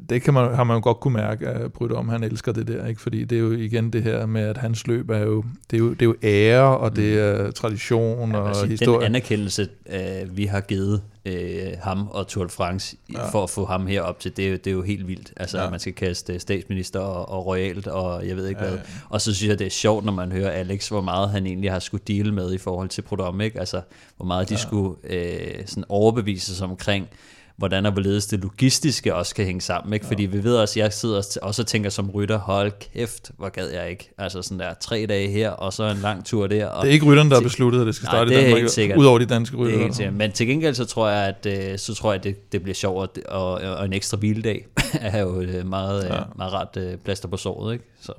det 0.08 0.22
kan 0.22 0.34
man, 0.34 0.54
har 0.54 0.64
man 0.64 0.76
jo 0.76 0.80
godt 0.82 1.00
kunne 1.00 1.14
mærke, 1.14 1.46
at 1.48 1.72
Brytter 1.72 1.96
om, 1.96 2.08
han 2.08 2.22
elsker 2.24 2.52
det 2.52 2.68
der, 2.68 2.86
ikke? 2.86 3.00
fordi 3.00 3.24
det 3.24 3.36
er 3.36 3.40
jo 3.40 3.52
igen 3.52 3.92
det 3.92 4.02
her 4.02 4.26
med, 4.26 4.42
at 4.42 4.56
hans 4.56 4.86
løb 4.86 5.10
er 5.10 5.18
jo, 5.18 5.44
det 5.70 5.76
er 5.76 5.80
jo, 5.80 5.90
det 5.90 6.02
er 6.02 6.06
jo 6.06 6.16
ære, 6.22 6.76
og 6.78 6.96
det 6.96 7.18
er 7.20 7.50
tradition 7.50 8.30
Ja, 8.30 8.38
og 8.38 8.48
altså, 8.48 8.66
historie. 8.66 8.98
Den 8.98 9.04
anerkendelse, 9.06 9.68
øh, 9.90 10.36
vi 10.36 10.44
har 10.44 10.60
givet 10.60 11.02
øh, 11.24 11.62
ham 11.82 12.08
og 12.10 12.26
Tour 12.26 12.44
de 12.44 12.50
France 12.50 12.96
ja. 13.12 13.28
for 13.28 13.42
at 13.42 13.50
få 13.50 13.64
ham 13.64 13.86
herop 13.86 14.20
til, 14.20 14.36
det, 14.36 14.46
er 14.46 14.50
jo- 14.50 14.56
det 14.56 14.66
er 14.66 14.72
jo 14.74 14.82
helt 14.82 15.08
vildt. 15.08 15.32
Altså, 15.36 15.58
ja. 15.58 15.64
Ja. 15.64 15.70
man 15.70 15.80
skal 15.80 15.92
kaste 15.92 16.38
statsminister 16.38 17.00
og, 17.00 17.28
og 17.38 17.46
royalt, 17.46 17.86
og 17.86 18.28
jeg 18.28 18.36
ved 18.36 18.48
ikke 18.48 18.60
Ja, 18.62 18.68
hvad. 18.68 18.78
ja. 18.78 18.84
Og 19.08 19.20
så 19.20 19.34
synes 19.34 19.50
jeg, 19.50 19.58
det 19.58 19.66
er 19.66 19.70
sjovt, 19.70 20.04
når 20.04 20.12
man 20.12 20.32
hører 20.32 20.50
Alex, 20.50 20.88
hvor 20.88 21.00
meget 21.00 21.30
han 21.30 21.46
egentlig 21.46 21.72
har 21.72 21.78
skulle 21.78 22.02
deal 22.08 22.32
med 22.32 22.52
i 22.54 22.58
forhold 22.58 22.88
til 22.88 23.02
Prodom, 23.02 23.40
ikke? 23.40 23.58
Altså, 23.60 23.80
hvor 24.16 24.26
meget 24.26 24.48
de 24.48 24.56
skulle 24.58 24.96
øh, 25.04 25.66
sådan 25.66 25.84
overbevise 25.88 26.54
sig 26.56 26.66
omkring, 26.66 27.08
hvordan 27.56 27.86
og 27.86 27.92
hvorledes 27.92 28.26
det 28.26 28.40
logistiske 28.40 29.14
også 29.14 29.34
kan 29.34 29.44
hænge 29.44 29.60
sammen, 29.60 29.92
ikke? 29.92 30.06
Fordi 30.06 30.22
vi 30.26 30.44
ved 30.44 30.56
også, 30.56 30.80
jeg 30.80 30.92
sidder 30.92 31.16
også- 31.42 31.62
og 31.62 31.66
tænker 31.66 31.90
som 31.90 32.10
rytter, 32.10 32.38
hold 32.38 32.72
kæft, 32.94 33.30
hvor 33.38 33.48
gad 33.48 33.68
jeg 33.70 33.90
ikke. 33.90 34.10
Altså 34.18 34.42
sådan 34.42 34.58
der, 34.58 34.74
tre 34.80 35.06
dage 35.08 35.30
her, 35.30 35.50
og 35.50 35.72
så 35.72 35.84
en 35.84 35.96
lang 35.96 36.24
tur 36.24 36.46
der. 36.46 36.66
Og 36.66 36.82
Det 36.82 36.88
er 36.88 36.92
ikke 36.92 37.06
rytteren, 37.06 37.28
der 37.30 37.36
har 37.36 37.42
besluttet, 37.42 37.80
at 37.80 37.86
det 37.86 37.94
skal 37.94 38.06
Nej, 38.06 38.10
starte 38.12 38.30
det 38.30 38.36
er 38.42 38.46
i 38.46 38.50
Danmark, 38.52 38.70
sikkert. 38.70 38.98
udover 38.98 39.18
de 39.18 39.26
danske 39.26 39.56
det 39.56 39.74
er 39.74 39.78
helt 39.78 39.96
sikkert. 39.96 40.14
Men 40.14 40.32
til 40.32 40.46
gengæld 40.46 40.74
så 40.74 40.84
tror 40.84 41.08
jeg, 41.08 41.34
at, 41.44 41.72
øh, 41.72 41.78
så 41.78 41.94
tror 41.94 42.12
jeg, 42.12 42.18
at 42.18 42.24
det, 42.24 42.52
det 42.52 42.62
bliver 42.62 42.74
sjovt, 42.74 43.18
og, 43.28 43.52
og, 43.52 43.52
og 43.76 43.84
en 43.84 43.92
ekstra 43.92 44.16
hviledag 44.16 44.66
er 45.00 45.20
jo 45.20 45.40
et 45.40 45.66
meget, 45.66 46.04
ja. 46.04 46.14
Ja. 46.14 46.20
meget 46.36 46.76
øh, 46.76 46.96
plaster 46.98 47.28
på 47.28 47.36
såret. 47.36 47.72
Ikke? 47.72 47.84
Så. 48.00 48.12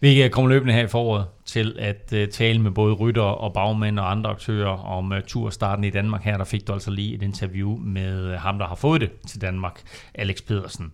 Vi 0.00 0.22
øh, 0.22 0.30
kommer 0.30 0.48
løbende 0.48 0.72
her 0.74 0.84
i 0.84 0.86
foråret 0.86 1.26
til 1.44 1.76
at 1.78 2.12
uh, 2.12 2.28
tale 2.32 2.58
med 2.58 2.70
både 2.70 2.94
rytter 2.94 3.22
og 3.22 3.52
bagmænd 3.52 3.98
og 3.98 4.10
andre 4.10 4.30
aktører 4.30 4.86
om 4.86 5.12
uh, 5.12 5.18
turstarten 5.26 5.84
i 5.84 5.90
Danmark. 5.90 6.22
Her 6.22 6.36
der 6.36 6.44
fik 6.44 6.66
du 6.66 6.72
altså 6.72 6.90
lige 6.90 7.14
et 7.14 7.22
interview 7.22 7.76
med 7.76 8.26
uh, 8.26 8.32
ham, 8.32 8.58
der 8.58 8.66
har 8.66 8.74
fået 8.74 9.00
det 9.00 9.10
til 9.28 9.40
Danmark, 9.40 9.80
Alex 10.14 10.42
Pedersen. 10.48 10.92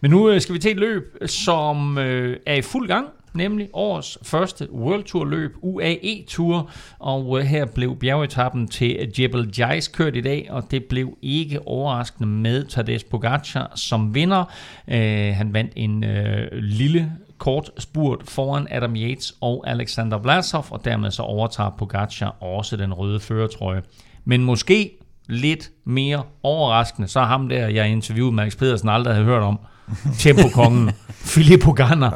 Men 0.00 0.10
nu 0.10 0.32
uh, 0.32 0.38
skal 0.38 0.54
vi 0.54 0.58
til 0.58 0.70
et 0.70 0.76
løb, 0.76 1.16
som 1.26 1.96
uh, 1.96 2.02
er 2.46 2.54
i 2.54 2.62
fuld 2.62 2.88
gang, 2.88 3.06
nemlig 3.34 3.68
årets 3.72 4.18
første 4.22 4.72
World 4.72 5.04
Tour 5.04 5.24
løb, 5.24 5.54
UAE 5.62 6.24
Tour, 6.28 6.70
og 6.98 7.42
her 7.42 7.64
blev 7.64 7.98
bjergetappen 7.98 8.68
til 8.68 9.12
Jebel 9.18 9.54
Jais 9.58 9.88
kørt 9.88 10.16
i 10.16 10.20
dag, 10.20 10.46
og 10.50 10.70
det 10.70 10.84
blev 10.84 11.16
ikke 11.22 11.66
overraskende 11.66 12.28
med 12.28 12.64
Tadej 12.64 12.98
Pogacar 13.10 13.72
som 13.76 14.14
vinder. 14.14 14.44
Uh, 14.88 14.94
han 15.36 15.52
vandt 15.52 15.72
en 15.76 16.04
uh, 16.04 16.10
lille 16.52 17.12
kort 17.38 17.70
spurt 17.78 18.22
foran 18.28 18.66
Adam 18.70 18.96
Yates 18.96 19.34
og 19.40 19.64
Alexander 19.66 20.18
Vlasov, 20.18 20.66
og 20.70 20.84
dermed 20.84 21.10
så 21.10 21.22
overtager 21.22 21.70
Pogacar 21.78 22.42
også 22.42 22.76
den 22.76 22.94
røde 22.94 23.20
føretrøje. 23.20 23.82
Men 24.24 24.44
måske 24.44 24.90
lidt 25.28 25.70
mere 25.84 26.22
overraskende, 26.42 27.08
så 27.08 27.20
ham 27.20 27.48
der, 27.48 27.68
jeg 27.68 27.88
interviewede 27.88 28.32
Max 28.32 28.56
Pedersen, 28.56 28.88
aldrig 28.88 29.14
havde 29.14 29.26
hørt 29.26 29.42
om, 29.42 29.58
Tempo-kongen, 30.18 30.90
Filippo 31.08 31.72
Ganna. 31.72 32.10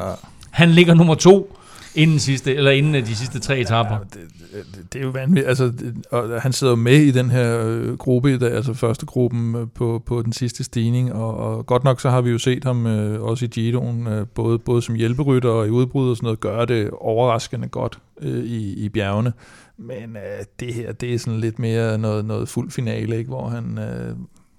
Han 0.51 0.69
ligger 0.69 0.93
nummer 0.93 1.15
to 1.15 1.58
inden, 1.95 2.19
sidste, 2.19 2.55
eller 2.55 2.71
inden 2.71 2.95
af 2.95 3.03
de 3.03 3.15
sidste 3.15 3.39
tre 3.39 3.59
etapper. 3.59 3.93
Ja, 3.93 3.99
det, 3.99 4.29
det, 4.75 4.93
det 4.93 4.99
er 4.99 5.03
jo 5.03 5.09
vanvittigt. 5.09 5.47
Altså, 5.47 5.65
det, 5.65 5.95
og 6.11 6.41
han 6.41 6.53
sidder 6.53 6.71
jo 6.71 6.75
med 6.75 6.97
i 6.97 7.11
den 7.11 7.29
her 7.29 7.65
øh, 7.65 7.97
gruppe 7.97 8.33
i 8.33 8.37
dag, 8.37 8.51
altså 8.51 8.73
første 8.73 9.05
gruppen 9.05 9.55
øh, 9.55 9.67
på, 9.75 10.03
på 10.05 10.21
den 10.21 10.33
sidste 10.33 10.63
stigning, 10.63 11.13
og, 11.13 11.37
og 11.37 11.65
godt 11.65 11.83
nok 11.83 12.01
så 12.01 12.09
har 12.09 12.21
vi 12.21 12.29
jo 12.29 12.37
set 12.37 12.63
ham 12.63 12.87
øh, 12.87 13.21
også 13.21 13.45
i 13.45 13.47
Giroen, 13.47 14.07
øh, 14.07 14.27
både, 14.27 14.59
både 14.59 14.81
som 14.81 14.95
hjælperytter 14.95 15.49
og 15.49 15.67
i 15.67 15.69
udbrud 15.69 16.09
og 16.09 16.17
sådan 16.17 16.25
noget, 16.25 16.39
gøre 16.39 16.65
det 16.65 16.89
overraskende 16.89 17.67
godt 17.67 17.99
øh, 18.21 18.43
i, 18.43 18.73
i 18.73 18.89
bjergene. 18.89 19.33
Men 19.77 20.15
øh, 20.15 20.45
det 20.59 20.73
her, 20.73 20.91
det 20.91 21.13
er 21.13 21.19
sådan 21.19 21.39
lidt 21.39 21.59
mere 21.59 21.97
noget, 21.97 22.25
noget 22.25 22.49
fuld 22.49 22.71
finale, 22.71 23.17
ikke? 23.17 23.29
Hvor, 23.29 23.49
han, 23.49 23.77
øh, 23.77 24.15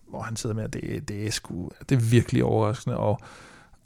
hvor 0.08 0.20
han 0.20 0.36
sidder 0.36 0.56
med, 0.56 0.64
og 0.64 0.72
det, 0.72 1.08
det 1.08 1.26
er 1.26 1.30
sgu, 1.30 1.70
det 1.88 1.96
er 1.96 2.00
virkelig 2.00 2.44
overraskende, 2.44 2.96
og 2.96 3.20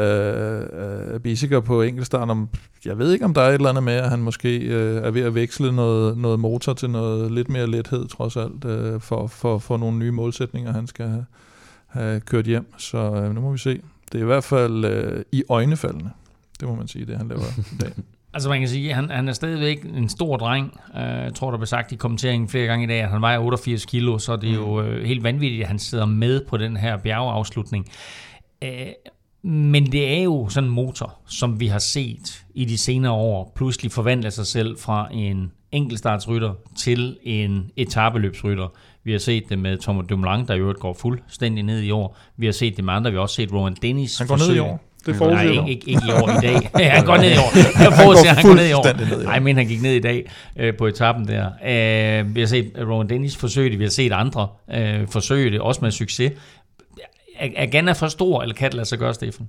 af, 1.14 1.53
af 1.53 1.64
på 1.64 1.82
enkeltstarten. 1.82 2.30
Om, 2.30 2.49
jeg 2.86 2.97
ved 2.97 3.14
ikke, 3.14 3.26
om 3.26 3.34
der 3.34 3.41
er 3.41 3.49
et 3.49 3.53
eller 3.53 3.70
andet 3.70 3.84
med, 3.84 3.93
at 3.93 4.09
han 4.09 4.20
måske 4.20 4.57
øh, 4.57 5.03
er 5.03 5.12
ved 5.12 5.22
at 5.22 5.36
veksle 5.36 5.72
noget, 5.72 6.18
noget 6.18 6.39
motor 6.39 6.74
til 6.74 6.89
noget 6.89 7.32
lidt 7.32 7.49
mere 7.49 7.68
lethed, 7.68 8.07
trods 8.07 8.38
alt, 8.38 8.66
øh, 8.66 9.01
for, 9.01 9.28
for, 9.28 9.57
for 9.57 9.78
nogle 9.78 9.97
nye 9.97 10.12
målsætninger, 10.12 10.74
han 10.74 10.88
skal 10.88 11.07
have, 11.07 11.26
have 11.88 12.20
kørt 12.20 12.45
hjem. 12.45 12.74
Så 12.78 12.97
øh, 12.97 13.36
nu 13.36 13.41
må 13.41 13.51
vi 13.51 13.57
se. 13.57 13.82
Det 14.12 14.18
er 14.18 14.24
i 14.24 14.26
hvert 14.26 14.43
fald 14.43 14.86
øh, 14.86 15.24
i 15.32 15.43
øjnefaldene. 15.49 16.12
Det 16.59 16.68
må 16.68 16.76
man 16.76 16.88
sige, 16.88 17.05
det 17.05 17.18
han 17.18 17.28
laver 17.28 17.59
i 17.74 17.78
dag. 17.82 17.91
Altså 18.34 18.49
man 18.49 18.59
kan 18.59 18.69
sige, 18.69 18.89
at 18.89 18.95
han, 18.95 19.09
han 19.09 19.27
er 19.27 19.34
stadigvæk 19.34 19.84
en 19.84 20.09
stor 20.09 20.38
dreng. 20.38 20.79
Uh, 20.93 20.99
jeg 21.01 21.32
tror, 21.36 21.51
der 21.51 21.57
blev 21.57 21.67
sagt 21.67 21.91
i 21.91 21.95
kommenteringen 21.95 22.49
flere 22.49 22.65
gange 22.65 22.84
i 22.84 22.88
dag, 22.88 23.01
at 23.01 23.09
han 23.09 23.21
vejer 23.21 23.39
88 23.39 23.86
kilo, 23.86 24.17
så 24.17 24.36
det 24.36 24.49
er 24.49 24.53
jo 24.53 24.79
uh, 24.79 25.03
helt 25.03 25.23
vanvittigt, 25.23 25.61
at 25.61 25.67
han 25.67 25.79
sidder 25.79 26.05
med 26.05 26.41
på 26.49 26.57
den 26.57 26.77
her 26.77 26.97
bjergeafslutning. 26.97 27.89
Uh, 28.65 28.69
men 29.43 29.91
det 29.91 30.17
er 30.19 30.23
jo 30.23 30.49
sådan 30.49 30.69
en 30.69 30.75
motor, 30.75 31.15
som 31.27 31.59
vi 31.59 31.67
har 31.67 31.79
set 31.79 32.45
i 32.55 32.65
de 32.65 32.77
senere 32.77 33.11
år, 33.11 33.51
pludselig 33.55 33.91
forvandle 33.91 34.32
sig 34.32 34.45
selv 34.47 34.77
fra 34.79 35.07
en 35.11 35.51
enkeltstartsrytter 35.71 36.53
til 36.77 37.17
en 37.23 37.71
etabeløbsrytter. 37.77 38.67
Vi 39.03 39.11
har 39.11 39.19
set 39.19 39.43
det 39.49 39.59
med 39.59 39.77
Thomas 39.77 40.05
Dumoulin, 40.09 40.47
der 40.47 40.53
i 40.53 40.59
øvrigt 40.59 40.79
går 40.79 40.93
fuldstændig 40.93 41.63
ned 41.63 41.82
i 41.82 41.91
år. 41.91 42.17
Vi 42.38 42.45
har 42.45 42.53
set 42.53 42.77
det 42.77 42.86
med 42.86 42.93
andre. 42.93 43.11
Vi 43.11 43.15
har 43.15 43.21
også 43.21 43.36
set 43.36 43.53
Rowan 43.53 43.75
Dennis 43.82 44.17
Han 44.17 44.27
går 44.27 44.36
ned 44.36 44.43
i 44.43 44.47
forsøge- 44.47 44.61
år. 44.63 44.79
Det 45.05 45.07
Nej, 45.07 45.17
forudser 45.17 45.41
ikke, 45.49 45.61
du. 45.61 45.67
ikke, 45.67 45.89
ikke 45.89 46.01
i 46.07 46.11
år 46.11 46.29
i 46.29 46.41
dag. 46.47 46.69
Han 46.95 47.05
går 47.05 47.17
ned 47.17 47.31
i 47.31 47.37
år. 47.37 47.57
Jeg 47.83 47.93
forudser, 47.93 48.29
at 48.29 48.35
han 48.35 48.45
går 48.45 48.53
ned 48.55 48.67
i 48.69 48.73
år. 48.73 48.83
fuldstændig 48.83 49.07
ned 49.17 49.21
i 49.23 49.25
år. 49.25 49.29
Nej, 49.29 49.39
men 49.39 49.55
han 49.57 49.67
gik 49.67 49.81
ned 49.81 49.93
i 49.93 49.99
dag 49.99 50.31
øh, 50.59 50.77
på 50.77 50.87
etappen 50.87 51.27
der. 51.27 51.45
Øh, 51.65 52.35
vi 52.35 52.39
har 52.39 52.47
set 52.47 52.71
Rowan 52.77 53.09
Dennis 53.09 53.35
forsøge 53.37 53.69
det, 53.69 53.79
vi 53.79 53.83
har 53.83 53.91
set 53.91 54.11
andre 54.11 54.47
øh, 54.73 55.07
forsøge 55.07 55.51
det, 55.51 55.59
også 55.61 55.81
med 55.81 55.91
succes. 55.91 56.31
Er, 57.39 57.47
er 57.55 57.65
Ganna 57.65 57.91
for 57.91 58.07
stor, 58.07 58.41
eller 58.41 58.55
kan 58.55 58.65
det 58.69 58.73
lade 58.75 58.85
sig 58.87 58.99
gøre, 58.99 59.13
Stefan? 59.13 59.47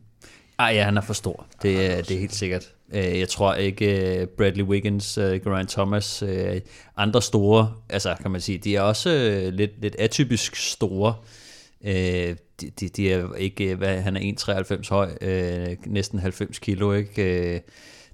Ej, 0.58 0.66
ja, 0.74 0.84
han 0.84 0.96
er 0.96 1.00
for 1.00 1.12
stor. 1.12 1.46
Det, 1.62 1.86
er- 1.92 2.02
det 2.02 2.10
er 2.16 2.20
helt 2.20 2.34
sikkert. 2.34 2.62
Øh, 2.94 3.18
Jeg 3.18 3.28
tror 3.28 3.54
ikke, 3.54 4.16
øh, 4.20 4.26
Bradley 4.26 4.64
Wiggins, 4.64 5.18
øh, 5.18 5.40
Geraint 5.44 5.70
Thomas, 5.70 6.22
øh, 6.26 6.60
andre 6.96 7.22
store, 7.22 7.72
altså 7.90 8.14
kan 8.22 8.30
man 8.30 8.40
sige, 8.40 8.58
de 8.58 8.76
er 8.76 8.80
også 8.80 9.10
øh, 9.10 9.52
lidt, 9.52 9.70
lidt 9.82 9.96
atypisk 9.98 10.56
store. 10.56 11.14
De, 12.62 12.70
de, 12.80 12.88
de 12.88 13.12
er 13.12 13.34
ikke, 13.34 13.74
hvad, 13.74 14.00
han 14.00 14.16
er 14.16 14.20
1,93 14.20 14.88
høj, 14.90 15.10
øh, 15.20 15.76
næsten 15.86 16.18
90 16.18 16.58
kilo, 16.58 16.92
ikke? 16.92 17.54
Øh, 17.54 17.60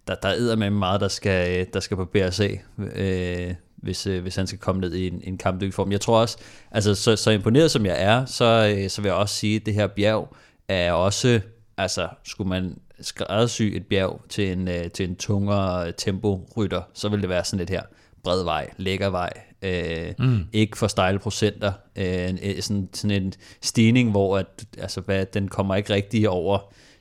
Der, 0.06 0.14
der 0.14 0.28
er 0.28 0.56
med 0.56 0.70
meget, 0.70 1.00
der 1.00 1.08
skal, 1.08 1.60
øh, 1.60 1.66
der 1.72 1.80
skal 1.80 1.96
på 1.96 2.04
BRC, 2.04 2.60
øh, 2.94 3.54
hvis, 3.76 4.06
øh, 4.06 4.22
hvis 4.22 4.36
han 4.36 4.46
skal 4.46 4.58
komme 4.58 4.80
ned 4.80 4.94
i 4.94 5.06
en, 5.06 5.20
en 5.24 5.38
kampdygtig 5.38 5.74
form. 5.74 5.92
Jeg 5.92 6.00
tror 6.00 6.20
også, 6.20 6.38
altså 6.70 6.94
så, 6.94 7.16
så 7.16 7.30
imponeret 7.30 7.70
som 7.70 7.86
jeg 7.86 8.02
er, 8.02 8.24
så, 8.24 8.74
øh, 8.76 8.90
så 8.90 9.02
vil 9.02 9.08
jeg 9.08 9.16
også 9.16 9.34
sige, 9.34 9.56
at 9.56 9.66
det 9.66 9.74
her 9.74 9.86
bjerg 9.86 10.36
er 10.68 10.92
også, 10.92 11.40
altså 11.76 12.08
skulle 12.24 12.48
man 12.48 12.78
skræddersy 13.00 13.62
et 13.62 13.86
bjerg 13.86 14.20
til 14.28 14.52
en, 14.52 14.68
øh, 14.68 14.90
til 14.90 15.08
en 15.08 15.16
tungere 15.16 15.86
øh, 15.86 15.92
temporytter, 15.96 16.82
så 16.94 17.08
vil 17.08 17.20
det 17.20 17.28
være 17.28 17.44
sådan 17.44 17.58
lidt 17.58 17.70
her, 17.70 17.82
bred 18.24 18.44
vej, 18.44 18.70
lækker 18.76 19.10
vej, 19.10 19.32
øh, 19.62 20.14
mm. 20.18 20.46
ikke 20.52 20.78
for 20.78 20.86
stejle 20.86 21.18
procenter, 21.18 21.72
øh, 21.96 22.34
øh, 22.42 22.62
sådan, 22.62 22.88
sådan 22.92 23.22
en 23.22 23.32
stigning, 23.62 24.10
hvor 24.10 24.38
at, 24.38 24.64
altså, 24.78 25.00
hvad, 25.00 25.26
den 25.26 25.48
kommer 25.48 25.74
ikke 25.74 25.92
rigtig 25.92 26.28
over 26.28 26.58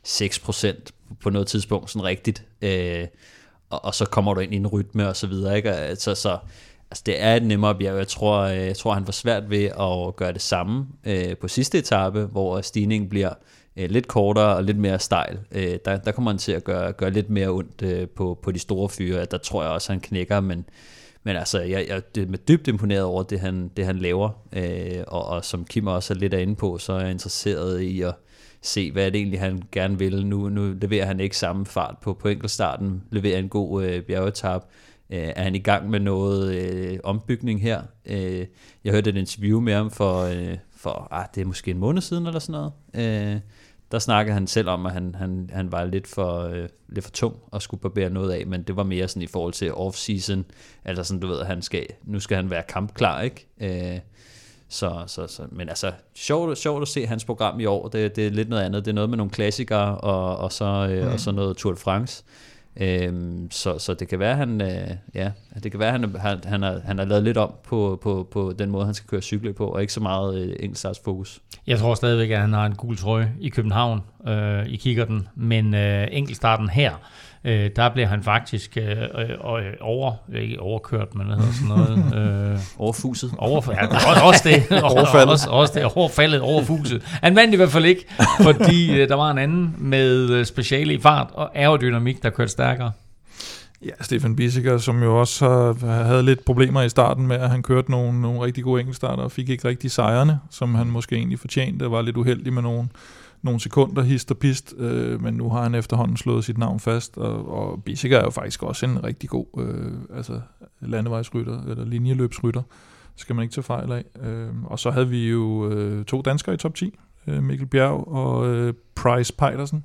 6% 0.08 0.76
på 1.22 1.30
noget 1.30 1.48
tidspunkt, 1.48 1.92
sådan 1.92 2.04
rigtigt, 2.04 2.44
øh, 2.62 3.08
og, 3.70 3.86
og 3.86 3.96
så 3.96 4.06
kommer 4.06 4.34
du 4.34 4.40
ind 4.40 4.54
i 4.54 4.58
en 4.58 4.68
rytme 4.68 5.08
og 5.08 5.16
så 5.16 5.28
videre, 5.28 5.58
ikke? 5.58 5.72
Og, 5.72 5.98
Så, 5.98 6.16
så 6.16 6.38
altså, 6.92 7.04
det 7.06 7.22
er 7.22 7.36
et 7.36 7.44
nemmere 7.44 7.76
bjerg. 7.76 7.98
Jeg 7.98 8.08
tror, 8.08 8.38
øh, 8.40 8.58
jeg 8.58 8.78
tror, 8.78 8.94
han 8.94 9.06
får 9.06 9.12
svært 9.12 9.50
ved 9.50 9.66
at 9.66 10.16
gøre 10.16 10.34
det 10.34 10.42
samme 10.42 10.88
øh, 11.04 11.38
på 11.38 11.48
sidste 11.48 11.78
etape, 11.78 12.26
hvor 12.26 12.62
stigningen 12.62 13.10
bliver 13.10 13.34
øh, 13.78 13.90
lidt 13.90 14.08
kortere 14.08 14.56
og 14.56 14.64
lidt 14.64 14.78
mere 14.78 15.00
stejl. 15.00 15.40
Øh, 15.52 15.78
der, 15.86 15.98
der 15.98 16.12
kommer 16.12 16.32
han 16.32 16.38
til 16.38 16.52
at 16.52 16.64
gøre, 16.64 16.92
gøre 16.94 17.12
lidt 17.12 17.30
mere 17.30 17.50
ondt 17.50 17.82
øh, 17.82 18.08
på, 18.08 18.40
på 18.44 18.52
de 18.52 18.60
store 18.60 18.90
fyre. 18.90 19.26
Der 19.26 19.38
tror 19.38 19.64
jeg 19.64 19.72
også, 19.72 19.92
han 19.92 20.00
knækker, 20.00 20.40
men, 20.40 20.66
men 21.28 21.36
altså, 21.36 21.62
jeg, 21.62 21.86
jeg 21.88 22.22
er 22.22 22.26
med 22.28 22.40
dybt 22.40 22.68
imponeret 22.68 23.04
over 23.04 23.24
det, 23.24 23.40
han, 23.40 23.72
det, 23.78 23.86
han 23.86 23.98
laver. 23.98 24.30
Øh, 24.54 25.04
og, 25.08 25.26
og 25.26 25.46
som 25.46 25.66
Kim 25.66 25.88
også 25.88 26.14
er 26.14 26.18
lidt 26.18 26.34
inde 26.34 26.56
på, 26.56 26.78
så 26.78 26.94
er 26.94 27.02
jeg 27.02 27.12
interesseret 27.12 27.82
i 27.82 28.02
at 28.02 28.16
se, 28.62 28.92
hvad 28.92 29.12
det 29.12 29.16
egentlig, 29.16 29.40
han 29.40 29.64
gerne 29.72 30.00
vil. 30.00 30.26
Nu, 30.26 30.50
nu 30.50 30.76
leverer 30.82 31.06
han 31.06 31.20
ikke 31.20 31.38
samme 31.38 31.66
fart 31.66 31.96
på, 32.02 32.14
på 32.14 32.28
enkeltstarten, 32.28 33.04
leverer 33.12 33.40
en 33.40 33.50
god 33.50 33.84
øh, 33.84 34.04
bjergetap. 34.04 34.66
Øh, 35.10 35.20
er 35.36 35.44
han 35.44 35.56
i 35.56 35.60
gang 35.60 35.90
med 35.90 36.00
noget 36.00 36.56
øh, 36.56 37.00
ombygning 37.04 37.62
her? 37.62 37.82
Øh, 38.06 38.46
jeg 38.84 38.94
hørte 38.94 39.10
et 39.10 39.18
interview 39.18 39.60
med 39.60 39.74
ham 39.74 39.92
for, 39.92 40.22
øh, 40.22 40.58
for 40.76 41.08
ah, 41.12 41.26
det 41.36 41.42
er 41.42 41.46
måske 41.46 41.72
en 41.72 41.78
måned 41.78 42.02
siden 42.02 42.28
eller 42.28 42.40
sådan 42.40 42.70
noget. 42.94 43.34
Øh, 43.34 43.40
der 43.92 44.00
snakkede 44.00 44.34
han 44.34 44.48
selv 44.48 44.70
om, 44.70 44.86
at 44.86 44.92
han, 44.92 45.16
han, 45.16 45.50
han 45.54 45.72
var 45.72 45.86
lidt 45.86 46.08
for, 46.08 46.40
øh, 46.40 46.70
lidt 46.90 47.06
for 47.06 47.12
tung 47.12 47.36
og 47.52 47.62
skulle 47.62 47.82
barbere 47.82 48.10
noget 48.10 48.32
af, 48.32 48.48
men 48.48 48.64
det 48.64 48.76
var 48.76 48.84
mere 48.84 49.08
sådan 49.08 49.22
i 49.22 49.28
forhold 49.28 49.54
til 49.54 49.72
off-season, 49.72 50.44
altså 50.86 51.04
sådan, 51.04 51.20
du 51.20 51.28
ved, 51.28 51.40
at 51.40 51.48
han 51.48 51.62
skal, 51.62 51.86
nu 52.04 52.20
skal 52.20 52.38
han 52.38 52.50
være 52.50 52.64
kampklar, 52.64 53.22
ikke? 53.22 53.48
Øh, 53.62 54.00
så, 54.70 55.04
så, 55.08 55.28
så, 55.28 55.42
men 55.52 55.70
altså, 55.70 55.92
sjovt, 56.16 56.58
sjovt 56.58 56.82
at 56.82 56.88
se 56.88 57.06
hans 57.06 57.26
program 57.26 57.60
i 57.60 57.66
år, 57.66 57.88
det, 57.88 58.16
det 58.16 58.28
er 58.28 58.32
lidt 58.32 58.50
noget 58.50 58.64
andet, 58.64 58.86
det 58.86 58.92
er 58.92 58.96
noget 58.96 59.10
med 59.10 59.18
nogle 59.18 59.32
klassikere, 59.32 59.98
og, 59.98 60.38
og, 60.38 60.52
så, 60.52 60.66
øh, 60.66 61.06
mm. 61.06 61.12
og 61.12 61.20
så 61.20 61.32
noget 61.32 61.58
Tour 61.58 61.74
de 61.74 61.80
France. 61.80 62.24
Øhm, 62.80 63.52
så, 63.52 63.80
så 63.80 63.94
det 63.94 64.08
kan 64.08 64.20
være, 64.20 64.36
han, 64.36 64.62
øh, 64.62 64.90
ja, 65.14 65.32
det 65.64 65.72
kan 65.72 65.80
være, 65.80 65.92
han, 65.92 66.16
han, 66.16 66.40
han, 66.46 66.62
har, 66.62 66.80
han 66.86 66.98
har 66.98 67.06
lavet 67.06 67.24
lidt 67.24 67.38
om 67.38 67.54
på, 67.64 68.00
på, 68.02 68.28
på 68.32 68.54
den 68.60 68.70
måde, 68.70 68.86
han 68.86 68.94
skal 68.94 69.08
køre 69.08 69.22
cykle 69.22 69.54
på, 69.54 69.68
og 69.68 69.82
ikke 69.82 69.94
så 69.94 70.00
meget 70.00 70.42
øh, 70.42 70.56
enkeltstartsfokus. 70.60 71.40
Jeg 71.68 71.80
tror 71.80 71.96
stadigvæk, 71.96 72.30
at 72.30 72.40
han 72.40 72.54
har 72.54 72.66
en 72.66 72.76
gul 72.76 72.98
trøje 72.98 73.34
i 73.40 73.50
København 73.50 74.02
øh, 74.28 74.68
i 74.68 74.96
den, 75.08 75.28
men 75.36 75.74
øh, 75.74 76.08
enkeltstarten 76.12 76.70
her, 76.70 76.94
øh, 77.44 77.70
der 77.76 77.90
bliver 77.90 78.08
han 78.08 78.24
faktisk 78.24 78.78
øh, 78.78 78.98
øh, 79.02 79.74
over, 79.82 80.14
ikke 80.36 80.60
overkørt, 80.60 81.16
men 81.16 81.28
hvad 81.28 81.36
hedder 81.36 81.54
sådan 81.54 81.68
noget? 81.68 81.98
Øh, 82.54 82.60
overfuset. 82.78 83.34
Over, 83.38 83.62
ja, 83.72 84.22
også, 84.28 84.42
det. 84.44 84.82
overfaldet. 84.84 85.32
Også, 85.32 85.50
også 85.50 85.74
det, 85.76 85.84
overfaldet, 85.84 86.42
overfuset. 86.42 87.02
Han 87.04 87.36
vandt 87.36 87.54
i 87.54 87.58
hvert 87.58 87.70
fald 87.70 87.86
ikke, 87.86 88.06
fordi 88.42 89.02
øh, 89.02 89.10
der 89.10 89.16
var 89.16 89.32
en 89.32 89.38
anden 89.38 89.76
med 89.78 90.30
øh, 90.30 90.46
speciale 90.46 90.94
i 90.94 91.00
fart 91.00 91.28
og 91.34 91.58
aerodynamik, 91.58 92.24
der 92.24 92.30
kørte 92.30 92.52
stærkere. 92.52 92.92
Ja, 93.86 93.92
Stefan 94.02 94.36
Bissiger, 94.36 94.78
som 94.78 95.04
jo 95.04 95.20
også 95.20 95.74
havde 95.82 96.24
lidt 96.24 96.46
problemer 96.46 96.82
i 96.82 96.90
starten 96.90 97.28
med, 97.28 97.36
at 97.36 97.50
han 97.50 97.64
kørte 97.64 97.92
nogle, 97.92 98.22
nogle 98.22 98.42
rigtig 98.42 98.64
gode 98.64 98.80
enkeltstarter 98.80 99.24
og 99.24 99.32
fik 99.32 99.50
ikke 99.50 99.68
rigtig 99.68 99.92
sejrene, 99.92 100.40
som 100.52 100.76
han 100.76 100.88
måske 100.88 101.16
egentlig 101.16 101.40
fortjente, 101.40 101.92
var 101.92 102.02
lidt 102.02 102.18
uheldig 102.18 102.54
med 102.54 102.62
nogle, 102.62 102.88
nogle 103.48 103.60
sekunder 103.60 104.02
hist 104.02 104.32
og 104.32 104.38
pist, 104.38 104.74
øh, 104.78 105.22
men 105.22 105.34
nu 105.34 105.50
har 105.50 105.64
han 105.64 105.76
efterhånden 105.76 106.18
slået 106.18 106.44
sit 106.44 106.58
navn 106.58 106.80
fast, 106.80 107.18
og, 107.18 107.52
og 107.52 107.84
Bissiger 107.84 108.18
er 108.18 108.24
jo 108.24 108.30
faktisk 108.30 108.64
også 108.64 108.86
en 108.86 109.04
rigtig 109.04 109.30
god 109.30 109.46
øh, 109.58 110.18
altså 110.18 110.42
landevejsrytter, 110.80 111.64
eller 111.64 111.86
linjeløbsrytter, 111.86 112.62
skal 113.16 113.36
man 113.36 113.44
ikke 113.44 113.54
tage 113.54 113.64
fejl 113.64 113.92
af. 113.92 114.04
Øh, 114.24 114.50
og 114.64 114.80
så 114.80 114.92
havde 114.92 115.10
vi 115.10 115.30
jo 115.30 115.70
øh, 115.70 116.06
to 116.06 116.22
danskere 116.22 116.56
i 116.56 116.58
top 116.58 116.76
10, 116.76 117.00
øh, 117.28 117.44
Mikkel 117.44 117.68
Bjerg 117.68 118.08
og 118.08 118.48
øh, 118.48 118.74
Price 118.96 119.34
Pejdersen. 119.34 119.84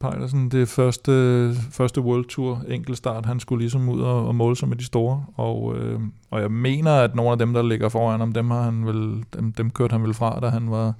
Pejdersen, 0.00 0.50
det 0.50 0.68
første, 0.68 1.54
første 1.70 2.00
World 2.00 2.24
Tour 2.24 2.64
enkeltstart, 2.68 3.26
han 3.26 3.40
skulle 3.40 3.60
ligesom 3.60 3.88
ud 3.88 4.00
og, 4.00 4.26
og 4.26 4.34
måle 4.34 4.56
sig 4.56 4.68
med 4.68 4.76
de 4.76 4.84
store, 4.84 5.24
og, 5.36 5.76
øh, 5.76 6.00
og 6.30 6.40
jeg 6.40 6.50
mener, 6.50 6.92
at 6.92 7.14
nogle 7.14 7.32
af 7.32 7.38
dem, 7.38 7.54
der 7.54 7.62
ligger 7.62 7.88
foran 7.88 8.20
ham, 8.20 8.32
dem, 8.32 8.50
har 8.50 8.62
han 8.62 8.86
vel, 8.86 9.24
dem, 9.34 9.52
dem 9.52 9.70
kørte 9.70 9.92
han 9.92 10.02
vel 10.02 10.14
fra, 10.14 10.40
da 10.40 10.48
han 10.48 10.70
var 10.70 10.94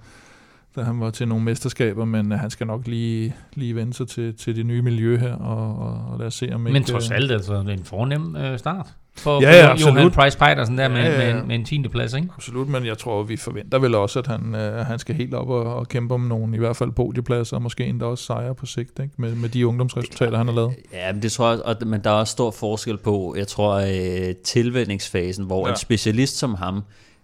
da 0.77 0.83
han 0.83 1.01
var 1.01 1.11
til 1.11 1.29
nogle 1.29 1.45
mesterskaber, 1.45 2.05
men 2.05 2.31
han 2.33 2.51
skal 2.51 2.67
nok 2.67 2.87
lige, 2.87 3.35
lige 3.55 3.75
vende 3.75 3.95
sig 3.95 4.09
til, 4.09 4.37
til 4.37 4.57
det 4.57 4.67
nye 4.67 4.83
miljø 4.83 5.19
her, 5.19 5.35
og, 5.35 5.79
og, 5.79 6.13
og 6.13 6.19
lad 6.19 6.27
os 6.27 6.35
se 6.35 6.51
om 6.53 6.61
Men 6.61 6.85
trods 6.85 7.11
alt, 7.11 7.33
altså, 7.33 7.55
det 7.55 7.69
er 7.69 7.73
en 7.73 7.85
fornem 7.85 8.37
øh, 8.37 8.59
start 8.59 8.87
for, 9.17 9.43
ja, 9.43 9.51
ja, 9.51 9.73
for 9.73 9.89
Johan 9.89 10.11
Price 10.11 10.39
Pejdersen 10.39 10.79
der 10.79 10.89
med, 10.89 11.03
ja, 11.03 11.11
ja, 11.11 11.33
med, 11.33 11.41
en, 11.41 11.49
med 11.49 11.55
en 11.55 11.65
tiende 11.65 11.89
plads, 11.89 12.15
ikke? 12.15 12.29
Absolut, 12.37 12.69
men 12.69 12.87
jeg 12.87 12.99
tror, 12.99 13.23
vi 13.23 13.37
forventer 13.37 13.79
vel 13.79 13.95
også, 13.95 14.19
at 14.19 14.27
han, 14.27 14.55
øh, 14.55 14.87
han 14.87 14.99
skal 14.99 15.15
helt 15.15 15.35
op 15.35 15.49
og, 15.49 15.75
og 15.75 15.89
kæmpe 15.89 16.15
om 16.15 16.21
nogle, 16.21 16.57
i 16.57 16.59
hvert 16.59 16.77
fald 16.77 16.93
podiepladser, 16.93 17.57
og 17.57 17.63
måske 17.63 17.87
endda 17.87 18.05
også 18.05 18.25
sejre 18.25 18.55
på 18.55 18.67
sigt, 18.67 18.99
ikke? 18.99 19.15
Med, 19.17 19.35
med 19.35 19.49
de 19.49 19.67
ungdomsresultater, 19.67 20.37
han 20.37 20.47
har 20.47 20.55
lavet. 20.55 20.75
Ja, 20.93 21.13
men 21.13 21.23
det 21.23 21.33
tror 21.33 21.51
jeg, 21.51 21.63
og, 21.63 21.77
men 21.87 22.05
der 22.05 22.11
er 22.11 22.15
også 22.15 22.33
stor 22.33 22.51
forskel 22.51 22.99
på, 22.99 23.35
jeg 23.39 23.47
tror, 23.47 23.75
øh, 23.75 24.35
tilvændingsfasen, 24.45 25.45
hvor 25.45 25.67
ja. 25.67 25.73
en 25.73 25.79
specialist 25.79 26.39
som 26.39 26.55
ham, 26.55 26.83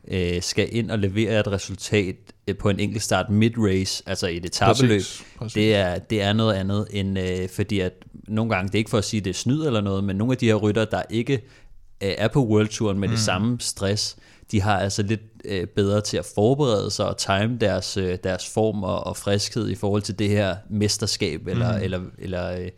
øh, 0.08 0.42
skal 0.42 0.68
ind 0.72 0.90
og 0.90 0.98
levere 0.98 1.40
et 1.40 1.52
resultat 1.52 2.16
øh, 2.16 2.35
på 2.54 2.70
en 2.70 2.80
enkelt 2.80 3.02
start 3.02 3.26
mid-race, 3.30 4.02
altså 4.06 4.26
i 4.26 4.36
et 4.36 4.44
etabeløb, 4.44 5.02
det 5.54 5.74
er, 5.74 5.98
det 5.98 6.22
er 6.22 6.32
noget 6.32 6.54
andet, 6.54 6.86
end 6.90 7.18
øh, 7.18 7.48
fordi 7.48 7.80
at 7.80 7.92
nogle 8.28 8.54
gange, 8.54 8.68
det 8.68 8.74
er 8.74 8.78
ikke 8.78 8.90
for 8.90 8.98
at 8.98 9.04
sige, 9.04 9.20
det 9.20 9.30
er 9.30 9.34
snyd 9.34 9.66
eller 9.66 9.80
noget, 9.80 10.04
men 10.04 10.16
nogle 10.16 10.32
af 10.32 10.38
de 10.38 10.46
her 10.46 10.54
rytter, 10.54 10.84
der 10.84 11.02
ikke 11.10 11.34
øh, 12.02 12.14
er 12.18 12.28
på 12.28 12.46
World 12.46 12.68
Touren 12.68 12.98
med 12.98 13.08
mm. 13.08 13.14
det 13.14 13.22
samme 13.22 13.60
stress, 13.60 14.16
de 14.52 14.62
har 14.62 14.78
altså 14.78 15.02
lidt 15.02 15.20
øh, 15.44 15.66
bedre 15.66 16.00
til 16.00 16.16
at 16.16 16.26
forberede 16.34 16.90
sig 16.90 17.06
og 17.06 17.16
time 17.16 17.58
deres, 17.60 17.96
øh, 17.96 18.18
deres 18.24 18.50
form 18.54 18.84
og, 18.84 19.06
og 19.06 19.16
friskhed 19.16 19.68
i 19.68 19.74
forhold 19.74 20.02
til 20.02 20.18
det 20.18 20.28
her 20.28 20.56
mesterskab 20.70 21.46
eller, 21.46 21.78
mm. 21.78 21.84
eller, 21.84 22.00
eller, 22.18 22.52
øh, 22.52 22.68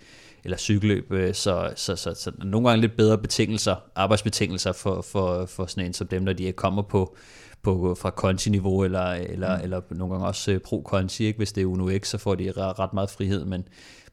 eller 0.45 0.57
cykelløb. 0.57 1.13
Øh, 1.13 1.35
så, 1.35 1.73
så, 1.77 1.97
så, 1.97 2.15
så 2.15 2.33
nogle 2.45 2.69
gange 2.69 2.81
lidt 2.81 2.97
bedre 2.97 3.19
betingelser, 3.19 3.77
arbejdsbetingelser 3.95 4.73
for, 4.73 5.03
for, 5.03 5.47
for 5.47 5.67
sådan 5.67 5.87
en 5.87 5.95
som 5.95 6.07
dem, 6.07 6.23
når 6.23 6.33
de 6.33 6.53
kommer 6.53 6.83
på, 6.83 7.17
på 7.63 7.97
fra 8.01 8.11
Conti-niveau, 8.11 8.85
eller, 8.85 9.11
eller, 9.11 9.57
mm. 9.57 9.65
eller 9.65 9.81
nogle 9.91 10.15
gange 10.15 10.27
også 10.27 10.51
øh, 10.53 10.61
pro-Conti, 10.67 11.23
ikke? 11.25 11.37
hvis 11.37 11.53
det 11.53 11.63
er 11.63 11.67
Uno 11.67 11.99
X, 11.99 12.09
så 12.09 12.19
får 12.19 12.35
de 12.35 12.53
ret 12.53 12.93
meget 12.95 13.11
frihed, 13.11 13.45
men 13.45 13.65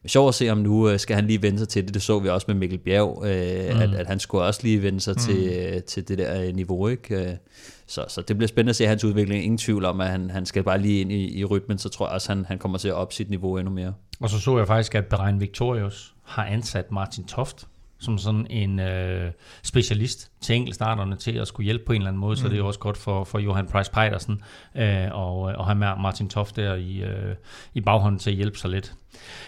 men 0.02 0.08
sjovt 0.08 0.28
at 0.28 0.34
se, 0.34 0.50
om 0.50 0.58
nu 0.58 0.88
øh, 0.88 0.98
skal 0.98 1.16
han 1.16 1.26
lige 1.26 1.42
vende 1.42 1.58
sig 1.58 1.68
til 1.68 1.86
det. 1.86 1.94
Det 1.94 2.02
så 2.02 2.18
vi 2.18 2.28
også 2.28 2.44
med 2.48 2.54
Mikkel 2.54 2.78
Bjerg, 2.78 3.22
øh, 3.24 3.74
mm. 3.74 3.80
at, 3.80 3.94
at 3.94 4.06
han 4.06 4.20
skulle 4.20 4.44
også 4.44 4.60
lige 4.62 4.82
vende 4.82 5.00
sig 5.00 5.14
mm. 5.14 5.18
til, 5.18 5.82
til 5.82 6.08
det 6.08 6.18
der 6.18 6.52
niveau. 6.52 6.88
Ikke? 6.88 7.38
Så, 7.86 8.04
så 8.08 8.22
det 8.22 8.36
bliver 8.36 8.48
spændende 8.48 8.70
at 8.70 8.76
se 8.76 8.86
hans 8.86 9.04
udvikling. 9.04 9.44
Ingen 9.44 9.58
tvivl 9.58 9.84
om, 9.84 10.00
at 10.00 10.08
han, 10.08 10.30
han 10.30 10.46
skal 10.46 10.62
bare 10.62 10.78
lige 10.78 11.00
ind 11.00 11.12
i, 11.12 11.38
i 11.38 11.44
rytmen, 11.44 11.78
så 11.78 11.88
tror 11.88 12.06
jeg 12.06 12.14
også, 12.14 12.32
at 12.32 12.36
han, 12.36 12.44
han 12.44 12.58
kommer 12.58 12.78
til 12.78 12.88
at 12.88 12.94
op 12.94 13.12
sit 13.12 13.30
niveau 13.30 13.56
endnu 13.56 13.72
mere. 13.72 13.94
Og 14.20 14.30
så 14.30 14.38
så 14.38 14.58
jeg 14.58 14.66
faktisk, 14.66 14.94
at 14.94 15.06
Beregn 15.06 15.40
Victorious 15.40 16.14
har 16.22 16.44
ansat 16.44 16.92
Martin 16.92 17.24
Toft 17.24 17.66
som 17.98 18.18
sådan 18.18 18.46
en 18.50 18.80
øh, 18.80 19.30
specialist 19.62 20.30
til 20.40 20.56
enkeltstarterne 20.56 21.16
til 21.16 21.32
at 21.32 21.48
skulle 21.48 21.64
hjælpe 21.64 21.84
på 21.84 21.92
en 21.92 22.00
eller 22.00 22.08
anden 22.08 22.20
måde, 22.20 22.32
mm. 22.32 22.36
så 22.36 22.48
det 22.48 22.58
er 22.58 22.62
også 22.62 22.80
godt 22.80 22.96
for, 22.96 23.24
for 23.24 23.38
Johan 23.38 23.66
Price 23.66 23.90
Pejdersen 23.90 24.42
øh, 24.76 25.08
og, 25.12 25.38
og 25.40 25.66
have 25.66 25.78
Martin 25.78 26.28
Toft 26.28 26.56
der 26.56 26.74
i, 26.74 27.02
øh, 27.02 27.34
i 27.74 27.80
baghånden 27.80 28.18
til 28.18 28.30
at 28.30 28.36
hjælpe 28.36 28.58
sig 28.58 28.70
lidt. 28.70 28.94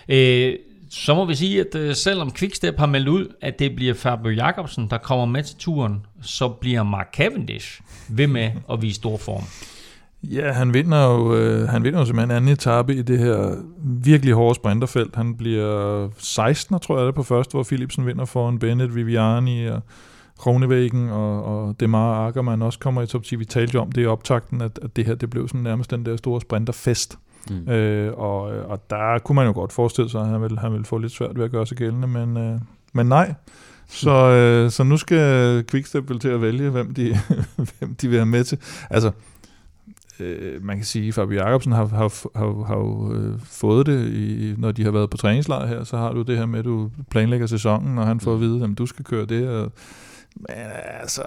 Øh, 0.09 0.55
så 0.91 1.15
må 1.15 1.25
vi 1.25 1.35
sige, 1.35 1.61
at 1.61 1.75
øh, 1.75 1.95
selvom 1.95 2.33
Quickstep 2.33 2.79
har 2.79 2.87
meldt 2.87 3.09
ud, 3.09 3.27
at 3.41 3.59
det 3.59 3.77
bliver 3.77 3.95
Fabio 3.95 4.31
Jacobsen, 4.31 4.91
der 4.91 4.99
kommer 4.99 5.27
med 5.27 5.43
til 5.43 5.57
turen, 5.57 6.07
så 6.23 6.49
bliver 6.49 6.83
Mark 6.83 7.15
Cavendish 7.15 7.81
ved 8.09 8.27
med 8.27 8.51
at 8.73 8.83
vise 8.83 8.95
stor 8.95 9.17
form. 9.17 9.45
Ja, 10.23 10.53
han 10.53 10.75
vinder 10.75 11.05
jo, 11.05 11.35
øh, 11.35 11.69
han 11.69 11.85
vinder 11.85 11.99
jo 11.99 12.05
simpelthen 12.05 12.37
anden 12.37 12.53
etape 12.53 12.95
i 12.95 13.03
det 13.03 13.19
her 13.19 13.55
virkelig 13.83 14.35
hårde 14.35 14.55
sprinterfelt. 14.55 15.16
Han 15.16 15.37
bliver 15.37 16.09
16, 16.19 16.79
tror 16.79 16.99
jeg 16.99 17.07
det 17.07 17.14
på 17.14 17.23
første, 17.23 17.53
hvor 17.53 17.62
Philipsen 17.62 18.07
vinder 18.07 18.25
foran 18.25 18.59
Bennett, 18.59 18.95
Viviani 18.95 19.66
og 19.66 19.81
Kronevæggen 20.39 21.09
og, 21.11 21.45
og 21.45 21.81
Demar 21.81 22.27
Ackermann 22.27 22.62
også 22.62 22.79
kommer 22.79 23.03
i 23.03 23.07
top 23.07 23.23
10. 23.23 23.37
Vi 23.37 23.45
talte 23.45 23.81
om 23.81 23.93
det 23.93 24.03
i 24.03 24.07
optakten, 24.07 24.61
at, 24.61 24.79
at 24.83 24.97
det 24.97 25.07
her 25.07 25.14
det 25.14 25.31
blev 25.31 25.49
sådan 25.49 25.61
nærmest 25.61 25.91
den 25.91 26.07
der 26.07 26.16
store 26.16 26.41
sprinterfest. 26.41 27.19
Mm. 27.51 27.69
Øh, 27.73 28.12
og, 28.19 28.41
og 28.43 28.91
der 28.91 29.19
kunne 29.19 29.37
man 29.37 29.47
jo 29.47 29.53
godt 29.53 29.73
forestille 29.73 30.11
sig, 30.11 30.21
at 30.21 30.27
han 30.27 30.43
ville, 30.43 30.59
han 30.59 30.73
ville 30.73 30.85
få 30.85 30.99
lidt 30.99 31.12
svært 31.12 31.39
ved 31.39 31.45
at 31.45 31.51
gøre 31.51 31.66
sig 31.66 31.77
gældende, 31.77 32.09
men, 32.09 32.37
øh, 32.37 32.61
men 32.93 33.07
nej. 33.07 33.35
Så, 33.89 34.11
øh, 34.11 34.71
så 34.71 34.83
nu 34.83 34.97
skal 34.97 35.64
Quickstep 35.71 36.11
vel 36.11 36.19
til 36.19 36.29
at 36.29 36.43
vælge, 36.43 36.71
hvem 36.71 36.95
de, 36.95 37.16
hvem 37.79 37.95
de 37.95 38.09
vil 38.09 38.19
have 38.19 38.27
med 38.27 38.45
til. 38.45 38.59
Altså, 38.91 39.11
øh, 40.21 40.64
man 40.64 40.77
kan 40.77 40.85
sige, 40.85 41.09
at 41.09 41.14
Fabio 41.14 41.37
Jacobsen 41.37 41.73
har, 41.73 41.87
har, 41.87 42.39
har, 42.39 42.64
har 42.64 43.11
øh, 43.14 43.41
fået 43.45 43.87
det, 43.87 44.12
i, 44.12 44.55
når 44.59 44.73
de 44.73 44.85
har 44.85 44.91
været 44.91 45.11
på 45.11 45.16
træningslejr 45.16 45.66
her, 45.66 45.85
så 45.85 45.97
har 45.97 46.12
du 46.12 46.23
det 46.23 46.39
her 46.39 46.47
med, 46.47 46.59
at 46.59 46.64
du 46.64 46.91
planlægger 47.11 47.47
sæsonen, 47.47 47.99
og 47.99 48.07
han 48.07 48.21
får 48.21 48.35
at 48.35 48.41
vide, 48.41 48.64
at 48.64 48.79
du 48.79 48.87
skal 48.87 49.05
køre 49.05 49.27
det. 49.27 49.49
Og, 49.49 49.73
men 50.37 50.57
altså, 51.01 51.23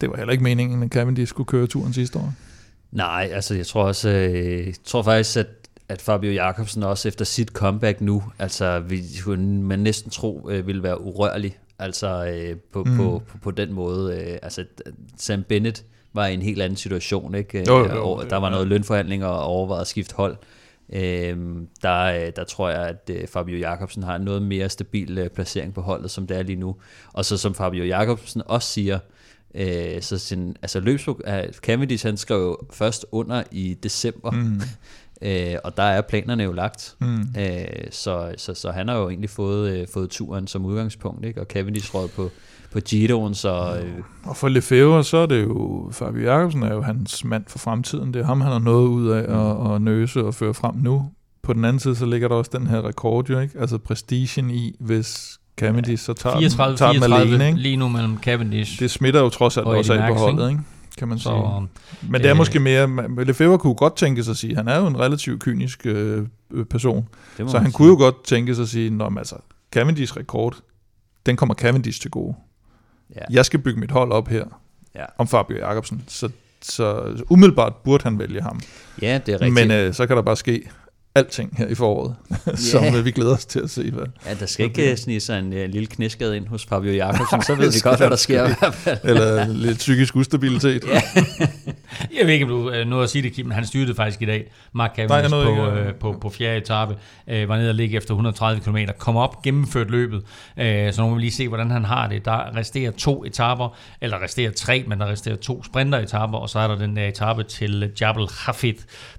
det 0.00 0.10
var 0.10 0.16
heller 0.16 0.32
ikke 0.32 0.44
meningen, 0.44 0.82
at 0.82 0.90
Cavendish 0.90 1.30
skulle 1.30 1.46
køre 1.46 1.66
turen 1.66 1.92
sidste 1.92 2.18
år. 2.18 2.32
Nej, 2.92 3.30
altså 3.32 3.54
jeg 3.54 3.66
tror 3.66 3.84
også, 3.84 4.08
øh, 4.10 4.66
jeg 4.66 4.74
tror 4.84 5.02
faktisk, 5.02 5.36
at 5.36 5.46
at 5.88 6.02
Fabio 6.02 6.32
Jacobsen 6.32 6.82
også 6.82 7.08
efter 7.08 7.24
sit 7.24 7.48
comeback 7.48 8.00
nu, 8.00 8.22
altså 8.38 8.78
vi, 8.80 9.02
man 9.36 9.78
næsten 9.78 10.10
tro 10.10 10.50
øh, 10.50 10.66
ville 10.66 10.82
være 10.82 11.00
urørlig, 11.00 11.58
altså 11.78 12.26
øh, 12.26 12.56
på, 12.72 12.84
mm. 12.84 12.96
på, 12.96 13.22
på, 13.28 13.38
på 13.38 13.50
den 13.50 13.72
måde. 13.72 14.16
Øh, 14.16 14.38
altså 14.42 14.64
Sam 15.16 15.42
Bennett 15.42 15.84
var 16.14 16.26
i 16.26 16.34
en 16.34 16.42
helt 16.42 16.62
anden 16.62 16.76
situation. 16.76 17.34
Ikke? 17.34 17.64
Jo, 17.68 17.78
jo, 17.78 17.94
jo, 17.94 18.22
der 18.30 18.36
var 18.36 18.50
noget 18.50 18.66
lønforhandlinger 18.66 19.26
og 19.26 19.44
overvejet 19.44 19.80
at 19.80 19.86
skifte 19.86 20.14
hold. 20.14 20.36
Øhm, 20.92 21.68
der, 21.82 22.30
der 22.30 22.44
tror 22.44 22.68
jeg, 22.68 22.88
at 22.88 23.10
øh, 23.10 23.28
Fabio 23.28 23.58
Jacobsen 23.58 24.02
har 24.02 24.16
en 24.16 24.22
noget 24.22 24.42
mere 24.42 24.68
stabil 24.68 25.18
øh, 25.18 25.30
placering 25.30 25.74
på 25.74 25.80
holdet, 25.80 26.10
som 26.10 26.26
det 26.26 26.38
er 26.38 26.42
lige 26.42 26.60
nu. 26.60 26.76
Og 27.12 27.24
så 27.24 27.36
som 27.36 27.54
Fabio 27.54 27.84
Jacobsen 27.84 28.42
også 28.46 28.68
siger, 28.68 28.98
øh, 29.54 30.02
så 30.02 30.18
sin, 30.18 30.56
altså 30.62 30.80
løbsbog, 30.80 31.20
uh, 31.26 31.54
Cavendish 31.54 32.06
han 32.06 32.16
skrev 32.16 32.66
først 32.72 33.06
under 33.12 33.42
i 33.50 33.74
december, 33.82 34.30
mm. 34.30 34.60
øh, 35.28 35.54
og 35.64 35.76
der 35.76 35.82
er 35.82 36.00
planerne 36.00 36.42
jo 36.42 36.52
lagt. 36.52 36.96
Mm. 37.00 37.20
Øh, 37.38 37.64
så, 37.90 38.34
så, 38.36 38.54
så 38.54 38.70
han 38.70 38.88
har 38.88 38.96
jo 38.96 39.08
egentlig 39.08 39.30
fået, 39.30 39.72
øh, 39.72 39.86
fået 39.94 40.10
turen 40.10 40.46
som 40.46 40.64
udgangspunkt, 40.64 41.24
ikke? 41.24 41.40
og 41.40 41.46
Cavendish 41.46 41.94
råd 41.94 42.08
på 42.08 42.30
på 42.74 42.80
Giroen, 42.80 43.34
så... 43.34 43.80
Øh. 43.84 43.92
Og 44.24 44.36
for 44.36 44.48
Lefebvre, 44.48 45.04
så 45.04 45.16
er 45.16 45.26
det 45.26 45.42
jo, 45.42 45.88
Fabio 45.92 46.22
Jacobsen 46.22 46.62
er 46.62 46.74
jo 46.74 46.82
hans 46.82 47.24
mand 47.24 47.44
for 47.48 47.58
fremtiden. 47.58 48.14
Det 48.14 48.20
er 48.20 48.26
ham, 48.26 48.40
han 48.40 48.52
har 48.52 48.58
noget 48.58 48.88
ud 48.88 49.08
af 49.08 49.28
mm. 49.28 49.34
at, 49.34 49.74
at 49.74 49.82
nøse 49.82 50.24
og 50.24 50.34
føre 50.34 50.54
frem 50.54 50.74
nu. 50.76 51.10
På 51.42 51.52
den 51.52 51.64
anden 51.64 51.80
side, 51.80 51.96
så 51.96 52.06
ligger 52.06 52.28
der 52.28 52.34
også 52.34 52.50
den 52.54 52.66
her 52.66 52.88
rekord 52.88 53.28
jo, 53.30 53.38
ikke? 53.38 53.58
Altså 53.60 53.78
prestigen 53.78 54.50
i, 54.50 54.74
hvis 54.80 55.38
Cavendish 55.56 56.04
så 56.04 56.12
tager, 56.12 56.38
34, 56.38 56.70
den, 56.70 56.78
tager 56.78 56.92
34 56.92 57.24
den 57.24 57.32
alene, 57.32 57.46
ikke? 57.46 57.60
lige 57.60 57.76
nu 57.76 57.88
mellem 57.88 58.18
Cavendish 58.18 58.80
Det 58.80 58.90
smitter 58.90 59.20
jo 59.20 59.28
trods 59.28 59.56
alt 59.56 59.66
også 59.66 59.92
af 59.92 60.12
på 60.12 60.18
holdet, 60.18 60.50
ikke? 60.50 60.60
kan 60.98 61.08
man 61.08 61.18
så, 61.18 61.24
sige. 61.24 61.68
Men 62.10 62.20
det 62.20 62.26
er 62.26 62.34
øh, 62.34 62.36
måske 62.36 62.60
mere, 62.60 63.08
Lefebvre 63.24 63.58
kunne 63.58 63.74
godt 63.74 63.96
tænke 63.96 64.24
sig 64.24 64.30
at 64.30 64.36
sige, 64.36 64.56
han 64.56 64.68
er 64.68 64.78
jo 64.78 64.86
en 64.86 65.00
relativt 65.00 65.42
kynisk 65.42 65.86
øh, 65.86 66.26
person, 66.70 67.08
så 67.36 67.42
han 67.58 67.66
sige. 67.66 67.72
kunne 67.72 67.88
jo 67.88 67.96
godt 67.96 68.24
tænke 68.24 68.54
sig 68.54 68.62
at 68.62 68.68
sige, 68.68 68.90
Nå, 68.90 69.12
altså, 69.18 69.36
Cavendish 69.72 70.16
rekord, 70.16 70.56
den 71.26 71.36
kommer 71.36 71.54
Cavendish 71.54 72.00
til 72.00 72.10
gode. 72.10 72.34
Ja. 73.16 73.20
Jeg 73.30 73.44
skal 73.44 73.60
bygge 73.60 73.80
mit 73.80 73.90
hold 73.90 74.12
op 74.12 74.28
her 74.28 74.44
ja. 74.94 75.04
om 75.18 75.28
Fabio 75.28 75.56
Jacobsen. 75.56 76.04
Så, 76.08 76.28
så 76.62 77.14
umiddelbart 77.30 77.72
burde 77.84 78.04
han 78.04 78.18
vælge 78.18 78.42
ham. 78.42 78.60
Ja, 79.02 79.20
det 79.26 79.34
er 79.34 79.40
rigtigt. 79.40 79.68
Men 79.68 79.70
øh, 79.70 79.94
så 79.94 80.06
kan 80.06 80.16
der 80.16 80.22
bare 80.22 80.36
ske 80.36 80.62
alting 81.14 81.56
her 81.56 81.66
i 81.66 81.74
foråret, 81.74 82.14
yeah. 82.48 82.58
som 82.70 82.84
øh, 82.84 83.04
vi 83.04 83.10
glæder 83.10 83.34
os 83.34 83.46
til 83.46 83.60
at 83.60 83.70
se. 83.70 83.90
Hvad. 83.90 84.04
Ja, 84.26 84.34
der 84.34 84.46
skal 84.46 84.66
ikke 84.66 84.96
snige 84.96 85.20
sig 85.20 85.38
en, 85.38 85.52
en 85.52 85.70
lille 85.70 85.86
knæskade 85.86 86.36
ind 86.36 86.46
hos 86.46 86.66
Fabio 86.66 86.92
Jakobsen, 87.04 87.42
så 87.42 87.54
ved 87.54 87.72
vi 87.72 87.78
godt, 87.82 87.98
hvad 87.98 88.10
der 88.10 88.16
sker 88.16 88.48
i 88.48 88.54
hvert 88.58 88.74
fald. 88.74 88.98
Eller 89.04 89.48
lidt 89.48 89.78
psykisk 89.78 90.16
ustabilitet. 90.16 90.84
ja. 90.88 91.02
jeg 92.18 92.26
ved 92.26 92.34
ikke, 92.34 92.44
om 92.44 92.50
du 92.50 92.70
øh, 92.70 92.86
nåede 92.86 93.04
at 93.04 93.10
sige 93.10 93.22
det, 93.22 93.32
Kim, 93.32 93.46
men 93.46 93.52
han 93.52 93.66
styrtede 93.66 93.96
faktisk 93.96 94.22
i 94.22 94.24
dag. 94.24 94.50
Mark 94.72 94.96
Cavendish 94.96 95.34
på, 95.34 95.66
øh, 95.70 95.94
på, 95.94 96.18
på 96.20 96.30
fjerde 96.30 96.56
etape, 96.56 96.96
øh, 97.28 97.48
var 97.48 97.56
nede 97.56 97.68
og 97.68 97.74
ligge 97.74 97.96
efter 97.96 98.14
130 98.14 98.62
km, 98.62 98.76
kom 98.98 99.16
op, 99.16 99.42
gennemført 99.42 99.90
løbet, 99.90 100.22
øh, 100.56 100.92
så 100.92 101.02
nu 101.02 101.08
må 101.08 101.14
vi 101.14 101.20
lige 101.20 101.30
se, 101.30 101.48
hvordan 101.48 101.70
han 101.70 101.84
har 101.84 102.08
det. 102.08 102.24
Der 102.24 102.56
resterer 102.56 102.90
to 102.90 103.24
etaper, 103.24 103.76
eller 104.00 104.22
resterer 104.22 104.50
tre, 104.50 104.84
men 104.86 105.00
der 105.00 105.06
resterer 105.06 105.36
to 105.36 105.62
sprinteretaper, 105.62 106.38
og 106.38 106.48
så 106.48 106.58
er 106.58 106.68
der 106.68 106.76
den 106.76 106.96
der 106.96 107.08
etape 107.08 107.42
til 107.42 107.92
Jabal 108.00 108.28
Hafid 108.46 108.74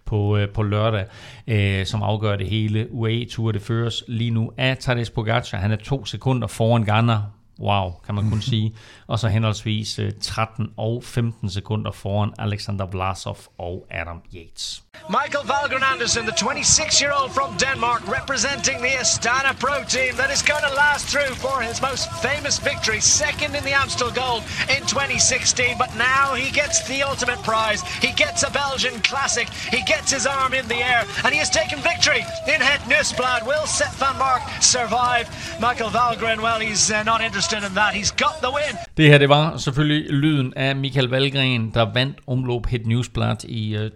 på, 0.05 0.37
øh, 0.37 0.49
på 0.49 0.63
lørdag, 0.63 1.05
øh, 1.47 1.85
som 1.85 2.03
afgør 2.03 2.35
det 2.35 2.47
hele. 2.47 2.87
UAE 2.91 3.25
Tour, 3.25 3.51
det 3.51 3.61
føres 3.61 4.03
lige 4.07 4.31
nu 4.31 4.51
af 4.57 4.77
Tadej 4.77 5.05
Pogacar. 5.15 5.57
Han 5.57 5.71
er 5.71 5.75
to 5.75 6.05
sekunder 6.05 6.47
foran 6.47 6.83
Ghana 6.83 7.17
Wow, 7.59 7.91
kan 8.05 8.15
man 8.15 8.29
kun 8.29 8.41
sige. 8.41 8.75
Og 9.07 9.19
så 9.19 9.27
henholdsvis 9.27 9.99
øh, 9.99 10.11
13 10.21 10.69
og 10.77 11.03
15 11.03 11.49
sekunder 11.49 11.91
foran 11.91 12.33
Alexander 12.39 12.85
Vlasov 12.85 13.37
og 13.57 13.87
Adam 13.89 14.21
Yates. 14.35 14.84
Michael 15.09 15.43
Valgren 15.43 15.83
Andersen, 15.83 16.25
the 16.25 16.31
26-year-old 16.31 17.31
from 17.31 17.55
Denmark, 17.57 18.07
representing 18.07 18.81
the 18.81 18.89
Astana 18.89 19.57
Pro 19.59 19.83
team 19.83 20.15
that 20.15 20.31
is 20.31 20.41
going 20.41 20.63
to 20.63 20.73
last 20.73 21.05
through 21.07 21.35
for 21.35 21.61
his 21.61 21.81
most 21.81 22.11
famous 22.21 22.57
victory, 22.57 22.99
second 22.99 23.55
in 23.55 23.63
the 23.63 23.71
Amstel 23.71 24.09
Gold 24.11 24.41
in 24.69 24.81
2016. 24.87 25.77
But 25.77 25.95
now 25.95 26.33
he 26.33 26.49
gets 26.51 26.87
the 26.87 27.03
ultimate 27.03 27.41
prize. 27.43 27.81
He 28.01 28.11
gets 28.13 28.41
a 28.43 28.49
Belgian 28.49 28.99
classic. 29.01 29.47
He 29.49 29.83
gets 29.83 30.11
his 30.11 30.25
arm 30.25 30.53
in 30.53 30.67
the 30.67 30.81
air, 30.81 31.03
and 31.23 31.31
he 31.33 31.39
has 31.39 31.49
taken 31.49 31.77
victory 31.79 32.21
in 32.47 32.59
Het 32.61 32.81
Nussblad. 32.89 33.45
Will 33.45 33.67
Seth 33.67 33.99
Van 33.99 34.17
Mark 34.17 34.41
survive? 34.59 35.29
Michael 35.61 35.89
Valgren, 35.89 36.41
well, 36.41 36.59
he's 36.59 36.91
uh, 36.91 37.03
not 37.03 37.21
interested 37.21 37.63
in 37.63 37.73
that. 37.75 37.93
He's 37.93 38.11
got 38.11 38.41
the 38.41 38.49
win. 38.49 38.75
Det 38.97 39.09
her, 39.09 39.17
det 39.17 39.29
var 39.29 39.57
selvfølgelig 39.57 40.13
lyden 40.13 40.53
af 40.55 40.75
Michael 40.75 41.07
Valgren, 41.07 41.71
der 41.73 41.93
vandt 41.93 42.17
omlop 42.27 42.65
Hit 42.65 42.87
Newsblad 42.87 43.43
i 43.43 43.77
uh, 43.77 43.91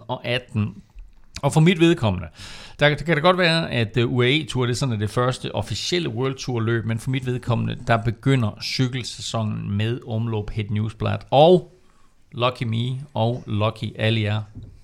2018. 0.00 0.82
Og 1.42 1.52
for 1.52 1.60
mit 1.60 1.80
vedkommende, 1.80 2.28
der, 2.80 2.88
der 2.88 3.04
kan 3.04 3.14
det 3.14 3.22
godt 3.22 3.38
være, 3.38 3.70
at 3.70 3.96
øh, 3.96 4.12
UAE 4.12 4.46
Tour 4.46 4.66
det 4.66 4.72
er 4.72 4.76
sådan 4.76 5.00
det 5.00 5.10
første 5.10 5.54
officielle 5.54 6.08
World 6.08 6.34
Tour 6.34 6.60
løb, 6.60 6.84
men 6.84 6.98
for 6.98 7.10
mit 7.10 7.26
vedkommende, 7.26 7.78
der 7.86 7.96
begynder 7.96 8.58
cykelsæsonen 8.62 9.76
med 9.76 10.00
Omloop 10.06 10.50
Het 10.50 10.70
Newsblad. 10.70 11.18
Og 11.30 11.72
Lucky 12.32 12.62
Me 12.62 13.00
og 13.14 13.42
Lucky 13.46 13.92
alle 13.98 14.20
jer, 14.20 14.42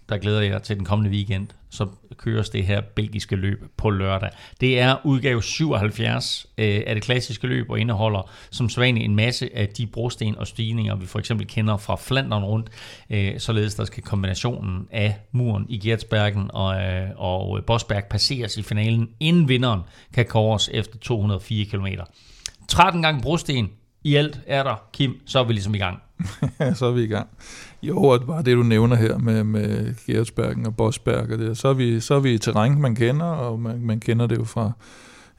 der 0.09 0.19
glæder 0.19 0.41
jeg 0.41 0.63
til 0.63 0.77
den 0.77 0.85
kommende 0.85 1.11
weekend 1.11 1.49
så 1.71 1.87
køres 2.17 2.51
det 2.51 2.67
her 2.67 2.81
belgiske 2.81 3.37
løb 3.37 3.65
på 3.77 3.91
lørdag. 3.91 4.31
Det 4.61 4.81
er 4.81 4.97
udgave 5.05 5.43
77 5.43 6.47
øh, 6.59 6.83
af 6.87 6.95
det 6.95 7.05
klassiske 7.05 7.47
løb 7.47 7.71
og 7.71 7.81
indeholder 7.81 8.31
som 8.51 8.69
sædvanligt 8.69 9.05
en 9.05 9.17
masse 9.17 9.57
af 9.57 9.69
de 9.69 9.87
brosten 9.87 10.37
og 10.37 10.47
stigninger, 10.47 10.97
vi 10.97 11.07
for 11.07 11.19
eksempel 11.19 11.47
kender 11.47 11.77
fra 11.77 11.97
Flandern 11.97 12.45
rundt, 12.45 12.71
øh, 13.11 13.41
således 13.41 13.75
der 13.75 13.85
skal 13.85 14.03
kombinationen 14.03 14.89
af 14.91 15.17
muren 15.33 15.67
i 15.69 15.79
Gertsbergen 15.79 16.51
og, 16.53 16.83
øh, 16.83 17.09
og 17.17 17.65
Bosberg 17.67 18.05
passeres 18.11 18.57
i 18.57 18.63
finalen, 18.63 19.09
inden 19.21 19.49
vinderen 19.49 19.81
kan 20.15 20.27
kåres 20.27 20.71
efter 20.73 20.99
204 20.99 21.65
km. 21.65 21.87
13 22.69 23.03
gange 23.03 23.23
brosten 23.23 23.71
i 24.07 24.15
alt 24.15 24.41
er 24.47 24.63
der, 24.63 24.75
Kim, 24.93 25.15
så 25.25 25.39
er 25.39 25.45
vi 25.45 25.53
ligesom 25.53 25.75
i 25.75 25.79
gang. 25.79 25.99
så 26.79 26.87
er 26.87 26.91
vi 26.91 27.03
i 27.03 27.07
gang. 27.07 27.29
Jo, 27.83 28.03
og 28.03 28.21
bare 28.27 28.43
det, 28.43 28.57
du 28.57 28.63
nævner 28.63 28.97
her 28.97 29.19
med, 29.19 29.45
med 29.45 29.95
Gertsbergen 30.07 30.67
og 30.67 30.77
Bosberg, 30.77 31.33
og 31.33 31.39
det, 31.39 31.59
så, 31.59 31.69
er 31.69 31.73
vi, 31.73 32.01
så 32.01 32.15
er 32.15 32.21
vi 32.21 32.35
i 32.35 32.39
terræn, 32.39 32.81
man 32.81 32.95
kender, 32.95 33.27
og 33.27 33.61
man, 33.61 33.81
man 33.81 34.01
kender 34.01 34.27
det 34.27 34.39
jo 34.39 34.45
fra 34.45 34.73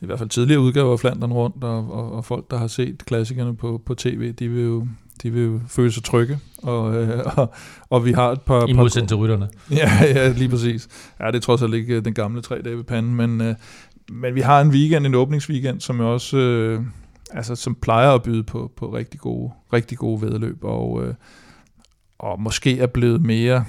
i 0.02 0.06
hvert 0.06 0.20
fald 0.20 0.30
tidligere 0.30 0.62
udgaver 0.62 0.94
af 0.94 1.00
Flandern 1.00 1.34
rundt, 1.34 1.64
og, 1.64 1.92
og, 1.92 2.12
og 2.12 2.26
folk, 2.26 2.52
der 2.52 2.58
har 2.58 2.68
set 2.68 3.06
klassikerne 3.06 3.56
på, 3.56 3.82
på 3.86 3.96
tv, 3.96 4.32
de 4.32 4.50
vil 4.50 4.64
jo 4.64 4.88
de 5.24 5.32
vil 5.32 5.44
jo 5.44 5.60
føle 5.68 5.92
sig 5.92 6.04
trygge, 6.04 6.40
og, 6.58 6.96
øh, 6.96 7.20
og, 7.26 7.54
og 7.90 8.06
vi 8.06 8.12
har 8.12 8.32
et 8.32 8.42
par... 8.42 8.68
I 8.68 8.74
modsætning 8.74 9.08
til 9.08 9.18
rytterne. 9.18 9.50
Ja, 9.72 9.92
ja, 10.02 10.32
lige 10.32 10.50
præcis. 10.50 10.88
Ja, 11.20 11.28
det 11.28 11.36
er 11.36 11.40
trods 11.40 11.62
alt 11.62 11.74
ikke 11.74 11.96
øh, 11.96 12.06
den 12.06 12.14
gamle 12.14 12.42
tre 12.42 12.62
dage 12.62 12.78
ved 12.78 12.84
panden, 12.84 13.16
men, 13.16 13.42
øh, 13.42 13.56
men 14.10 14.36
vi 14.36 14.42
har 14.42 14.62
en 14.62 14.70
weekend, 14.70 15.06
en 15.06 15.16
åbningsweekend, 15.16 15.82
som 15.82 16.00
jo 16.00 16.14
også... 16.14 16.38
Øh, 16.38 16.82
altså, 17.32 17.56
som 17.56 17.76
plejer 17.76 18.12
at 18.12 18.24
byde 18.24 18.44
på, 18.44 18.72
på 18.76 18.94
rigtig 18.94 19.20
gode, 19.20 19.52
rigtig 19.74 19.98
gode 19.98 20.22
vedløb, 20.22 20.64
og, 20.64 21.04
øh, 21.06 21.14
og 22.20 22.42
måske 22.42 22.80
er 22.80 22.88
blevet 22.88 23.22
mere, 23.22 23.66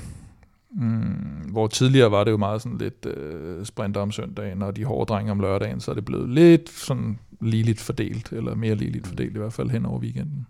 mm, 0.70 1.50
hvor 1.50 1.66
tidligere 1.66 2.10
var 2.10 2.24
det 2.24 2.30
jo 2.30 2.36
meget 2.36 2.62
sådan 2.62 2.78
lidt 2.78 3.06
øh, 3.06 3.66
sprinter 3.66 4.00
om 4.00 4.12
søndagen, 4.12 4.62
og 4.62 4.76
de 4.76 4.84
hårde 4.84 5.08
drenge 5.08 5.32
om 5.32 5.40
lørdagen, 5.40 5.80
så 5.80 5.90
er 5.90 5.94
det 5.94 6.04
blevet 6.04 6.28
lidt 6.28 6.68
sådan 6.70 7.18
ligeligt 7.40 7.80
fordelt, 7.80 8.32
eller 8.32 8.54
mere 8.54 8.74
ligeligt 8.74 9.06
fordelt 9.06 9.36
i 9.36 9.38
hvert 9.38 9.52
fald 9.52 9.70
hen 9.70 9.86
over 9.86 9.98
weekenden. 9.98 10.46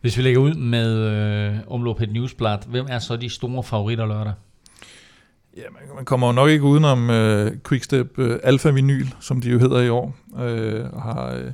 Hvis 0.00 0.16
vi 0.16 0.22
lægger 0.22 0.40
ud 0.40 0.54
med 0.54 0.96
øh, 0.96 1.56
omlop 1.66 2.00
et 2.00 2.12
newsblad, 2.12 2.58
hvem 2.68 2.86
er 2.88 2.98
så 2.98 3.16
de 3.16 3.28
store 3.28 3.62
favoritter 3.62 4.06
lørdag? 4.06 4.32
Ja, 5.56 5.62
man, 5.72 5.96
man 5.96 6.04
kommer 6.04 6.26
jo 6.26 6.32
nok 6.32 6.48
ikke 6.50 6.64
udenom 6.64 7.10
øh, 7.10 7.52
Quickstep 7.68 8.18
øh, 8.18 8.38
Alpha 8.42 8.70
Vinyl, 8.70 9.06
som 9.20 9.40
de 9.40 9.50
jo 9.50 9.58
hedder 9.58 9.80
i 9.80 9.88
år, 9.88 10.16
øh, 10.38 10.84
og 10.92 11.02
har... 11.02 11.32
Øh, 11.32 11.52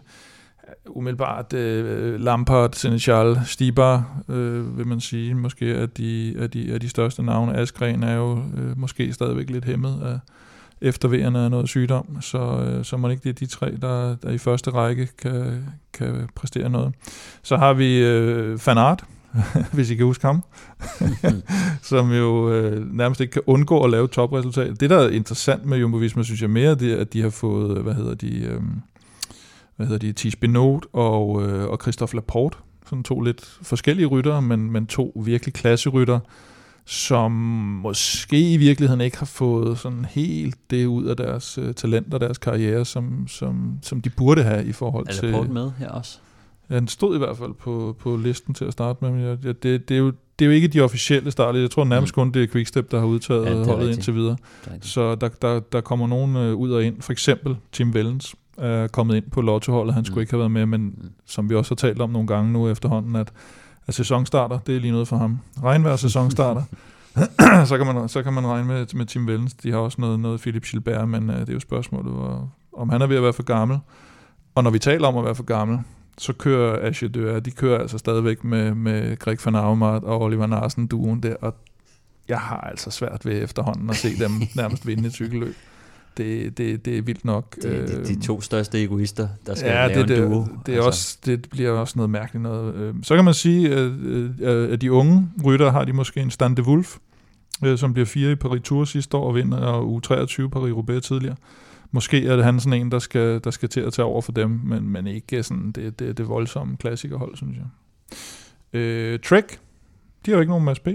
umiddelbart 0.87 1.53
øh, 1.53 2.21
Lampard, 2.21 2.73
Seneschal, 2.73 3.41
Stibar, 3.47 4.23
øh, 4.29 4.79
vil 4.79 4.87
man 4.87 5.01
sige, 5.01 5.35
måske 5.35 5.75
er 5.75 5.87
de, 5.87 6.39
er 6.39 6.47
de, 6.47 6.75
er 6.75 6.79
de 6.79 6.89
største 6.89 7.23
navne. 7.23 7.57
Askren 7.57 8.03
er 8.03 8.15
jo 8.15 8.39
øh, 8.57 8.79
måske 8.79 9.13
stadigvæk 9.13 9.51
lidt 9.51 9.65
hæmmet 9.65 10.03
af 10.03 10.19
efterværende 10.81 11.41
af 11.41 11.51
noget 11.51 11.69
sygdom, 11.69 12.21
så, 12.21 12.39
øh, 12.39 12.85
så 12.85 12.97
må 12.97 13.09
det 13.09 13.13
ikke 13.13 13.25
det 13.25 13.31
er 13.31 13.47
de 13.47 13.47
tre, 13.47 13.77
der, 13.83 14.17
der 14.17 14.31
i 14.31 14.39
første 14.39 14.71
række 14.71 15.09
kan, 15.19 15.65
kan 15.93 16.29
præstere 16.35 16.71
noget. 16.71 16.95
Så 17.43 17.57
har 17.57 17.73
vi 17.73 17.99
øh, 17.99 18.59
Fanart, 18.59 19.05
hvis 19.75 19.91
I 19.91 19.95
kan 19.95 20.07
huske 20.07 20.27
ham, 20.27 20.43
som 21.83 22.13
jo 22.13 22.53
øh, 22.53 22.95
nærmest 22.95 23.21
ikke 23.21 23.31
kan 23.31 23.43
undgå 23.47 23.85
at 23.85 23.91
lave 23.91 24.09
topresultat. 24.09 24.81
Det, 24.81 24.91
der 24.91 24.99
er 24.99 25.09
interessant 25.09 25.65
med 25.65 25.79
Jumbo 25.79 25.97
Visma, 25.97 26.23
synes 26.23 26.43
jeg 26.43 26.51
mere, 26.51 26.75
det 26.75 26.93
er, 26.93 27.01
at 27.01 27.13
de 27.13 27.23
har 27.23 27.31
fået, 27.31 27.83
hvad 27.83 27.95
hedder 27.95 28.15
de... 28.15 28.45
Øh, 28.45 28.61
hvad 29.83 29.89
hedder 29.89 30.07
de, 30.07 30.13
Tis 30.13 30.37
Benot 30.37 30.87
og, 30.93 31.43
øh, 31.43 31.69
og 31.69 31.79
Christophe 31.83 32.17
Laporte, 32.17 32.57
sådan 32.87 33.03
to 33.03 33.21
lidt 33.21 33.59
forskellige 33.63 34.07
ryttere, 34.07 34.43
men, 34.43 34.71
men 34.71 34.87
to 34.87 35.23
virkelig 35.25 35.55
klasserytter, 35.55 36.19
som 36.85 37.33
måske 37.83 38.53
i 38.53 38.57
virkeligheden 38.57 39.01
ikke 39.01 39.19
har 39.19 39.27
fået 39.27 39.79
sådan 39.79 40.05
helt 40.05 40.71
det 40.71 40.87
ud 40.87 41.05
af 41.05 41.17
deres 41.17 41.59
øh, 41.59 41.75
talent 41.75 42.15
og 42.15 42.21
deres 42.21 42.39
karriere, 42.39 42.85
som, 42.85 43.29
som, 43.29 43.79
som 43.83 44.01
de 44.01 44.11
burde 44.11 44.43
have 44.43 44.65
i 44.65 44.73
forhold 44.73 45.07
til... 45.07 45.25
Er 45.25 45.31
Laporte 45.31 45.53
med 45.53 45.71
her 45.79 45.89
også? 45.89 46.19
Ja, 46.71 46.77
den 46.77 46.89
stod 46.89 47.15
i 47.15 47.19
hvert 47.19 47.37
fald 47.37 47.55
på, 47.55 47.97
på 47.99 48.17
listen 48.17 48.55
til 48.55 48.65
at 48.65 48.73
starte 48.73 48.99
med, 49.05 49.11
men 49.11 49.21
jeg, 49.21 49.63
det, 49.63 49.89
det, 49.89 49.91
er 49.91 49.99
jo, 49.99 50.13
det 50.39 50.45
er 50.45 50.47
jo 50.47 50.53
ikke 50.53 50.69
de 50.69 50.81
officielle 50.81 51.31
starter. 51.31 51.61
Jeg 51.61 51.71
tror 51.71 51.85
nærmest 51.85 52.13
mm. 52.13 52.15
kun, 52.15 52.33
det 52.33 52.43
er 52.43 52.47
Quickstep, 52.47 52.91
der 52.91 52.99
har 52.99 53.07
udtaget 53.07 53.47
ja, 53.47 53.55
holdet 53.55 53.77
rigtigt. 53.77 53.97
indtil 53.97 54.15
videre. 54.15 54.37
Så 54.81 55.15
der, 55.15 55.29
der, 55.29 55.61
der 55.61 55.81
kommer 55.81 56.07
nogen 56.07 56.37
øh, 56.37 56.55
ud 56.55 56.71
og 56.71 56.85
ind. 56.85 57.03
For 57.03 57.13
eksempel 57.13 57.57
Tim 57.73 57.95
Vellens, 57.95 58.35
er 58.63 58.89
kommet 58.89 59.17
ind 59.17 59.31
på 59.31 59.41
lottoholdet. 59.41 59.95
Han 59.95 60.05
skulle 60.05 60.17
mm. 60.17 60.21
ikke 60.21 60.33
have 60.33 60.39
været 60.39 60.51
med, 60.51 60.67
men 60.67 60.81
mm. 60.83 61.11
som 61.27 61.51
vi 61.51 61.55
også 61.55 61.71
har 61.71 61.77
talt 61.77 62.01
om 62.01 62.11
nogle 62.11 62.27
gange 62.27 62.53
nu 62.53 62.69
efterhånden, 62.69 63.17
at, 63.17 63.33
at 63.87 63.95
sæsonstarter, 63.95 64.59
det 64.59 64.77
er 64.77 64.81
lige 64.81 64.93
noget 64.93 65.09
for 65.09 65.17
ham. 65.17 65.39
Regnvejr 65.63 65.97
sæsonstarter. 65.97 66.63
så, 67.71 67.75
kan 67.77 67.95
man, 67.95 68.09
så 68.09 68.23
kan 68.23 68.33
man 68.33 68.47
regne 68.47 68.69
med, 68.69 68.87
med 68.95 69.07
Tim 69.07 69.27
Vellens. 69.27 69.55
De 69.55 69.71
har 69.71 69.79
også 69.79 70.01
noget, 70.01 70.21
noget 70.21 70.41
Philip 70.41 70.65
Gilbert, 70.65 71.09
men 71.09 71.31
uh, 71.31 71.37
det 71.37 71.49
er 71.49 71.53
jo 71.53 71.61
spørgsmålet, 71.61 72.13
hvor, 72.13 72.53
om 72.77 72.89
han 72.89 73.03
er 73.03 73.07
ved 73.07 73.17
at 73.17 73.23
være 73.23 73.33
for 73.33 73.43
gammel. 73.43 73.79
Og 74.55 74.65
når 74.65 74.71
vi 74.71 74.79
taler 74.79 75.09
om 75.09 75.17
at 75.17 75.25
være 75.25 75.35
for 75.35 75.43
gammel, 75.43 75.79
så 76.19 76.33
kører 76.33 76.89
Asje 76.89 77.09
Dør, 77.09 77.41
de 77.41 77.51
kører 77.51 77.81
altså 77.81 77.99
stadigvæk 77.99 78.45
med, 78.45 78.75
med 78.75 79.19
Greg 79.19 79.39
van 79.45 79.55
Aumart 79.55 80.05
og 80.05 80.23
Oliver 80.23 80.47
Narsen 80.47 80.87
duen 80.87 81.23
der, 81.23 81.37
og 81.41 81.55
jeg 82.29 82.39
har 82.41 82.61
altså 82.61 82.91
svært 82.91 83.27
ved 83.27 83.43
efterhånden 83.43 83.91
at 83.91 83.97
se 83.97 84.19
dem 84.19 84.31
nærmest 84.57 84.87
vinde 84.87 85.07
et 85.07 85.13
cykelløb 85.13 85.55
det, 86.17 86.59
det, 86.59 86.85
det 86.85 86.99
er 86.99 87.03
vildt 87.03 87.25
nok. 87.25 87.57
Det 87.63 87.89
de, 87.89 88.15
de 88.15 88.21
to 88.21 88.41
største 88.41 88.83
egoister, 88.83 89.29
der 89.47 89.55
skal 89.55 89.71
ja, 89.71 89.87
lave 89.87 90.07
det, 90.07 90.19
en 90.19 90.31
duo. 90.31 90.41
Det, 90.41 90.51
det, 90.67 90.73
er 90.73 90.77
altså. 90.77 90.89
også, 90.89 91.19
det 91.27 91.49
bliver 91.51 91.71
også 91.71 91.93
noget 91.97 92.11
mærkeligt 92.11 92.43
noget. 92.43 92.75
Øh, 92.75 92.95
så 93.03 93.15
kan 93.15 93.25
man 93.25 93.35
sige, 93.35 93.75
at, 93.75 94.81
de 94.81 94.93
unge 94.93 95.29
rytter 95.45 95.71
har 95.71 95.85
de 95.85 95.93
måske 95.93 96.21
en 96.21 96.31
Stand 96.31 96.57
de 96.57 96.63
Wolf, 96.63 96.97
øh, 97.65 97.79
som 97.79 97.93
bliver 97.93 98.07
fire 98.07 98.33
i 98.33 98.35
Paris 98.35 98.63
Tour 98.65 98.85
sidste 98.85 99.17
år 99.17 99.29
og 99.29 99.35
vinder 99.35 99.59
og 99.59 100.03
U23 100.07 100.49
Paris-Roubaix 100.57 101.01
tidligere. 101.01 101.37
Måske 101.91 102.27
er 102.27 102.37
det 102.37 102.45
han 102.45 102.61
sådan 102.61 102.81
en, 102.81 102.91
der 102.93 102.99
skal, 102.99 103.41
der 103.45 103.51
skal 103.51 103.69
til 103.69 103.81
at 103.81 103.93
tage 103.93 104.07
over 104.07 104.21
for 104.21 104.33
dem, 104.33 104.51
men, 104.65 104.89
men 104.89 105.07
ikke 105.07 105.43
sådan 105.43 105.73
det, 105.73 105.99
det, 105.99 106.19
det 106.19 106.29
voldsomme 106.29 106.77
klassikerhold, 106.77 107.37
synes 107.37 107.57
jeg. 107.57 107.67
Øh, 108.81 109.19
Trek, 109.19 109.59
de 110.27 110.31
har 110.31 110.37
jo 110.37 110.41
ikke 110.41 110.51
nogen 110.51 110.65
Mads 110.65 110.79
B., 110.81 110.89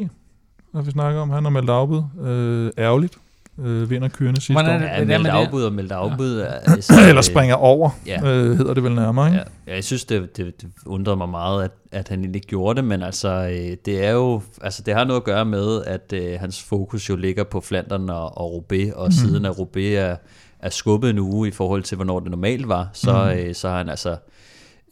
når 0.73 0.81
vi 0.81 0.91
snakker 0.91 1.21
om. 1.21 1.29
Han 1.29 1.43
har 1.43 1.49
meldt 1.49 1.69
afbud. 1.69 2.03
Øh, 2.21 2.71
ærgerligt 2.77 3.17
øh, 3.59 3.89
vinder 3.89 4.07
kørende 4.07 4.41
sidste 4.41 4.53
Hvordan 4.53 4.83
år. 4.83 4.85
Ja, 4.85 4.95
Hvad 4.95 5.05
meldt 5.05 5.23
med 5.23 5.31
det? 5.31 5.37
afbud 5.37 5.63
og 5.63 5.73
meldt 5.73 5.91
afbud. 5.91 6.39
Ja. 6.39 6.81
Så, 6.81 6.93
Eller 7.09 7.21
springer 7.21 7.55
over, 7.55 7.89
Ja. 8.05 8.17
øh, 8.23 8.57
hedder 8.57 8.73
det 8.73 8.83
vel 8.83 8.95
nærmere, 8.95 9.27
ikke? 9.27 9.37
Ja, 9.37 9.43
ja, 9.67 9.75
jeg 9.75 9.83
synes, 9.83 10.05
det, 10.05 10.37
det, 10.37 10.61
det 10.61 10.69
undrede 10.85 11.17
mig 11.17 11.29
meget, 11.29 11.63
at, 11.63 11.71
at 11.91 12.09
han 12.09 12.35
ikke 12.35 12.47
gjorde 12.47 12.75
det, 12.77 12.83
men 12.83 13.03
altså, 13.03 13.29
øh, 13.29 13.77
det 13.85 14.05
er 14.05 14.11
jo, 14.11 14.41
altså, 14.61 14.83
det 14.85 14.93
har 14.93 15.03
noget 15.03 15.19
at 15.19 15.25
gøre 15.25 15.45
med, 15.45 15.83
at 15.85 16.13
øh, 16.13 16.39
hans 16.39 16.63
fokus 16.63 17.09
jo 17.09 17.15
ligger 17.15 17.43
på 17.43 17.61
Flandern 17.61 18.09
og, 18.09 18.37
og 18.37 18.51
Roubaix, 18.53 18.91
og 18.93 19.05
mm. 19.05 19.11
siden 19.11 19.45
at 19.45 19.59
Roubaix 19.59 19.93
er, 19.97 20.15
er 20.59 20.69
skubbet 20.69 21.09
en 21.09 21.19
uge 21.19 21.47
i 21.47 21.51
forhold 21.51 21.83
til, 21.83 21.95
hvornår 21.95 22.19
det 22.19 22.31
normalt 22.31 22.67
var, 22.67 22.89
så, 22.93 23.31
mm. 23.33 23.39
øh, 23.39 23.55
så 23.55 23.69
har 23.69 23.77
han 23.77 23.89
altså 23.89 24.17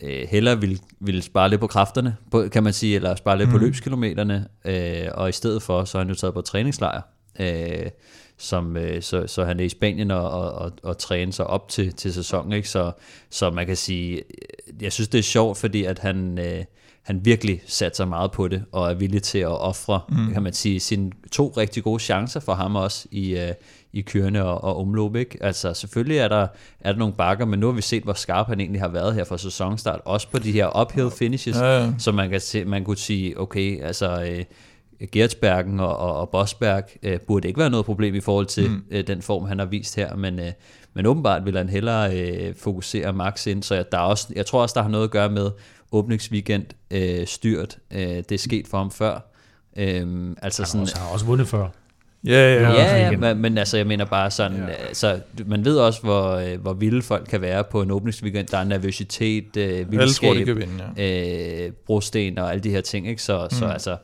øh, 0.04 0.28
hellere 0.30 0.62
vil, 0.62 0.80
vil 1.00 1.24
spare 1.24 1.50
lidt 1.50 1.62
på 1.62 1.68
kræfterne, 1.68 2.16
på, 2.32 2.44
kan 2.52 2.64
man 2.64 2.74
sige, 2.74 2.96
eller 2.96 3.16
spare 3.16 3.38
lidt 3.38 3.50
mm. 3.50 3.54
på 3.54 3.60
løbskilometerne, 3.60 4.48
øh, 4.66 5.08
og 5.14 5.30
i 5.30 5.32
stedet 5.32 5.62
for, 5.62 5.84
så 5.84 5.98
har 5.98 6.04
han 6.06 6.10
jo 6.10 6.16
taget 6.16 6.34
på 6.34 6.42
træningslejr, 6.42 7.02
øh, 7.40 7.90
som, 8.38 8.78
øh, 8.78 9.02
så, 9.02 9.28
så 9.28 9.46
han 9.46 9.60
er 9.60 9.64
i 9.64 9.70
Spanien 9.70 10.12
og, 10.12 10.30
og, 10.30 10.52
og, 10.52 10.72
og 10.84 10.98
træner 10.98 11.32
sig 11.32 11.48
op 11.48 11.70
til, 11.70 11.94
til 11.94 12.14
sæsonen, 12.14 12.54
ikke? 12.54 12.70
Så, 12.70 12.92
så 13.30 13.50
man 13.50 13.66
kan 13.66 13.76
sige, 13.76 14.16
øh, 14.18 14.84
jeg 14.84 14.92
synes 14.92 15.08
det 15.08 15.18
er 15.18 15.24
sjovt, 15.24 15.58
fordi 15.58 15.84
at 15.84 16.00
han, 16.00 16.40
øh, 16.40 16.64
han 17.02 17.26
virkelig 17.26 17.62
satser 17.66 18.06
meget 18.06 18.32
på 18.32 18.48
det, 18.48 18.64
og 18.72 18.90
er 18.90 18.94
villig 18.94 19.24
til 19.24 19.40
at 19.40 19.62
ofre, 19.62 20.02
mm. 20.10 20.34
kan 20.34 20.44
man 20.44 20.54
sige, 20.54 20.80
sine 20.80 21.12
to 21.32 21.54
rigtig 21.58 21.84
gode 21.84 22.00
chancer 22.00 22.40
for 22.40 22.54
ham 22.54 22.76
også 22.76 23.08
i, 23.12 23.38
øh, 23.38 23.52
i 23.94 24.02
kørende 24.02 24.44
og, 24.44 24.64
og 24.64 24.78
omløb, 24.78 25.16
ikke? 25.16 25.38
Altså 25.42 25.74
selvfølgelig 25.74 26.18
er 26.18 26.28
der, 26.28 26.48
er 26.80 26.92
der 26.92 27.00
nogle 27.00 27.14
bakker, 27.14 27.46
men 27.46 27.60
nu 27.60 27.66
har 27.66 27.74
vi 27.74 27.82
set, 27.82 28.04
hvor 28.04 28.14
skarp 28.14 28.48
han 28.48 28.60
egentlig 28.60 28.82
har 28.82 28.88
været 28.88 29.16
her 29.16 29.24
fra 29.24 29.38
sæsonstart, 29.38 30.02
også 30.06 30.30
på 30.30 30.40
de 30.40 30.52
her 30.52 30.82
uphill 30.82 31.12
finishes, 31.12 31.58
Ja, 31.58 31.84
ja. 31.84 31.94
så 31.98 32.12
man 32.12 32.30
kan 32.30 32.40
se, 32.40 32.66
man 32.66 32.84
kunne 32.84 32.98
sige, 32.98 33.40
okay, 33.40 33.84
altså 33.84 34.24
øh, 34.24 34.44
Gertsbergen 35.12 35.80
og, 35.80 35.98
og, 35.98 36.20
og 36.20 36.30
Bosberg 36.30 36.84
øh, 37.04 37.20
burde 37.20 37.48
ikke 37.48 37.60
være 37.60 37.70
noget 37.70 37.86
problem 37.86 38.16
i 38.16 38.20
forhold 38.20 38.46
til 38.46 38.70
mm. 38.70 38.84
øh, 38.92 39.08
den 39.08 39.22
form, 39.22 39.46
han 39.46 39.60
har 39.60 39.66
vist 39.66 39.96
her, 39.96 40.16
men, 40.16 40.40
øh, 40.40 40.52
men 40.94 41.06
åbenbart 41.06 41.46
vil 41.46 41.58
han 41.58 41.70
hellere 41.70 42.18
øh, 42.20 42.56
fokusere 42.56 43.14
max 43.14 43.48
ind, 43.48 43.64
så 43.64 43.76
jeg, 43.76 43.92
der 43.92 43.98
er 43.98 44.02
også, 44.02 44.28
jeg 44.36 44.46
tror 44.46 44.62
også, 44.62 44.74
der 44.74 44.82
har 44.82 44.90
noget 44.90 45.04
at 45.04 45.12
gøre 45.12 45.30
med 45.30 45.52
åbningsweekend 45.92 46.66
øh, 46.92 47.28
styrt. 47.28 47.78
Øh, 47.92 48.00
det 48.00 48.32
er 48.32 48.38
sket 48.38 48.68
for 48.68 48.78
ham 48.78 48.92
før. 48.92 49.32
Øh, 49.78 50.36
altså 50.42 50.62
Han 50.62 50.68
sådan, 50.68 50.82
også, 50.82 50.98
har 50.98 51.14
også 51.14 51.26
vundet 51.26 51.48
før. 51.48 51.70
Ja, 52.26 52.54
ja, 52.54 52.72
ja. 52.72 52.98
Ja, 52.98 53.18
men, 53.18 53.38
men 53.38 53.58
altså, 53.58 53.78
jeg 53.78 53.88
mener 53.88 54.06
bare 54.06 54.32
sådan, 54.32 54.58
ja. 54.58 54.68
altså, 54.68 55.20
man 55.46 55.66
ved 55.66 55.78
også, 55.78 56.02
hvor, 56.02 56.32
øh, 56.32 56.62
hvor 56.62 56.74
vilde 56.74 57.02
folk 57.02 57.28
kan 57.30 57.42
være 57.42 57.64
på 57.64 57.82
en 57.82 57.92
åbningsweekend. 57.92 58.48
Der 58.48 58.58
er 58.58 58.64
nervøsitet, 58.64 59.58
øh, 59.58 59.86
tror, 59.86 59.90
vildskab, 59.90 60.46
kan 60.46 60.56
vinde, 60.58 60.84
ja. 60.98 61.66
øh, 61.66 61.72
brosten 61.86 62.38
og 62.38 62.52
alle 62.52 62.64
de 62.64 62.70
her 62.70 62.82
ting, 62.82 63.08
ikke? 63.08 63.22
Så, 63.22 63.44
mm. 63.44 63.50
så 63.50 63.66
altså, 63.66 63.98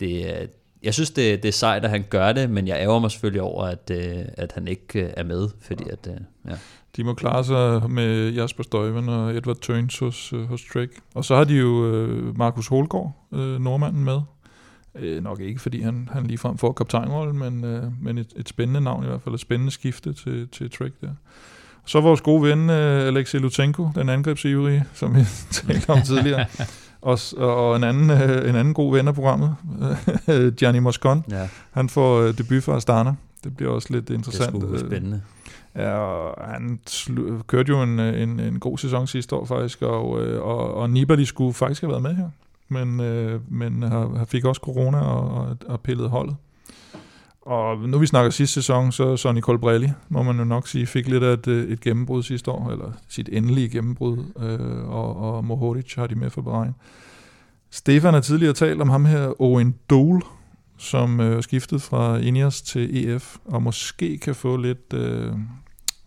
det, 0.00 0.40
øh, 0.40 0.48
jeg 0.82 0.94
synes, 0.94 1.10
det, 1.10 1.42
det 1.42 1.48
er 1.48 1.52
sejt, 1.52 1.84
at 1.84 1.90
han 1.90 2.04
gør 2.10 2.32
det, 2.32 2.50
men 2.50 2.68
jeg 2.68 2.76
ærger 2.80 2.98
mig 2.98 3.10
selvfølgelig 3.10 3.42
over, 3.42 3.64
at, 3.64 3.90
øh, 3.92 4.24
at 4.36 4.52
han 4.52 4.68
ikke 4.68 5.02
øh, 5.02 5.10
er 5.16 5.24
med, 5.24 5.48
fordi 5.60 5.84
at, 5.90 6.08
ja. 6.48 6.54
De 6.96 7.04
må 7.04 7.14
klare 7.14 7.44
sig 7.44 7.90
med 7.90 8.30
Jasper 8.30 8.62
Støjven 8.62 9.08
og 9.08 9.36
Edward 9.36 9.56
Tøns 9.56 9.98
hos, 9.98 10.34
hos 10.48 10.64
Trek. 10.72 10.90
Og 11.14 11.24
så 11.24 11.36
har 11.36 11.44
de 11.44 11.54
jo 11.54 11.86
øh, 11.86 12.38
Markus 12.38 12.66
Holgaard, 12.66 13.12
øh, 13.32 13.60
nordmanden, 13.60 14.04
med. 14.04 14.20
Øh, 14.94 15.22
nok 15.22 15.40
ikke, 15.40 15.60
fordi 15.60 15.82
han, 15.82 16.08
han 16.12 16.26
ligefrem 16.26 16.58
får 16.58 16.72
kaptajnrollen, 16.72 17.38
men, 17.38 17.64
øh, 17.64 17.82
men 18.02 18.18
et, 18.18 18.32
et 18.36 18.48
spændende 18.48 18.80
navn 18.80 19.04
i 19.04 19.06
hvert 19.06 19.22
fald, 19.22 19.34
et 19.34 19.40
spændende 19.40 19.72
skifte 19.72 20.12
til, 20.12 20.48
til 20.48 20.70
Trek 20.70 20.92
der. 21.00 21.14
Så 21.86 22.00
vores 22.00 22.20
gode 22.20 22.42
ven, 22.42 22.70
øh, 22.70 23.06
Alexei 23.06 23.40
Lutenko, 23.40 23.88
den 23.94 24.08
angrebsivrige, 24.08 24.84
som 24.94 25.14
vi 25.14 25.20
talte 25.52 25.90
om 25.90 26.02
tidligere. 26.02 26.46
Og, 27.02 27.18
og 27.36 27.76
en, 27.76 27.84
anden, 27.84 28.10
øh, 28.10 28.48
en 28.48 28.56
anden 28.56 28.74
god 28.74 28.92
ven 28.96 29.08
af 29.08 29.14
programmet, 29.14 29.56
øh, 30.28 30.52
Gianni 30.58 30.78
Moscon, 30.78 31.24
ja, 31.30 31.48
han 31.70 31.88
får 31.88 32.20
øh, 32.20 32.38
debut 32.38 32.62
for 32.62 32.74
Astana. 32.74 33.14
Det 33.44 33.56
bliver 33.56 33.72
også 33.72 33.88
lidt 33.90 34.08
det 34.08 34.14
er 34.14 34.18
interessant. 34.18 34.56
sgu 34.62 34.72
øh, 34.72 34.78
spændende. 34.80 35.20
Ja, 35.76 35.92
og 35.98 36.44
han 36.50 36.80
slu- 36.90 37.42
kørte 37.46 37.68
jo 37.68 37.82
en, 37.82 38.00
en, 38.00 38.40
en 38.40 38.60
god 38.60 38.78
sæson 38.78 39.06
sidste 39.06 39.36
år 39.36 39.44
faktisk, 39.44 39.82
og, 39.82 40.22
øh, 40.22 40.42
og, 40.42 40.74
og 40.74 40.90
Nibali 40.90 41.24
skulle 41.24 41.54
faktisk 41.54 41.80
have 41.80 41.90
været 41.90 42.02
med 42.02 42.14
her, 42.14 42.28
men, 42.68 43.00
øh, 43.00 43.40
men 43.52 43.82
har, 43.82 44.24
fik 44.28 44.44
også 44.44 44.60
corona 44.64 44.98
og, 44.98 45.30
og, 45.30 45.56
og 45.68 45.80
pillet 45.80 46.10
holdet. 46.10 46.36
Og 47.50 47.78
nu 47.78 47.98
vi 47.98 48.06
snakker 48.06 48.30
sidste 48.30 48.54
sæson, 48.54 48.92
så 48.92 49.16
Sonny 49.16 49.40
Colbrelli, 49.40 49.88
må 50.08 50.22
man 50.22 50.38
jo 50.38 50.44
nok 50.44 50.68
sige, 50.68 50.86
fik 50.86 51.08
lidt 51.08 51.22
af 51.22 51.32
et, 51.32 51.46
øh, 51.46 51.68
et 51.68 51.80
gennembrud 51.80 52.22
sidste 52.22 52.50
år, 52.50 52.70
eller 52.70 52.92
sit 53.08 53.28
endelige 53.32 53.68
gennembrud, 53.68 54.18
øh, 54.40 54.88
og, 54.88 55.16
og 55.16 55.44
Mohoric 55.44 55.94
har 55.94 56.06
de 56.06 56.14
med 56.14 56.30
for 56.30 56.42
beregn. 56.42 56.74
Stefan 57.70 58.14
har 58.14 58.20
tidligere 58.20 58.52
talt 58.52 58.80
om 58.80 58.88
ham 58.88 59.04
her, 59.04 59.40
Owen 59.42 59.74
Dole, 59.90 60.22
som 60.78 61.20
øh, 61.20 61.42
skiftede 61.42 61.80
fra 61.80 62.16
Ineos 62.16 62.62
til 62.62 63.08
EF, 63.08 63.36
og 63.44 63.62
måske 63.62 64.18
kan 64.18 64.34
få 64.34 64.56
lidt, 64.56 64.92
øh, 64.94 65.32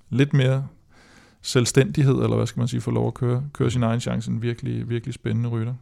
lidt 0.09 0.33
mere 0.33 0.67
selvstændighed, 1.41 2.15
eller 2.15 2.35
hvad 2.35 2.47
skal 2.47 2.59
man 2.59 2.67
sige, 2.67 2.81
få 2.81 2.91
lov 2.91 3.07
at 3.07 3.13
køre, 3.13 3.43
køre 3.53 3.71
sin 3.71 3.83
egen 3.83 3.99
chance. 3.99 4.31
En 4.31 4.41
virkelig, 4.41 4.89
virkelig 4.89 5.13
spændende 5.13 5.49
rytter. 5.49 5.73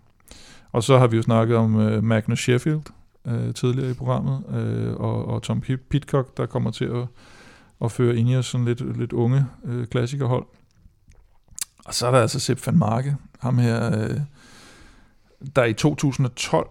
Og 0.72 0.84
så 0.84 0.98
har 0.98 1.08
vi 1.08 1.18
jo 1.18 1.24
snakket 1.24 1.58
om 1.58 1.80
øh, 1.80 2.04
Magnus 2.04 2.40
Sheffield 2.40 2.82
øh, 3.28 3.54
tidligere 3.54 3.92
i 3.92 3.94
programmet, 3.94 4.44
øh, 4.50 4.94
og, 4.96 5.26
og 5.28 5.42
Tom 5.44 5.62
Pit- 5.70 5.88
Pitcock, 5.90 6.38
der 6.38 6.46
kommer 6.46 6.72
til 6.72 6.86
at, 6.86 7.08
at 7.84 7.92
føre 7.92 8.16
Ineos 8.16 8.46
sådan 8.46 8.66
lidt, 8.66 8.98
lidt 8.98 9.14
unge 9.14 9.46
øh, 9.66 9.88
klassikerhold. 9.88 10.46
Og 11.86 11.94
så 11.94 12.08
er 12.08 12.12
der 12.12 12.20
altså 12.22 12.40
Sepp 12.40 12.68
van 12.68 12.78
Marke, 12.78 13.16
ham 13.40 13.58
her, 13.58 14.00
øh, 14.10 14.18
der 15.56 15.64
i 15.66 15.74
2012 15.74 16.68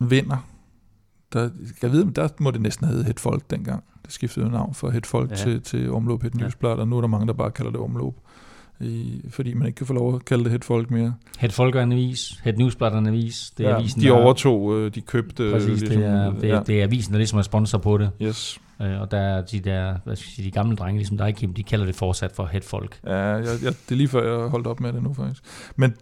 vinder. 0.00 0.46
Der, 1.32 1.50
jeg 1.82 1.92
ved, 1.92 2.04
der 2.12 2.28
må 2.40 2.50
det 2.50 2.60
næsten 2.60 2.84
have 2.86 2.92
heddet 2.92 3.06
Het 3.06 3.20
Folk 3.20 3.50
dengang. 3.50 3.84
Det 4.04 4.12
skiftede 4.12 4.50
navn 4.50 4.74
fra 4.74 4.90
Het 4.90 5.06
Folk 5.06 5.30
Ja. 5.30 5.36
ja. 5.36 5.42
til, 5.42 5.62
til 5.62 5.92
Omløb 5.92 6.22
Het 6.22 6.34
Ja. 6.34 6.40
Newsblad, 6.40 6.72
og 6.72 6.88
nu 6.88 6.96
er 6.96 7.00
der 7.00 7.08
mange, 7.08 7.26
der 7.26 7.32
bare 7.32 7.50
kalder 7.50 7.70
det 7.70 7.80
Omløb. 7.80 8.12
I, 8.80 9.20
fordi 9.30 9.54
man 9.54 9.66
ikke 9.66 9.76
kan 9.76 9.86
få 9.86 9.92
lov 9.92 10.14
at 10.14 10.24
kalde 10.24 10.44
det 10.44 10.52
Het 10.52 10.64
Folk 10.64 10.90
mere. 10.90 11.14
Het 11.38 11.52
Folk 11.52 11.74
er 11.74 11.82
en 11.82 11.92
avis. 11.92 12.40
Het 12.42 12.58
Newsblad 12.58 12.92
er 12.92 12.98
en 12.98 13.06
avis. 13.06 13.52
Det 13.58 13.66
er 13.66 13.74
avisen, 13.74 14.02
de 14.02 14.12
overtog, 14.12 14.76
øh, 14.76 14.94
de 14.94 15.00
købte... 15.00 15.50
Præcis, 15.52 15.82
det, 15.82 15.92
er, 15.92 16.32
det, 16.32 16.50
er, 16.50 16.54
ja. 16.54 16.62
det 16.62 16.80
er 16.80 16.84
avisen, 16.84 17.12
der 17.12 17.18
ligesom 17.18 17.38
er 17.38 17.42
sponsor 17.42 17.78
på 17.78 17.98
det. 17.98 18.10
Yes. 18.22 18.60
Øh, 18.82 19.00
Og 19.00 19.10
der 19.10 19.18
er 19.18 19.40
de 19.40 19.60
der, 19.60 19.96
hvad 20.04 20.16
skal 20.16 20.28
jeg 20.28 20.34
sige, 20.34 20.46
de 20.46 20.50
gamle 20.50 20.76
drenge, 20.76 20.98
ligesom 20.98 21.16
dig, 21.16 21.34
Kim, 21.34 21.54
de 21.54 21.62
kalder 21.62 21.86
det 21.86 21.94
fortsat 21.94 22.32
for 22.32 22.44
Het 22.44 22.64
Folk. 22.64 23.00
Ja, 23.06 23.16
jeg, 23.16 23.44
jeg, 23.62 23.72
det 23.88 23.92
er 23.92 23.94
lige 23.94 24.08
før, 24.08 24.40
jeg 24.40 24.48
holdt 24.48 24.66
op 24.66 24.80
med 24.80 24.92
det 24.92 25.02
nu 25.02 25.14
faktisk. 25.14 25.42
Men 25.76 25.94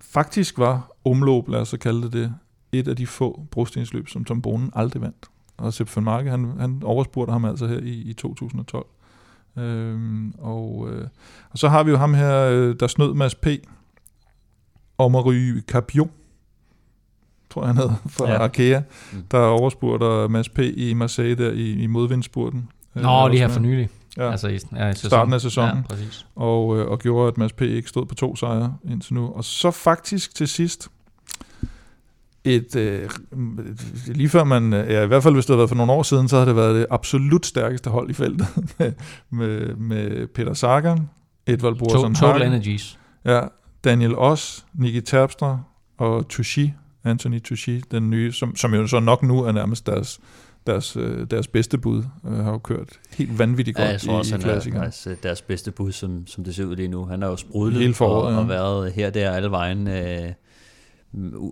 faktisk 0.00 0.58
var 0.58 0.90
Omløb, 1.04 1.48
lad 1.48 1.60
os 1.60 1.68
så 1.68 1.78
kalde 1.78 2.02
det 2.02 2.12
det, 2.12 2.34
et 2.72 2.88
af 2.88 2.96
de 2.96 3.06
få 3.06 3.46
brostensløb, 3.50 4.08
som 4.08 4.24
Tom 4.24 4.42
Bonen 4.42 4.70
aldrig 4.72 5.02
vandt. 5.02 5.26
Og 5.56 5.72
Sepp 5.72 5.96
van 5.96 6.04
Marke, 6.04 6.30
han, 6.30 6.52
han 6.58 6.82
overspurgte 6.84 7.32
ham 7.32 7.44
altså 7.44 7.66
her 7.66 7.78
i, 7.78 7.90
i 7.92 8.12
2012. 8.12 8.86
Øhm, 9.58 10.34
og, 10.38 10.88
øh, 10.90 11.06
og 11.50 11.58
så 11.58 11.68
har 11.68 11.82
vi 11.82 11.90
jo 11.90 11.96
ham 11.96 12.14
her, 12.14 12.40
øh, 12.40 12.76
der 12.80 12.86
snød 12.86 13.14
Mads 13.14 13.34
P. 13.34 13.46
Omary 14.98 15.60
Capion, 15.66 16.10
tror 17.50 17.62
jeg 17.66 17.74
han 17.74 17.76
hed, 17.76 17.90
fra 18.16 18.28
Ja. 18.30 18.42
Arkea, 18.42 18.80
Mm. 19.12 19.22
der 19.30 19.38
overspurgte 19.38 20.32
Mads 20.32 20.48
P. 20.48 20.58
i 20.58 20.94
Marseille 20.94 21.44
der 21.44 21.52
i, 21.52 21.72
i 21.72 21.86
modvindspurten. 21.86 22.68
Nå, 22.94 23.24
Øh, 23.24 23.30
lige 23.30 23.40
her 23.40 23.48
for 23.48 23.60
nylig. 23.60 23.88
Ja. 24.16 24.30
Altså 24.30 24.48
i, 24.48 24.50
ja, 24.50 24.56
i 24.56 24.60
sæsonen. 24.60 24.94
Starten 24.94 25.32
af 25.34 25.40
sæsonen. 25.40 25.76
Ja, 25.76 25.82
præcis. 25.88 26.26
og, 26.36 26.78
øh, 26.78 26.86
og 26.86 26.98
gjorde, 26.98 27.28
at 27.28 27.38
Mads 27.38 27.52
P. 27.52 27.60
ikke 27.62 27.88
stod 27.88 28.06
på 28.06 28.14
to 28.14 28.36
sejre 28.36 28.76
indtil 28.84 29.14
nu. 29.14 29.26
Og 29.32 29.44
så 29.44 29.70
faktisk 29.70 30.34
til 30.34 30.48
sidst, 30.48 30.88
et, 32.44 32.76
øh, 32.76 33.10
lige 34.06 34.28
før 34.28 34.44
man, 34.44 34.72
øh, 34.72 34.90
ja, 34.90 35.02
i 35.02 35.06
hvert 35.06 35.22
fald 35.22 35.34
hvis 35.34 35.46
det 35.46 35.52
havde 35.52 35.58
været 35.58 35.68
for 35.68 35.76
nogle 35.76 35.92
år 35.92 36.02
siden, 36.02 36.28
så 36.28 36.36
havde 36.36 36.48
det 36.48 36.56
været 36.56 36.74
det 36.74 36.86
absolut 36.90 37.46
stærkeste 37.46 37.90
hold 37.90 38.10
i 38.10 38.12
feltet, 38.12 38.46
med, 38.78 38.92
med, 39.30 39.76
med 39.76 40.26
Peter 40.26 40.54
Sagan, 40.54 41.08
Edvald 41.46 41.74
To, 41.74 41.78
Boasson 41.78 42.14
total 42.14 42.42
Energies. 42.42 42.98
ja, 43.24 43.40
Daniel 43.84 44.14
Oss, 44.14 44.64
Niki 44.74 45.00
Terpstra 45.00 45.60
og 45.98 46.28
Tuchy, 46.28 46.68
Anthony 47.04 47.40
Tuchy, 47.42 47.82
den 47.90 48.10
nye, 48.10 48.32
som, 48.32 48.56
som 48.56 48.74
jo 48.74 48.86
så 48.86 49.00
nok 49.00 49.22
nu 49.22 49.44
er 49.44 49.52
nærmest 49.52 49.86
deres, 49.86 50.20
deres, 50.66 50.96
øh, 50.96 51.26
deres 51.30 51.48
bedste 51.48 51.78
bud, 51.78 52.02
øh, 52.26 52.32
har 52.32 52.50
jo 52.50 52.58
kørt 52.58 52.88
helt 53.10 53.38
vanvittigt 53.38 53.78
Ja, 53.78 53.82
godt 53.82 53.92
jeg 53.92 54.00
tror 54.00 54.18
også, 54.18 54.34
i, 54.34 54.38
i 54.38 54.40
er 54.40 54.44
klassikeren. 54.44 54.92
øh, 55.06 55.16
deres 55.22 55.42
bedste 55.42 55.70
bud, 55.70 55.92
som, 55.92 56.26
som 56.26 56.44
det 56.44 56.54
ser 56.54 56.64
ud 56.64 56.76
lige 56.76 56.88
nu. 56.88 57.04
Han 57.04 57.22
er 57.22 57.26
jo 57.26 57.36
sprudlet 57.36 57.80
Hele 57.80 57.94
foråret, 57.94 58.26
og, 58.26 58.32
ja. 58.32 58.38
og 58.38 58.48
været 58.48 58.92
her, 58.92 59.10
der, 59.10 59.30
alle 59.30 59.50
vejen. 59.50 59.88
Øh, 59.88 60.32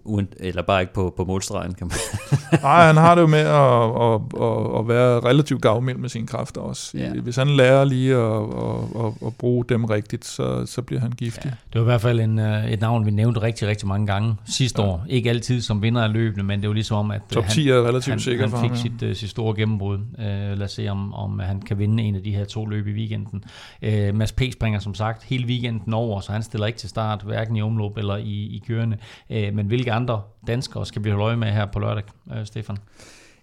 uden, 0.04 0.28
eller 0.40 0.62
bare 0.62 0.80
ikke 0.80 0.92
på, 0.92 1.14
på 1.16 1.24
målstregen, 1.24 1.74
kan 1.74 1.86
man 1.86 1.96
Nej, 2.62 2.86
han 2.86 2.96
har 2.96 3.14
det 3.14 3.22
jo 3.22 3.26
med 3.26 3.38
at, 3.38 3.46
at, 3.46 4.20
at, 4.42 4.78
at 4.80 4.88
være 4.88 5.20
relativt 5.30 5.62
gavmild 5.62 5.96
med 5.98 6.08
sine 6.08 6.26
kræfter 6.26 6.60
også. 6.60 6.98
Ja. 6.98 7.12
Hvis 7.12 7.36
han 7.36 7.48
lærer 7.48 7.84
lige 7.84 8.14
at, 8.16 8.42
at, 8.42 9.04
at, 9.06 9.12
at 9.26 9.34
bruge 9.38 9.64
dem 9.68 9.84
rigtigt, 9.84 10.24
så, 10.24 10.66
så 10.66 10.82
bliver 10.82 11.00
han 11.00 11.10
giftig. 11.12 11.44
Ja, 11.44 11.50
det 11.72 11.74
var 11.74 11.80
i 11.80 11.84
hvert 11.84 12.00
fald 12.00 12.20
en, 12.20 12.38
øh, 12.38 12.70
et 12.70 12.80
navn, 12.80 13.06
vi 13.06 13.10
nævnte 13.10 13.42
rigtig, 13.42 13.68
rigtig 13.68 13.88
mange 13.88 14.06
gange 14.06 14.34
sidste 14.46 14.82
Ja. 14.82 14.88
år. 14.88 15.04
Ikke 15.08 15.30
altid 15.30 15.60
som 15.60 15.82
vinder 15.82 16.02
af 16.02 16.12
løbene, 16.12 16.42
men 16.42 16.60
det 16.60 16.68
var 16.68 16.74
ligesom 16.74 16.96
om, 16.96 17.10
at 17.10 17.22
øh, 17.30 17.34
Top 17.34 17.44
10 17.48 17.68
er 17.68 17.74
relativt 17.82 18.06
han, 18.12 18.20
sikker 18.20 18.42
han 18.42 18.50
for 18.50 18.58
fik 18.60 18.70
ham. 18.70 18.76
ja. 18.76 18.82
sit, 18.82 19.10
uh, 19.10 19.16
sit 19.16 19.30
store 19.30 19.56
gennembrud. 19.56 19.98
Uh, 19.98 20.24
lad 20.24 20.62
os 20.62 20.72
se, 20.72 20.88
om, 20.88 21.14
om 21.14 21.38
han 21.38 21.60
kan 21.60 21.78
vinde 21.78 22.02
en 22.02 22.14
af 22.14 22.22
de 22.22 22.34
her 22.34 22.44
to 22.44 22.66
løb 22.66 22.86
i 22.86 22.92
weekenden. 22.92 23.44
Uh, 23.86 24.14
Mads 24.14 24.32
P. 24.32 24.42
springer 24.52 24.80
som 24.80 24.94
sagt 24.94 25.24
hele 25.24 25.46
weekenden 25.46 25.94
over, 25.94 26.20
så 26.20 26.32
han 26.32 26.42
stiller 26.42 26.66
ikke 26.66 26.78
til 26.78 26.88
start, 26.88 27.22
hverken 27.22 27.56
i 27.56 27.62
omløb 27.62 27.96
eller 27.96 28.16
i, 28.16 28.22
i 28.32 28.62
kørende. 28.68 28.96
Uh, 29.30 29.51
men 29.54 29.66
hvilke 29.66 29.92
andre 29.92 30.22
danskere 30.46 30.86
skal 30.86 31.04
vi 31.04 31.10
holde 31.10 31.24
øje 31.24 31.36
med 31.36 31.48
her 31.48 31.66
på 31.66 31.78
lørdag, 31.78 32.04
øh, 32.36 32.46
Stefan? 32.46 32.76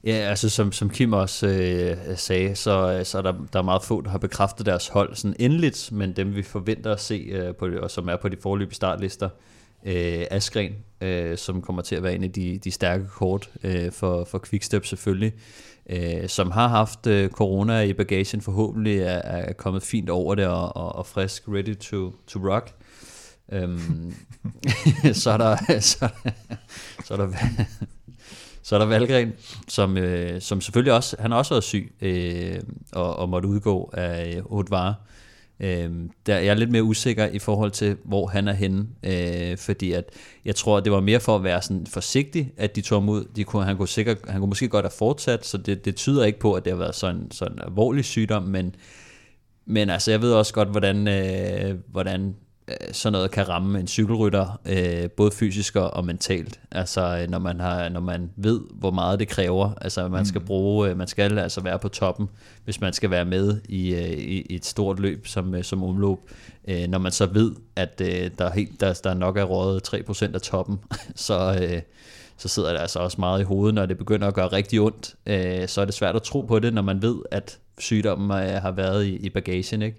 Ja, 0.03 0.11
altså 0.11 0.49
som, 0.49 0.71
som 0.71 0.89
Kim 0.89 1.13
også 1.13 1.47
øh, 1.47 2.17
sagde, 2.17 2.55
så, 2.55 2.93
øh, 2.93 3.05
så 3.05 3.17
er 3.17 3.21
der, 3.21 3.33
der 3.53 3.59
er 3.59 3.63
meget 3.63 3.83
få, 3.83 4.01
der 4.01 4.09
har 4.09 4.17
bekræftet 4.17 4.65
deres 4.65 4.87
hold 4.87 5.15
sådan 5.15 5.35
endeligt, 5.39 5.89
men 5.91 6.13
dem 6.13 6.35
vi 6.35 6.43
forventer 6.43 6.91
at 6.91 6.99
se, 6.99 7.27
øh, 7.31 7.55
på, 7.55 7.67
og 7.81 7.91
som 7.91 8.09
er 8.09 8.15
på 8.15 8.29
de 8.29 8.37
forløbige 8.41 8.75
startlister, 8.75 9.29
øh, 9.85 10.25
Askren, 10.31 10.73
øh, 11.01 11.37
som 11.37 11.61
kommer 11.61 11.81
til 11.81 11.95
at 11.95 12.03
være 12.03 12.15
en 12.15 12.23
af 12.23 12.31
de, 12.31 12.59
de 12.63 12.71
stærke 12.71 13.07
kort 13.07 13.49
øh, 13.63 13.91
for, 13.91 14.23
for 14.23 14.43
Quickstep 14.49 14.85
selvfølgelig, 14.85 15.33
øh, 15.89 16.27
som 16.27 16.51
har 16.51 16.67
haft 16.67 17.07
øh, 17.07 17.29
corona 17.29 17.81
i 17.81 17.93
bagagen, 17.93 18.41
forhåbentlig 18.41 18.99
er, 18.99 19.21
er 19.23 19.53
kommet 19.53 19.83
fint 19.83 20.09
over 20.09 20.35
det 20.35 20.47
og, 20.47 20.77
og, 20.77 20.95
og 20.95 21.05
frisk, 21.05 21.43
ready 21.47 21.75
to, 21.75 22.13
to 22.27 22.39
rock. 22.53 22.73
Øhm, 23.51 24.13
så 25.13 25.31
er 25.31 25.37
der, 25.37 25.79
så, 25.79 26.09
så 27.05 27.13
er 27.13 27.17
der, 27.17 27.33
så 28.63 28.75
er 28.75 28.79
der 28.79 28.85
Valgren, 28.85 29.33
som, 29.67 29.97
øh, 29.97 30.41
som 30.41 30.61
selvfølgelig 30.61 30.93
også, 30.93 31.15
han 31.19 31.31
har 31.31 31.37
også 31.37 31.53
været 31.53 31.63
syg 31.63 31.93
øh, 32.01 32.59
og, 32.91 33.15
og 33.15 33.29
måtte 33.29 33.47
udgå 33.47 33.89
af 33.93 34.41
Haute 34.49 34.75
Øh, 35.59 35.83
øhm, 35.83 36.11
der 36.25 36.37
jeg 36.37 36.47
er 36.47 36.53
lidt 36.53 36.71
mere 36.71 36.83
usikker 36.83 37.25
i 37.25 37.39
forhold 37.39 37.71
til, 37.71 37.97
hvor 38.03 38.27
han 38.27 38.47
er 38.47 38.53
henne, 38.53 38.87
øh, 39.03 39.57
fordi 39.57 39.91
at 39.91 40.05
jeg 40.45 40.55
tror, 40.55 40.79
det 40.79 40.91
var 40.91 40.99
mere 40.99 41.19
for 41.19 41.35
at 41.35 41.43
være 41.43 41.61
sådan 41.61 41.87
forsigtig, 41.87 42.51
at 42.57 42.75
de 42.75 42.81
tog 42.81 43.01
ham 43.01 43.09
ud. 43.09 43.25
De 43.35 43.43
kunne, 43.43 43.65
han, 43.65 43.77
kunne 43.77 43.87
sikkert, 43.87 44.17
han 44.27 44.39
kunne 44.39 44.49
måske 44.49 44.67
godt 44.69 44.85
have 44.85 44.91
fortsat, 44.97 45.45
så 45.45 45.57
det, 45.57 45.85
det 45.85 45.95
tyder 45.95 46.25
ikke 46.25 46.39
på, 46.39 46.53
at 46.53 46.65
det 46.65 46.73
har 46.73 46.77
været 46.77 46.95
sådan, 46.95 47.31
sådan 47.31 47.53
en 47.53 47.63
alvorlig 47.63 48.05
sygdom, 48.05 48.43
men, 48.43 48.75
men 49.65 49.89
altså, 49.89 50.11
jeg 50.11 50.21
ved 50.21 50.33
også 50.33 50.53
godt, 50.53 50.69
hvordan, 50.69 51.07
øh, 51.07 51.77
hvordan 51.87 52.35
sådan 52.91 53.13
noget 53.13 53.31
kan 53.31 53.49
ramme 53.49 53.79
en 53.79 53.87
cykelrytter, 53.87 54.59
øh, 54.65 55.09
både 55.09 55.31
fysisk 55.31 55.75
og 55.75 56.05
mentalt. 56.05 56.59
Altså 56.71 57.19
øh, 57.21 57.29
når 57.29 57.39
man, 57.39 57.59
har, 57.59 57.89
når 57.89 57.99
man 57.99 58.31
ved, 58.35 58.61
hvor 58.73 58.91
meget 58.91 59.19
det 59.19 59.27
kræver. 59.27 59.71
Altså 59.81 60.07
man 60.07 60.25
skal 60.25 60.41
mm. 60.41 60.47
bruge, 60.47 60.95
man 60.95 61.07
skal 61.07 61.39
altså 61.39 61.61
være 61.61 61.79
på 61.79 61.89
toppen, 61.89 62.29
hvis 62.63 62.81
man 62.81 62.93
skal 62.93 63.09
være 63.09 63.25
med 63.25 63.61
i, 63.69 63.95
i, 63.95 64.41
i 64.49 64.55
et 64.55 64.65
stort 64.65 64.99
løb 64.99 65.27
som, 65.27 65.63
som 65.63 65.83
omløb. 65.83 66.17
Når 66.89 66.97
man 66.97 67.11
så 67.11 67.25
ved, 67.25 67.51
at 67.75 67.99
der, 67.99 68.49
helt, 68.49 68.81
der, 68.81 68.99
der 69.03 69.13
nok 69.13 69.37
er 69.37 69.43
rådet 69.43 69.93
3% 69.93 70.33
af 70.33 70.41
toppen, 70.41 70.79
så, 71.15 71.69
så 72.37 72.47
sidder 72.47 72.71
det 72.71 72.79
altså 72.79 72.99
også 72.99 73.17
meget 73.19 73.41
i 73.41 73.43
hovedet, 73.43 73.75
når 73.75 73.85
det 73.85 73.97
begynder 73.97 74.27
at 74.27 74.33
gøre 74.33 74.47
rigtig 74.47 74.79
ondt. 74.79 75.15
Så 75.71 75.81
er 75.81 75.85
det 75.85 75.93
svært 75.93 76.15
at 76.15 76.23
tro 76.23 76.41
på 76.41 76.59
det, 76.59 76.73
når 76.73 76.81
man 76.81 77.01
ved, 77.01 77.15
at 77.31 77.59
sygdommen 77.79 78.29
har 78.57 78.71
været 78.71 79.05
i, 79.05 79.15
i 79.15 79.29
bagagen. 79.29 79.81
Ikke? 79.81 79.97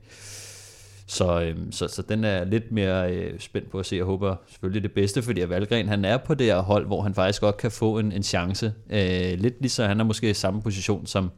Så, 1.11 1.43
øhm, 1.43 1.73
så, 1.73 1.89
så 1.89 2.03
den 2.03 2.24
er 2.24 2.45
lidt 2.45 2.73
mere 2.73 3.15
øh, 3.15 3.41
spændt 3.41 3.70
på 3.70 3.78
at 3.78 3.87
se. 3.87 3.97
Jeg 3.97 4.05
håber 4.05 4.37
selvfølgelig 4.49 4.82
det 4.82 4.93
bedste, 4.93 5.23
fordi 5.23 5.49
Valgren 5.49 5.89
han 5.89 6.05
er 6.05 6.16
på 6.16 6.35
det 6.35 6.47
her 6.47 6.61
hold, 6.61 6.87
hvor 6.87 7.03
han 7.03 7.15
faktisk 7.15 7.41
godt 7.41 7.57
kan 7.57 7.70
få 7.70 7.99
en, 7.99 8.12
en 8.12 8.23
chance. 8.23 8.74
Øh, 8.91 9.39
lidt 9.39 9.55
ligesom 9.61 9.89
han 9.89 10.01
er 10.01 10.05
måske 10.05 10.31
i 10.31 10.35
samme 10.35 10.62
position 10.62 11.07
som 11.07 11.31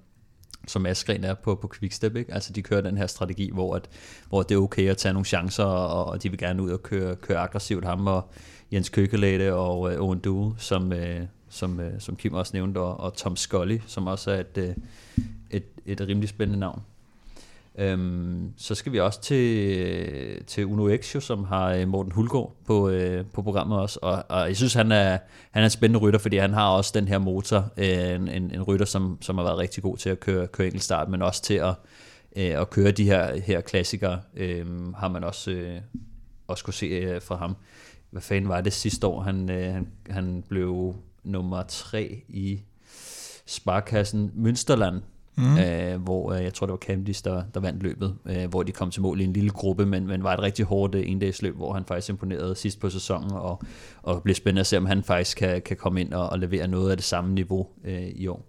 som 0.69 0.87
Askren 0.87 1.25
er 1.25 1.35
på, 1.35 1.55
på 1.55 1.71
Quickstep. 1.79 2.17
Ikke? 2.17 2.35
Altså 2.35 2.53
de 2.53 2.63
kører 2.63 2.81
den 2.81 2.97
her 2.97 3.07
strategi, 3.07 3.51
hvor, 3.53 3.75
at, 3.75 3.89
hvor 4.29 4.43
det 4.43 4.55
er 4.55 4.59
okay 4.59 4.89
at 4.89 4.97
tage 4.97 5.13
nogle 5.13 5.27
chancer, 5.27 5.65
og, 5.65 6.05
og 6.05 6.23
de 6.23 6.31
vil 6.31 6.39
gerne 6.39 6.63
ud 6.63 6.71
og 6.71 6.83
køre, 6.83 7.17
køre 7.17 7.39
aggressivt. 7.39 7.85
Ham 7.85 8.07
og 8.07 8.31
Jens 8.73 8.89
Køkkelade 8.89 9.53
og 9.53 9.93
øh, 9.93 10.01
Owen 10.01 10.19
Due, 10.19 10.55
som, 10.59 10.93
øh, 10.93 11.21
som, 11.49 11.81
øh, 11.81 12.01
som 12.01 12.17
Kim 12.17 12.35
også 12.35 12.51
nævnte, 12.55 12.79
og, 12.79 13.01
og 13.01 13.15
Tom 13.15 13.37
Scully, 13.37 13.79
som 13.87 14.07
også 14.07 14.31
er 14.31 14.41
et, 14.41 14.59
øh, 14.59 14.75
et, 15.51 15.65
et 15.87 16.01
rimelig 16.01 16.29
spændende 16.29 16.61
navn. 16.61 16.83
Øhm, 17.79 18.53
så 18.57 18.75
skal 18.75 18.93
vi 18.93 19.01
også 19.01 19.21
til, 19.21 20.45
til 20.45 20.67
Uno 20.67 20.89
Exio, 20.89 21.21
som 21.21 21.45
har 21.45 21.73
øh, 21.73 21.89
Morten 21.89 22.13
Hulgaard 22.13 22.57
på, 22.67 22.89
øh, 22.89 23.27
på 23.27 23.43
programmet 23.43 23.81
også, 23.81 23.99
og, 24.03 24.25
og 24.29 24.49
jeg 24.49 24.57
synes, 24.57 24.75
han 24.75 24.93
er, 24.93 25.19
han 25.51 25.63
er 25.63 25.65
en 25.65 25.71
spændende 25.71 26.01
rytter, 26.01 26.19
fordi 26.19 26.37
han 26.37 26.53
har 26.53 26.69
også 26.69 26.93
den 26.95 27.09
her 27.09 27.19
motor, 27.19 27.73
øh, 27.77 28.15
en, 28.15 28.29
en 28.29 28.63
rytter, 28.63 28.87
som, 28.87 29.19
som 29.21 29.39
har 29.39 29.45
været 29.45 29.59
rigtig 29.59 29.83
god 29.83 29.97
til 29.97 30.11
at 30.11 30.21
køre, 30.21 30.47
køre 30.47 30.67
enkeltstart, 30.67 31.09
men 31.09 31.23
også 31.23 31.43
til 31.43 31.55
at, 31.55 31.75
øh, 32.37 32.61
at 32.61 32.71
køre 32.71 32.91
de 32.91 33.05
her, 33.05 33.41
her 33.41 33.61
klassikere, 33.61 34.21
øh, 34.37 34.93
har 34.95 35.09
man 35.09 35.25
også, 35.25 35.51
øh, 35.51 35.81
også 36.49 36.65
kunne 36.65 36.75
se 36.75 36.87
øh, 36.87 37.23
fra 37.23 37.37
ham. 37.37 37.57
Hvad 38.11 38.23
fanden 38.23 38.49
var 38.49 38.61
det 38.61 38.73
sidste 38.73 39.07
år? 39.07 39.23
Han, 39.23 39.51
øh, 39.51 39.73
han, 39.73 39.89
han 40.11 40.45
blev 40.49 40.95
nummer 41.25 41.63
tre 41.69 42.23
i 42.29 42.61
Sparkassen 43.47 44.33
Münsterland, 44.37 45.01
mm. 45.37 45.59
øh, 45.59 46.03
hvor 46.03 46.33
øh, 46.33 46.45
jeg 46.45 46.55
tror, 46.55 46.67
det 46.67 46.73
var 46.73 46.79
Cavendish, 46.79 47.25
der, 47.25 47.43
der 47.55 47.61
vandt 47.61 47.83
løbet, 47.83 48.15
øh, 48.27 48.49
hvor 48.49 48.63
de 48.63 48.73
kom 48.73 48.91
til 48.91 49.03
mål 49.03 49.21
i 49.21 49.25
en 49.25 49.33
lille 49.33 49.51
gruppe, 49.51 49.87
men, 49.87 50.07
men 50.07 50.25
var 50.25 50.35
et 50.35 50.43
rigtig 50.43 50.65
hårdt 50.65 50.95
øh, 50.95 51.11
endagsløb, 51.11 51.57
hvor 51.57 51.73
han 51.73 51.85
faktisk 51.85 52.09
imponerede 52.09 52.55
sidst 52.55 52.81
på 52.81 52.91
sæsonen, 52.91 53.33
og, 53.33 53.63
og 54.03 54.23
blev 54.23 54.35
spændende 54.35 54.61
at 54.61 54.67
se, 54.67 54.77
om 54.77 54.87
han 54.87 55.03
faktisk 55.03 55.37
kan, 55.37 55.63
kan 55.63 55.77
komme 55.77 56.01
ind 56.01 56.13
og, 56.13 56.31
og 56.31 56.39
levere 56.39 56.69
noget 56.69 56.91
af 56.91 56.97
det 56.97 57.05
samme 57.05 57.35
niveau 57.35 57.69
øh, 57.85 58.03
i 58.03 58.27
år. 58.27 58.47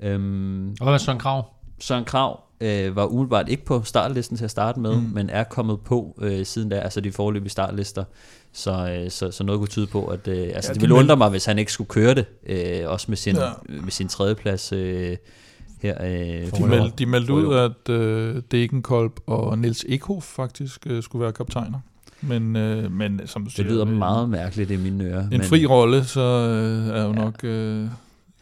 Øhm, 0.00 0.68
og 0.68 0.84
hvad 0.84 0.92
med 0.92 0.98
Søren 0.98 1.18
Krav? 1.18 1.44
Søren 1.78 2.04
Krav 2.04 2.40
øh, 2.60 2.96
var 2.96 3.06
umiddelbart 3.06 3.48
ikke 3.48 3.64
på 3.64 3.82
startlisten 3.82 4.36
til 4.36 4.44
at 4.44 4.50
starte 4.50 4.80
med, 4.80 4.96
mm. 4.96 5.10
men 5.12 5.30
er 5.30 5.44
kommet 5.44 5.80
på 5.80 6.18
øh, 6.20 6.46
siden 6.46 6.68
da, 6.68 6.78
altså 6.78 7.00
de 7.00 7.12
forløbige 7.12 7.50
startlister. 7.50 8.04
Så, 8.52 8.90
øh, 8.90 9.10
så, 9.10 9.30
så 9.30 9.44
noget 9.44 9.58
kunne 9.58 9.68
tyde 9.68 9.86
på, 9.86 10.06
at 10.06 10.28
øh, 10.28 10.50
altså, 10.54 10.70
ja, 10.70 10.74
det 10.74 10.82
ville 10.82 10.94
undre 10.94 11.16
mig, 11.16 11.30
hvis 11.30 11.44
han 11.44 11.58
ikke 11.58 11.72
skulle 11.72 11.88
køre 11.88 12.14
det, 12.14 12.26
øh, 12.46 12.90
også 12.90 13.06
med 13.08 13.16
sin, 13.16 13.36
ja. 13.36 13.50
med 13.68 13.90
sin 13.90 14.08
tredjeplads 14.08 14.72
øh, 14.72 15.16
her. 15.84 15.96
Øh, 16.00 16.58
de, 16.58 16.66
meld, 16.66 16.92
de 16.98 17.06
meldte 17.06 17.32
ud, 17.32 17.54
at 17.54 17.94
øh, 17.94 18.42
Degenkolb 18.50 19.20
og 19.26 19.58
Nils 19.58 19.84
Ekhoff 19.88 20.26
faktisk 20.26 20.86
øh, 20.86 21.02
skulle 21.02 21.22
være 21.22 21.32
kaptajner. 21.32 21.78
Men, 22.20 22.56
øh, 22.56 22.92
men 22.92 23.20
som 23.26 23.44
du 23.44 23.50
siger... 23.50 23.64
Det 23.64 23.72
lyder 23.72 23.88
øh, 23.88 23.92
meget 23.92 24.28
mærkeligt 24.28 24.70
i 24.70 24.76
mine 24.76 25.04
ører. 25.04 25.22
En 25.22 25.28
men... 25.30 25.42
fri 25.42 25.66
rolle, 25.66 26.04
så 26.04 26.20
øh, 26.20 26.96
er 26.96 27.02
jo 27.02 27.08
ja. 27.08 27.12
nok... 27.12 27.44
Øh, 27.44 27.86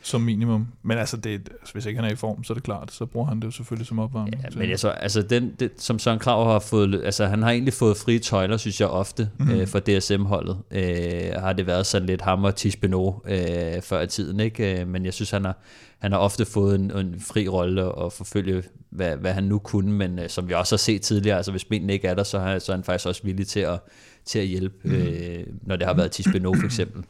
som 0.02 0.20
minimum. 0.20 0.68
Men 0.82 0.98
altså, 0.98 1.16
det, 1.16 1.30
altså, 1.30 1.72
hvis 1.72 1.86
ikke 1.86 2.00
han 2.00 2.10
er 2.10 2.12
i 2.12 2.16
form, 2.16 2.44
så 2.44 2.52
er 2.52 2.54
det 2.54 2.62
klart, 2.62 2.92
så 2.92 3.06
bruger 3.06 3.26
han 3.26 3.40
det 3.40 3.44
jo 3.44 3.50
selvfølgelig 3.50 3.86
som 3.86 3.98
opvarmning. 3.98 4.42
Ja, 4.42 4.48
men 4.58 4.70
altså, 4.70 4.88
altså 4.88 5.22
den, 5.22 5.52
det, 5.60 5.70
som 5.76 5.98
Søren 5.98 6.18
Krav 6.18 6.46
har 6.52 6.58
fået, 6.58 7.04
altså 7.04 7.26
han 7.26 7.42
har 7.42 7.50
egentlig 7.50 7.74
fået 7.74 7.96
frie 7.96 8.18
tøjler, 8.18 8.56
synes 8.56 8.80
jeg 8.80 8.88
ofte, 8.88 9.30
mm-hmm. 9.38 9.54
øh, 9.54 9.66
for 9.66 9.78
DSM-holdet. 9.78 10.58
Øh, 10.70 11.42
har 11.42 11.52
det 11.52 11.66
været 11.66 11.86
sådan 11.86 12.06
lidt 12.06 12.22
ham 12.22 12.44
og 12.44 12.56
Tisbeno 12.56 13.12
øh, 13.24 13.82
før 13.82 14.00
i 14.00 14.06
tiden, 14.06 14.40
ikke? 14.40 14.80
Øh, 14.80 14.88
men 14.88 15.04
jeg 15.04 15.14
synes, 15.14 15.30
han 15.30 15.44
har, 15.44 15.58
han 15.98 16.12
har 16.12 16.18
ofte 16.18 16.44
fået 16.44 16.74
en, 16.74 16.96
en 16.96 17.20
fri 17.20 17.48
rolle 17.48 17.84
og 17.84 18.12
forfølge, 18.12 18.62
hvad, 18.90 19.16
hvad 19.16 19.32
han 19.32 19.44
nu 19.44 19.58
kunne, 19.58 19.92
men 19.92 20.18
øh, 20.18 20.28
som 20.28 20.48
vi 20.48 20.54
også 20.54 20.74
har 20.74 20.78
set 20.78 21.02
tidligere, 21.02 21.36
altså 21.36 21.50
hvis 21.50 21.64
benene 21.64 21.92
ikke 21.92 22.08
er 22.08 22.14
der, 22.14 22.22
så, 22.22 22.38
har, 22.38 22.58
så 22.58 22.72
er 22.72 22.76
han 22.76 22.84
faktisk 22.84 23.08
også 23.08 23.22
villig 23.24 23.46
til 23.46 23.60
at, 23.60 23.80
til 24.24 24.38
at 24.38 24.46
hjælpe, 24.46 24.74
mm. 24.84 24.94
øh, 24.94 25.46
når 25.62 25.76
det 25.76 25.86
har 25.86 25.94
været 25.94 26.10
Tisbeno 26.10 26.54
for 26.54 26.64
eksempel. 26.64 27.04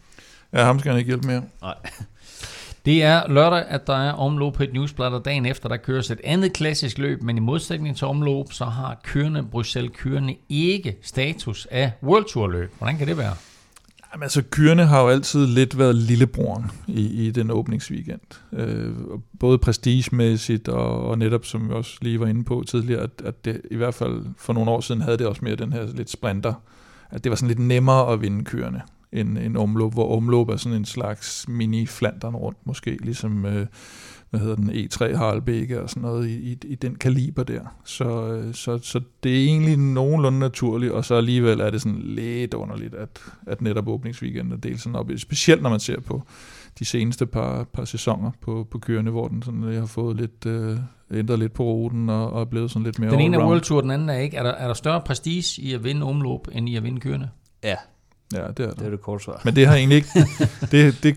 Ja, 0.53 0.65
ham 0.65 0.79
skal 0.79 0.91
han 0.91 0.99
ikke 0.99 1.09
hjælpe 1.09 1.27
mere. 1.27 1.43
Nej. 1.63 1.75
Det 2.85 3.03
er 3.03 3.29
lørdag, 3.29 3.65
at 3.69 3.87
der 3.87 3.97
er 3.97 4.13
omløb 4.13 4.53
på 4.53 4.63
et 4.63 4.73
newsblad, 4.73 5.09
og 5.09 5.25
dagen 5.25 5.47
efter, 5.47 5.69
der 5.69 5.77
køres 5.77 6.11
et 6.11 6.21
andet 6.25 6.53
klassisk 6.53 6.99
løb, 6.99 7.23
men 7.23 7.37
i 7.37 7.41
modsætning 7.41 7.97
til 7.97 8.07
omløb, 8.07 8.53
så 8.53 8.65
har 8.65 9.01
kørende 9.05 9.43
Bruxelles 9.43 9.93
kørende 9.97 10.37
ikke 10.49 10.97
status 11.03 11.67
af 11.71 11.93
World 12.03 12.25
Tour 12.25 12.49
løb. 12.49 12.73
Hvordan 12.79 12.99
kan 12.99 13.07
det 13.07 13.19
være? 13.19 13.35
Jamen, 14.13 14.23
altså, 14.23 14.43
kyrene 14.51 14.87
har 14.87 15.03
jo 15.03 15.09
altid 15.09 15.47
lidt 15.47 15.79
været 15.79 15.95
lillebroren 15.95 16.71
i, 16.87 17.27
i 17.27 17.31
den 17.31 17.51
åbningsweekend. 17.51 18.21
Øh, 18.53 18.93
både 19.41 19.59
prestigemæssigt 19.59 20.69
og, 20.69 21.07
og 21.09 21.19
netop, 21.19 21.45
som 21.45 21.69
vi 21.69 21.75
også 21.75 21.99
lige 22.01 22.21
var 22.21 22.27
inde 22.27 22.45
på 22.45 22.65
tidligere, 22.69 23.03
at, 23.03 23.11
at 23.25 23.45
det 23.45 23.61
i 23.71 23.77
hvert 23.77 23.95
fald 23.95 24.25
for 24.39 24.53
nogle 24.53 24.71
år 24.71 24.81
siden 24.81 25.01
havde 25.01 25.19
det 25.19 25.27
også 25.27 25.45
mere 25.45 25.57
den 25.57 25.73
her 25.73 25.87
lidt 25.95 26.11
sprinter. 26.11 26.55
At 27.11 27.25
det 27.25 27.31
var 27.31 27.37
sådan 27.37 27.49
lidt 27.49 27.59
nemmere 27.59 28.13
at 28.13 28.23
vinde 28.23 28.45
kyrene 28.45 28.83
end 29.13 29.39
en 29.39 29.57
omløb, 29.57 29.93
hvor 29.93 30.17
omløb 30.17 30.49
er 30.49 30.57
sådan 30.57 30.79
en 30.79 30.85
slags 30.85 31.49
mini-flanderen 31.49 32.37
rundt, 32.37 32.59
måske 32.67 32.99
ligesom, 33.03 33.47
øh, 33.47 33.67
hvad 34.31 34.41
hedder 34.41 34.57
den, 34.57 34.71
E3 34.71 35.17
Harlbække 35.17 35.83
og 35.83 35.91
sådan 35.91 36.03
noget 36.03 36.29
i, 36.29 36.53
i, 36.53 36.59
i 36.65 36.75
den 36.75 36.95
kaliber 36.95 37.43
der. 37.43 37.61
Så, 37.85 38.27
øh, 38.27 38.55
så, 38.55 38.79
så 38.79 39.01
det 39.23 39.33
er 39.33 39.45
egentlig 39.45 39.77
nogenlunde 39.77 40.39
naturligt, 40.39 40.93
og 40.93 41.05
så 41.05 41.15
alligevel 41.15 41.61
er 41.61 41.71
det 41.71 41.83
sådan 41.83 42.03
lidt 42.03 42.55
underligt, 42.55 42.95
at, 42.95 43.21
at 43.47 43.61
netop 43.61 43.89
åbningsweekenden 43.89 44.53
er 44.53 44.57
delt 44.57 44.81
sådan 44.81 44.97
op, 44.97 45.11
specielt 45.17 45.63
når 45.63 45.71
man 45.71 45.81
ser 45.81 46.01
på 46.01 46.23
de 46.79 46.85
seneste 46.85 47.27
par, 47.27 47.65
par 47.65 47.85
sæsoner 47.85 48.31
på, 48.41 48.67
på 48.71 48.79
kørende, 48.79 49.11
hvor 49.11 49.29
den 49.29 49.43
sådan, 49.43 49.63
har 49.63 49.87
fået 49.87 50.17
lidt, 50.17 50.47
øh, 50.47 50.79
ændret 51.15 51.39
lidt 51.39 51.53
på 51.53 51.65
ruten 51.65 52.09
og, 52.09 52.33
og 52.33 52.41
er 52.41 52.45
blevet 52.45 52.71
sådan 52.71 52.85
lidt 52.85 52.99
mere 52.99 53.11
Den 53.11 53.21
ene 53.21 53.37
er 53.37 53.47
World 53.47 53.61
Tour, 53.61 53.81
den 53.81 53.91
anden 53.91 54.09
er 54.09 54.19
ikke. 54.19 54.37
Er 54.37 54.43
der, 54.43 54.51
er 54.51 54.67
der 54.67 54.75
større 54.75 55.01
prestige 55.01 55.63
i 55.63 55.73
at 55.73 55.85
vinde 55.85 56.07
omløb, 56.07 56.41
end 56.53 56.69
i 56.69 56.77
at 56.77 56.83
vinde 56.83 57.01
kørende? 57.01 57.29
Ja, 57.65 57.77
Ja, 58.33 58.39
det 58.39 58.47
er 58.47 58.71
det. 58.71 58.79
Det 58.79 58.87
er 58.87 58.91
det 58.91 59.01
korte 59.01 59.25
svar. 59.25 59.41
Men 59.45 59.57
det 59.57 59.67
har 59.67 59.77
egentlig 59.77 59.97
ikke, 59.97 60.09
det, 60.73 61.03
det, 61.03 61.17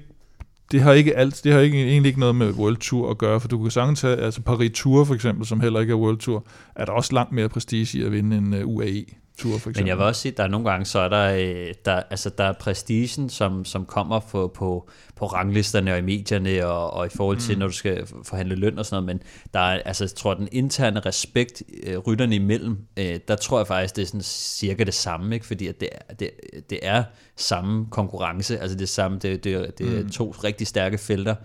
det 0.72 0.82
har 0.82 0.94
ikke 0.94 1.18
alt, 1.18 1.42
det 1.44 1.54
har 1.54 1.60
ikke, 1.60 1.84
egentlig 1.84 2.10
ikke 2.10 2.20
noget 2.20 2.36
med 2.36 2.52
World 2.52 2.78
Tour 2.78 3.10
at 3.12 3.18
gøre, 3.18 3.40
for 3.40 3.48
du 3.48 3.62
kan 3.62 3.72
sagtens 3.72 4.02
tage, 4.02 4.18
altså 4.18 4.42
Paris 4.42 4.72
Tour 4.76 5.04
for 5.04 5.14
eksempel, 5.14 5.46
som 5.46 5.60
heller 5.60 5.80
ikke 5.80 5.92
er 5.92 5.98
World 5.98 6.18
Tour, 6.18 6.46
er 6.76 6.86
der 6.86 6.92
også 6.92 7.14
langt 7.14 7.32
mere 7.32 7.50
prestige 7.50 8.00
i 8.00 8.04
at 8.04 8.12
vinde 8.12 8.38
en 8.38 8.54
øh, 8.54 8.68
UAE 8.68 9.06
Tour 9.38 9.52
for 9.52 9.70
eksempel. 9.70 9.82
Men 9.82 9.88
jeg 9.88 9.98
vil 9.98 10.06
også 10.06 10.22
sige, 10.22 10.32
at 10.32 10.38
der 10.38 10.44
er 10.44 10.48
nogle 10.48 10.70
gange, 10.70 10.86
så 10.86 11.00
er 11.00 11.10
der, 11.10 11.36
øh, 11.36 11.74
der, 11.86 12.02
altså 12.10 12.30
der 12.30 12.44
er 12.44 12.54
prestigen, 12.54 13.30
som, 13.30 13.66
som 13.66 13.86
kommer 13.86 14.20
på, 14.20 14.52
på, 14.56 14.90
på 15.16 15.26
ranglisterne 15.26 15.92
og 15.94 15.98
i 15.98 16.02
medierne, 16.02 16.66
og, 16.66 16.94
og 16.94 17.06
i 17.06 17.10
forhold 17.10 17.38
til, 17.38 17.56
mm. 17.56 17.60
når 17.60 17.68
du 17.68 17.74
skal 17.74 18.08
forhandle 18.24 18.56
løn 18.56 18.80
og 18.80 18.86
sådan 18.86 19.04
noget, 19.04 19.16
men 19.16 19.28
der 19.54 19.60
er, 19.60 19.82
altså, 19.86 20.04
jeg 20.04 20.12
tror, 20.12 20.34
den 20.34 20.48
interne 20.52 21.00
respekt 21.00 21.64
øh, 21.84 21.98
rytterne 21.98 22.36
imellem, 22.36 22.78
øh, 22.98 23.20
der 23.28 23.36
tror 23.36 23.60
jeg 23.60 23.68
faktisk, 23.68 23.96
det 23.96 24.02
er 24.02 24.06
sådan 24.06 24.22
cirka 24.22 24.84
det 24.84 24.94
samme, 24.94 25.36
ikke? 25.36 25.46
fordi 25.46 25.68
at 25.68 25.80
det, 25.80 25.90
er, 26.10 26.14
det, 26.14 26.30
det 26.70 26.80
er 26.82 27.04
samme 27.36 27.88
konkurrence, 27.90 28.60
altså 28.60 28.78
det 28.78 28.90
samme, 28.90 29.20
det, 29.20 29.44
det, 29.44 29.78
det 29.78 29.98
er 29.98 30.04
mm. 30.04 30.10
to 30.10 30.32
rigtig 30.32 30.68
stærke 30.68 30.98
felter, 30.98 31.36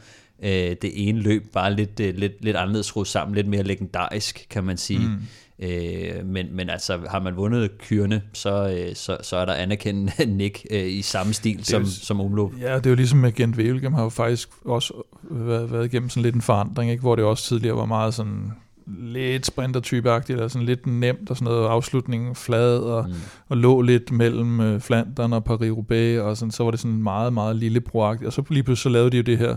øh, 0.42 0.76
det 0.82 1.08
ene 1.08 1.20
løb 1.20 1.52
bare 1.52 1.74
lidt, 1.74 2.00
øh, 2.00 2.14
lidt, 2.14 2.44
lidt 2.44 2.56
anderledes 2.56 2.86
skruet 2.86 3.08
sammen, 3.08 3.34
lidt 3.34 3.46
mere 3.46 3.62
legendarisk, 3.62 4.46
kan 4.50 4.64
man 4.64 4.76
sige. 4.76 4.98
Mm. 4.98 5.16
Øh, 5.62 6.26
men, 6.26 6.46
men 6.56 6.70
altså, 6.70 6.98
har 7.10 7.20
man 7.20 7.36
vundet 7.36 7.78
kyrene, 7.78 8.22
så, 8.32 8.76
øh, 8.78 8.94
så, 8.94 9.16
så 9.22 9.36
er 9.36 9.44
der 9.44 9.52
anerkendende 9.52 10.26
Nick 10.36 10.66
øh, 10.70 10.86
i 10.86 11.02
samme 11.02 11.32
stil 11.32 11.64
som, 11.64 11.82
jo- 11.82 11.88
som 11.88 12.20
Omlop. 12.20 12.52
Ja, 12.60 12.76
det 12.76 12.86
er 12.86 12.90
jo 12.90 12.96
ligesom 12.96 13.18
med 13.18 13.32
Gent 13.32 13.56
Wevelgem 13.56 13.94
har 13.94 14.02
jo 14.02 14.08
faktisk 14.08 14.48
også 14.64 14.94
været, 15.22 15.72
været 15.72 15.84
igennem 15.84 16.08
sådan 16.08 16.22
lidt 16.22 16.34
en 16.34 16.42
forandring, 16.42 16.90
ikke? 16.90 17.00
hvor 17.00 17.16
det 17.16 17.24
også 17.24 17.44
tidligere 17.44 17.76
var 17.76 17.84
meget 17.84 18.14
sådan 18.14 18.52
lidt 18.98 19.46
sprinter-type-agtigt, 19.46 20.30
eller 20.30 20.48
sådan 20.48 20.66
lidt 20.66 20.86
nemt 20.86 21.30
og 21.30 21.36
sådan 21.36 21.52
noget, 21.52 21.68
afslutningen 21.68 22.34
flad, 22.34 22.78
og, 22.78 23.08
mm. 23.08 23.14
og 23.48 23.56
lå 23.56 23.82
lidt 23.82 24.12
mellem 24.12 24.60
øh, 24.60 24.80
Flandern 24.80 25.32
og 25.32 25.42
Paris-Roubaix, 25.50 26.20
og 26.20 26.36
sådan, 26.36 26.50
så 26.50 26.64
var 26.64 26.70
det 26.70 26.80
sådan 26.80 27.02
meget, 27.02 27.32
meget 27.32 27.56
lille 27.56 27.80
proagtigt, 27.80 28.26
og 28.26 28.32
så 28.32 28.42
lige 28.50 28.62
pludselig 28.62 28.82
så 28.82 28.88
lavede 28.88 29.10
de 29.10 29.16
jo 29.16 29.22
det 29.22 29.38
her 29.38 29.56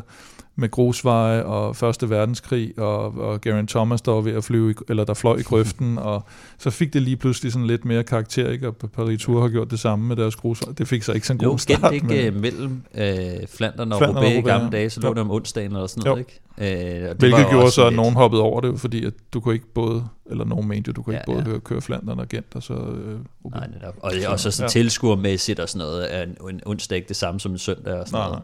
med 0.55 0.71
grusveje 0.71 1.43
og 1.43 1.75
Første 1.75 2.09
Verdenskrig, 2.09 2.79
og, 2.79 3.17
og 3.17 3.41
Geraint 3.41 3.69
Thomas, 3.69 4.01
der 4.01 4.11
var 4.11 4.21
ved 4.21 4.31
at 4.33 4.43
flyve, 4.43 4.71
i, 4.71 4.75
eller 4.89 5.03
der 5.03 5.13
fløj 5.13 5.35
i 5.37 5.41
grøften, 5.41 5.97
og 6.09 6.23
så 6.57 6.69
fik 6.69 6.93
det 6.93 7.01
lige 7.01 7.15
pludselig 7.17 7.51
sådan 7.51 7.67
lidt 7.67 7.85
mere 7.85 8.03
karakter, 8.03 8.49
ikke? 8.49 8.67
og 8.67 8.75
Paris 8.75 9.21
Tour 9.21 9.41
har 9.41 9.49
gjort 9.49 9.71
det 9.71 9.79
samme 9.79 10.07
med 10.07 10.15
deres 10.15 10.35
grusveje. 10.35 10.73
Det 10.77 10.87
fik 10.87 11.03
så 11.03 11.11
ikke 11.13 11.27
sådan 11.27 11.37
en 11.39 11.43
Jo, 11.43 11.49
god 11.49 11.59
start. 11.59 11.81
Gent 11.81 11.93
ikke 11.93 12.07
men- 12.07 12.35
øh, 12.35 12.41
mellem 12.41 12.83
øh, 12.95 13.47
Flandern 13.47 13.91
og 13.91 14.01
Roubaix 14.01 14.37
i 14.37 14.41
gamle 14.41 14.69
dage, 14.71 14.89
så 14.89 15.01
lå 15.01 15.07
Jo. 15.07 15.13
det 15.13 15.21
om 15.21 15.31
onsdagen 15.31 15.71
eller 15.71 15.87
sådan 15.87 16.03
noget, 16.09 16.19
ikke? 16.19 16.39
Øh, 16.57 16.65
det 17.01 17.07
var 17.07 17.13
Hvilket 17.13 17.43
jo 17.43 17.49
gjorde 17.49 17.71
så, 17.71 17.81
at 17.85 17.91
lidt- 17.93 17.97
nogen 17.97 18.13
hoppede 18.15 18.41
over 18.41 18.61
det, 18.61 18.79
fordi 18.79 19.05
at 19.05 19.13
du 19.33 19.39
kunne 19.39 19.53
ikke 19.53 19.73
både, 19.73 20.03
eller 20.31 20.45
nogen 20.45 20.67
mente 20.67 20.87
jo, 20.87 20.93
du 20.93 21.01
kunne 21.03 21.13
Ja, 21.15 21.19
ikke 21.19 21.25
både 21.31 21.39
ja. 21.39 21.43
høre 21.45 21.59
køre 21.59 21.81
Flandern 21.81 22.19
og 22.19 22.29
Gent, 22.29 22.45
og 22.55 22.63
så... 22.63 22.73
Øh, 22.73 23.19
Nej, 23.51 23.67
netop. 23.73 23.93
Og, 23.99 24.11
og 24.27 24.39
så 24.39 24.51
sådan 24.51 24.63
Ja. 24.65 24.69
tilskuermæssigt 24.69 25.59
og 25.59 25.69
sådan 25.69 25.87
noget, 25.87 26.15
er 26.15 26.23
en, 26.23 26.35
en 26.49 26.61
onsdag 26.65 26.95
ikke 26.95 27.07
det 27.07 27.15
samme 27.15 27.39
som 27.39 27.51
en 27.51 27.57
søndag 27.57 27.93
og 27.93 28.07
sådan 28.07 28.17
nej, 28.19 28.27
noget. 28.27 28.39
nej. 28.39 28.43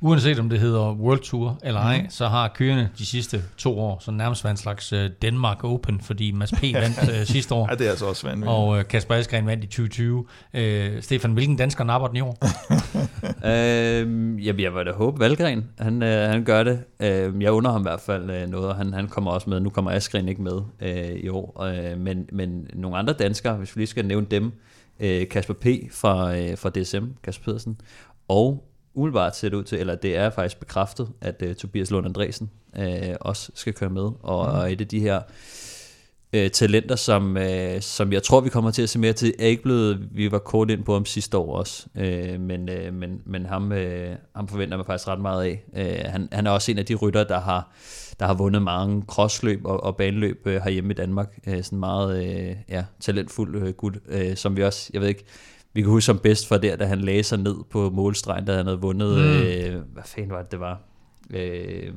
Uanset 0.00 0.38
om 0.38 0.48
det 0.48 0.60
hedder 0.60 0.92
World 0.94 1.20
Tour 1.20 1.58
eller 1.64 1.80
ej, 1.80 1.98
Mhm. 2.00 2.10
så 2.10 2.26
har 2.28 2.48
kørende 2.48 2.88
de 2.98 3.06
sidste 3.06 3.42
to 3.56 3.78
år 3.80 3.98
så 4.00 4.10
nærmest 4.10 4.44
været 4.44 4.52
en 4.52 4.56
slags 4.56 4.92
uh, 4.92 4.98
Denmark 5.22 5.64
Open, 5.64 6.00
fordi 6.00 6.32
Mads 6.32 6.52
P. 6.52 6.62
vandt 6.74 6.98
uh, 7.02 7.24
sidste 7.26 7.54
år. 7.54 7.66
Ja, 7.70 7.74
det 7.76 7.86
er 7.86 7.90
altså 7.90 8.06
også 8.06 8.26
vanvittigt. 8.26 8.50
Og 8.50 8.68
uh, 8.68 8.82
Kasper 8.82 9.14
Askren 9.14 9.46
vandt 9.46 9.64
i 9.64 9.66
2020. 9.66 10.18
Uh, 10.54 11.02
Stefan, 11.02 11.32
hvilken 11.32 11.56
dansker 11.56 11.84
napper 11.84 12.08
den 12.08 12.16
i 12.16 12.20
år? 12.20 12.38
Øh, 13.44 14.00
jamen, 14.46 14.60
jeg 14.62 14.74
vil 14.74 14.86
da 14.86 14.92
håbe, 14.92 15.20
Valgren, 15.20 15.68
han, 15.78 16.02
øh, 16.02 16.30
han 16.30 16.44
gør 16.44 16.62
det. 16.62 16.80
Øh, 17.00 17.42
jeg 17.42 17.52
under 17.52 17.70
ham 17.72 17.80
i 17.80 17.82
hvert 17.82 18.00
fald 18.00 18.30
øh, 18.30 18.48
noget, 18.48 18.68
og 18.68 18.76
han, 18.76 18.92
han 18.92 19.08
kommer 19.08 19.30
også 19.30 19.50
med. 19.50 19.60
Nu 19.60 19.70
kommer 19.70 19.90
Askren 19.90 20.28
ikke 20.28 20.42
med 20.42 20.60
øh, 20.80 21.10
i 21.16 21.28
år. 21.28 21.62
Øh, 21.62 21.98
men, 21.98 22.26
men 22.32 22.66
nogle 22.74 22.96
andre 22.96 23.12
danskere, 23.12 23.54
hvis 23.56 23.76
vi 23.76 23.80
lige 23.80 23.86
skal 23.86 24.06
nævne 24.06 24.26
dem, 24.30 24.52
øh, 25.00 25.28
Kasper 25.28 25.54
P. 25.54 25.66
fra, 25.92 26.36
øh, 26.36 26.58
fra 26.58 26.70
DSM, 26.70 27.04
Kasper 27.22 27.44
Pedersen, 27.44 27.80
og 28.28 28.67
umiddelbart 28.98 29.36
ser 29.36 29.48
det 29.48 29.56
ud 29.56 29.64
til, 29.64 29.78
eller 29.78 29.94
det 29.94 30.16
er 30.16 30.30
faktisk 30.30 30.58
bekræftet, 30.60 31.08
at 31.20 31.42
øh, 31.42 31.54
Tobias 31.54 31.90
Lund 31.90 32.06
Andresen 32.06 32.50
øh, 32.78 33.14
også 33.20 33.50
skal 33.54 33.72
køre 33.72 33.90
med, 33.90 34.02
og, 34.02 34.46
mm. 34.52 34.58
og 34.58 34.72
et 34.72 34.80
af 34.80 34.88
de 34.88 35.00
her 35.00 35.20
øh, 36.32 36.50
talenter, 36.50 36.96
som, 36.96 37.36
øh, 37.36 37.80
som 37.80 38.12
jeg 38.12 38.22
tror, 38.22 38.40
vi 38.40 38.48
kommer 38.48 38.70
til 38.70 38.82
at 38.82 38.88
se 38.88 38.98
mere 38.98 39.12
til, 39.12 39.34
er 39.38 39.46
ikke 39.46 39.62
blevet, 39.62 40.08
vi 40.12 40.32
var 40.32 40.38
kort 40.38 40.70
ind 40.70 40.84
på 40.84 40.92
ham 40.92 41.04
sidste 41.04 41.38
år 41.38 41.56
også, 41.56 41.86
øh, 41.96 42.40
men, 42.40 42.68
øh, 42.68 42.94
men, 42.94 43.20
men 43.26 43.46
ham, 43.46 43.72
øh, 43.72 44.16
ham 44.36 44.48
forventer 44.48 44.76
man 44.76 44.86
faktisk 44.86 45.08
ret 45.08 45.20
meget 45.20 45.44
af. 45.44 45.64
Øh, 45.76 46.12
han, 46.12 46.28
han 46.32 46.46
er 46.46 46.50
også 46.50 46.70
en 46.70 46.78
af 46.78 46.86
de 46.86 46.94
rytter, 46.94 47.24
der 47.24 47.40
har, 47.40 47.72
der 48.20 48.26
har 48.26 48.34
vundet 48.34 48.62
mange 48.62 49.02
crossløb 49.06 49.60
og, 49.64 49.82
og 49.82 49.96
baneløb 49.96 50.46
øh, 50.46 50.62
herhjemme 50.62 50.90
i 50.90 50.94
Danmark. 50.94 51.38
Øh, 51.46 51.62
sådan 51.62 51.78
meget 51.78 52.24
øh, 52.24 52.56
ja, 52.68 52.84
talentfuld 53.00 53.56
øh, 53.56 53.72
gut, 53.72 53.98
øh, 54.08 54.36
som 54.36 54.56
vi 54.56 54.62
også, 54.62 54.90
jeg 54.92 55.00
ved 55.00 55.08
ikke, 55.08 55.24
vi 55.78 55.82
kan 55.82 55.90
huske 55.90 56.06
som 56.06 56.18
bedst 56.18 56.48
fra 56.48 56.58
der, 56.58 56.76
da 56.76 56.84
han 56.84 57.00
lagde 57.00 57.22
sig 57.22 57.38
ned 57.38 57.54
på 57.70 57.90
målstregen, 57.90 58.44
da 58.44 58.56
han 58.56 58.66
havde 58.66 58.80
vundet, 58.80 59.18
mm. 59.18 59.24
øh, 59.24 59.82
hvad 59.92 60.02
fanden 60.06 60.30
var 60.30 60.42
det, 60.42 60.52
det 60.52 60.60
var? 60.60 60.80
Øh, 61.30 61.92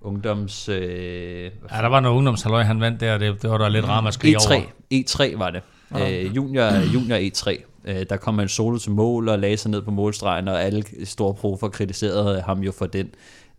ungdoms... 0.00 0.68
Øh, 0.68 1.50
Ja, 1.72 1.82
der 1.82 1.86
var 1.86 2.00
noget 2.00 2.16
ungdomshalløj, 2.16 2.62
han 2.62 2.80
vandt 2.80 3.00
der, 3.00 3.18
det, 3.18 3.42
det 3.42 3.50
var 3.50 3.58
der 3.58 3.68
lidt 3.68 3.88
ramaskrig 3.88 4.36
E3, 4.36 4.54
over. 4.54 4.62
E3 4.94 5.38
var 5.38 5.50
det. 5.50 5.62
Øh, 6.00 6.36
junior, 6.36 6.92
junior 6.94 7.16
E3. 7.16 7.62
Øh, 7.84 8.06
der 8.10 8.16
kom 8.16 8.38
han 8.38 8.48
solo 8.48 8.78
til 8.78 8.90
mål 8.90 9.28
og 9.28 9.38
lagde 9.38 9.56
sig 9.56 9.70
ned 9.70 9.82
på 9.82 9.90
målstregen, 9.90 10.48
og 10.48 10.62
alle 10.62 10.84
store 11.04 11.34
profer 11.34 11.68
kritiserede 11.68 12.40
ham 12.40 12.60
jo 12.60 12.72
for 12.72 12.86
den. 12.86 13.10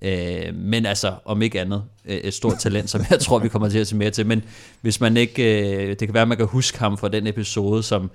Øh, 0.02 0.56
men 0.56 0.86
altså, 0.86 1.14
om 1.26 1.42
ikke 1.42 1.62
andet, 1.62 1.84
øh, 2.06 2.18
et 2.18 2.34
stort 2.34 2.58
talent, 2.60 2.90
som 2.90 3.02
jeg 3.10 3.20
tror, 3.20 3.40
vi 3.40 3.50
kommer 3.50 3.70
til 3.70 3.80
at 3.80 3.88
se 3.88 3.96
mere 3.96 4.10
til. 4.12 4.26
Men 4.26 4.44
hvis 4.82 5.02
man 5.02 5.18
ikke, 5.18 5.64
øh, 5.74 5.90
det 5.90 6.00
kan 6.00 6.14
være, 6.14 6.22
at 6.22 6.28
man 6.28 6.38
kan 6.38 6.48
huske 6.48 6.80
ham 6.80 6.98
fra 6.98 7.08
den 7.08 7.28
episode, 7.28 7.84
som 7.84 8.12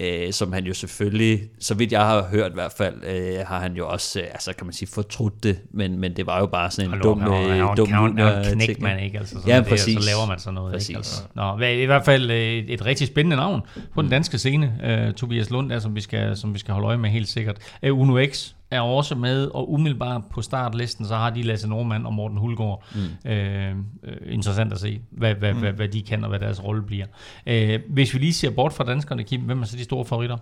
øh, 0.00 0.32
som 0.32 0.52
han 0.52 0.64
jo 0.64 0.74
selvfølgelig, 0.74 1.40
så 1.60 1.74
vidt 1.74 1.92
jeg 1.92 2.00
har 2.00 2.28
hørt 2.30 2.50
i 2.50 2.54
hvert 2.54 2.72
fald, 2.76 2.94
øh, 3.04 3.46
har 3.46 3.60
han 3.60 3.74
jo 3.76 3.88
også, 3.88 4.20
øh, 4.20 4.26
altså 4.30 4.52
kan 4.52 4.66
man 4.66 4.72
sige, 4.72 4.88
fortrudt 4.88 5.42
det, 5.42 5.58
men, 5.70 5.98
men 5.98 6.16
det 6.16 6.26
var 6.26 6.38
jo 6.38 6.46
bare 6.46 6.70
sådan 6.70 6.84
en 6.88 6.90
Hallo, 6.90 7.02
dum, 7.10 7.20
han 7.20 7.30
var- 7.30 7.36
han 7.48 7.50
øh, 7.60 7.62
var 7.64 7.74
dum 7.74 7.92
han 7.92 8.16
var 8.16 8.44
knægt, 8.52 8.80
man, 8.82 9.00
ikke? 9.04 9.18
Altså, 9.18 9.34
sådan 9.34 9.48
ja, 9.48 9.68
præcis. 9.68 9.94
Så 10.02 10.10
laver 10.10 10.26
man 10.26 10.38
sådan 10.38 10.54
noget. 10.54 10.72
Præcis. 10.72 10.88
Ikke? 10.88 10.98
Altså, 10.98 11.22
nå, 11.34 11.58
i 11.60 11.84
hvert 11.84 12.04
fald 12.04 12.30
øh, 12.30 12.36
et, 12.36 12.72
et 12.74 12.86
rigtig 12.86 13.06
spændende 13.06 13.36
navn 13.36 13.60
på 13.94 14.02
den 14.02 14.10
danske 14.10 14.38
scene. 14.38 14.72
Uh, 15.08 15.14
Tobias 15.14 15.50
Lund, 15.50 15.70
der, 15.70 15.78
som, 15.78 15.94
vi 15.94 16.00
skal, 16.00 16.36
som 16.36 16.54
vi 16.54 16.58
skal 16.58 16.72
holde 16.74 16.86
øje 16.88 16.98
med 16.98 17.10
helt 17.10 17.28
sikkert. 17.28 17.56
Uh, 17.90 17.98
Uno 18.00 18.24
X 18.32 18.50
er 18.70 18.80
også 18.80 19.14
med, 19.14 19.46
og 19.46 19.72
umiddelbart 19.72 20.22
på 20.30 20.42
startlisten, 20.42 21.06
så 21.06 21.16
har 21.16 21.30
de 21.30 21.42
Lasse 21.42 21.68
Normand 21.68 22.06
og 22.06 22.12
Morten 22.14 22.38
Hulgaard. 22.38 22.84
Mm. 22.94 23.30
Uh, 23.30 23.78
uh, 24.02 24.34
interessant 24.34 24.72
at 24.72 24.78
se, 24.78 25.00
hvad, 25.10 25.34
hvad, 25.34 25.54
mm. 25.54 25.60
hvad, 25.60 25.72
hvad 25.72 25.88
de 25.88 26.02
kan, 26.02 26.24
og 26.24 26.28
hvad 26.28 26.40
deres 26.40 26.64
rolle 26.64 26.82
bliver. 26.82 27.06
Uh, 27.46 27.92
hvis 27.92 28.14
vi 28.14 28.18
lige 28.18 28.32
ser 28.32 28.50
bort 28.50 28.72
fra 28.72 28.84
danskerne, 28.84 29.22
Kim, 29.22 29.40
hvem 29.40 29.60
er 29.62 29.66
så 29.66 29.76
de 29.76 29.84
store 29.84 30.04
favoritter? 30.04 30.36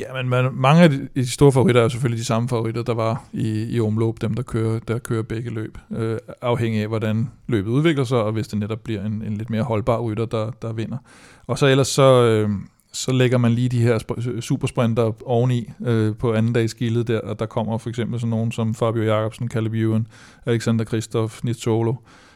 Ja, 0.00 0.22
men 0.22 0.28
man, 0.28 0.54
mange 0.54 0.82
af 0.82 0.90
de, 0.90 1.30
store 1.30 1.52
favoritter 1.52 1.82
er 1.82 1.88
selvfølgelig 1.88 2.18
de 2.20 2.24
samme 2.24 2.48
favoritter, 2.48 2.82
der 2.82 2.94
var 2.94 3.24
i, 3.32 3.76
i 3.76 3.80
omløb, 3.80 4.20
dem 4.20 4.34
der 4.34 4.42
kører, 4.42 4.78
der 4.78 4.98
kører 4.98 5.22
begge 5.22 5.50
løb, 5.50 5.78
øh, 5.90 6.18
afhængig 6.42 6.82
af 6.82 6.88
hvordan 6.88 7.30
løbet 7.48 7.70
udvikler 7.70 8.04
sig, 8.04 8.18
og 8.18 8.32
hvis 8.32 8.48
det 8.48 8.58
netop 8.58 8.80
bliver 8.80 9.04
en, 9.04 9.22
en 9.22 9.36
lidt 9.36 9.50
mere 9.50 9.62
holdbar 9.62 10.00
rytter, 10.00 10.26
der, 10.26 10.50
der 10.62 10.72
vinder. 10.72 10.98
Og 11.46 11.58
så 11.58 11.66
ellers 11.66 11.88
så, 11.88 12.24
øh, 12.24 12.50
så 12.92 13.12
lægger 13.12 13.38
man 13.38 13.52
lige 13.52 13.68
de 13.68 13.80
her 13.80 13.98
øh, 14.16 14.40
supersprinter 14.40 15.12
oveni 15.24 15.70
øh, 15.86 16.16
på 16.16 16.34
anden 16.34 16.52
dags 16.52 16.74
gildet 16.74 17.08
der, 17.08 17.20
og 17.20 17.38
der 17.38 17.46
kommer 17.46 17.78
for 17.78 17.88
eksempel 17.88 18.20
sådan 18.20 18.30
nogen 18.30 18.52
som 18.52 18.74
Fabio 18.74 19.02
Jacobsen, 19.02 19.48
Caleb 19.48 19.74
Ewan, 19.74 20.06
Alexander 20.46 20.84
Kristoff, 20.84 21.44
Nizzolo, 21.44 21.94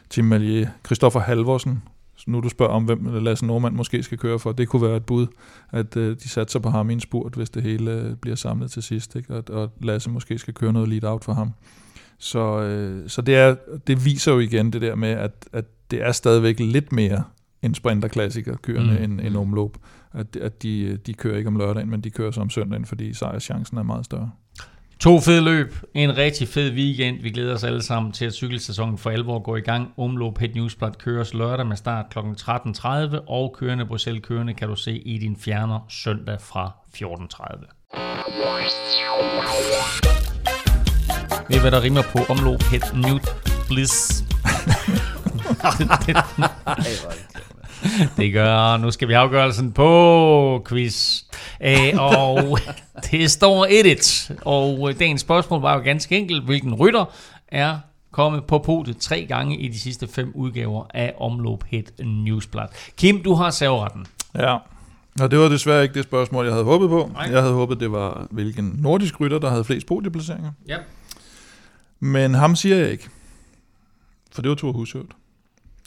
Tim 0.09 0.25
Malier, 0.25 0.69
Christoffer 0.85 1.19
Halvorsen, 1.19 1.83
så 2.15 2.25
nu 2.27 2.39
du 2.39 2.49
spørger 2.49 2.73
om, 2.73 2.83
hvem 2.83 3.23
Lasse 3.23 3.45
Normand 3.45 3.75
måske 3.75 4.03
skal 4.03 4.17
køre 4.17 4.39
for, 4.39 4.51
det 4.51 4.67
kunne 4.67 4.81
være 4.81 4.97
et 4.97 5.05
bud, 5.05 5.27
at 5.71 5.97
øh, 5.97 6.17
de 6.23 6.29
satser 6.29 6.59
på 6.59 6.69
ham 6.69 6.89
i 6.89 6.93
en 6.93 6.99
spurt, 6.99 7.33
hvis 7.35 7.49
det 7.49 7.63
hele 7.63 7.91
øh, 7.91 8.15
bliver 8.15 8.35
samlet 8.35 8.71
til 8.71 8.83
sidst, 8.83 9.15
ikke? 9.15 9.35
Og, 9.35 9.43
og 9.49 9.71
Lasse 9.81 10.09
måske 10.09 10.37
skal 10.37 10.53
køre 10.53 10.73
noget 10.73 10.89
lead-out 10.89 11.23
for 11.23 11.33
ham. 11.33 11.51
Så, 12.17 12.61
øh, 12.61 13.09
så 13.09 13.21
det, 13.21 13.35
er, 13.35 13.55
det 13.87 14.05
viser 14.05 14.31
jo 14.31 14.39
igen 14.39 14.73
det 14.73 14.81
der 14.81 14.95
med, 14.95 15.09
at, 15.09 15.31
at 15.53 15.65
det 15.91 16.01
er 16.01 16.11
stadigvæk 16.11 16.59
lidt 16.59 16.91
mere 16.91 17.23
en 17.65 17.73
sprinterklassiker 17.75 18.57
kørende 18.57 18.93
Mm. 18.93 18.97
mm. 18.97 19.03
end 19.03 19.21
en 19.21 19.35
omløb. 19.35 19.77
At, 20.13 20.35
at 20.35 20.63
de, 20.63 20.97
de 20.97 21.13
kører 21.13 21.37
ikke 21.37 21.47
om 21.47 21.55
lørdagen, 21.57 21.89
men 21.89 22.01
de 22.01 22.09
kører 22.09 22.31
så 22.31 22.41
om 22.41 22.49
søndagen, 22.49 22.85
fordi 22.85 23.13
sejrschancen 23.13 23.77
er 23.77 23.83
meget 23.83 24.05
større. 24.05 24.31
To 24.99 25.19
fede 25.19 25.41
løb, 25.41 25.75
en 25.93 26.17
rigtig 26.17 26.47
fed 26.47 26.71
weekend. 26.73 27.21
Vi 27.21 27.29
glæder 27.29 27.53
os 27.53 27.63
alle 27.63 27.81
sammen 27.81 28.11
til, 28.11 28.25
at 28.25 28.33
cykelsæsonen 28.33 28.97
for 28.97 29.09
alvor 29.09 29.39
går 29.39 29.57
i 29.57 29.61
gang. 29.61 29.89
Omlop 29.97 30.33
Pet 30.33 30.55
Newsblad 30.55 30.91
køres 30.99 31.33
lørdag 31.33 31.67
med 31.67 31.75
start 31.77 32.05
kl. 32.09 32.19
13.30, 32.19 33.17
og 33.27 33.55
kørende 33.59 33.85
Bruxelles 33.85 34.25
kørende 34.25 34.53
kan 34.53 34.67
du 34.67 34.75
se 34.75 34.97
i 34.97 35.17
din 35.17 35.35
fjerner 35.37 35.79
søndag 35.89 36.41
fra 36.41 36.71
14.30. 36.97 37.95
Ved 41.49 41.61
hvad 41.61 41.71
der 41.71 41.81
rimer 41.83 42.01
på 42.01 42.19
Omlop 42.33 42.59
Pet 42.59 42.83
New 42.93 43.17
Bliss? 43.67 44.23
Det 48.17 48.33
gør, 48.33 48.77
nu 48.77 48.91
skal 48.91 49.07
vi 49.07 49.13
afgørelsen 49.13 49.71
på 49.71 50.65
quiz. 50.69 51.21
Æ, 51.61 51.91
og 51.97 52.59
det 53.11 53.31
står 53.31 53.67
1-1. 54.33 54.33
Og 54.45 54.89
øh, 54.89 54.99
dagens 54.99 55.21
spørgsmål 55.21 55.61
var 55.61 55.73
jo 55.73 55.83
ganske 55.83 56.17
enkelt, 56.17 56.43
hvilken 56.43 56.73
rytter 56.73 57.05
er 57.47 57.77
kommet 58.11 58.43
på 58.43 58.59
podiet 58.59 58.97
tre 58.97 59.25
gange 59.25 59.57
i 59.57 59.67
de 59.67 59.79
sidste 59.79 60.07
fem 60.07 60.31
udgaver 60.35 60.85
af 60.93 61.13
Omlop 61.19 61.63
Hit 61.63 61.91
Newsblad. 61.99 62.67
Kim, 62.97 63.23
du 63.23 63.33
har 63.33 63.49
serveretten. 63.49 64.05
Ja, 64.35 64.57
og 65.19 65.31
det 65.31 65.39
var 65.39 65.49
desværre 65.49 65.83
ikke 65.83 65.93
det 65.93 66.03
spørgsmål, 66.03 66.45
jeg 66.45 66.53
havde 66.53 66.65
håbet 66.65 66.89
på. 66.89 67.09
Nej. 67.13 67.23
Jeg 67.31 67.41
havde 67.41 67.53
håbet, 67.53 67.79
det 67.79 67.91
var, 67.91 68.27
hvilken 68.31 68.75
nordisk 68.77 69.19
rytter, 69.19 69.39
der 69.39 69.49
havde 69.49 69.63
flest 69.63 69.87
podieplaceringer. 69.87 70.51
Ja. 70.67 70.77
Men 71.99 72.33
ham 72.33 72.55
siger 72.55 72.75
jeg 72.75 72.91
ikke. 72.91 73.09
For 74.31 74.41
det 74.41 74.49
var 74.49 74.55
Thor 74.55 74.71
Hushovd. 74.71 75.07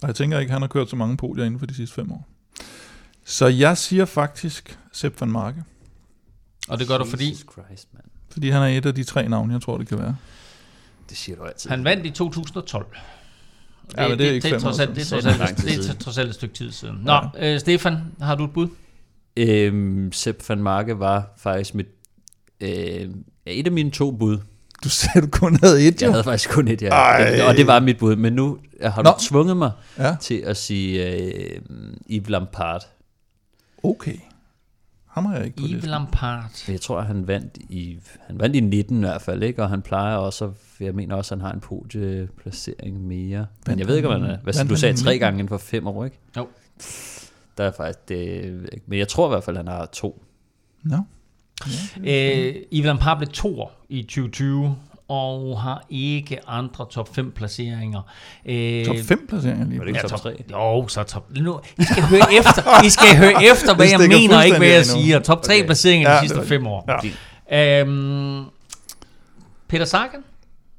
Og 0.02 0.08
jeg 0.08 0.14
tænker 0.16 0.38
ikke, 0.38 0.52
han 0.52 0.60
har 0.62 0.68
kørt 0.68 0.90
så 0.90 0.96
mange 0.96 1.16
podier 1.16 1.44
inden 1.44 1.58
for 1.58 1.66
de 1.66 1.74
sidste 1.74 1.94
fem 1.94 2.12
år. 2.12 2.28
Så 3.24 3.46
jeg 3.46 3.78
siger 3.78 4.04
faktisk 4.04 4.78
Sepp 4.92 5.20
van 5.20 5.30
Marke. 5.30 5.64
Og 6.68 6.78
det 6.78 6.88
gør 6.88 6.98
du, 6.98 7.04
fordi 7.04 7.30
Jesus 7.30 7.46
Christ, 7.52 7.88
man. 7.92 8.02
Fordi 8.30 8.48
han 8.50 8.62
er 8.62 8.66
et 8.66 8.86
af 8.86 8.94
de 8.94 9.04
tre 9.04 9.28
navne, 9.28 9.52
jeg 9.52 9.62
tror, 9.62 9.78
det 9.78 9.88
kan 9.88 9.98
være. 9.98 10.16
Det 11.08 11.16
siger 11.16 11.36
du 11.36 11.42
altid. 11.44 11.70
han 11.70 11.84
vandt 11.84 12.06
i 12.06 12.10
2012. 12.10 12.86
Ja, 13.96 14.08
men 14.08 14.18
det 14.18 14.26
er 14.26 14.32
ikke 14.32 14.42
det, 14.42 14.50
fem 14.50 14.56
år 14.56 14.60
trods 14.60 14.78
alt- 14.78 14.88
det 14.96 15.02
er 15.02 15.06
trods 15.06 15.24
Det 15.24 15.40
er 15.40 15.44
alt- 15.46 15.56
det 15.64 15.88
er 15.90 15.94
trods 15.94 16.18
alt 16.18 16.28
et 16.28 16.34
stykke 16.34 16.54
tid 16.54 16.72
siden. 16.72 16.96
Nå, 17.04 17.20
øh, 17.38 17.60
Stefan, 17.60 17.96
har 18.20 18.34
du 18.34 18.44
et 18.44 18.52
bud? 18.52 18.68
Øhm, 19.36 20.12
Sepp 20.12 20.48
van 20.48 20.62
Marke 20.62 20.98
var 20.98 21.30
faktisk 21.36 21.74
mit, 21.74 21.86
øh, 22.60 22.70
ja, 22.70 23.06
et 23.46 23.66
af 23.66 23.72
mine 23.72 23.90
to 23.90 24.10
bud. 24.10 24.38
Du 24.84 24.88
sagde, 24.88 25.20
du 25.26 25.30
kun 25.32 25.58
havde 25.62 25.88
et, 25.88 26.00
Jeg 26.02 26.06
jo. 26.06 26.12
havde 26.12 26.24
faktisk 26.24 26.50
kun 26.50 26.68
et, 26.68 26.82
ja. 26.82 26.88
Ej. 26.88 27.40
Og 27.48 27.54
det 27.56 27.66
var 27.66 27.80
mit 27.80 27.98
bud. 27.98 28.16
Men 28.16 28.32
nu 28.32 28.58
har 28.82 29.02
du 29.02 29.10
Nå. 29.10 29.14
tvunget 29.20 29.56
mig 29.56 29.70
Ja. 29.98 30.16
til 30.20 30.34
at 30.34 30.56
sige 30.56 31.12
øh, 31.16 31.60
Yves 32.10 32.28
Lampard. 32.30 32.82
Okay. 33.82 34.16
Ham 35.06 35.24
har 35.24 35.36
jeg 35.36 35.44
ikke 35.44 35.56
på 35.56 35.60
Yves 35.62 35.70
listen. 35.72 35.90
Lampard. 35.90 36.44
Jeg 36.68 36.80
tror, 36.80 37.00
han 37.00 37.26
vandt 37.26 37.56
i, 37.56 37.98
han 38.26 38.40
vandt 38.40 38.56
i 38.56 38.60
19 38.60 38.96
i 38.96 39.00
hvert 39.00 39.22
fald, 39.22 39.42
ikke? 39.42 39.62
Og 39.62 39.68
han 39.70 39.82
plejer 39.82 40.16
også, 40.16 40.44
at, 40.44 40.50
jeg 40.80 40.94
mener 40.94 41.14
også, 41.16 41.34
at 41.34 41.40
han 41.40 41.46
har 41.46 41.52
en 41.54 41.60
podieplacering 41.60 43.00
mere. 43.06 43.38
Men 43.38 43.46
Vandt 43.66 43.80
jeg 43.80 43.88
ved 43.88 43.96
ikke, 43.96 44.08
om 44.08 44.22
han- 44.22 44.30
er. 44.30 44.38
Hvad, 44.38 44.54
vandt 44.54 44.70
du 44.70 44.76
sagde 44.76 44.96
tre 44.96 45.10
19? 45.12 45.18
gange 45.20 45.38
inden 45.38 45.48
for 45.48 45.58
fem 45.58 45.86
år, 45.86 46.04
ikke? 46.04 46.18
Jo. 46.36 46.48
Der 47.58 47.64
er 47.64 47.72
faktisk 47.76 48.08
det, 48.08 48.52
men 48.86 48.98
jeg 48.98 49.08
tror 49.08 49.28
i 49.28 49.30
hvert 49.30 49.44
fald, 49.44 49.56
han 49.56 49.68
har 49.68 49.86
to. 49.86 50.22
Nå. 50.82 50.96
Øh, 52.04 52.54
Yves 52.72 52.86
Lampard 52.86 53.18
blev 53.18 53.28
toer 53.28 53.68
i 53.88 54.02
2020, 54.02 54.76
og 55.08 55.60
har 55.60 55.86
ikke 55.90 56.48
andre 56.48 56.86
top 56.90 57.14
5 57.14 57.30
placeringer. 57.32 58.00
Øh, 58.46 58.84
Top 58.86 58.96
5 59.04 59.26
placeringer 59.28 59.66
lige. 59.66 59.78
Var 59.78 59.84
det 59.84 59.88
ikke 59.90 59.98
Ja, 60.02 60.08
top 60.08 60.10
top, 60.10 60.20
3? 60.20 60.42
jo, 60.50 60.88
så 60.88 61.02
top. 61.02 61.30
Nu, 61.36 61.60
I 61.78 61.82
skal 61.84 62.02
høre 62.02 62.34
efter, 62.38 62.84
I 62.84 62.88
skal 62.90 63.16
høre 63.16 63.44
efter 63.52 63.74
hvad 63.74 63.86
jeg 63.90 63.98
mener, 63.98 64.42
ikke 64.42 64.58
hvad 64.58 64.68
jeg 64.68 64.76
fuldstændig 64.76 64.94
af 64.94 64.96
nu. 64.96 65.02
siger. 65.04 65.18
Top 65.18 65.42
3 65.42 65.52
Okay. 65.54 65.64
placeringer 65.66 66.10
Ja, 66.10 66.14
de 66.16 66.20
sidste 66.20 66.38
det- 66.40 66.48
5 66.48 66.66
år. 66.66 67.02
Ja. 67.50 67.80
Øhm, 67.80 68.44
Peter 69.68 69.84
Sagan 69.84 70.20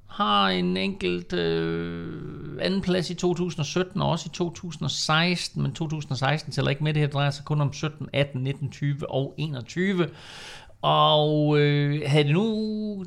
har 0.07 0.49
en 0.49 0.77
enkelt 0.77 1.34
øh, 1.34 2.14
anden 2.61 2.81
plads 2.81 3.10
i 3.10 3.14
2017 3.14 4.01
og 4.01 4.10
også 4.10 4.26
i 4.27 4.35
2016, 4.35 5.61
men 5.61 5.73
2016 5.73 6.51
tæller 6.53 6.69
ikke 6.69 6.84
med, 6.84 6.93
det 6.93 7.01
her 7.01 7.10
drejer 7.10 7.31
sig 7.31 7.45
kun 7.45 7.61
om 7.61 7.73
17, 7.73 8.07
18, 8.14 8.41
19, 8.43 8.69
20 8.72 9.11
og 9.11 9.34
21. 9.38 10.07
Og 10.81 11.60
øh, 11.60 12.01
havde 12.06 12.23
det 12.23 12.34
nu 12.34 13.06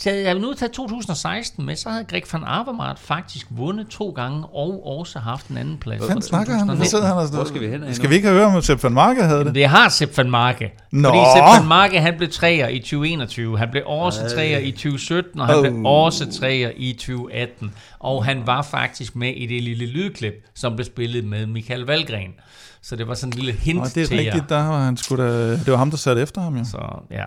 taget, 0.00 0.24
havde 0.24 0.36
vi 0.40 0.42
nu 0.42 0.54
taget 0.54 0.72
2016 0.72 1.66
med, 1.66 1.76
så 1.76 1.88
havde 1.90 2.04
Greg 2.04 2.22
van 2.32 2.42
Avermaet 2.46 2.98
faktisk 2.98 3.46
vundet 3.50 3.88
to 3.88 4.10
gange 4.10 4.44
og 4.46 4.86
også 4.98 5.18
haft 5.18 5.48
en 5.48 5.56
anden 5.56 5.78
plads. 5.78 6.06
Hvad 6.06 6.22
snakker 6.22 6.54
han? 6.54 6.76
Hvad 6.76 6.86
sidder 6.86 7.06
han 7.06 7.16
og 7.16 7.28
Hvor 7.28 7.44
skal 7.44 7.60
vi 7.60 7.66
hen 7.66 7.94
Skal 7.94 8.10
vi 8.10 8.14
ikke 8.14 8.28
have 8.28 8.38
hørt 8.40 8.46
om, 8.48 8.56
at 8.56 8.64
Sepp 8.64 8.84
van 8.84 8.92
Marke 8.92 9.22
havde 9.22 9.44
det? 9.44 9.54
Det 9.54 9.66
har 9.66 9.88
Sepp 9.88 10.18
van 10.18 10.30
Marke. 10.30 10.72
Nå. 10.92 11.08
Fordi 11.08 11.18
Sepp 11.36 11.46
van 11.60 11.68
Marke, 11.68 12.00
han 12.00 12.14
blev 12.16 12.28
træer 12.30 12.68
i 12.68 12.78
2021. 12.78 13.58
Han 13.58 13.68
blev 13.70 13.82
også 13.86 14.20
træer 14.34 14.58
i 14.58 14.70
2017, 14.70 15.40
og 15.40 15.46
han 15.46 15.60
blev 15.62 15.74
Oh. 15.74 16.04
også 16.04 16.32
træer 16.40 16.70
i 16.76 16.92
2018. 16.92 17.72
Og 17.98 18.24
han 18.24 18.42
var 18.46 18.62
faktisk 18.62 19.16
med 19.16 19.34
i 19.36 19.46
det 19.46 19.62
lille 19.62 19.86
lydklip, 19.86 20.34
som 20.54 20.76
blev 20.76 20.84
spillet 20.86 21.24
med 21.24 21.46
Michael 21.46 21.80
Valgren. 21.80 22.30
Så 22.82 22.96
det 22.96 23.08
var 23.08 23.14
sådan 23.14 23.32
en 23.32 23.38
lille 23.38 23.52
hint 23.52 23.78
Nå, 23.78 23.84
det 23.84 23.96
er 24.02 24.06
til 24.06 24.16
jer. 24.16 24.24
rigtigt, 24.24 24.48
der 24.48 24.56
var 24.66 24.84
han 24.84 24.96
skulle 24.96 25.24
da, 25.24 25.50
det 25.52 25.66
var 25.66 25.76
ham, 25.76 25.90
der 25.90 25.96
satte 25.96 26.22
efter 26.22 26.40
ham, 26.40 26.56
jo. 26.56 26.64
Så 26.64 26.78
ja. 27.10 27.24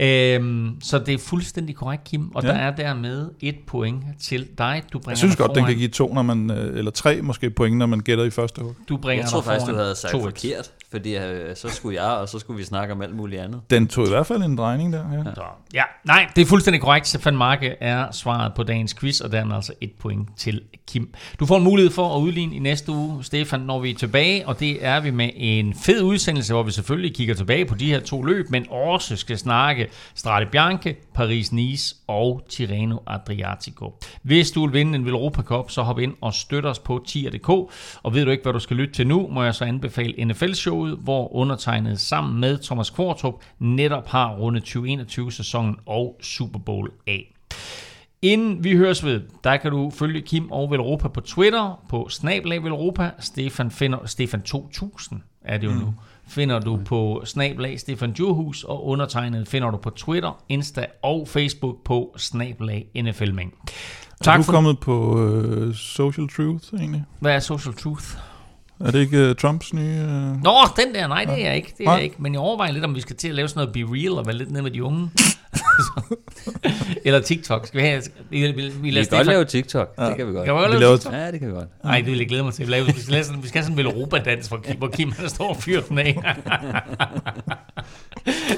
Øhm, 0.00 0.76
så 0.82 0.98
det 0.98 1.14
er 1.14 1.18
fuldstændig 1.18 1.76
korrekt, 1.76 2.04
Kim. 2.04 2.30
Og 2.34 2.42
Ja. 2.42 2.48
ja. 2.48 2.54
der 2.54 2.60
er 2.60 2.76
dermed 2.76 3.30
et 3.40 3.56
point 3.66 4.02
til 4.20 4.48
dig. 4.58 4.82
Du 4.92 4.98
bringer 4.98 5.10
Jeg 5.10 5.18
synes 5.18 5.36
godt, 5.36 5.48
den 5.48 5.54
foran. 5.56 5.66
kan 5.72 5.76
give 5.78 5.88
to, 5.88 6.14
når 6.14 6.22
man, 6.22 6.50
øh, 6.50 6.78
eller 6.78 6.90
tre 6.90 7.22
måske 7.22 7.50
point, 7.50 7.76
når 7.76 7.86
man 7.86 8.00
gætter 8.00 8.24
i 8.24 8.30
første 8.30 8.62
hug. 8.62 8.74
Du 8.88 8.96
bringer 8.96 9.24
Jeg 9.24 9.30
tror 9.30 9.40
faktisk, 9.40 9.70
du 9.70 9.74
havde 9.76 9.94
sagt 9.96 10.14
2-1. 10.14 10.20
forkert, 10.22 10.70
fordi 10.90 11.16
øh, 11.16 11.56
så 11.56 11.68
skulle 11.68 12.02
jeg, 12.02 12.10
og 12.10 12.28
så 12.28 12.38
skulle 12.38 12.56
vi 12.56 12.64
snakke 12.64 12.94
om 12.94 13.02
alt 13.02 13.16
muligt 13.16 13.42
andet. 13.42 13.60
Den 13.70 13.88
tog 13.88 14.06
i 14.06 14.08
hvert 14.08 14.26
fald 14.26 14.42
en 14.42 14.58
drejning 14.58 14.92
der, 14.92 15.04
ja. 15.12 15.24
Så, 15.34 15.42
ja, 15.74 15.82
nej, 16.04 16.28
det 16.36 16.42
er 16.42 16.46
fuldstændig 16.46 16.80
korrekt. 16.80 17.06
Stefan 17.06 17.36
Marke 17.36 17.76
er 17.80 18.10
svaret 18.10 18.54
på 18.54 18.62
dagens 18.62 18.94
quiz, 18.94 19.20
og 19.20 19.32
dermed 19.32 19.54
altså 19.56 19.72
et 19.80 19.92
point 19.98 20.28
til 20.36 20.62
Kim. 20.86 21.14
Du 21.40 21.46
får 21.46 21.56
en 21.56 21.64
mulighed 21.64 21.92
for 21.92 22.16
at 22.16 22.20
udligne 22.20 22.56
i 22.56 22.58
næste 22.58 22.92
uge, 22.92 23.24
Stefan, 23.24 23.60
når 23.60 23.78
vi 23.78 23.90
er 23.90 23.94
tilbage, 23.94 24.48
og 24.48 24.60
det 24.60 24.84
er 24.84 25.00
vi 25.00 25.10
med 25.10 25.30
en 25.34 25.74
fed 25.74 26.02
udsendelse, 26.02 26.52
hvor 26.52 26.62
vi 26.62 26.70
selvfølgelig 26.70 27.14
kigger 27.14 27.34
tilbage 27.34 27.64
på 27.64 27.74
de 27.74 27.86
her 27.86 28.00
to 28.00 28.22
løb, 28.22 28.50
men 28.50 28.66
også 28.70 29.16
skal 29.16 29.38
snakke 29.38 29.88
Strade 30.14 30.46
Bianche, 30.46 30.96
Paris-Nice 31.18 31.96
og 32.06 32.42
Tirreno 32.48 32.96
Adriatico. 33.06 33.98
Hvis 34.22 34.50
du 34.50 34.66
vil 34.66 34.74
vinde 34.74 34.98
en 34.98 35.06
Velropa 35.06 35.42
Cup, 35.42 35.70
så 35.70 35.82
hop 35.82 35.98
ind 35.98 36.14
og 36.20 36.34
støt 36.34 36.66
os 36.66 36.78
på 36.78 37.04
tier.dk, 37.06 37.48
og 38.02 38.14
ved 38.14 38.24
du 38.24 38.30
ikke, 38.30 38.42
hvad 38.42 38.52
du 38.52 38.58
skal 38.58 38.76
lytte 38.76 38.94
til 38.94 39.06
nu, 39.06 39.28
må 39.30 39.42
jeg 39.42 39.54
så 39.54 39.64
anbefale 39.64 40.14
NFL-showet, 40.78 40.98
hvor 40.98 41.34
undertegnet 41.36 42.00
sammen 42.00 42.40
med 42.40 42.58
Thomas 42.58 42.90
Kvartrup 42.90 43.34
netop 43.58 44.06
har 44.06 44.34
rundet 44.34 44.76
2021-sæsonen 44.76 45.76
og 45.86 46.16
Super 46.20 46.58
Bowl 46.58 46.90
af. 47.06 47.34
Inden 48.22 48.64
vi 48.64 48.76
høres 48.76 49.04
ved, 49.04 49.22
der 49.44 49.56
kan 49.56 49.70
du 49.70 49.90
følge 49.90 50.20
Kim 50.20 50.50
og 50.50 50.70
Velropa 50.70 51.08
på 51.08 51.20
Twitter, 51.20 51.80
på 51.88 52.08
Snablag 52.08 52.64
Velropa, 52.64 53.10
Stefan, 53.20 53.70
finder, 53.70 53.98
Stefan 54.06 54.42
2000 54.42 55.20
er 55.44 55.58
det 55.58 55.66
jo 55.66 55.72
mm. 55.72 55.78
nu, 55.78 55.94
finder 56.26 56.58
du 56.58 56.80
på 56.84 57.22
Snablag 57.24 57.80
Stefan 57.80 58.12
Djurhus, 58.12 58.64
og 58.64 58.86
undertegnet 58.86 59.48
finder 59.48 59.70
du 59.70 59.76
på 59.76 59.90
Twitter, 59.90 60.42
Insta 60.48 60.86
og 61.02 61.28
Facebook 61.28 61.76
på 61.84 62.14
Snablag 62.16 62.86
NFLmæng. 63.02 63.54
Er 63.60 64.24
Tak 64.24 64.38
du 64.38 64.42
for... 64.42 64.52
kommet 64.52 64.78
på 64.78 65.22
øh, 65.22 65.74
Social 65.74 66.28
Truth, 66.28 66.64
egentlig? 66.78 67.04
Hvad 67.20 67.34
er 67.34 67.38
Social 67.40 67.74
Truth? 67.74 68.16
Er 68.80 68.90
det 68.90 69.00
ikke 69.00 69.18
øh, 69.18 69.34
Trumps 69.34 69.74
nye... 69.74 69.82
Øh... 69.82 70.42
Nå, 70.44 70.54
den 70.76 70.94
der, 70.94 71.06
nej, 71.06 71.24
det 71.24 71.34
er 71.34 71.46
jeg 71.46 71.56
ikke. 71.56 71.74
Det 71.78 71.86
er 71.86 71.92
jeg 71.92 72.02
ikke. 72.02 72.16
Men 72.18 72.32
jeg 72.32 72.40
overvejer 72.40 72.72
lidt, 72.72 72.84
om 72.84 72.94
vi 72.94 73.00
skal 73.00 73.16
til 73.16 73.28
at 73.28 73.34
lave 73.34 73.48
sådan 73.48 73.60
noget 73.60 73.72
Be 73.72 73.96
Real 73.96 74.18
og 74.18 74.26
være 74.26 74.36
lidt 74.36 74.50
nede 74.50 74.62
med 74.62 74.70
de 74.70 74.84
unge. 74.84 75.10
Eller 77.04 77.20
TikTok. 77.20 77.66
Skal 77.66 77.80
vi 77.80 77.86
have... 77.86 78.02
Vi, 78.30 78.40
vi, 78.40 78.52
vi, 78.52 78.70
Vi 78.80 78.90
kan 78.90 79.06
godt 79.10 79.26
lave 79.26 79.44
TikTok, 79.44 79.96
det 79.96 80.16
kan 80.16 80.28
vi 80.28 80.32
godt. 80.32 80.44
Kan 80.44 80.54
vi 80.54 80.60
godt 80.60 80.68
Vi 80.70 80.72
lave 80.72 80.80
laver- 80.80 80.96
TikTok? 80.96 81.12
Ja, 81.12 81.30
det 81.30 81.40
kan 81.40 81.48
vi 81.48 81.54
godt. 81.54 81.68
Nej, 81.84 81.96
det 82.00 82.06
vil 82.06 82.18
jeg 82.18 82.28
glæde 82.28 82.44
mig 82.44 82.52
til. 82.54 82.66
Vi, 82.66 82.70
laver, 82.72 82.84
vi, 82.86 83.00
skal, 83.00 83.12
lave 83.12 83.24
sådan, 83.24 83.42
vi 83.42 83.48
skal 83.48 83.62
have 83.62 83.72
sådan 83.72 83.86
en 83.86 83.92
Europa-dans, 83.92 84.46
hvor 84.48 84.56
Kim, 84.58 84.76
hvor 84.76 84.88
Kim 84.88 85.12
han 85.18 85.28
står 85.28 85.48
og 85.48 85.56
fyrer 85.56 85.80
den 85.82 85.98
af. 85.98 86.18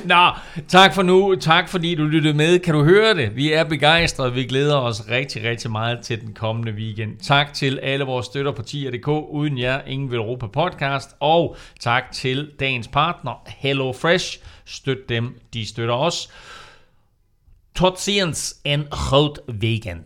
Nå, 0.04 0.30
tak 0.68 0.94
for 0.94 1.02
nu. 1.02 1.34
Tak 1.34 1.68
fordi 1.68 1.94
du 1.94 2.04
lyttede 2.04 2.34
med. 2.34 2.58
Kan 2.58 2.74
du 2.74 2.84
høre 2.84 3.14
det? 3.14 3.36
Vi 3.36 3.52
er 3.52 3.64
begejstrede. 3.64 4.32
Vi 4.32 4.44
glæder 4.44 4.76
os 4.76 5.02
rigtig, 5.10 5.44
rigtig 5.44 5.70
meget 5.70 5.98
til 6.02 6.20
den 6.20 6.34
kommende 6.34 6.72
weekend. 6.72 7.16
Tak 7.18 7.54
til 7.54 7.78
alle 7.82 8.04
vores 8.04 8.26
støtter 8.26 8.52
på 8.52 8.62
tier.dk. 8.62 9.08
Uden 9.08 9.58
jer, 9.58 9.80
ingen 9.86 10.10
vil 10.10 10.16
Europa 10.16 10.46
podcast. 10.46 11.10
Og 11.20 11.56
tak 11.80 12.12
til 12.12 12.50
dagens 12.60 12.88
partner, 12.88 13.42
Hello 13.46 13.92
Fresh. 13.92 14.38
Støt 14.64 15.08
dem, 15.08 15.38
de 15.54 15.66
støtter 15.66 15.94
os. 15.94 16.28
Tot 17.76 18.00
ziens 18.00 18.56
en 18.64 18.84
groot 18.90 19.38
weekend. 19.48 20.04